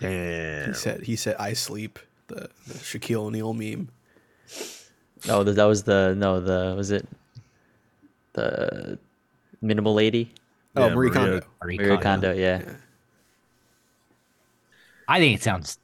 Damn. 0.00 0.68
He 0.68 0.74
said 0.74 1.02
he 1.02 1.16
said 1.16 1.36
I 1.38 1.52
sleep. 1.52 1.98
The, 2.28 2.48
the 2.66 2.74
Shaquille 2.74 3.16
O'Neal 3.26 3.52
meme. 3.52 3.88
Oh, 5.28 5.42
that 5.42 5.52
that 5.52 5.64
was 5.64 5.82
the 5.82 6.14
no. 6.16 6.40
The 6.40 6.74
was 6.76 6.90
it 6.90 7.06
the 8.32 8.98
minimal 9.60 9.92
lady? 9.94 10.32
Oh, 10.76 10.86
Yeah, 10.86 10.94
Marie 10.94 11.08
Maria- 11.10 11.12
Kondo. 11.40 11.46
Marie 11.62 11.76
Maria 11.76 11.96
Kondo. 11.98 12.28
Kondo. 12.28 12.32
Yeah. 12.40 12.62
I 15.08 15.18
think 15.18 15.34
it 15.38 15.42
sounds 15.42 15.78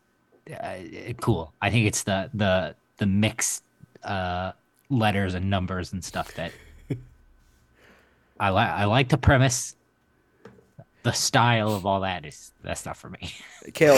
uh, 0.58 0.76
cool. 1.20 1.52
I 1.60 1.70
think 1.70 1.86
it's 1.86 2.04
the 2.04 2.30
the 2.32 2.74
the 2.98 3.06
mixed 3.06 3.62
uh, 4.04 4.52
letters 4.88 5.34
and 5.34 5.50
numbers 5.50 5.92
and 5.92 6.02
stuff 6.04 6.32
that 6.34 6.52
I 8.40 8.50
like. 8.50 8.68
I 8.70 8.84
like 8.84 9.08
the 9.08 9.18
premise. 9.18 9.74
The 11.06 11.12
style 11.12 11.72
of 11.72 11.86
all 11.86 12.00
that 12.00 12.26
is 12.26 12.50
that's 12.64 12.84
not 12.84 12.96
for 12.96 13.08
me. 13.08 13.32
Cale, 13.74 13.96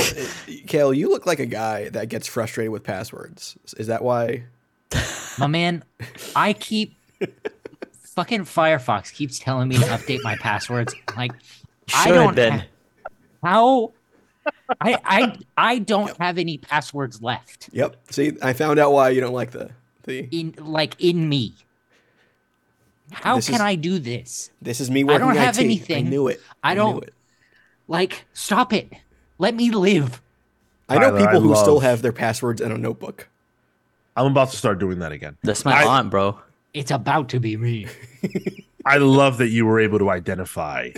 Cale, 0.67 0.93
you 0.93 1.09
look 1.09 1.25
like 1.25 1.39
a 1.39 1.47
guy 1.47 1.89
that 1.89 2.11
gets 2.11 2.27
frustrated 2.27 2.71
with 2.71 2.85
passwords. 2.85 3.57
Is 3.79 3.87
that 3.87 4.05
why? 4.05 4.45
My 5.39 5.47
man, 5.47 5.85
I 6.37 6.53
keep 6.53 6.99
fucking 7.93 8.43
Firefox 8.43 9.11
keeps 9.15 9.39
telling 9.39 9.69
me 9.69 9.79
to 9.79 9.85
update 9.87 10.23
my 10.23 10.37
passwords. 10.37 10.95
Like 11.17 11.33
I 11.95 12.11
don't 12.11 12.37
then. 12.37 12.59
ha- 12.59 12.67
how 13.43 13.93
I 14.79 14.99
I 15.03 15.39
I 15.57 15.79
don't 15.79 16.15
have 16.19 16.37
any 16.37 16.59
passwords 16.59 17.23
left 17.23 17.71
Yep. 17.73 17.97
See, 18.11 18.33
I 18.43 18.53
found 18.53 18.79
out 18.79 18.93
why 18.93 19.09
you 19.09 19.23
don't 19.23 19.33
like 19.33 19.53
the 19.53 19.71
the. 20.03 20.29
in 20.31 20.55
like 20.59 20.95
in 20.99 21.27
me. 21.27 21.55
How 23.11 23.37
This 23.37 23.47
can 23.47 23.55
is- 23.57 23.61
I 23.61 23.75
do 23.75 23.99
this? 23.99 24.51
This 24.61 24.81
is 24.81 24.91
me 24.91 25.05
working. 25.05 25.23
I 25.23 25.35
don't 25.35 25.37
have 25.37 25.59
IT. 25.59 25.91
I 25.95 26.01
knew 26.03 26.29
it. 26.29 26.41
I 26.63 26.75
knew 26.75 26.81
don't- 26.81 27.03
it. 27.05 27.15
Like 27.87 28.27
stop 28.35 28.73
it. 28.73 28.93
Let 29.39 29.55
me 29.55 29.71
live. 29.71 30.21
I 30.89 30.97
know 30.99 31.11
Tyler, 31.11 31.19
people 31.21 31.37
I 31.37 31.41
who 31.41 31.57
still 31.57 31.81
have 31.81 32.03
their 32.03 32.13
passwords 32.13 32.61
in 32.61 32.71
a 32.73 32.79
notebook. 32.79 33.29
I'm 34.17 34.27
about 34.27 34.51
to 34.51 34.57
start 34.57 34.79
doing 34.79 34.99
that 34.99 35.13
again. 35.13 35.37
That's 35.43 35.65
my 35.65 35.83
I- 35.85 35.99
aunt, 35.99 36.11
bro. 36.11 36.39
It's 36.75 36.91
about 36.91 37.29
to 37.31 37.41
be 37.41 37.57
me. 37.57 37.87
I 38.85 38.99
love 38.99 39.39
that 39.39 39.49
you 39.49 39.65
were 39.67 39.81
able 39.81 39.99
to 40.01 40.11
identify 40.11 40.91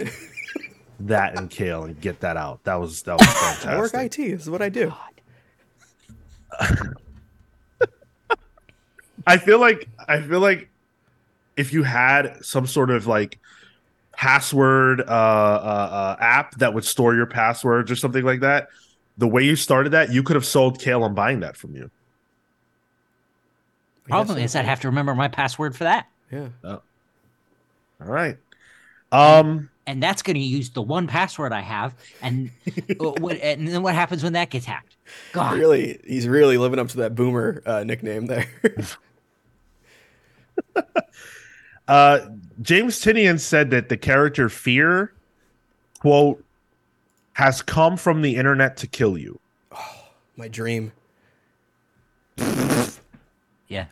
that 1.01 1.39
in 1.39 1.49
Cale 1.49 1.85
and 1.85 2.01
get 2.01 2.21
that 2.21 2.37
out. 2.37 2.63
That 2.65 2.75
was 2.77 3.03
that 3.03 3.19
was 3.19 3.27
fantastic. 3.27 3.71
I 3.71 3.79
work 3.79 3.93
fantastic. 3.93 4.25
IT. 4.27 4.33
This 4.33 4.43
is 4.43 4.51
what 4.51 4.63
I 4.63 4.69
do. 4.69 4.93
I 9.27 9.37
feel 9.37 9.61
like 9.61 9.89
I 10.09 10.21
feel 10.23 10.41
like 10.41 10.70
if 11.61 11.75
you 11.75 11.83
had 11.83 12.43
some 12.43 12.67
sort 12.67 12.91
of 12.91 13.07
like 13.07 13.39
password 14.13 15.03
uh, 15.03 15.05
uh, 15.05 16.17
uh, 16.17 16.17
app 16.19 16.55
that 16.57 16.73
would 16.73 16.85
store 16.85 17.15
your 17.15 17.27
passwords 17.27 17.91
or 17.91 17.97
something 17.97 18.25
like 18.25 18.41
that, 18.41 18.69
the 19.19 19.29
way 19.29 19.43
you 19.43 19.55
started 19.57 19.91
that, 19.91 20.11
you 20.11 20.23
could 20.23 20.37
have 20.37 20.47
sold 20.47 20.81
Cale 20.81 21.03
on 21.03 21.15
buying 21.15 21.41
that 21.41 21.59
from 21.59 21.77
you. 21.77 21.91
Problem 24.09 24.39
so. 24.39 24.45
is 24.45 24.57
I'd 24.57 24.65
have 24.65 24.81
to 24.81 24.89
remember 24.89 25.15
my 25.15 25.29
password 25.29 25.77
for 25.77 25.85
that. 25.85 26.07
Yeah. 26.33 26.49
All 26.65 26.81
right. 28.01 28.39
Um. 29.13 29.69
and 29.87 30.03
that's 30.03 30.23
going 30.23 30.37
to 30.37 30.41
use 30.41 30.71
the 30.71 30.81
one 30.81 31.09
password 31.09 31.53
I 31.53 31.61
have. 31.61 31.95
And 32.23 32.51
uh, 32.67 33.05
what? 33.19 33.37
And 33.41 33.69
then 33.69 33.83
what 33.83 33.95
happens 33.95 34.23
when 34.23 34.33
that 34.33 34.49
gets 34.49 34.65
hacked? 34.65 34.97
God, 35.33 35.59
Really, 35.59 36.01
he's 36.07 36.27
really 36.27 36.57
living 36.57 36.79
up 36.79 36.89
to 36.89 36.99
that 36.99 37.15
boomer 37.15 37.63
uh, 37.67 37.85
nickname 37.85 38.27
there. 38.27 38.47
Uh, 41.91 42.29
James 42.63 43.01
Tynion 43.01 43.41
said 43.41 43.71
that 43.71 43.89
the 43.89 43.97
character 43.97 44.49
Fear, 44.49 45.13
quote, 45.99 46.45
has 47.33 47.63
come 47.63 47.97
from 47.97 48.23
the 48.23 48.37
internet 48.37 48.77
to 48.77 48.87
kill 48.87 49.19
you. 49.19 49.41
My 50.37 50.47
dream. 50.47 50.93
yeah. 53.67 53.87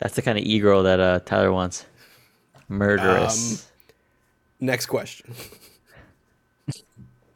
That's 0.00 0.14
the 0.14 0.20
kind 0.20 0.36
of 0.36 0.44
e 0.44 0.58
girl 0.58 0.82
that 0.82 1.00
uh, 1.00 1.20
Tyler 1.20 1.50
wants. 1.50 1.86
Murderous. 2.68 3.70
Next 4.60 4.86
question. 4.86 5.34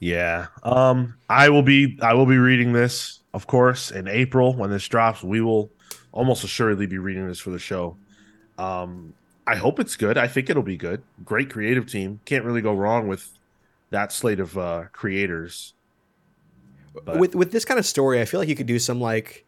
Yeah. 0.01 0.49
Um, 0.63 1.15
I 1.31 1.49
will 1.49 1.63
be 1.63 1.99
I 2.03 2.13
will 2.13 2.27
be 2.27 2.37
reading 2.37 2.75
this, 2.75 3.21
of 3.33 3.47
course, 3.47 3.91
in 3.91 4.07
April 4.07 4.53
when 4.55 4.69
this 4.69 4.87
drops. 4.87 5.23
We 5.23 5.41
will 5.41 5.71
almost 6.13 6.45
assuredly 6.45 6.85
be 6.85 6.99
reading 6.99 7.27
this 7.27 7.39
for 7.39 7.49
the 7.49 7.59
show. 7.59 7.97
Um, 8.59 9.15
I 9.47 9.57
hope 9.57 9.79
it's 9.79 9.97
good. 9.97 10.17
I 10.17 10.27
think 10.27 10.49
it'll 10.49 10.63
be 10.63 10.77
good. 10.77 11.03
Great 11.25 11.51
creative 11.51 11.87
team. 11.87 12.21
Can't 12.25 12.45
really 12.45 12.63
go 12.63 12.73
wrong 12.75 13.09
with 13.09 13.39
that 13.91 14.11
slate 14.13 14.41
of 14.41 14.57
uh 14.59 14.85
creators. 14.93 15.75
But- 17.05 17.19
with 17.19 17.35
with 17.35 17.53
this 17.53 17.65
kind 17.65 17.79
of 17.79 17.87
story, 17.87 18.21
I 18.21 18.25
feel 18.25 18.41
like 18.41 18.49
you 18.49 18.57
could 18.57 18.67
do 18.67 18.79
some 18.79 19.01
like 19.01 19.45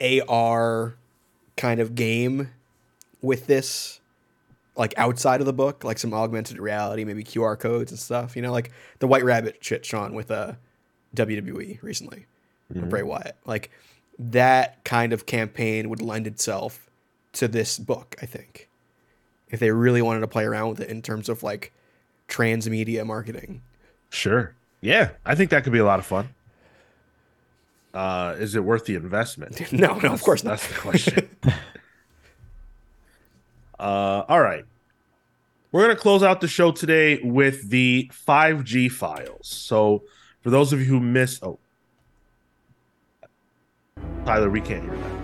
AR 0.00 0.94
kind 1.56 1.80
of 1.80 1.94
game 1.94 2.50
with 3.22 3.46
this, 3.46 4.00
like 4.76 4.92
outside 4.96 5.40
of 5.40 5.46
the 5.46 5.52
book, 5.52 5.84
like 5.84 5.98
some 5.98 6.12
augmented 6.12 6.58
reality, 6.58 7.04
maybe 7.04 7.24
QR 7.24 7.58
codes 7.58 7.90
and 7.92 7.98
stuff. 7.98 8.36
You 8.36 8.42
know, 8.42 8.52
like 8.52 8.72
the 8.98 9.06
White 9.06 9.24
Rabbit 9.24 9.58
shit, 9.60 9.84
Sean, 9.86 10.14
with 10.14 10.30
uh, 10.30 10.52
WWE 11.14 11.82
recently, 11.82 12.26
or 12.74 12.82
Mhm. 12.82 12.90
Bray 12.90 13.02
Wyatt. 13.02 13.36
Like 13.46 13.70
that 14.18 14.84
kind 14.84 15.12
of 15.12 15.26
campaign 15.26 15.88
would 15.88 16.02
lend 16.02 16.26
itself 16.26 16.85
to 17.36 17.48
this 17.48 17.78
book. 17.78 18.16
I 18.20 18.26
think 18.26 18.68
if 19.48 19.60
they 19.60 19.70
really 19.70 20.02
wanted 20.02 20.20
to 20.20 20.28
play 20.28 20.44
around 20.44 20.70
with 20.70 20.80
it 20.80 20.88
in 20.88 21.02
terms 21.02 21.28
of 21.28 21.42
like 21.42 21.72
transmedia 22.28 23.06
marketing. 23.06 23.62
Sure. 24.10 24.54
Yeah, 24.80 25.10
I 25.24 25.34
think 25.34 25.50
that 25.50 25.64
could 25.64 25.72
be 25.72 25.78
a 25.78 25.84
lot 25.84 25.98
of 25.98 26.06
fun. 26.06 26.30
Uh, 27.94 28.34
is 28.38 28.54
it 28.54 28.64
worth 28.64 28.84
the 28.84 28.94
investment? 28.94 29.72
no, 29.72 29.98
no, 29.98 30.12
of 30.12 30.22
course 30.22 30.44
not. 30.44 30.58
That's 30.58 30.68
the 30.68 30.74
question. 30.74 31.30
uh, 33.78 34.24
all 34.28 34.40
right. 34.40 34.64
We're 35.72 35.82
going 35.82 35.96
to 35.96 36.00
close 36.00 36.22
out 36.22 36.40
the 36.40 36.48
show 36.48 36.72
today 36.72 37.20
with 37.22 37.70
the 37.70 38.10
5G 38.26 38.90
files. 38.90 39.48
So, 39.48 40.04
for 40.40 40.50
those 40.50 40.72
of 40.72 40.80
you 40.80 40.86
who 40.86 41.00
missed, 41.00 41.42
oh, 41.42 41.58
Tyler, 44.24 44.48
we 44.48 44.60
can't 44.60 44.84
hear 44.84 44.96
that. 44.96 45.15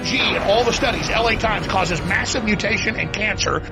5G 0.00 0.36
in 0.36 0.42
all 0.42 0.64
the 0.64 0.72
studies, 0.72 1.10
LA 1.10 1.32
Times 1.32 1.66
causes 1.66 2.00
massive 2.02 2.44
mutation 2.44 2.96
and 2.96 3.12
cancer. 3.12 3.62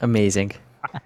Amazing. 0.00 0.52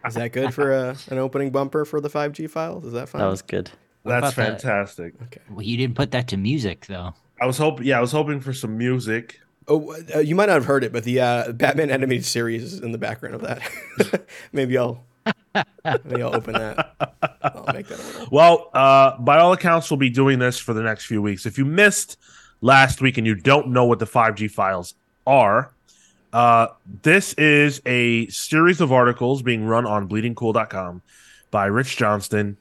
Is 0.07 0.15
that 0.15 0.33
good 0.33 0.55
for 0.55 0.73
a, 0.73 0.97
an 1.11 1.19
opening 1.19 1.51
bumper 1.51 1.85
for 1.85 2.01
the 2.01 2.09
5G 2.09 2.49
files? 2.49 2.85
Is 2.85 2.93
that 2.93 3.09
fine? 3.09 3.21
That 3.21 3.29
was 3.29 3.43
good. 3.43 3.71
That's 4.05 4.33
about 4.33 4.37
that? 4.37 4.61
fantastic. 4.61 5.15
okay. 5.25 5.41
Well, 5.51 5.63
you 5.63 5.77
didn't 5.77 5.97
put 5.97 6.13
that 6.13 6.29
to 6.29 6.37
music 6.37 6.87
though. 6.87 7.15
I 7.41 7.47
was 7.47 7.59
hoping, 7.59 7.87
yeah, 7.87 7.99
I 7.99 8.01
was 8.01 8.13
hoping 8.13 8.41
for 8.41 8.53
some 8.53 8.79
music. 8.79 9.41
Oh, 9.67 9.97
uh, 10.15 10.21
you 10.21 10.37
might 10.37 10.47
not 10.47 10.55
have 10.55 10.65
heard 10.65 10.85
it, 10.85 10.93
but 10.93 11.03
the 11.03 11.21
uh, 11.21 11.53
Batman 11.53 11.91
animated 11.91 12.25
series 12.25 12.63
is 12.63 12.81
in 12.81 12.93
the 12.93 12.99
background 12.99 13.35
of 13.35 13.43
that. 13.43 14.23
Maybe 14.53 14.79
I'll 14.79 15.05
Maybe 16.05 16.23
I'll 16.23 16.37
open 16.37 16.55
that. 16.55 16.95
I'll 17.43 17.75
make 17.75 17.89
that 17.89 17.99
a. 17.99 18.29
Well, 18.31 18.71
uh, 18.73 19.19
by 19.19 19.39
all 19.39 19.53
accounts, 19.53 19.91
we'll 19.91 19.99
be 19.99 20.11
doing 20.11 20.39
this 20.39 20.59
for 20.59 20.73
the 20.73 20.83
next 20.83 21.07
few 21.07 21.21
weeks. 21.21 21.47
If 21.47 21.59
you 21.59 21.65
missed 21.65 22.17
last 22.67 23.01
week 23.01 23.17
and 23.17 23.27
you 23.27 23.35
don't 23.35 23.69
know 23.69 23.85
what 23.85 24.01
the 24.01 24.07
5G 24.07 24.51
files 24.51 24.95
are, 25.27 25.73
uh, 26.33 26.67
this 27.03 27.33
is 27.35 27.81
a 27.87 28.27
series 28.27 28.81
of 28.81 28.93
articles 28.93 29.41
being 29.41 29.65
run 29.65 29.87
on 29.87 30.09
bleedingcool.com 30.09 31.01
by 31.51 31.67
Rich 31.67 31.97
Johnston, 31.97 32.59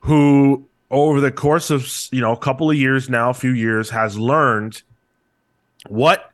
who 0.00 0.68
over 0.90 1.20
the 1.20 1.32
course 1.32 1.70
of 1.70 1.90
you 2.12 2.20
know 2.20 2.32
a 2.32 2.36
couple 2.36 2.70
of 2.70 2.76
years 2.76 3.08
now, 3.08 3.30
a 3.30 3.34
few 3.34 3.50
years, 3.50 3.90
has 3.90 4.16
learned 4.18 4.82
what 5.88 6.30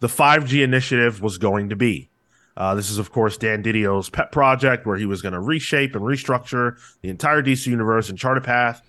the 0.00 0.08
5G 0.08 0.62
initiative 0.62 1.22
was 1.22 1.38
going 1.38 1.70
to 1.70 1.76
be. 1.76 2.10
Uh, 2.56 2.74
this 2.74 2.90
is, 2.90 2.98
of 2.98 3.10
course, 3.10 3.36
Dan 3.36 3.62
Didio's 3.62 4.10
pet 4.10 4.30
project 4.30 4.86
where 4.86 4.96
he 4.96 5.06
was 5.06 5.22
going 5.22 5.32
to 5.32 5.40
reshape 5.40 5.94
and 5.94 6.04
restructure 6.04 6.78
the 7.00 7.08
entire 7.08 7.42
DC 7.42 7.66
universe 7.66 8.10
and 8.10 8.18
chart 8.18 8.36
a 8.36 8.40
path 8.40 8.82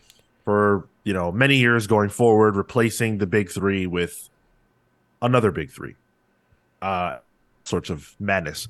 for 0.45 0.87
you 1.03 1.13
know 1.13 1.31
many 1.31 1.57
years 1.57 1.87
going 1.87 2.09
forward, 2.09 2.55
replacing 2.55 3.17
the 3.17 3.27
big 3.27 3.49
three 3.49 3.85
with 3.87 4.29
another 5.21 5.51
big 5.51 5.71
three. 5.71 5.95
Uh, 6.81 7.17
sorts 7.63 7.89
of 7.89 8.15
madness. 8.19 8.67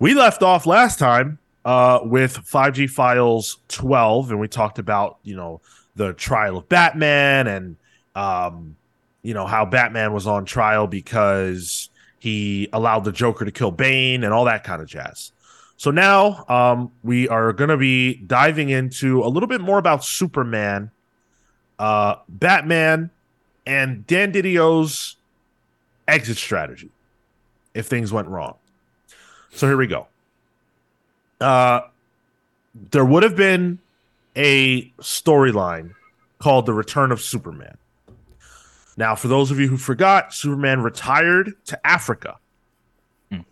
We 0.00 0.14
left 0.14 0.42
off 0.42 0.66
last 0.66 0.98
time 0.98 1.38
uh, 1.64 2.00
with 2.02 2.36
5G 2.36 2.90
Files 2.90 3.58
12, 3.68 4.30
and 4.30 4.40
we 4.40 4.48
talked 4.48 4.78
about 4.78 5.18
you 5.22 5.36
know 5.36 5.60
the 5.96 6.12
trial 6.12 6.58
of 6.58 6.68
Batman 6.68 7.46
and 7.46 7.76
um, 8.14 8.76
you 9.22 9.34
know 9.34 9.46
how 9.46 9.64
Batman 9.64 10.12
was 10.12 10.26
on 10.26 10.44
trial 10.44 10.86
because 10.86 11.90
he 12.18 12.68
allowed 12.72 13.04
the 13.04 13.12
Joker 13.12 13.44
to 13.44 13.52
kill 13.52 13.70
Bane 13.70 14.24
and 14.24 14.32
all 14.32 14.44
that 14.46 14.64
kind 14.64 14.82
of 14.82 14.88
jazz. 14.88 15.32
So 15.78 15.92
now 15.92 16.44
um, 16.48 16.90
we 17.04 17.28
are 17.28 17.52
going 17.52 17.70
to 17.70 17.76
be 17.76 18.16
diving 18.16 18.68
into 18.68 19.22
a 19.22 19.28
little 19.28 19.46
bit 19.46 19.60
more 19.60 19.78
about 19.78 20.04
Superman, 20.04 20.90
uh, 21.78 22.16
Batman, 22.28 23.10
and 23.64 24.04
Dan 24.04 24.32
Didio's 24.32 25.16
exit 26.08 26.36
strategy 26.36 26.90
if 27.74 27.86
things 27.86 28.12
went 28.12 28.26
wrong. 28.26 28.56
So 29.52 29.68
here 29.68 29.76
we 29.76 29.86
go. 29.86 30.08
Uh, 31.40 31.82
there 32.90 33.04
would 33.04 33.22
have 33.22 33.36
been 33.36 33.78
a 34.34 34.90
storyline 35.00 35.94
called 36.40 36.66
The 36.66 36.72
Return 36.72 37.12
of 37.12 37.20
Superman. 37.20 37.78
Now, 38.96 39.14
for 39.14 39.28
those 39.28 39.52
of 39.52 39.60
you 39.60 39.68
who 39.68 39.76
forgot, 39.76 40.34
Superman 40.34 40.82
retired 40.82 41.54
to 41.66 41.86
Africa 41.86 42.38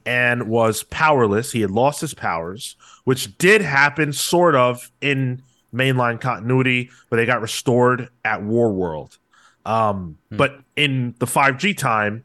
and 0.05 0.49
was 0.49 0.83
powerless. 0.85 1.53
He 1.53 1.61
had 1.61 1.71
lost 1.71 2.01
his 2.01 2.15
powers, 2.15 2.77
which 3.05 3.37
did 3.39 3.61
happen 3.61 4.13
sort 4.13 4.55
of 4.55 4.91
in 5.01 5.43
mainline 5.75 6.21
continuity, 6.21 6.91
but 7.11 7.17
they 7.17 7.27
got 7.27 7.41
restored 7.43 8.09
at 8.25 8.43
War 8.43 8.73
World. 8.73 9.19
Um, 9.67 10.19
But 10.31 10.61
in 10.77 11.15
the 11.19 11.27
5G 11.27 11.77
time, 11.77 12.25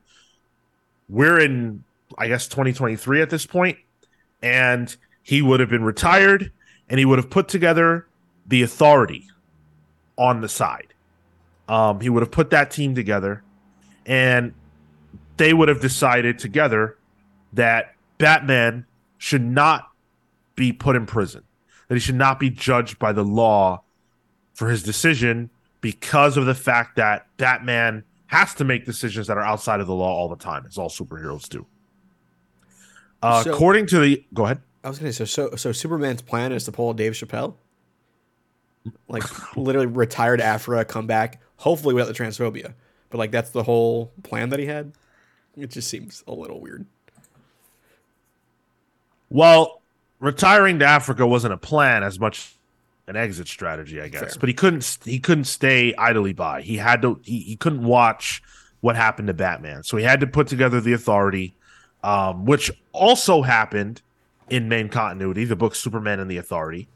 we're 1.09 1.39
in, 1.39 1.83
I 2.17 2.27
guess, 2.27 2.47
2023 2.47 3.21
at 3.21 3.29
this 3.29 3.45
point, 3.45 3.77
and 4.41 4.95
he 5.23 5.41
would 5.41 5.59
have 5.59 5.69
been 5.69 5.83
retired 5.83 6.51
and 6.89 6.99
he 6.99 7.05
would 7.05 7.19
have 7.19 7.29
put 7.29 7.47
together 7.47 8.07
the 8.47 8.61
authority 8.61 9.27
on 10.17 10.41
the 10.41 10.49
side. 10.49 10.93
Um, 11.67 11.99
he 12.01 12.09
would 12.09 12.21
have 12.21 12.31
put 12.31 12.49
that 12.49 12.71
team 12.71 12.95
together 12.95 13.43
and 14.05 14.53
they 15.37 15.53
would 15.53 15.69
have 15.69 15.79
decided 15.79 16.37
together 16.37 16.97
that 17.53 17.95
Batman 18.17 18.85
should 19.17 19.43
not 19.43 19.89
be 20.55 20.71
put 20.73 20.95
in 20.95 21.05
prison, 21.05 21.43
that 21.87 21.95
he 21.95 21.99
should 21.99 22.15
not 22.15 22.39
be 22.39 22.49
judged 22.49 22.99
by 22.99 23.11
the 23.11 23.23
law 23.23 23.81
for 24.53 24.69
his 24.69 24.83
decision 24.83 25.49
because 25.81 26.37
of 26.37 26.45
the 26.45 26.53
fact 26.55 26.95
that 26.97 27.25
Batman 27.37 28.03
has 28.27 28.53
to 28.55 28.63
make 28.63 28.85
decisions 28.85 29.27
that 29.27 29.37
are 29.37 29.43
outside 29.43 29.79
of 29.79 29.87
the 29.87 29.93
law 29.95 30.13
all 30.15 30.29
the 30.29 30.35
time, 30.35 30.65
as 30.67 30.77
all 30.77 30.89
superheroes 30.89 31.49
do. 31.49 31.65
Uh, 33.21 33.43
So- 33.43 33.53
according 33.53 33.87
to 33.87 33.99
the, 33.99 34.23
go 34.33 34.45
ahead. 34.45 34.61
I 34.83 34.89
was 34.89 34.97
gonna 34.97 35.13
say 35.13 35.25
so. 35.25 35.49
So, 35.49 35.55
so 35.55 35.71
Superman's 35.71 36.21
plan 36.23 36.51
is 36.51 36.63
to 36.63 36.71
pull 36.71 36.93
Dave 36.93 37.13
Chappelle, 37.13 37.53
like 39.07 39.23
literally 39.55 39.85
retired 39.87 40.37
to 40.37 40.43
Africa, 40.43 40.85
come 40.85 41.05
back, 41.05 41.39
hopefully 41.57 41.93
without 41.93 42.07
the 42.07 42.23
transphobia. 42.23 42.73
But 43.11 43.19
like 43.19 43.29
that's 43.31 43.51
the 43.51 43.61
whole 43.63 44.11
plan 44.23 44.49
that 44.49 44.59
he 44.59 44.65
had. 44.65 44.93
It 45.55 45.69
just 45.69 45.87
seems 45.89 46.23
a 46.27 46.31
little 46.33 46.59
weird. 46.61 46.85
Well, 49.31 49.81
retiring 50.19 50.79
to 50.79 50.85
Africa 50.85 51.25
wasn't 51.25 51.53
a 51.53 51.57
plan 51.57 52.03
as 52.03 52.19
much 52.19 52.53
an 53.07 53.15
exit 53.15 53.47
strategy, 53.47 54.01
I 54.01 54.09
guess. 54.09 54.21
Fair. 54.21 54.39
But 54.39 54.49
he 54.49 54.53
couldn't 54.53 54.97
he 55.05 55.19
couldn't 55.19 55.45
stay 55.45 55.95
idly 55.95 56.33
by. 56.33 56.61
He 56.61 56.77
had 56.77 57.01
to 57.01 57.19
he, 57.23 57.39
he 57.39 57.55
couldn't 57.55 57.83
watch 57.83 58.43
what 58.81 58.95
happened 58.95 59.27
to 59.27 59.33
Batman. 59.33 59.83
So 59.83 59.97
he 59.97 60.03
had 60.03 60.19
to 60.19 60.27
put 60.27 60.47
together 60.47 60.81
the 60.81 60.93
authority, 60.93 61.55
um, 62.03 62.45
which 62.45 62.71
also 62.91 63.41
happened 63.41 64.01
in 64.49 64.67
main 64.67 64.89
continuity, 64.89 65.45
the 65.45 65.55
book 65.55 65.75
Superman 65.75 66.19
and 66.19 66.29
the 66.29 66.37
Authority, 66.37 66.89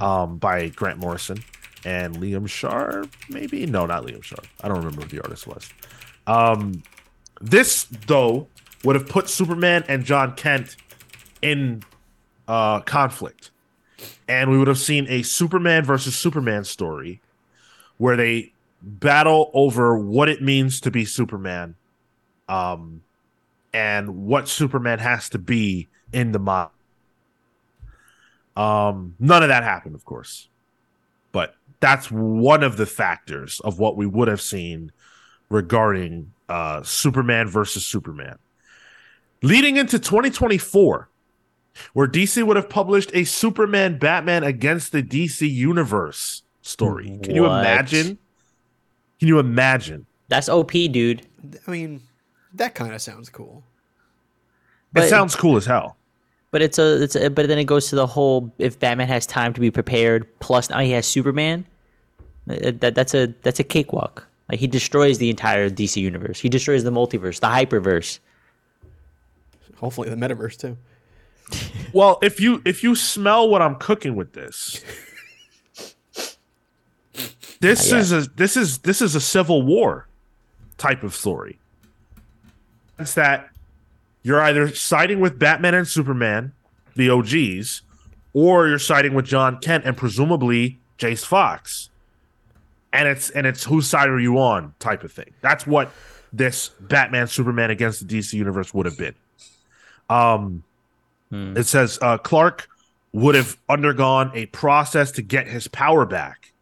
um, 0.00 0.36
by 0.36 0.68
Grant 0.68 0.98
Morrison 0.98 1.42
and 1.84 2.16
Liam 2.16 2.46
Sharp, 2.48 3.10
maybe? 3.30 3.64
No, 3.64 3.86
not 3.86 4.04
Liam 4.04 4.22
Sharp. 4.22 4.46
I 4.60 4.68
don't 4.68 4.78
remember 4.78 5.02
who 5.02 5.08
the 5.08 5.22
artist 5.22 5.46
was. 5.46 5.70
Um, 6.26 6.82
this 7.40 7.84
though 8.06 8.48
would 8.84 8.94
have 8.94 9.08
put 9.08 9.28
Superman 9.28 9.84
and 9.88 10.04
Jon 10.04 10.34
Kent 10.34 10.76
in 11.42 11.82
uh, 12.46 12.80
conflict, 12.80 13.50
and 14.26 14.50
we 14.50 14.58
would 14.58 14.68
have 14.68 14.78
seen 14.78 15.06
a 15.08 15.22
Superman 15.22 15.84
versus 15.84 16.16
Superman 16.16 16.64
story 16.64 17.20
where 17.98 18.16
they 18.16 18.52
battle 18.80 19.50
over 19.54 19.98
what 19.98 20.28
it 20.28 20.42
means 20.42 20.80
to 20.82 20.90
be 20.90 21.04
Superman, 21.04 21.74
um, 22.48 23.02
and 23.72 24.26
what 24.26 24.48
Superman 24.48 24.98
has 24.98 25.28
to 25.30 25.38
be 25.38 25.88
in 26.12 26.32
the 26.32 26.38
mob. 26.38 26.70
Um, 28.56 29.14
none 29.18 29.42
of 29.42 29.48
that 29.48 29.62
happened, 29.62 29.94
of 29.94 30.04
course, 30.04 30.48
but 31.32 31.54
that's 31.80 32.10
one 32.10 32.62
of 32.62 32.76
the 32.76 32.86
factors 32.86 33.60
of 33.60 33.78
what 33.78 33.96
we 33.96 34.06
would 34.06 34.28
have 34.28 34.40
seen 34.40 34.90
regarding 35.48 36.32
uh, 36.48 36.82
Superman 36.82 37.48
versus 37.48 37.86
Superman. 37.86 38.38
Leading 39.42 39.76
into 39.76 39.98
2024, 39.98 41.08
where 41.92 42.06
DC 42.08 42.42
would 42.44 42.56
have 42.56 42.68
published 42.68 43.10
a 43.14 43.24
Superman 43.24 43.98
Batman 43.98 44.44
against 44.44 44.92
the 44.92 45.02
DC 45.02 45.48
Universe 45.50 46.42
story. 46.62 47.18
Can 47.22 47.34
you 47.34 47.46
imagine? 47.46 48.18
Can 49.18 49.28
you 49.28 49.38
imagine? 49.38 50.06
That's 50.28 50.48
OP, 50.48 50.70
dude. 50.72 51.26
I 51.66 51.70
mean, 51.70 52.02
that 52.54 52.74
kind 52.74 52.94
of 52.94 53.00
sounds 53.02 53.28
cool. 53.28 53.62
it 54.94 55.00
But- 55.00 55.08
sounds 55.08 55.34
cool 55.34 55.56
as 55.56 55.66
hell. 55.66 55.96
But 56.50 56.62
it's 56.62 56.78
a, 56.78 57.02
it's 57.02 57.14
a, 57.14 57.28
but 57.28 57.46
then 57.46 57.58
it 57.58 57.64
goes 57.64 57.88
to 57.90 57.96
the 57.96 58.06
whole 58.06 58.50
if 58.58 58.78
Batman 58.78 59.06
has 59.08 59.26
time 59.26 59.52
to 59.52 59.60
be 59.60 59.70
prepared, 59.70 60.26
plus 60.40 60.70
now 60.70 60.78
he 60.78 60.92
has 60.92 61.04
Superman. 61.06 61.66
uh, 62.50 62.72
That 62.80 62.94
that's 62.94 63.12
a 63.12 63.26
that's 63.42 63.60
a 63.60 63.64
cakewalk. 63.64 64.26
Like 64.48 64.58
he 64.58 64.66
destroys 64.66 65.18
the 65.18 65.28
entire 65.28 65.68
DC 65.68 66.00
universe. 66.00 66.40
He 66.40 66.48
destroys 66.48 66.84
the 66.84 66.90
multiverse, 66.90 67.38
the 67.40 67.48
hyperverse. 67.48 68.18
Hopefully, 69.76 70.08
the 70.08 70.16
metaverse 70.16 70.56
too. 70.56 70.78
Well, 71.94 72.18
if 72.20 72.38
you 72.38 72.60
if 72.66 72.84
you 72.84 72.94
smell 72.94 73.48
what 73.48 73.62
I'm 73.62 73.74
cooking 73.76 74.14
with 74.14 74.34
this, 74.34 74.84
this 77.60 77.90
is 77.92 78.12
a 78.12 78.20
this 78.36 78.56
is 78.56 78.78
this 78.78 79.00
is 79.00 79.14
a 79.14 79.20
civil 79.20 79.62
war 79.62 80.06
type 80.76 81.02
of 81.02 81.14
story. 81.14 81.58
It's 82.98 83.14
that 83.14 83.50
you're 84.22 84.40
either 84.40 84.74
siding 84.74 85.20
with 85.20 85.38
Batman 85.38 85.74
and 85.74 85.88
Superman, 85.88 86.52
the 86.94 87.10
OGs, 87.10 87.82
or 88.32 88.68
you're 88.68 88.78
siding 88.78 89.14
with 89.14 89.24
Jon 89.24 89.58
Kent 89.58 89.84
and 89.84 89.96
presumably 89.96 90.78
Jace 90.98 91.24
Fox. 91.24 91.90
And 92.92 93.08
it's 93.08 93.30
and 93.30 93.46
it's 93.46 93.64
whose 93.64 93.86
side 93.86 94.08
are 94.08 94.20
you 94.20 94.38
on 94.38 94.74
type 94.78 95.04
of 95.04 95.12
thing. 95.12 95.32
That's 95.40 95.66
what 95.66 95.90
this 96.32 96.70
Batman 96.80 97.26
Superman 97.26 97.70
against 97.70 98.06
the 98.06 98.18
DC 98.18 98.34
universe 98.34 98.72
would 98.74 98.86
have 98.86 98.98
been. 98.98 99.14
Um 100.10 100.64
it 101.56 101.64
says 101.64 101.98
uh, 102.00 102.18
Clark 102.18 102.68
would 103.12 103.34
have 103.34 103.56
undergone 103.68 104.30
a 104.34 104.46
process 104.46 105.10
to 105.12 105.22
get 105.22 105.46
his 105.46 105.68
power 105.68 106.04
back 106.06 106.52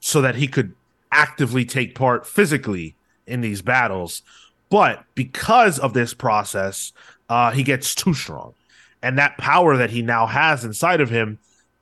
so 0.00 0.20
that 0.20 0.34
he 0.34 0.48
could 0.48 0.74
actively 1.10 1.64
take 1.64 1.94
part 1.94 2.26
physically 2.26 2.94
in 3.26 3.40
these 3.40 3.62
battles. 3.62 4.22
But 4.70 5.04
because 5.14 5.78
of 5.78 5.92
this 5.92 6.14
process, 6.14 6.92
uh, 7.28 7.50
he 7.50 7.62
gets 7.62 7.94
too 7.94 8.14
strong. 8.14 8.54
And 9.02 9.18
that 9.18 9.36
power 9.36 9.76
that 9.76 9.90
he 9.90 10.00
now 10.02 10.26
has 10.26 10.64
inside 10.64 11.00
of 11.00 11.10
him 11.10 11.38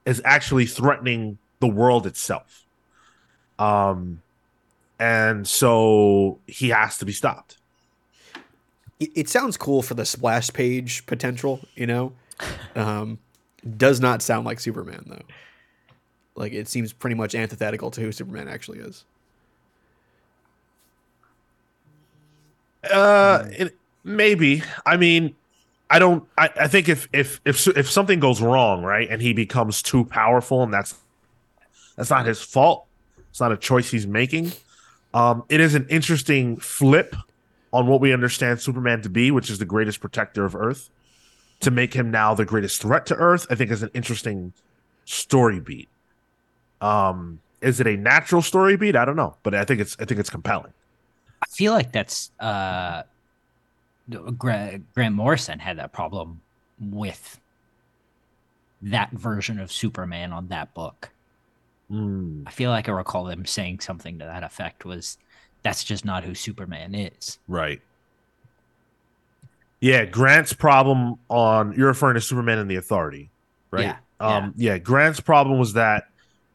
is 0.07 0.21
actually 0.25 0.67
threatening 0.67 1.39
the 1.61 1.69
world 1.69 2.07
itself. 2.07 2.65
Um, 3.59 4.23
and 4.99 5.47
so 5.47 6.39
he 6.47 6.71
has 6.71 6.99
to 6.99 7.05
be 7.05 7.13
stopped. 7.13 7.59
It, 9.01 9.11
it 9.15 9.29
sounds 9.29 9.57
cool 9.57 9.83
for 9.83 9.95
the 9.95 10.05
splash 10.05 10.53
page 10.53 11.05
potential, 11.07 11.61
you 11.75 11.87
know. 11.87 12.13
Um, 12.77 13.19
does 13.77 14.01
not 14.01 14.23
sound 14.23 14.47
like 14.47 14.61
Superman 14.61 15.05
though. 15.07 15.23
Like 16.35 16.53
it 16.53 16.69
seems 16.69 16.93
pretty 16.93 17.17
much 17.17 17.35
antithetical 17.35 17.91
to 17.91 18.01
who 18.01 18.13
Superman 18.13 18.49
actually 18.49 18.79
is. 18.79 19.05
Uh, 22.91 23.45
it, 23.51 23.77
maybe. 24.05 24.63
I 24.87 24.97
mean, 24.97 25.35
I 25.91 25.99
don't. 25.99 26.27
I, 26.39 26.49
I 26.61 26.69
think 26.69 26.89
if 26.89 27.09
if 27.13 27.41
if 27.45 27.67
if 27.69 27.91
something 27.91 28.21
goes 28.21 28.41
wrong, 28.41 28.83
right, 28.83 29.09
and 29.11 29.21
he 29.21 29.33
becomes 29.33 29.83
too 29.83 30.05
powerful, 30.05 30.63
and 30.63 30.73
that's 30.73 30.95
that's 31.97 32.11
not 32.11 32.25
his 32.25 32.41
fault. 32.41 32.87
It's 33.29 33.41
not 33.41 33.53
a 33.53 33.57
choice 33.57 33.91
he's 33.91 34.07
making. 34.07 34.53
Um, 35.13 35.45
it 35.49 35.61
is 35.61 35.75
an 35.75 35.87
interesting 35.91 36.57
flip 36.57 37.15
on 37.73 37.87
what 37.87 38.01
we 38.01 38.13
understand 38.13 38.61
Superman 38.61 39.03
to 39.03 39.09
be, 39.09 39.31
which 39.31 39.51
is 39.51 39.59
the 39.59 39.65
greatest 39.65 40.01
protector 40.01 40.45
of 40.45 40.55
Earth. 40.55 40.91
To 41.61 41.71
make 41.71 41.93
him 41.93 42.11
now 42.11 42.33
the 42.33 42.47
greatest 42.47 42.81
threat 42.81 43.05
to 43.07 43.15
Earth, 43.15 43.47
I 43.51 43.55
think 43.55 43.71
is 43.71 43.83
an 43.83 43.91
interesting 43.93 44.55
story 45.05 45.61
beat. 45.61 45.91
Um, 46.81 47.41
is 47.61 47.81
it 47.81 47.87
a 47.87 47.97
natural 47.99 48.41
story 48.41 48.77
beat? 48.77 48.97
I 48.97 49.05
don't 49.05 49.17
know, 49.17 49.37
but 49.43 49.55
I 49.55 49.65
think 49.65 49.81
it's 49.81 49.95
I 50.01 50.07
think 50.07 50.19
it's 50.19 50.31
compelling. 50.31 50.73
I 51.43 51.47
feel 51.51 51.73
like 51.73 51.93
that's 51.93 52.31
uh, 52.41 53.03
Grant, 54.39 54.93
Grant 54.95 55.15
Morrison 55.15 55.59
had 55.59 55.79
that 55.79 55.93
problem 55.93 56.41
with 56.81 57.39
that 58.83 59.11
version 59.13 59.59
of 59.59 59.71
Superman 59.71 60.33
on 60.33 60.49
that 60.49 60.73
book. 60.75 61.11
Mm. 61.91 62.45
I 62.47 62.51
feel 62.51 62.71
like 62.71 62.89
I 62.89 62.93
recall 62.93 63.25
them 63.25 63.45
saying 63.45 63.81
something 63.81 64.19
to 64.19 64.25
that 64.25 64.45
effect 64.45 64.85
was 64.85 65.19
that's 65.63 65.85
just 65.85 66.05
not 66.05 66.25
who 66.25 66.35
Superman 66.35 66.95
is. 66.95 67.39
Right. 67.49 67.81
Yeah, 69.81 70.05
Grant's 70.05 70.53
problem 70.53 71.19
on 71.29 71.73
you're 71.73 71.89
referring 71.89 72.15
to 72.15 72.21
Superman 72.21 72.59
and 72.59 72.71
the 72.71 72.77
Authority, 72.77 73.31
right? 73.71 73.97
Yeah, 74.21 74.37
Um 74.39 74.55
yeah, 74.57 74.79
Grant's 74.79 75.21
problem 75.21 75.59
was 75.59 75.73
that 75.73 76.09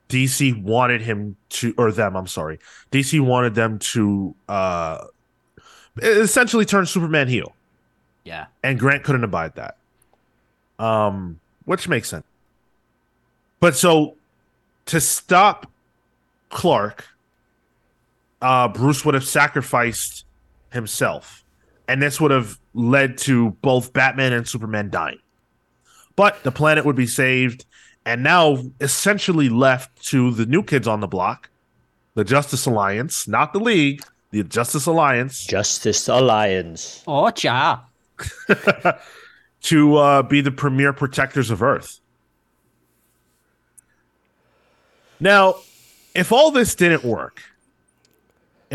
DC 0.09 0.61
wanted 0.61 1.01
him 1.01 1.35
to 1.49 1.73
or 1.77 1.91
them, 1.91 2.15
I'm 2.15 2.27
sorry. 2.27 2.59
DC 2.91 3.19
wanted 3.19 3.55
them 3.55 3.79
to 3.79 4.35
uh 4.47 5.05
essentially 6.01 6.65
turn 6.65 6.85
Superman 6.85 7.27
heel. 7.27 7.55
Yeah. 8.23 8.45
And 8.63 8.79
Grant 8.79 9.03
couldn't 9.03 9.23
abide 9.23 9.55
that. 9.55 9.77
Um 10.77 11.39
which 11.65 11.87
makes 11.87 12.09
sense. 12.09 12.25
But 13.59 13.75
so 13.75 14.17
to 14.85 15.01
stop 15.01 15.71
Clark 16.49 17.07
uh, 18.45 18.67
Bruce 18.67 19.03
would 19.03 19.15
have 19.15 19.25
sacrificed 19.25 20.23
himself, 20.71 21.43
and 21.87 21.99
this 21.99 22.21
would 22.21 22.29
have 22.29 22.59
led 22.75 23.17
to 23.17 23.51
both 23.63 23.91
Batman 23.91 24.33
and 24.33 24.47
Superman 24.47 24.91
dying. 24.91 25.17
But 26.15 26.43
the 26.43 26.51
planet 26.51 26.85
would 26.85 26.95
be 26.95 27.07
saved, 27.07 27.65
and 28.05 28.21
now 28.21 28.59
essentially 28.79 29.49
left 29.49 29.99
to 30.09 30.29
the 30.29 30.45
new 30.45 30.61
kids 30.61 30.87
on 30.87 30.99
the 30.99 31.07
block, 31.07 31.49
the 32.13 32.23
Justice 32.23 32.67
Alliance, 32.67 33.27
not 33.27 33.51
the 33.51 33.59
League, 33.59 34.03
the 34.29 34.43
Justice 34.43 34.85
Alliance, 34.85 35.43
Justice 35.43 36.07
Alliance. 36.07 37.03
Oh, 37.07 37.31
cha. 37.31 37.83
to 39.61 39.95
uh, 39.97 40.21
be 40.21 40.41
the 40.41 40.51
premier 40.51 40.93
protectors 40.93 41.49
of 41.49 41.63
Earth. 41.63 41.99
Now, 45.19 45.55
if 46.13 46.31
all 46.31 46.51
this 46.51 46.75
didn't 46.75 47.03
work, 47.03 47.41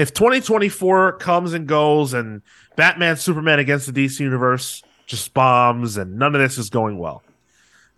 if 0.01 0.14
2024 0.14 1.18
comes 1.18 1.52
and 1.52 1.66
goes 1.66 2.14
and 2.14 2.40
Batman 2.74 3.16
Superman 3.16 3.59
against 3.59 3.93
the 3.93 4.06
DC 4.06 4.20
universe 4.20 4.82
just 5.06 5.35
bombs 5.35 5.97
and 5.98 6.18
none 6.18 6.35
of 6.35 6.40
this 6.40 6.56
is 6.56 6.70
going 6.70 6.97
well, 6.97 7.22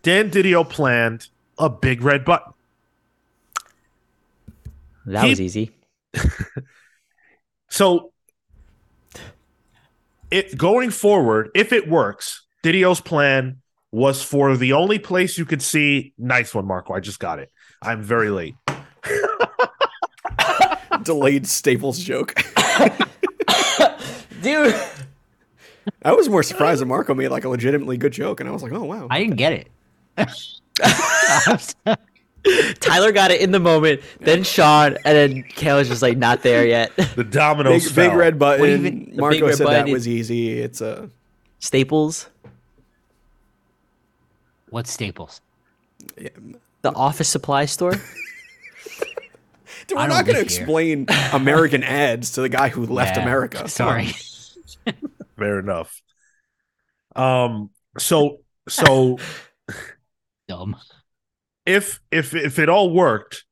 Dan 0.02 0.30
Didio 0.30 0.68
planned 0.68 1.28
a 1.58 1.68
big 1.70 2.02
red 2.02 2.24
button. 2.24 2.52
That 5.06 5.24
He- 5.24 5.30
was 5.30 5.40
easy. 5.40 5.70
So 7.68 8.12
it 10.30 10.58
going 10.58 10.90
forward, 10.90 11.48
if 11.54 11.72
it 11.72 11.88
works, 11.88 12.42
Didio's 12.62 13.00
plan 13.00 13.62
was 13.90 14.22
for 14.22 14.58
the 14.58 14.74
only 14.74 14.98
place 14.98 15.38
you 15.38 15.46
could 15.46 15.62
see 15.62 16.12
nice 16.18 16.54
one, 16.54 16.66
Marco. 16.66 16.92
I 16.92 17.00
just 17.00 17.18
got 17.18 17.38
it. 17.38 17.50
I'm 17.80 18.02
very 18.02 18.28
late. 18.28 18.56
Delayed 21.04 21.46
Staples 21.46 21.98
joke. 21.98 22.34
Dude. 24.42 24.74
I 26.04 26.12
was 26.12 26.28
more 26.28 26.42
surprised 26.42 26.80
that 26.80 26.86
Marco 26.86 27.14
made 27.14 27.28
like 27.28 27.44
a 27.44 27.48
legitimately 27.48 27.96
good 27.96 28.12
joke, 28.12 28.40
and 28.40 28.48
I 28.48 28.52
was 28.52 28.62
like, 28.62 28.72
oh 28.72 28.84
wow. 28.84 29.06
I 29.10 29.18
didn't 29.20 29.36
get 29.36 29.52
it. 29.52 29.68
Tyler 32.80 33.12
got 33.12 33.30
it 33.30 33.40
in 33.40 33.52
the 33.52 33.60
moment, 33.60 34.00
then 34.20 34.42
Sean, 34.42 34.96
and 35.04 35.16
then 35.16 35.42
Cale's 35.44 35.88
just 35.88 36.02
like 36.02 36.18
not 36.18 36.42
there 36.42 36.66
yet. 36.66 36.90
The 37.14 37.22
dominoes 37.24 37.86
big, 37.86 37.94
big 37.94 38.12
red 38.14 38.38
button. 38.38 38.66
even- 38.86 39.12
Marco 39.16 39.46
red 39.46 39.54
said 39.56 39.64
button 39.64 39.80
that 39.86 39.88
is- 39.88 39.94
was 39.94 40.08
easy. 40.08 40.58
It's 40.60 40.80
a 40.80 41.08
Staples, 41.60 42.28
What 44.70 44.86
Staples? 44.88 45.40
the 46.16 46.92
office 46.94 47.28
supply 47.28 47.64
store. 47.66 47.94
Dude, 49.86 49.98
we're 49.98 50.06
don't 50.08 50.24
going 50.24 50.36
to 50.36 50.42
explain 50.42 51.06
American 51.32 51.82
ads 51.82 52.32
to 52.32 52.40
the 52.42 52.48
guy 52.48 52.68
who 52.68 52.86
left 52.86 53.16
Yeah, 53.16 53.22
America. 53.22 53.68
Sorry. 53.68 54.06
Fair 55.38 55.58
enough. 55.58 56.00
Um. 57.14 57.70
So 57.98 58.38
so 58.68 59.18
Dumb. 60.48 60.76
if 61.66 62.00
if 62.10 62.34
if 62.34 62.58
it 62.58 62.68
all 62.68 62.90
worked, 62.92 63.44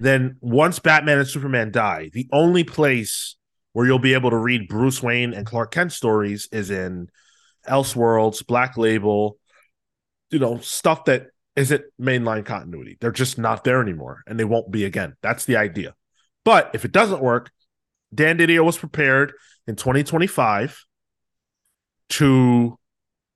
then 0.00 0.36
once 0.40 0.78
Batman 0.78 1.18
and 1.18 1.28
Superman 1.28 1.70
die, 1.72 2.10
the 2.12 2.28
only 2.32 2.64
place 2.64 3.36
where 3.72 3.86
you'll 3.86 3.98
be 3.98 4.14
able 4.14 4.30
to 4.30 4.36
read 4.36 4.68
Bruce 4.68 5.02
Wayne 5.02 5.34
and 5.34 5.46
Clark 5.46 5.70
Kent 5.72 5.92
stories 5.92 6.48
is 6.52 6.70
in 6.70 7.08
Elseworlds, 7.68 8.46
Black 8.46 8.76
Label, 8.76 9.38
you 10.30 10.38
know, 10.38 10.58
stuff 10.58 11.04
that 11.06 11.28
isn't 11.58 11.84
mainline 12.00 12.46
continuity. 12.46 12.96
They're 13.00 13.10
just 13.10 13.36
not 13.36 13.64
there 13.64 13.82
anymore, 13.82 14.22
and 14.28 14.38
they 14.38 14.44
won't 14.44 14.70
be 14.70 14.84
again. 14.84 15.16
That's 15.22 15.44
the 15.44 15.56
idea. 15.56 15.96
But 16.44 16.70
if 16.72 16.84
it 16.84 16.92
doesn't 16.92 17.20
work, 17.20 17.50
Dan 18.14 18.38
Didio 18.38 18.64
was 18.64 18.78
prepared 18.78 19.32
in 19.66 19.74
2025 19.74 20.84
to 22.10 22.78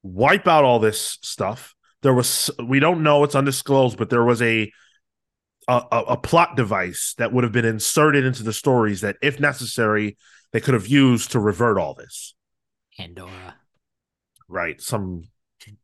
wipe 0.04 0.46
out 0.46 0.62
all 0.62 0.78
this 0.78 1.18
stuff. 1.22 1.74
There 2.02 2.14
was 2.14 2.48
we 2.64 2.78
don't 2.78 3.02
know 3.02 3.24
it's 3.24 3.34
undisclosed, 3.34 3.98
but 3.98 4.08
there 4.08 4.24
was 4.24 4.40
a 4.40 4.70
a, 5.66 5.82
a 5.90 5.98
a 6.10 6.16
plot 6.16 6.56
device 6.56 7.14
that 7.18 7.32
would 7.32 7.42
have 7.42 7.52
been 7.52 7.64
inserted 7.64 8.24
into 8.24 8.44
the 8.44 8.52
stories 8.52 9.00
that, 9.00 9.16
if 9.20 9.40
necessary, 9.40 10.16
they 10.52 10.60
could 10.60 10.74
have 10.74 10.86
used 10.86 11.32
to 11.32 11.40
revert 11.40 11.76
all 11.76 11.94
this. 11.94 12.34
Pandora. 12.96 13.56
Right, 14.48 14.80
some 14.80 15.24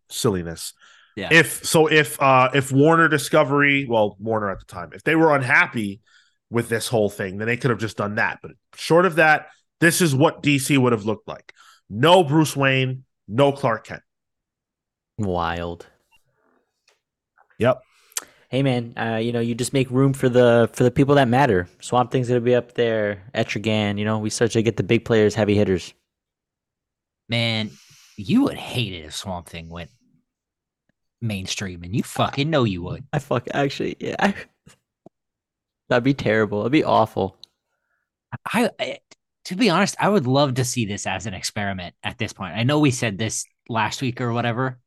silliness. 0.08 0.72
Yeah. 1.18 1.30
If 1.32 1.64
so, 1.64 1.88
if 1.88 2.20
uh 2.22 2.50
if 2.54 2.70
Warner 2.70 3.08
Discovery, 3.08 3.86
well, 3.88 4.16
Warner 4.20 4.52
at 4.52 4.60
the 4.60 4.66
time, 4.66 4.90
if 4.94 5.02
they 5.02 5.16
were 5.16 5.34
unhappy 5.34 6.00
with 6.48 6.68
this 6.68 6.86
whole 6.86 7.10
thing, 7.10 7.38
then 7.38 7.48
they 7.48 7.56
could 7.56 7.70
have 7.70 7.80
just 7.80 7.96
done 7.96 8.14
that. 8.14 8.38
But 8.40 8.52
short 8.76 9.04
of 9.04 9.16
that, 9.16 9.48
this 9.80 10.00
is 10.00 10.14
what 10.14 10.44
DC 10.44 10.78
would 10.78 10.92
have 10.92 11.06
looked 11.06 11.26
like. 11.26 11.52
No 11.90 12.22
Bruce 12.22 12.54
Wayne, 12.54 13.04
no 13.26 13.50
Clark 13.50 13.88
Kent. 13.88 14.02
Wild. 15.18 15.88
Yep. 17.58 17.82
Hey 18.48 18.62
man, 18.62 18.94
uh, 18.96 19.16
you 19.16 19.32
know 19.32 19.40
you 19.40 19.56
just 19.56 19.72
make 19.72 19.90
room 19.90 20.12
for 20.12 20.28
the 20.28 20.70
for 20.72 20.84
the 20.84 20.90
people 20.92 21.16
that 21.16 21.26
matter. 21.26 21.68
Swamp 21.80 22.12
Thing's 22.12 22.28
gonna 22.28 22.40
be 22.40 22.54
up 22.54 22.74
there. 22.74 23.24
Etrigan, 23.34 23.98
you 23.98 24.04
know 24.04 24.20
we 24.20 24.30
start 24.30 24.52
to 24.52 24.62
get 24.62 24.76
the 24.76 24.84
big 24.84 25.04
players, 25.04 25.34
heavy 25.34 25.56
hitters. 25.56 25.92
Man, 27.28 27.72
you 28.16 28.44
would 28.44 28.56
hate 28.56 28.92
it 28.92 29.06
if 29.06 29.16
Swamp 29.16 29.48
Thing 29.48 29.68
went 29.68 29.90
mainstream, 31.20 31.82
and 31.82 31.94
you 31.94 32.02
fucking 32.02 32.50
know 32.50 32.64
you 32.64 32.82
would. 32.82 33.04
I 33.12 33.18
fuck 33.18 33.48
actually, 33.52 33.96
yeah. 34.00 34.32
That'd 35.88 36.04
be 36.04 36.14
terrible. 36.14 36.58
That'd 36.58 36.72
be 36.72 36.84
awful. 36.84 37.36
I, 38.52 38.70
I 38.78 38.98
to 39.46 39.56
be 39.56 39.70
honest, 39.70 39.96
I 39.98 40.10
would 40.10 40.26
love 40.26 40.54
to 40.54 40.64
see 40.64 40.84
this 40.84 41.06
as 41.06 41.24
an 41.24 41.32
experiment 41.32 41.94
at 42.04 42.18
this 42.18 42.34
point. 42.34 42.54
I 42.54 42.64
know 42.64 42.80
we 42.80 42.90
said 42.90 43.16
this 43.16 43.46
last 43.68 44.02
week 44.02 44.20
or 44.20 44.32
whatever, 44.32 44.78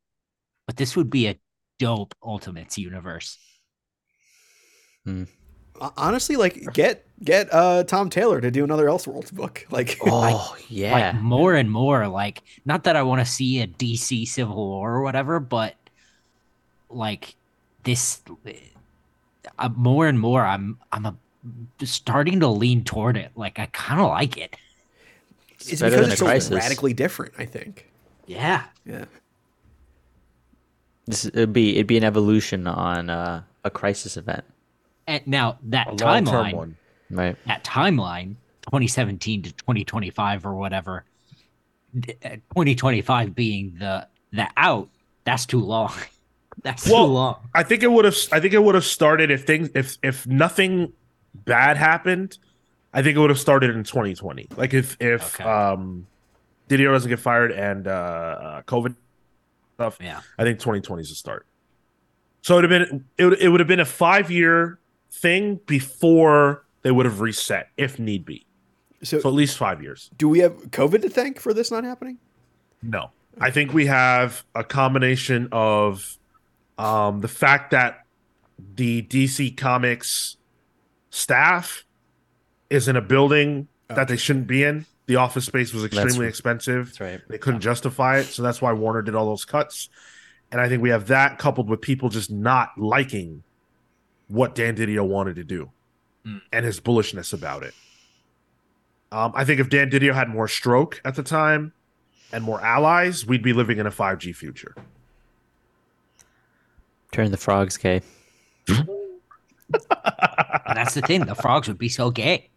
but 0.67 0.77
this 0.77 0.95
would 0.95 1.09
be 1.09 1.27
a 1.27 1.39
dope 1.79 2.13
Ultimates 2.23 2.77
universe. 2.77 3.39
Honestly, 5.97 6.35
like 6.35 6.71
get 6.73 7.07
get 7.23 7.51
uh, 7.51 7.83
Tom 7.85 8.11
Taylor 8.11 8.39
to 8.39 8.51
do 8.51 8.63
another 8.63 8.85
Elseworlds 8.85 9.33
book. 9.33 9.65
Like, 9.71 9.97
Oh 10.05 10.55
yeah. 10.69 11.13
Like 11.13 11.21
more 11.23 11.55
and 11.55 11.71
more, 11.71 12.07
like 12.07 12.43
not 12.65 12.83
that 12.83 12.95
I 12.95 13.01
want 13.01 13.21
to 13.21 13.25
see 13.25 13.61
a 13.61 13.67
DC 13.67 14.27
Civil 14.27 14.55
War 14.55 14.93
or 14.93 15.01
whatever, 15.01 15.39
but 15.39 15.75
like 16.93 17.35
this, 17.83 18.21
uh, 19.59 19.69
more 19.75 20.07
and 20.07 20.19
more, 20.19 20.45
I'm 20.45 20.77
I'm 20.91 21.05
a, 21.05 21.15
starting 21.85 22.39
to 22.41 22.47
lean 22.47 22.83
toward 22.83 23.17
it. 23.17 23.31
Like 23.35 23.59
I 23.59 23.67
kind 23.67 23.99
of 24.01 24.07
like 24.07 24.37
it. 24.37 24.55
it's 25.59 25.81
better 25.81 25.97
because 25.97 26.09
it's 26.11 26.19
so 26.19 26.25
crisis. 26.25 26.51
radically 26.51 26.93
different. 26.93 27.33
I 27.37 27.45
think. 27.45 27.89
Yeah. 28.27 28.63
Yeah. 28.85 29.05
This 31.07 31.25
it'd 31.25 31.53
be 31.53 31.75
it'd 31.75 31.87
be 31.87 31.97
an 31.97 32.03
evolution 32.03 32.67
on 32.67 33.09
uh, 33.09 33.43
a 33.63 33.69
crisis 33.69 34.17
event, 34.17 34.43
And 35.07 35.25
now 35.27 35.57
that 35.63 35.87
A 35.87 35.91
timeline, 35.95 36.53
one. 36.53 36.77
right? 37.09 37.35
that 37.47 37.63
timeline, 37.63 38.35
2017 38.63 39.43
to 39.43 39.51
2025 39.53 40.45
or 40.45 40.53
whatever, 40.55 41.03
uh, 41.97 42.29
2025 42.53 43.33
being 43.35 43.75
the 43.79 44.07
the 44.31 44.47
out, 44.57 44.89
that's 45.23 45.45
too 45.45 45.59
long. 45.59 45.91
That's 46.63 46.87
Well, 46.87 47.07
too 47.07 47.13
long. 47.13 47.49
I 47.53 47.63
think 47.63 47.83
it 47.83 47.91
would 47.91 48.05
have. 48.05 48.15
I 48.31 48.39
think 48.39 48.53
it 48.53 48.63
would 48.63 48.75
have 48.75 48.85
started 48.85 49.31
if 49.31 49.45
things 49.45 49.69
if 49.73 49.97
if 50.03 50.27
nothing 50.27 50.93
bad 51.33 51.77
happened. 51.77 52.37
I 52.93 53.01
think 53.01 53.15
it 53.15 53.19
would 53.19 53.29
have 53.29 53.39
started 53.39 53.71
in 53.75 53.83
2020. 53.83 54.47
Like 54.57 54.73
if 54.73 54.97
if 54.99 55.39
Okay. 55.39 55.49
um, 55.49 56.05
Didio 56.69 56.91
doesn't 56.91 57.09
get 57.09 57.19
fired 57.19 57.51
and 57.51 57.87
uh, 57.87 57.91
uh 57.91 58.61
COVID 58.63 58.95
stuff. 59.75 59.97
Yeah. 60.01 60.21
I 60.37 60.43
think 60.43 60.59
2020 60.59 61.01
is 61.01 61.09
the 61.09 61.15
start. 61.15 61.45
So 62.41 62.55
it 62.57 62.61
would 62.61 62.71
have 62.71 62.89
been 62.89 63.05
it 63.17 63.25
would, 63.25 63.39
it 63.41 63.49
would 63.49 63.59
have 63.59 63.67
been 63.67 63.79
a 63.79 63.85
five 63.85 64.29
year 64.29 64.79
thing 65.11 65.59
before 65.65 66.65
they 66.83 66.91
would 66.91 67.05
have 67.05 67.21
reset 67.21 67.69
if 67.77 67.97
need 67.99 68.25
be. 68.25 68.45
So, 69.03 69.19
So 69.19 69.29
at 69.29 69.33
least 69.33 69.57
five 69.57 69.81
years. 69.81 70.11
do 70.17 70.29
we 70.29 70.39
have 70.39 70.53
COVID 70.69 71.01
to 71.01 71.09
thank 71.09 71.39
for 71.39 71.53
this 71.53 71.71
not 71.71 71.83
happening? 71.83 72.19
No, 72.83 73.09
I 73.39 73.49
think 73.51 73.73
we 73.73 73.85
have 73.87 74.43
a 74.53 74.63
combination 74.63 75.47
of 75.51 76.17
um, 76.81 77.21
the 77.21 77.27
fact 77.27 77.71
that 77.71 78.05
the 78.75 79.03
DC 79.03 79.55
Comics 79.55 80.37
staff 81.11 81.85
is 82.69 82.87
in 82.87 82.95
a 82.95 83.01
building 83.01 83.67
that 83.87 84.07
they 84.07 84.17
shouldn't 84.17 84.47
be 84.47 84.63
in. 84.63 84.85
The 85.05 85.17
office 85.17 85.45
space 85.45 85.73
was 85.73 85.83
extremely 85.83 86.21
right. 86.21 86.29
expensive. 86.29 86.87
That's 86.87 87.01
right. 87.01 87.21
They 87.27 87.37
couldn't 87.37 87.59
justify 87.59 88.19
it, 88.19 88.25
so 88.25 88.41
that's 88.41 88.61
why 88.61 88.71
Warner 88.73 89.01
did 89.01 89.13
all 89.13 89.25
those 89.25 89.45
cuts. 89.45 89.89
And 90.51 90.59
I 90.59 90.69
think 90.69 90.81
we 90.81 90.89
have 90.89 91.07
that 91.07 91.37
coupled 91.37 91.69
with 91.69 91.81
people 91.81 92.09
just 92.09 92.31
not 92.31 92.69
liking 92.77 93.43
what 94.27 94.55
Dan 94.55 94.75
Didio 94.75 95.05
wanted 95.05 95.35
to 95.35 95.43
do 95.43 95.69
and 96.51 96.65
his 96.65 96.79
bullishness 96.79 97.33
about 97.33 97.63
it. 97.63 97.73
Um, 99.11 99.33
I 99.35 99.43
think 99.43 99.59
if 99.59 99.69
Dan 99.69 99.89
Didio 99.89 100.13
had 100.13 100.29
more 100.29 100.47
stroke 100.47 101.01
at 101.03 101.15
the 101.15 101.23
time 101.23 101.73
and 102.31 102.43
more 102.43 102.61
allies, 102.61 103.25
we'd 103.25 103.43
be 103.43 103.53
living 103.53 103.77
in 103.77 103.85
a 103.85 103.91
5G 103.91 104.35
future. 104.35 104.75
Turn 107.11 107.31
the 107.31 107.37
frogs 107.37 107.77
gay. 107.77 108.01
That's 110.67 110.93
the 110.93 111.01
thing. 111.01 111.25
The 111.25 111.35
frogs 111.35 111.67
would 111.67 111.77
be 111.77 111.89
so 111.89 112.11
gay. 112.11 112.49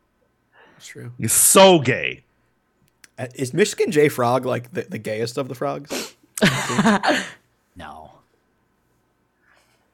That's 0.74 0.86
true. 0.86 1.12
He's 1.18 1.32
so 1.32 1.78
gay. 1.80 2.24
Uh, 3.18 3.26
Is 3.34 3.54
Michigan 3.54 3.90
J 3.90 4.08
Frog 4.08 4.44
like 4.44 4.72
the, 4.72 4.82
the 4.82 4.98
gayest 4.98 5.38
of 5.38 5.48
the 5.48 5.54
frogs? 5.54 6.14
No. 7.76 8.12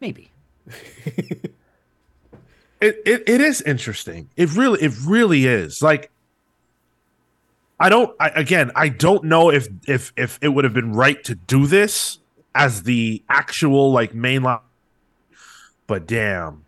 Maybe. 0.00 0.30
It, 2.80 3.02
it 3.04 3.28
it 3.28 3.40
is 3.42 3.60
interesting. 3.60 4.30
It 4.38 4.56
really 4.56 4.80
it 4.80 4.94
really 5.04 5.44
is. 5.44 5.82
Like 5.82 6.10
I 7.78 7.90
don't 7.90 8.16
I, 8.18 8.30
again, 8.30 8.70
I 8.74 8.88
don't 8.88 9.24
know 9.24 9.50
if 9.50 9.68
if 9.86 10.14
if 10.16 10.38
it 10.40 10.48
would 10.48 10.64
have 10.64 10.72
been 10.72 10.94
right 10.94 11.22
to 11.24 11.34
do 11.34 11.66
this 11.66 12.19
as 12.54 12.82
the 12.82 13.22
actual 13.28 13.92
like 13.92 14.12
mainline 14.12 14.60
but 15.90 16.06
damn. 16.06 16.64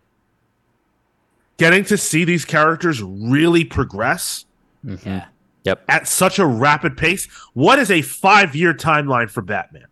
Getting 1.55 1.85
to 1.85 1.97
see 1.97 2.25
these 2.25 2.43
characters 2.43 3.01
really 3.01 3.63
progress 3.63 4.43
mm-hmm. 4.85 5.07
Yeah. 5.07 5.25
Yep. 5.63 5.85
at 5.87 6.09
such 6.09 6.39
a 6.39 6.45
rapid 6.45 6.97
pace. 6.97 7.27
What 7.53 7.79
is 7.79 7.89
a 7.89 7.99
5-year 7.99 8.73
timeline 8.73 9.29
for 9.29 9.41
Batman? 9.41 9.85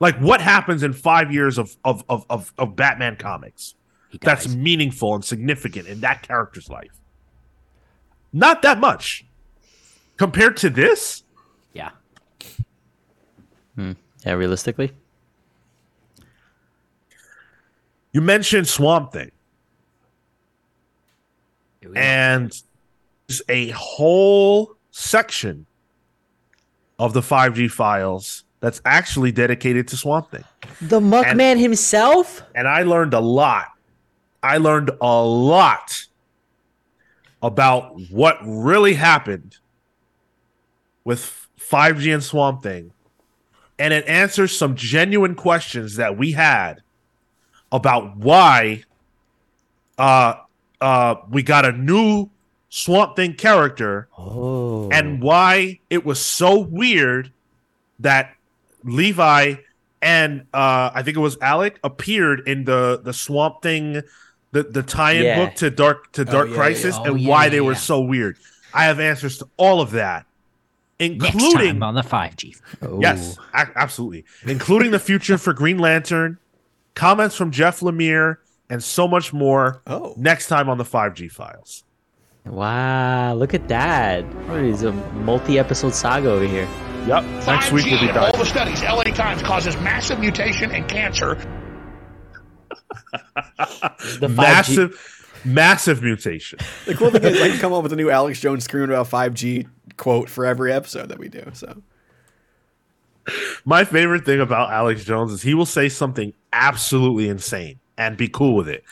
Like 0.00 0.18
what 0.18 0.40
happens 0.40 0.82
in 0.82 0.92
5 0.92 1.32
years 1.32 1.56
of 1.56 1.76
of 1.84 2.02
of 2.08 2.26
of, 2.28 2.52
of 2.58 2.74
Batman 2.74 3.14
comics? 3.14 3.76
That's 4.20 4.48
meaningful 4.48 5.14
and 5.14 5.24
significant 5.24 5.86
in 5.86 6.00
that 6.00 6.22
character's 6.22 6.68
life. 6.68 6.98
Not 8.32 8.62
that 8.62 8.80
much. 8.80 9.24
Compared 10.16 10.56
to 10.58 10.68
this, 10.68 11.22
yeah. 11.74 11.90
Hmm. 13.76 13.92
Yeah, 14.24 14.32
realistically. 14.34 14.92
you 18.12 18.20
mentioned 18.20 18.68
Swamp 18.68 19.12
Thing, 19.12 19.30
Here 21.80 21.90
we 21.90 21.94
go. 21.94 22.00
and 22.00 22.62
there's 23.26 23.42
a 23.48 23.68
whole 23.70 24.74
section 24.90 25.66
of 26.98 27.14
the 27.14 27.20
5G 27.22 27.70
files 27.70 28.44
that's 28.60 28.80
actually 28.84 29.32
dedicated 29.32 29.88
to 29.88 29.96
Swamp 29.96 30.30
Thing. 30.30 30.44
The 30.82 31.00
Muckman 31.00 31.58
himself. 31.58 32.42
And 32.54 32.68
I 32.68 32.82
learned 32.82 33.14
a 33.14 33.20
lot. 33.20 33.68
I 34.42 34.58
learned 34.58 34.90
a 35.00 35.22
lot 35.24 36.06
about 37.42 37.98
what 38.10 38.38
really 38.44 38.94
happened 38.94 39.56
with 41.04 41.48
5G 41.58 42.12
and 42.14 42.22
Swamp 42.22 42.62
Thing. 42.62 42.92
And 43.82 43.92
it 43.92 44.06
answers 44.06 44.56
some 44.56 44.76
genuine 44.76 45.34
questions 45.34 45.96
that 45.96 46.16
we 46.16 46.30
had 46.30 46.82
about 47.72 48.16
why 48.16 48.84
uh 49.98 50.34
uh 50.80 51.16
we 51.28 51.42
got 51.42 51.64
a 51.64 51.72
new 51.72 52.30
Swamp 52.68 53.16
Thing 53.16 53.34
character 53.34 54.08
Oh. 54.16 54.88
and 54.90 55.20
why 55.20 55.80
it 55.90 56.04
was 56.06 56.20
so 56.20 56.60
weird 56.60 57.32
that 57.98 58.34
Levi 58.84 59.54
and 60.00 60.42
uh 60.54 60.90
I 60.94 61.02
think 61.02 61.16
it 61.16 61.20
was 61.20 61.36
Alec 61.40 61.80
appeared 61.82 62.46
in 62.46 62.64
the 62.64 63.00
the 63.02 63.12
Swamp 63.12 63.62
Thing 63.62 64.02
the 64.52 64.62
the 64.62 64.82
tie-in 64.84 65.24
Yeah. 65.24 65.44
book 65.44 65.54
to 65.56 65.70
Dark 65.70 66.12
to 66.12 66.24
Dark 66.24 66.50
yeah, 66.50 66.54
Crisis 66.54 66.94
yeah. 66.96 67.02
Oh, 67.10 67.14
and 67.16 67.26
why 67.26 67.48
they 67.48 67.60
were 67.60 67.74
so 67.74 68.00
weird. 68.00 68.36
I 68.72 68.84
have 68.84 69.00
answers 69.00 69.38
to 69.38 69.48
all 69.56 69.80
of 69.80 69.90
that, 69.92 70.24
including 71.02 71.66
time 71.74 71.82
on 71.82 71.94
the 71.94 72.02
5G. 72.02 72.60
yes, 73.00 73.36
a- 73.54 73.68
absolutely, 73.76 74.24
including 74.46 74.90
the 74.90 74.98
future 74.98 75.38
for 75.38 75.52
Green 75.52 75.78
Lantern, 75.78 76.38
comments 76.94 77.36
from 77.36 77.50
Jeff 77.50 77.80
Lemire, 77.80 78.38
and 78.70 78.82
so 78.82 79.06
much 79.08 79.32
more. 79.32 79.82
Oh. 79.86 80.14
next 80.16 80.48
time 80.48 80.68
on 80.68 80.78
the 80.78 80.84
5G 80.84 81.30
files. 81.30 81.84
Wow, 82.44 83.34
look 83.34 83.54
at 83.54 83.68
that. 83.68 84.24
What 84.48 84.60
is 84.60 84.82
a 84.82 84.92
multi-episode 84.92 85.94
saga 85.94 86.30
over 86.30 86.46
here. 86.46 86.68
Yep, 87.06 87.24
next 87.46 87.72
week 87.72 87.86
we'll 87.86 87.96
5G 87.96 88.00
be 88.00 88.08
in 88.08 88.16
all 88.16 88.32
the 88.32 88.44
studies, 88.44 88.82
LA 88.82 89.04
Times 89.04 89.42
causes 89.42 89.76
massive 89.80 90.18
mutation 90.20 90.70
and 90.72 90.88
cancer. 90.88 91.36
The 94.20 94.28
5G 94.28 94.36
Massive, 94.36 95.40
massive 95.44 96.02
mutation. 96.02 96.58
The 96.86 96.94
cool 96.94 97.10
thing 97.10 97.22
is 97.24 97.40
I 97.40 97.48
can 97.48 97.58
come 97.58 97.72
up 97.72 97.82
with 97.82 97.92
a 97.92 97.96
new 97.96 98.10
Alex 98.10 98.40
Jones 98.40 98.64
screaming 98.64 98.90
about 98.90 99.08
5G 99.08 99.68
quote 99.96 100.28
for 100.28 100.46
every 100.46 100.72
episode 100.72 101.08
that 101.08 101.18
we 101.18 101.28
do. 101.28 101.50
So 101.52 101.82
My 103.64 103.84
favorite 103.84 104.24
thing 104.24 104.40
about 104.40 104.70
Alex 104.72 105.04
Jones 105.04 105.32
is 105.32 105.42
he 105.42 105.54
will 105.54 105.66
say 105.66 105.88
something 105.88 106.32
absolutely 106.52 107.28
insane 107.28 107.78
and 107.96 108.16
be 108.16 108.28
cool 108.28 108.56
with 108.56 108.68
it. 108.68 108.84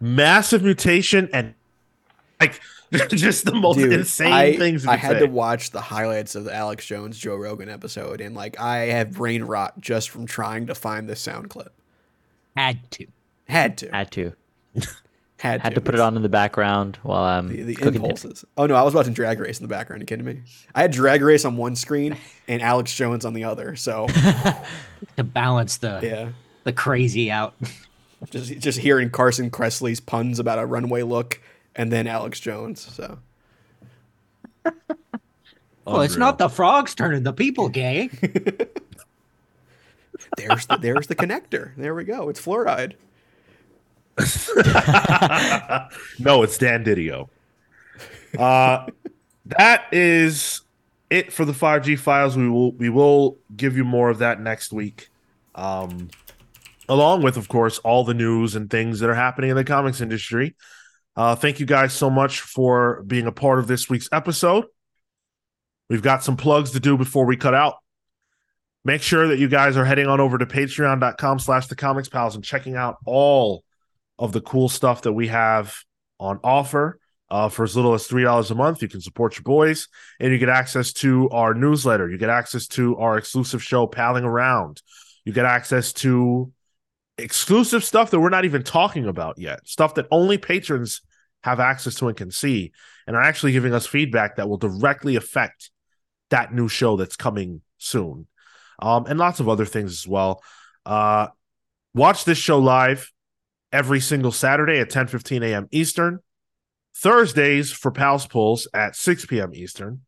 Massive 0.00 0.62
mutation 0.62 1.28
and 1.32 1.54
like 2.40 2.60
just 3.10 3.44
the 3.44 3.54
most 3.54 3.76
Dude, 3.76 3.92
insane 3.92 4.32
I, 4.32 4.56
things. 4.56 4.86
I 4.86 4.96
had 4.96 5.12
say. 5.12 5.18
to 5.20 5.26
watch 5.26 5.70
the 5.70 5.80
highlights 5.80 6.34
of 6.34 6.44
the 6.44 6.54
Alex 6.54 6.84
Jones 6.86 7.18
Joe 7.18 7.36
Rogan 7.36 7.68
episode, 7.68 8.20
and 8.20 8.34
like 8.34 8.58
I 8.58 8.86
have 8.86 9.12
brain 9.12 9.44
rot 9.44 9.80
just 9.80 10.10
from 10.10 10.26
trying 10.26 10.66
to 10.66 10.74
find 10.74 11.08
this 11.08 11.20
sound 11.20 11.50
clip. 11.50 11.72
Had 12.56 12.90
to. 12.92 13.06
Had 13.48 13.78
to, 13.78 13.90
had 13.90 14.10
to 14.12 14.32
had, 15.40 15.60
had 15.62 15.74
to 15.74 15.80
put 15.80 15.94
it 15.94 16.00
on 16.00 16.16
in 16.16 16.22
the 16.22 16.28
background 16.28 16.98
while 17.02 17.24
I'm 17.24 17.48
The, 17.48 17.62
the 17.62 17.74
cooking 17.74 17.92
dinner. 17.92 18.04
impulses. 18.04 18.44
Oh 18.58 18.66
no, 18.66 18.74
I 18.74 18.82
was 18.82 18.92
watching 18.94 19.14
Drag 19.14 19.40
Race 19.40 19.58
in 19.58 19.64
the 19.64 19.68
background. 19.68 20.02
you 20.02 20.06
kidding 20.06 20.24
me? 20.24 20.42
I 20.74 20.82
had 20.82 20.90
Drag 20.92 21.22
Race 21.22 21.44
on 21.44 21.56
one 21.56 21.76
screen 21.76 22.16
and 22.48 22.60
Alex 22.60 22.94
Jones 22.94 23.24
on 23.24 23.32
the 23.32 23.44
other. 23.44 23.74
So 23.76 24.06
To 25.16 25.24
balance 25.24 25.78
the 25.78 26.00
yeah, 26.02 26.28
the 26.64 26.72
crazy 26.74 27.30
out. 27.30 27.54
just 28.30 28.58
just 28.58 28.78
hearing 28.80 29.08
Carson 29.10 29.50
Kressley's 29.50 29.98
puns 30.00 30.38
about 30.38 30.58
a 30.58 30.66
runway 30.66 31.02
look, 31.02 31.40
and 31.74 31.90
then 31.90 32.06
Alex 32.06 32.38
Jones. 32.38 32.80
So 32.80 33.18
Well, 35.86 36.02
it's 36.02 36.16
not 36.16 36.36
the 36.38 36.48
frogs 36.50 36.94
turning 36.94 37.22
the 37.22 37.32
people 37.32 37.68
gay. 37.70 38.10
there's 40.36 40.66
the, 40.66 40.76
there's 40.80 41.06
the 41.06 41.16
connector. 41.16 41.74
There 41.76 41.94
we 41.94 42.04
go. 42.04 42.28
It's 42.28 42.40
fluoride. 42.40 42.92
no, 46.18 46.42
it's 46.42 46.58
Dan 46.58 46.84
Didio. 46.84 47.28
Uh, 48.38 48.86
that 49.46 49.86
is 49.92 50.62
it 51.08 51.32
for 51.32 51.44
the 51.44 51.52
5G 51.52 51.98
files. 51.98 52.36
We 52.36 52.48
will 52.48 52.72
we 52.72 52.88
will 52.88 53.38
give 53.56 53.76
you 53.76 53.84
more 53.84 54.10
of 54.10 54.18
that 54.18 54.40
next 54.40 54.72
week. 54.72 55.08
Um, 55.54 56.08
along 56.88 57.22
with, 57.22 57.36
of 57.36 57.48
course, 57.48 57.78
all 57.78 58.04
the 58.04 58.14
news 58.14 58.56
and 58.56 58.68
things 58.70 59.00
that 59.00 59.10
are 59.10 59.14
happening 59.14 59.50
in 59.50 59.56
the 59.56 59.64
comics 59.64 60.00
industry. 60.00 60.56
Uh, 61.16 61.34
thank 61.34 61.60
you 61.60 61.66
guys 61.66 61.92
so 61.92 62.08
much 62.10 62.40
for 62.40 63.02
being 63.06 63.26
a 63.26 63.32
part 63.32 63.58
of 63.58 63.66
this 63.66 63.88
week's 63.88 64.08
episode. 64.12 64.64
We've 65.88 66.02
got 66.02 66.22
some 66.24 66.36
plugs 66.36 66.70
to 66.72 66.80
do 66.80 66.96
before 66.96 67.26
we 67.26 67.36
cut 67.36 67.54
out. 67.54 67.76
make 68.84 69.02
sure 69.02 69.28
that 69.28 69.38
you 69.38 69.48
guys 69.48 69.76
are 69.76 69.84
heading 69.84 70.06
on 70.06 70.20
over 70.20 70.38
to 70.38 70.46
patreon.com 70.46 71.38
slash 71.38 71.66
the 71.66 71.76
comics 71.76 72.08
pals 72.08 72.34
and 72.34 72.44
checking 72.44 72.76
out 72.76 72.96
all 73.04 73.64
of 74.20 74.32
the 74.32 74.40
cool 74.40 74.68
stuff 74.68 75.02
that 75.02 75.12
we 75.12 75.26
have 75.28 75.74
on 76.20 76.38
offer 76.44 77.00
uh, 77.30 77.48
for 77.48 77.64
as 77.64 77.74
little 77.74 77.94
as 77.94 78.06
three 78.06 78.22
dollars 78.22 78.50
a 78.50 78.54
month 78.54 78.82
you 78.82 78.88
can 78.88 79.00
support 79.00 79.36
your 79.36 79.44
boys 79.44 79.88
and 80.20 80.32
you 80.32 80.38
get 80.38 80.48
access 80.48 80.92
to 80.92 81.28
our 81.30 81.54
newsletter. 81.54 82.08
You 82.08 82.18
get 82.18 82.28
access 82.28 82.66
to 82.68 82.96
our 82.98 83.16
exclusive 83.16 83.62
show 83.62 83.86
palling 83.86 84.24
around. 84.24 84.82
You 85.24 85.32
get 85.32 85.46
access 85.46 85.92
to 85.94 86.52
exclusive 87.18 87.82
stuff 87.82 88.10
that 88.10 88.20
we're 88.20 88.30
not 88.30 88.44
even 88.44 88.62
talking 88.62 89.06
about 89.06 89.38
yet 89.38 89.66
stuff 89.66 89.94
that 89.94 90.06
only 90.10 90.38
patrons 90.38 91.02
have 91.42 91.60
access 91.60 91.94
to 91.96 92.08
and 92.08 92.16
can 92.16 92.30
see 92.30 92.72
and 93.06 93.16
are 93.16 93.22
actually 93.22 93.52
giving 93.52 93.74
us 93.74 93.86
feedback 93.86 94.36
that 94.36 94.48
will 94.48 94.56
directly 94.56 95.16
affect 95.16 95.70
that 96.30 96.54
new 96.54 96.68
show 96.68 96.96
that's 96.96 97.16
coming 97.16 97.60
soon. 97.78 98.26
Um, 98.78 99.06
and 99.06 99.18
lots 99.18 99.40
of 99.40 99.48
other 99.48 99.66
things 99.66 99.92
as 99.92 100.06
well. 100.06 100.42
Uh, 100.86 101.28
watch 101.94 102.24
this 102.24 102.38
show 102.38 102.58
live 102.58 103.10
every 103.72 104.00
single 104.00 104.32
Saturday 104.32 104.78
at 104.80 104.90
10 104.90 105.06
15 105.06 105.42
a.m. 105.42 105.68
Eastern, 105.70 106.20
Thursdays 106.96 107.72
for 107.72 107.90
Pals 107.90 108.26
Pulls 108.26 108.68
at 108.74 108.96
6 108.96 109.26
p.m. 109.26 109.54
Eastern. 109.54 110.02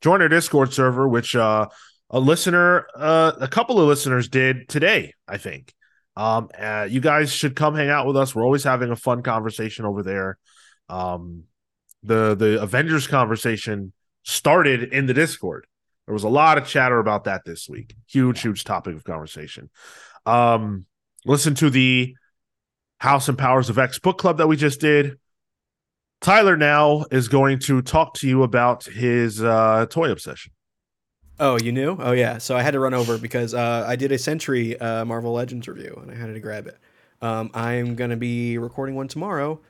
Join 0.00 0.22
our 0.22 0.28
Discord 0.28 0.72
server, 0.72 1.08
which 1.08 1.34
uh, 1.34 1.66
a 2.10 2.20
listener, 2.20 2.86
uh, 2.96 3.32
a 3.40 3.48
couple 3.48 3.80
of 3.80 3.88
listeners 3.88 4.28
did 4.28 4.68
today, 4.68 5.14
I 5.26 5.38
think. 5.38 5.74
Um, 6.16 6.48
uh, 6.58 6.88
you 6.90 7.00
guys 7.00 7.32
should 7.32 7.54
come 7.54 7.74
hang 7.74 7.90
out 7.90 8.06
with 8.06 8.16
us. 8.16 8.34
We're 8.34 8.44
always 8.44 8.64
having 8.64 8.90
a 8.90 8.96
fun 8.96 9.22
conversation 9.22 9.84
over 9.84 10.02
there. 10.02 10.38
Um, 10.88 11.44
the 12.02 12.34
the 12.34 12.62
Avengers 12.62 13.06
conversation 13.06 13.92
started 14.24 14.92
in 14.92 15.06
the 15.06 15.14
Discord. 15.14 15.66
There 16.06 16.14
was 16.14 16.24
a 16.24 16.28
lot 16.28 16.58
of 16.58 16.66
chatter 16.66 16.98
about 16.98 17.24
that 17.24 17.42
this 17.44 17.68
week. 17.68 17.94
Huge, 18.08 18.40
huge 18.40 18.64
topic 18.64 18.96
of 18.96 19.04
conversation. 19.04 19.70
Um, 20.26 20.86
listen 21.24 21.54
to 21.56 21.70
the 21.70 22.14
House 22.98 23.28
and 23.28 23.38
Powers 23.38 23.70
of 23.70 23.78
X 23.78 23.98
book 23.98 24.18
club 24.18 24.38
that 24.38 24.46
we 24.46 24.56
just 24.56 24.80
did. 24.80 25.18
Tyler 26.20 26.56
now 26.56 27.04
is 27.10 27.28
going 27.28 27.60
to 27.60 27.80
talk 27.80 28.14
to 28.14 28.28
you 28.28 28.42
about 28.42 28.84
his 28.84 29.42
uh, 29.42 29.86
toy 29.88 30.10
obsession. 30.10 30.52
Oh, 31.40 31.56
you 31.62 31.70
knew? 31.70 31.96
Oh, 32.00 32.10
yeah. 32.10 32.38
So 32.38 32.56
I 32.56 32.62
had 32.62 32.72
to 32.72 32.80
run 32.80 32.94
over 32.94 33.16
because 33.16 33.54
uh, 33.54 33.84
I 33.86 33.94
did 33.94 34.10
a 34.10 34.18
Sentry 34.18 34.78
uh, 34.80 35.04
Marvel 35.04 35.32
Legends 35.32 35.68
review 35.68 35.96
and 36.02 36.10
I 36.10 36.16
had 36.16 36.34
to 36.34 36.40
grab 36.40 36.66
it. 36.66 36.76
Um, 37.22 37.50
I'm 37.54 37.94
going 37.94 38.10
to 38.10 38.16
be 38.16 38.58
recording 38.58 38.96
one 38.96 39.06
tomorrow 39.06 39.60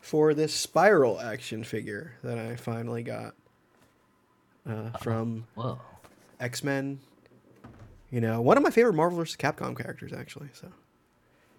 for 0.00 0.32
this 0.32 0.54
Spiral 0.54 1.20
action 1.20 1.64
figure 1.64 2.14
that 2.24 2.38
I 2.38 2.56
finally 2.56 3.02
got 3.02 3.34
uh, 4.68 4.90
from 5.00 5.46
X 6.40 6.64
Men. 6.64 7.00
You 8.10 8.20
know, 8.20 8.40
one 8.40 8.56
of 8.56 8.62
my 8.62 8.70
favorite 8.70 8.94
Marvel 8.94 9.18
vs. 9.18 9.36
Capcom 9.36 9.76
characters, 9.76 10.12
actually. 10.12 10.48
So 10.54 10.68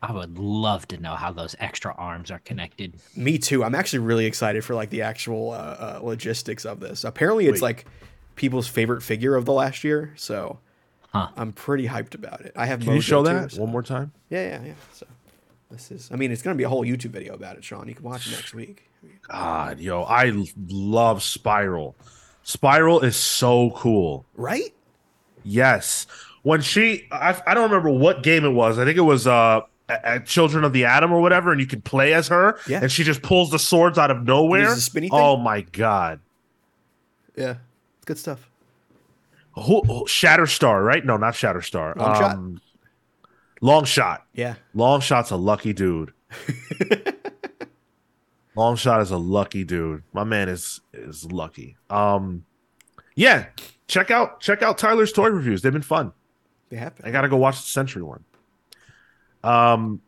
I 0.04 0.12
would 0.12 0.38
love 0.38 0.86
to 0.90 0.98
know 0.98 1.16
how 1.16 1.32
those 1.32 1.56
extra 1.60 1.94
arms 1.96 2.30
are 2.30 2.40
connected. 2.40 2.96
me 3.16 3.38
too. 3.38 3.64
I'm 3.64 3.74
actually 3.74 4.00
really 4.00 4.26
excited 4.26 4.66
for 4.66 4.76
like 4.76 4.90
the 4.90 5.02
actual 5.04 5.52
uh, 5.52 5.56
uh, 5.56 6.00
logistics 6.04 6.66
of 6.66 6.82
this. 6.82 7.06
Apparently, 7.06 7.46
it's 7.48 7.62
Wait. 7.62 7.62
like 7.62 7.86
people's 8.36 8.68
favorite 8.68 9.02
figure 9.02 9.36
of 9.36 9.46
the 9.46 9.54
last 9.54 9.84
year. 9.84 10.14
So 10.18 10.60
Huh. 11.14 11.30
I'm 11.38 11.54
pretty 11.54 11.88
hyped 11.88 12.16
about 12.16 12.42
it. 12.42 12.52
I 12.56 12.66
have. 12.66 12.80
Can 12.82 12.94
you 12.94 13.00
Mojo, 13.00 13.04
show 13.04 13.24
too, 13.24 13.30
that 13.34 13.52
so- 13.52 13.62
one 13.62 13.72
more 13.72 13.84
time? 13.84 14.12
Yeah, 14.30 14.48
yeah, 14.48 14.64
yeah. 14.66 14.74
So 14.94 15.06
this 15.72 15.90
is. 15.92 16.10
I 16.12 16.16
mean, 16.18 16.32
it's 16.32 16.42
gonna 16.42 16.56
be 16.56 16.64
a 16.64 16.70
whole 16.70 16.84
YouTube 16.84 17.12
video 17.12 17.34
about 17.36 17.56
it, 17.56 17.64
Sean. 17.64 17.88
You 17.88 17.94
can 17.96 18.04
watch 18.04 18.28
it 18.28 18.32
next 18.32 18.54
week. 18.54 18.90
God, 19.30 19.80
yo, 19.80 20.04
I 20.04 20.34
love 20.70 21.22
Spiral. 21.24 21.96
Spiral 22.42 23.00
is 23.02 23.16
so 23.16 23.70
cool. 23.76 24.26
Right? 24.36 24.74
Yes. 25.44 26.08
When 26.42 26.62
she, 26.62 27.08
I, 27.12 27.40
I 27.48 27.54
don't 27.54 27.70
remember 27.70 27.90
what 27.90 28.22
game 28.24 28.44
it 28.44 28.50
was. 28.52 28.78
I 28.80 28.84
think 28.86 28.98
it 28.98 29.02
was 29.02 29.28
uh, 29.28 29.62
a- 29.90 30.16
a 30.16 30.20
Children 30.20 30.64
of 30.64 30.74
the 30.74 30.86
Atom 30.86 31.12
or 31.12 31.22
whatever, 31.22 31.52
and 31.52 31.60
you 31.62 31.68
can 31.68 31.82
play 31.82 32.14
as 32.14 32.28
her. 32.30 32.58
Yeah. 32.68 32.82
And 32.82 32.92
she 32.92 33.04
just 33.04 33.22
pulls 33.22 33.52
the 33.52 33.60
swords 33.60 33.98
out 33.98 34.12
of 34.12 34.24
nowhere. 34.24 34.74
A 34.74 34.76
spinny 34.78 35.10
thing? 35.10 35.20
Oh 35.20 35.38
my 35.38 35.62
god. 35.62 36.20
Yeah. 37.36 37.56
It's 37.98 38.06
good 38.06 38.18
stuff. 38.18 38.50
Who, 39.56 39.82
who- 39.82 40.06
Shatterstar, 40.06 40.84
right? 40.86 41.06
No, 41.06 41.18
not 41.18 41.34
Shatterstar. 41.34 41.96
Longshot? 41.96 42.34
um, 42.34 42.62
Longshot. 43.62 44.20
Yeah. 44.34 44.56
Longshot's 44.76 45.32
a 45.32 45.36
lucky 45.38 45.74
dude. 45.74 46.12
Longshot 48.56 49.02
is 49.02 49.12
a 49.12 49.18
lucky 49.18 49.64
dude. 49.64 50.04
My 50.14 50.24
man 50.24 50.48
is 50.50 50.82
is 50.94 51.32
lucky. 51.32 51.76
Um, 51.90 52.46
yeah. 53.16 53.48
Check 53.88 54.12
out 54.12 54.40
check 54.42 54.62
out 54.62 54.78
Tyler's 54.78 55.12
toy 55.12 55.30
reviews. 55.30 55.62
They've 55.62 55.74
been 55.74 55.82
fun. 55.82 56.14
They 56.70 56.78
happen. 56.78 57.06
I 57.06 57.12
gotta 57.12 57.30
go 57.30 57.38
watch 57.38 57.56
the 57.62 57.68
Sentry 57.68 58.02
one. 58.04 58.24
Um, 59.44 60.02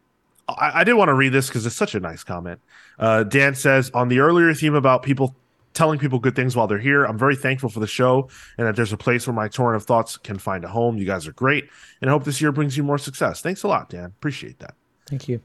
I, 0.48 0.82
I 0.82 0.84
did 0.84 0.94
want 0.94 1.10
to 1.10 1.14
read 1.14 1.30
this 1.30 1.48
because 1.48 1.66
it's 1.66 1.76
such 1.76 1.96
a 1.96 2.00
nice 2.00 2.24
comment. 2.24 2.60
Uh, 3.00 3.24
Dan 3.24 3.56
says 3.56 3.92
on 3.94 4.08
the 4.08 4.20
earlier 4.20 4.54
theme 4.54 4.76
about 4.76 5.04
people 5.04 5.36
telling 5.74 6.00
people 6.00 6.20
good 6.20 6.36
things 6.36 6.56
while 6.56 6.68
they're 6.68 6.80
here. 6.80 7.04
I'm 7.04 7.18
very 7.18 7.36
thankful 7.36 7.70
for 7.70 7.80
the 7.80 7.88
show 7.88 8.30
and 8.58 8.66
that 8.66 8.76
there's 8.76 8.94
a 8.94 8.98
place 8.98 9.28
where 9.28 9.34
my 9.34 9.48
torrent 9.48 9.76
of 9.76 9.86
thoughts 9.86 10.18
can 10.18 10.38
find 10.38 10.64
a 10.64 10.68
home. 10.68 10.98
You 10.98 11.06
guys 11.06 11.28
are 11.28 11.34
great, 11.34 11.70
and 12.02 12.10
I 12.10 12.14
hope 12.14 12.24
this 12.24 12.42
year 12.42 12.52
brings 12.52 12.78
you 12.78 12.84
more 12.84 12.98
success. 12.98 13.42
Thanks 13.42 13.64
a 13.64 13.68
lot, 13.68 13.90
Dan. 13.90 14.06
Appreciate 14.06 14.58
that. 14.60 14.74
Thank 15.08 15.28
you. 15.28 15.42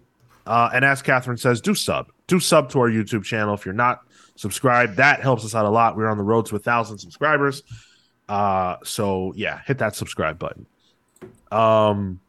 Uh, 0.47 0.71
and 0.73 0.85
as 0.85 1.03
Catherine 1.03 1.37
says, 1.37 1.61
do 1.61 1.75
sub, 1.75 2.11
do 2.27 2.41
sub 2.41 2.71
to 2.71 2.81
our 2.81 2.89
YouTube 2.89 3.25
channel 3.25 3.55
if 3.55 3.65
you're 3.65 3.75
not 3.75 4.03
subscribed. 4.37 4.97
That 4.97 5.21
helps 5.21 5.45
us 5.45 5.55
out 5.55 5.67
a 5.67 5.71
lot. 5.71 5.97
We're 5.97 6.09
on 6.09 6.17
the 6.17 6.25
road 6.25 6.47
to 6.47 6.57
a 6.57 6.59
thousand 6.59 6.99
subscribers. 6.99 7.63
Uh, 8.29 8.77
so 8.85 9.33
yeah, 9.37 9.61
hit 9.67 9.79
that 9.79 9.97
subscribe 9.97 10.39
button. 10.39 10.67
Um, 11.53 12.21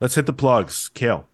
let's 0.00 0.14
hit 0.14 0.26
the 0.26 0.32
plugs. 0.32 0.88
Cale. 0.90 1.26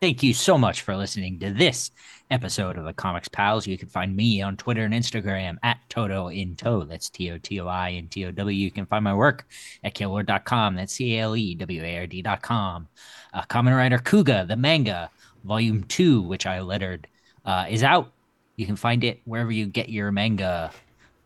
Thank 0.00 0.22
you 0.22 0.34
so 0.34 0.58
much 0.58 0.82
for 0.82 0.96
listening 0.96 1.38
to 1.38 1.50
this 1.50 1.90
episode 2.30 2.76
of 2.76 2.84
the 2.84 2.92
Comics 2.92 3.28
Pals. 3.28 3.66
You 3.66 3.78
can 3.78 3.88
find 3.88 4.14
me 4.14 4.42
on 4.42 4.56
Twitter 4.56 4.84
and 4.84 4.92
Instagram 4.92 5.56
at 5.62 5.78
Toto 5.88 6.28
in 6.28 6.56
Tow. 6.56 6.84
That's 6.84 7.08
T 7.08 7.30
O 7.30 7.38
T 7.38 7.60
O 7.60 7.66
I 7.66 7.90
and 7.90 8.10
T 8.10 8.26
O 8.26 8.30
W. 8.30 8.56
You 8.56 8.70
can 8.70 8.86
find 8.86 9.04
my 9.04 9.14
work 9.14 9.46
at 9.82 9.94
caleward.com. 9.94 10.74
That's 10.74 10.92
C 10.92 11.16
A 11.16 11.22
L 11.22 11.36
E 11.36 11.54
W 11.54 11.82
A 11.82 11.98
R 11.98 12.06
D.com. 12.06 12.88
Uh, 13.32 13.42
Kamen 13.42 13.76
Rider 13.76 13.98
Kuuga, 13.98 14.46
the 14.46 14.56
manga, 14.56 15.10
volume 15.44 15.84
two, 15.84 16.22
which 16.22 16.46
I 16.46 16.60
lettered, 16.60 17.06
uh, 17.44 17.66
is 17.68 17.82
out. 17.82 18.12
You 18.56 18.66
can 18.66 18.76
find 18.76 19.04
it 19.04 19.20
wherever 19.24 19.50
you 19.50 19.66
get 19.66 19.88
your 19.88 20.12
manga. 20.12 20.70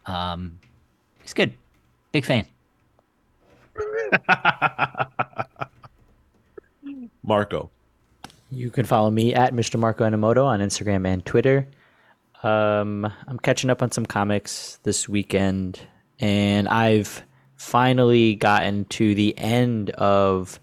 Um, 0.07 0.59
it's 1.23 1.35
good. 1.35 1.53
Big 2.13 2.25
fan. 2.25 2.47
Marco. 7.29 7.71
You 8.51 8.71
can 8.71 8.87
follow 8.87 9.11
me 9.11 9.35
at 9.35 9.53
Mr. 9.53 9.79
Marco 9.79 10.05
Animoto 10.09 10.45
on 10.45 10.61
Instagram 10.61 11.07
and 11.07 11.25
Twitter. 11.25 11.69
Um, 12.43 13.05
I'm 13.27 13.39
catching 13.39 13.69
up 13.69 13.83
on 13.83 13.93
some 13.93 14.07
comics 14.07 14.79
this 14.85 15.09
weekend, 15.09 15.79
and 16.19 16.67
I've 16.69 17.23
finally 17.57 18.37
gotten 18.37 18.87
to 18.87 19.15
the 19.15 19.37
end 19.37 19.91
of 19.91 20.59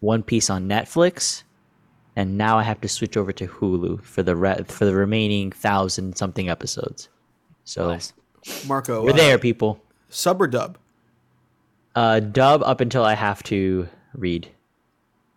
One 0.00 0.22
Piece 0.22 0.50
on 0.50 0.68
Netflix, 0.68 1.44
and 2.14 2.36
now 2.36 2.58
I 2.58 2.64
have 2.64 2.80
to 2.82 2.88
switch 2.88 3.16
over 3.16 3.32
to 3.32 3.46
Hulu 3.46 4.02
for 4.02 4.22
the 4.22 4.36
re- 4.36 4.64
for 4.68 4.84
the 4.84 4.94
remaining 4.94 5.50
thousand 5.50 6.18
something 6.18 6.50
episodes. 6.50 7.08
So 7.64 7.86
Bless. 7.86 8.12
Marco. 8.66 9.02
we're 9.02 9.12
uh, 9.12 9.16
there, 9.16 9.38
people. 9.38 9.80
Sub 10.10 10.42
or 10.42 10.48
dub? 10.48 10.76
Uh, 11.94 12.20
dub 12.20 12.62
up 12.64 12.80
until 12.80 13.04
I 13.04 13.14
have 13.14 13.42
to 13.44 13.88
read. 14.12 14.50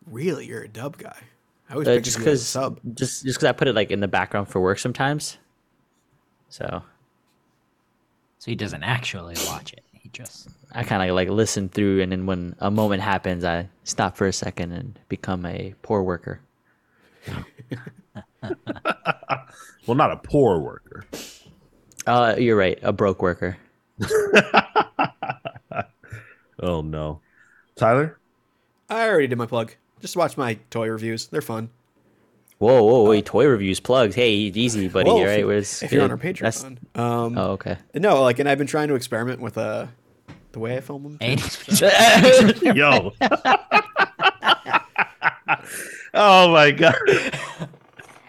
Really, 0.07 0.45
you're 0.45 0.63
a 0.63 0.67
dub 0.67 0.97
guy. 0.97 1.17
I 1.69 1.73
always 1.73 1.87
Uh, 1.87 1.91
pictured 1.95 2.03
just 2.05 2.17
a 2.17 2.19
because 2.19 2.45
sub. 2.47 2.79
just 2.93 3.23
just 3.23 3.39
because 3.39 3.43
I 3.49 3.51
put 3.51 3.67
it 3.67 3.73
like 3.75 3.89
in 3.91 3.99
the 3.99 4.07
background 4.07 4.47
for 4.49 4.61
work 4.61 4.77
sometimes. 4.79 5.37
So 6.49 6.83
So 8.37 8.51
he 8.51 8.55
doesn't 8.55 8.83
actually 8.83 9.35
watch 9.47 9.73
it. 9.73 9.83
He 9.91 10.09
just 10.09 10.47
I 10.71 10.83
kind 10.83 11.07
of 11.09 11.15
like 11.15 11.29
listen 11.29 11.69
through, 11.69 12.01
and 12.01 12.11
then 12.11 12.25
when 12.27 12.55
a 12.59 12.69
moment 12.69 13.01
happens, 13.01 13.43
I 13.43 13.69
stop 13.83 14.15
for 14.17 14.27
a 14.27 14.33
second 14.33 14.71
and 14.73 14.99
become 15.09 15.45
a 15.45 15.73
poor 15.81 16.03
worker. 16.03 16.39
Well, 19.87 19.95
not 19.95 20.11
a 20.11 20.17
poor 20.17 20.59
worker. 20.59 21.05
Uh, 22.07 22.35
you're 22.39 22.55
right, 22.57 22.79
a 22.81 22.91
broke 22.93 23.21
worker. 23.21 23.57
Oh 26.57 26.81
no, 26.81 27.19
Tyler. 27.75 28.17
I 28.89 29.09
already 29.09 29.27
did 29.27 29.37
my 29.37 29.45
plug. 29.45 29.75
Just 30.01 30.15
watch 30.17 30.37
my 30.37 30.55
toy 30.69 30.87
reviews. 30.89 31.27
They're 31.27 31.41
fun. 31.41 31.69
Whoa, 32.57 32.81
whoa, 32.83 33.03
wait! 33.09 33.25
Toy 33.25 33.45
reviews, 33.47 33.79
plugs. 33.81 34.15
Hey, 34.15 34.31
easy, 34.33 34.87
buddy. 34.87 35.09
Whoa, 35.09 35.15
all 35.17 35.21
if 35.23 35.27
right, 35.27 35.39
you- 35.39 35.47
where's 35.47 35.83
if 35.83 35.91
you're 35.91 36.03
on 36.03 36.11
our 36.11 36.17
good. 36.17 36.37
That's- 36.37 36.63
Patreon. 36.63 36.77
Um, 36.99 37.37
Oh, 37.37 37.51
okay. 37.51 37.77
No, 37.95 38.21
like, 38.21 38.39
and 38.39 38.47
I've 38.47 38.57
been 38.57 38.67
trying 38.67 38.87
to 38.87 38.95
experiment 38.95 39.41
with 39.41 39.57
uh, 39.57 39.87
the 40.53 40.59
way 40.59 40.77
I 40.77 40.79
film 40.81 41.03
them. 41.03 41.17
Hey, 41.19 41.35
Yo. 42.61 43.11
oh 46.13 46.51
my 46.51 46.71
god. 46.71 46.95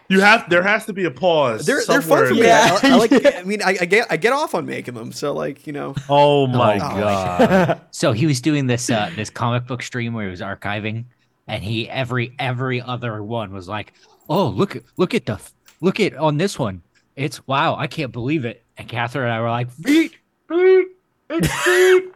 You 0.09 0.21
have 0.21 0.49
there 0.49 0.63
has 0.63 0.87
to 0.87 0.93
be 0.93 1.05
a 1.05 1.11
pause. 1.11 1.67
They're 1.67 1.77
they're 1.87 2.01
fun 2.01 2.03
somewhere 2.03 2.27
for 2.29 2.35
me. 2.35 2.43
Yeah. 2.45 2.79
I, 2.83 2.91
I 2.91 2.95
like. 2.97 3.13
I 3.13 3.43
mean, 3.43 3.61
I, 3.63 3.77
I 3.81 3.85
get 3.87 4.07
I 4.11 4.17
get 4.17 4.33
off 4.33 4.55
on 4.55 4.65
making 4.67 4.95
them. 4.95 5.11
So 5.13 5.33
like 5.35 5.67
you 5.67 5.73
know. 5.73 5.95
Oh 6.09 6.47
my 6.47 6.77
Oh. 6.77 6.79
god. 6.79 7.81
So 7.91 8.13
he 8.13 8.27
was 8.27 8.41
doing 8.41 8.67
this 8.67 8.89
uh 8.91 9.11
this 9.17 9.31
comic 9.31 9.67
book 9.67 9.83
stream 9.83 10.15
where 10.15 10.25
he 10.25 10.31
was 10.31 10.41
archiving, 10.41 11.07
and 11.47 11.63
he 11.63 11.89
every 11.89 12.35
every 12.39 12.81
other 12.81 13.23
one 13.23 13.53
was 13.53 13.69
like, 13.69 13.93
"Oh 14.29 14.49
look 14.49 14.77
at 14.77 14.83
look 14.97 15.15
at 15.15 15.27
the 15.27 15.41
look 15.81 16.01
at 16.01 16.15
on 16.15 16.39
this 16.39 16.59
one, 16.59 16.83
it's 17.15 17.47
wow, 17.47 17.77
I 17.77 17.87
can't 17.87 18.13
believe 18.13 18.45
it." 18.45 18.65
And 18.77 18.89
Catherine 18.89 19.25
and 19.25 19.33
I 19.33 19.41
were 19.41 19.51
like, 19.51 19.69
"Beat, 19.81 20.17
beat, 20.49 20.89
it's 21.31 21.65
beat." 21.65 22.13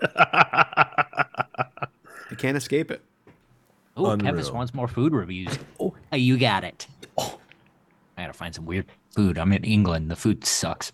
I 0.16 1.86
can't 2.36 2.56
escape 2.56 2.90
it. 2.90 3.02
Oh, 3.96 4.10
Unreal. 4.10 4.34
Kevis 4.34 4.52
wants 4.52 4.72
more 4.72 4.88
food 4.88 5.12
reviews. 5.12 5.58
Oh, 5.78 5.94
oh 6.12 6.16
you 6.16 6.38
got 6.38 6.64
it. 6.64 6.86
Oh, 7.18 7.38
I 8.16 8.22
gotta 8.22 8.32
find 8.32 8.54
some 8.54 8.64
weird 8.64 8.86
food. 9.10 9.36
I'm 9.36 9.52
in 9.52 9.64
England. 9.64 10.10
The 10.10 10.16
food 10.16 10.46
sucks. 10.46 10.92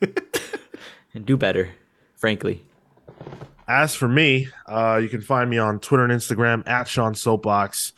And 0.00 1.14
do 1.26 1.36
better, 1.36 1.70
frankly. 2.16 2.64
As 3.70 3.94
for 3.94 4.08
me, 4.08 4.48
uh, 4.66 4.98
you 5.00 5.08
can 5.08 5.20
find 5.20 5.48
me 5.48 5.56
on 5.58 5.78
Twitter 5.78 6.02
and 6.02 6.12
Instagram 6.12 6.66
at 6.66 6.88
Sean 6.88 7.14
Soapbox. 7.14 7.92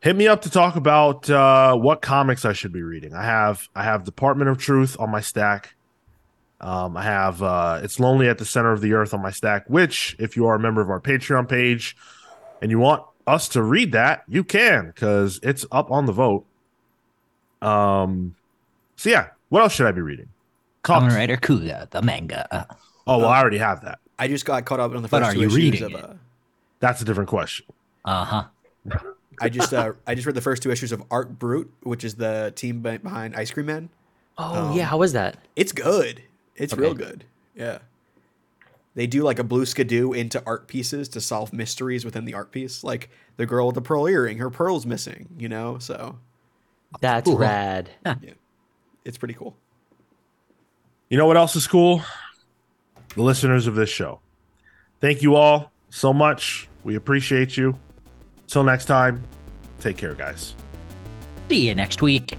Hit 0.00 0.16
me 0.16 0.26
up 0.26 0.42
to 0.42 0.50
talk 0.50 0.74
about 0.74 1.30
uh, 1.30 1.76
what 1.76 2.02
comics 2.02 2.44
I 2.44 2.54
should 2.54 2.72
be 2.72 2.82
reading. 2.82 3.14
I 3.14 3.22
have 3.22 3.68
I 3.72 3.84
have 3.84 4.02
Department 4.02 4.50
of 4.50 4.58
Truth 4.58 4.96
on 4.98 5.08
my 5.08 5.20
stack. 5.20 5.76
Um, 6.60 6.96
I 6.96 7.04
have 7.04 7.40
uh, 7.40 7.78
It's 7.84 8.00
Lonely 8.00 8.28
at 8.28 8.38
the 8.38 8.44
Center 8.44 8.72
of 8.72 8.80
the 8.80 8.94
Earth 8.94 9.14
on 9.14 9.22
my 9.22 9.30
stack, 9.30 9.70
which, 9.70 10.16
if 10.18 10.36
you 10.36 10.46
are 10.46 10.56
a 10.56 10.58
member 10.58 10.80
of 10.80 10.90
our 10.90 11.00
Patreon 11.00 11.48
page 11.48 11.96
and 12.60 12.72
you 12.72 12.80
want 12.80 13.04
us 13.28 13.46
to 13.50 13.62
read 13.62 13.92
that, 13.92 14.24
you 14.26 14.42
can 14.42 14.88
because 14.88 15.38
it's 15.44 15.64
up 15.70 15.92
on 15.92 16.06
the 16.06 16.12
vote. 16.12 16.46
Um, 17.62 18.34
so 18.96 19.08
yeah, 19.08 19.28
what 19.50 19.62
else 19.62 19.72
should 19.72 19.86
I 19.86 19.92
be 19.92 20.00
reading? 20.00 20.30
Kamen 20.82 20.98
Comics. 20.98 21.14
Rider 21.14 21.36
Kuuga, 21.36 21.88
the 21.90 22.02
manga. 22.02 22.66
Oh 23.06 23.18
well, 23.18 23.28
I 23.28 23.40
already 23.40 23.58
have 23.58 23.82
that. 23.82 23.99
I 24.20 24.28
just 24.28 24.44
got 24.44 24.64
caught 24.64 24.78
up 24.80 24.94
on 24.94 25.02
the 25.02 25.08
But 25.08 25.22
first 25.22 25.30
are 25.30 25.34
two 25.34 25.40
you 25.40 25.46
issues 25.46 25.56
reading 25.56 25.82
of. 25.82 25.90
it? 25.92 26.04
Uh, 26.04 26.14
That's 26.78 27.00
a 27.00 27.04
different 27.04 27.28
question. 27.30 27.66
Uh 28.04 28.24
huh. 28.24 28.44
I 29.40 29.48
just 29.48 29.72
uh, 29.72 29.92
I 30.06 30.14
just 30.14 30.26
read 30.26 30.36
the 30.36 30.40
first 30.40 30.62
two 30.62 30.70
issues 30.70 30.92
of 30.92 31.02
Art 31.10 31.38
Brut, 31.38 31.66
which 31.82 32.04
is 32.04 32.14
the 32.14 32.52
team 32.54 32.82
behind 32.82 33.34
Ice 33.34 33.50
Cream 33.50 33.66
Man. 33.66 33.88
Oh 34.38 34.74
yeah, 34.74 34.84
how 34.84 34.98
was 34.98 35.12
that? 35.14 35.38
It's 35.56 35.72
good. 35.72 36.22
It's 36.56 36.76
real 36.76 36.94
good. 36.94 37.24
Yeah. 37.54 37.78
They 38.94 39.06
do 39.06 39.22
like 39.22 39.38
a 39.38 39.44
blue 39.44 39.64
skidoo 39.66 40.12
into 40.12 40.42
art 40.44 40.66
pieces 40.66 41.08
to 41.10 41.20
solve 41.20 41.52
mysteries 41.52 42.04
within 42.04 42.24
the 42.24 42.34
art 42.34 42.50
piece. 42.52 42.82
Like 42.84 43.08
the 43.36 43.46
girl 43.46 43.66
with 43.66 43.76
the 43.76 43.80
pearl 43.82 44.06
earring, 44.06 44.38
her 44.38 44.50
pearl's 44.50 44.84
missing, 44.84 45.28
you 45.38 45.48
know? 45.48 45.78
So 45.78 46.18
That's 47.00 47.24
Cool. 47.26 47.38
rad. 47.38 47.90
it's 49.04 49.16
pretty 49.16 49.34
cool. 49.34 49.56
You 51.08 51.16
know 51.18 51.26
what 51.26 51.36
else 51.36 51.54
is 51.56 51.66
cool? 51.66 52.02
The 53.16 53.22
listeners 53.22 53.66
of 53.66 53.74
this 53.74 53.90
show. 53.90 54.20
Thank 55.00 55.22
you 55.22 55.34
all 55.34 55.72
so 55.90 56.12
much. 56.12 56.68
We 56.84 56.96
appreciate 56.96 57.56
you. 57.56 57.78
Till 58.46 58.64
next 58.64 58.86
time, 58.86 59.22
take 59.80 59.96
care, 59.96 60.14
guys. 60.14 60.54
See 61.48 61.66
you 61.66 61.74
next 61.74 62.02
week. 62.02 62.36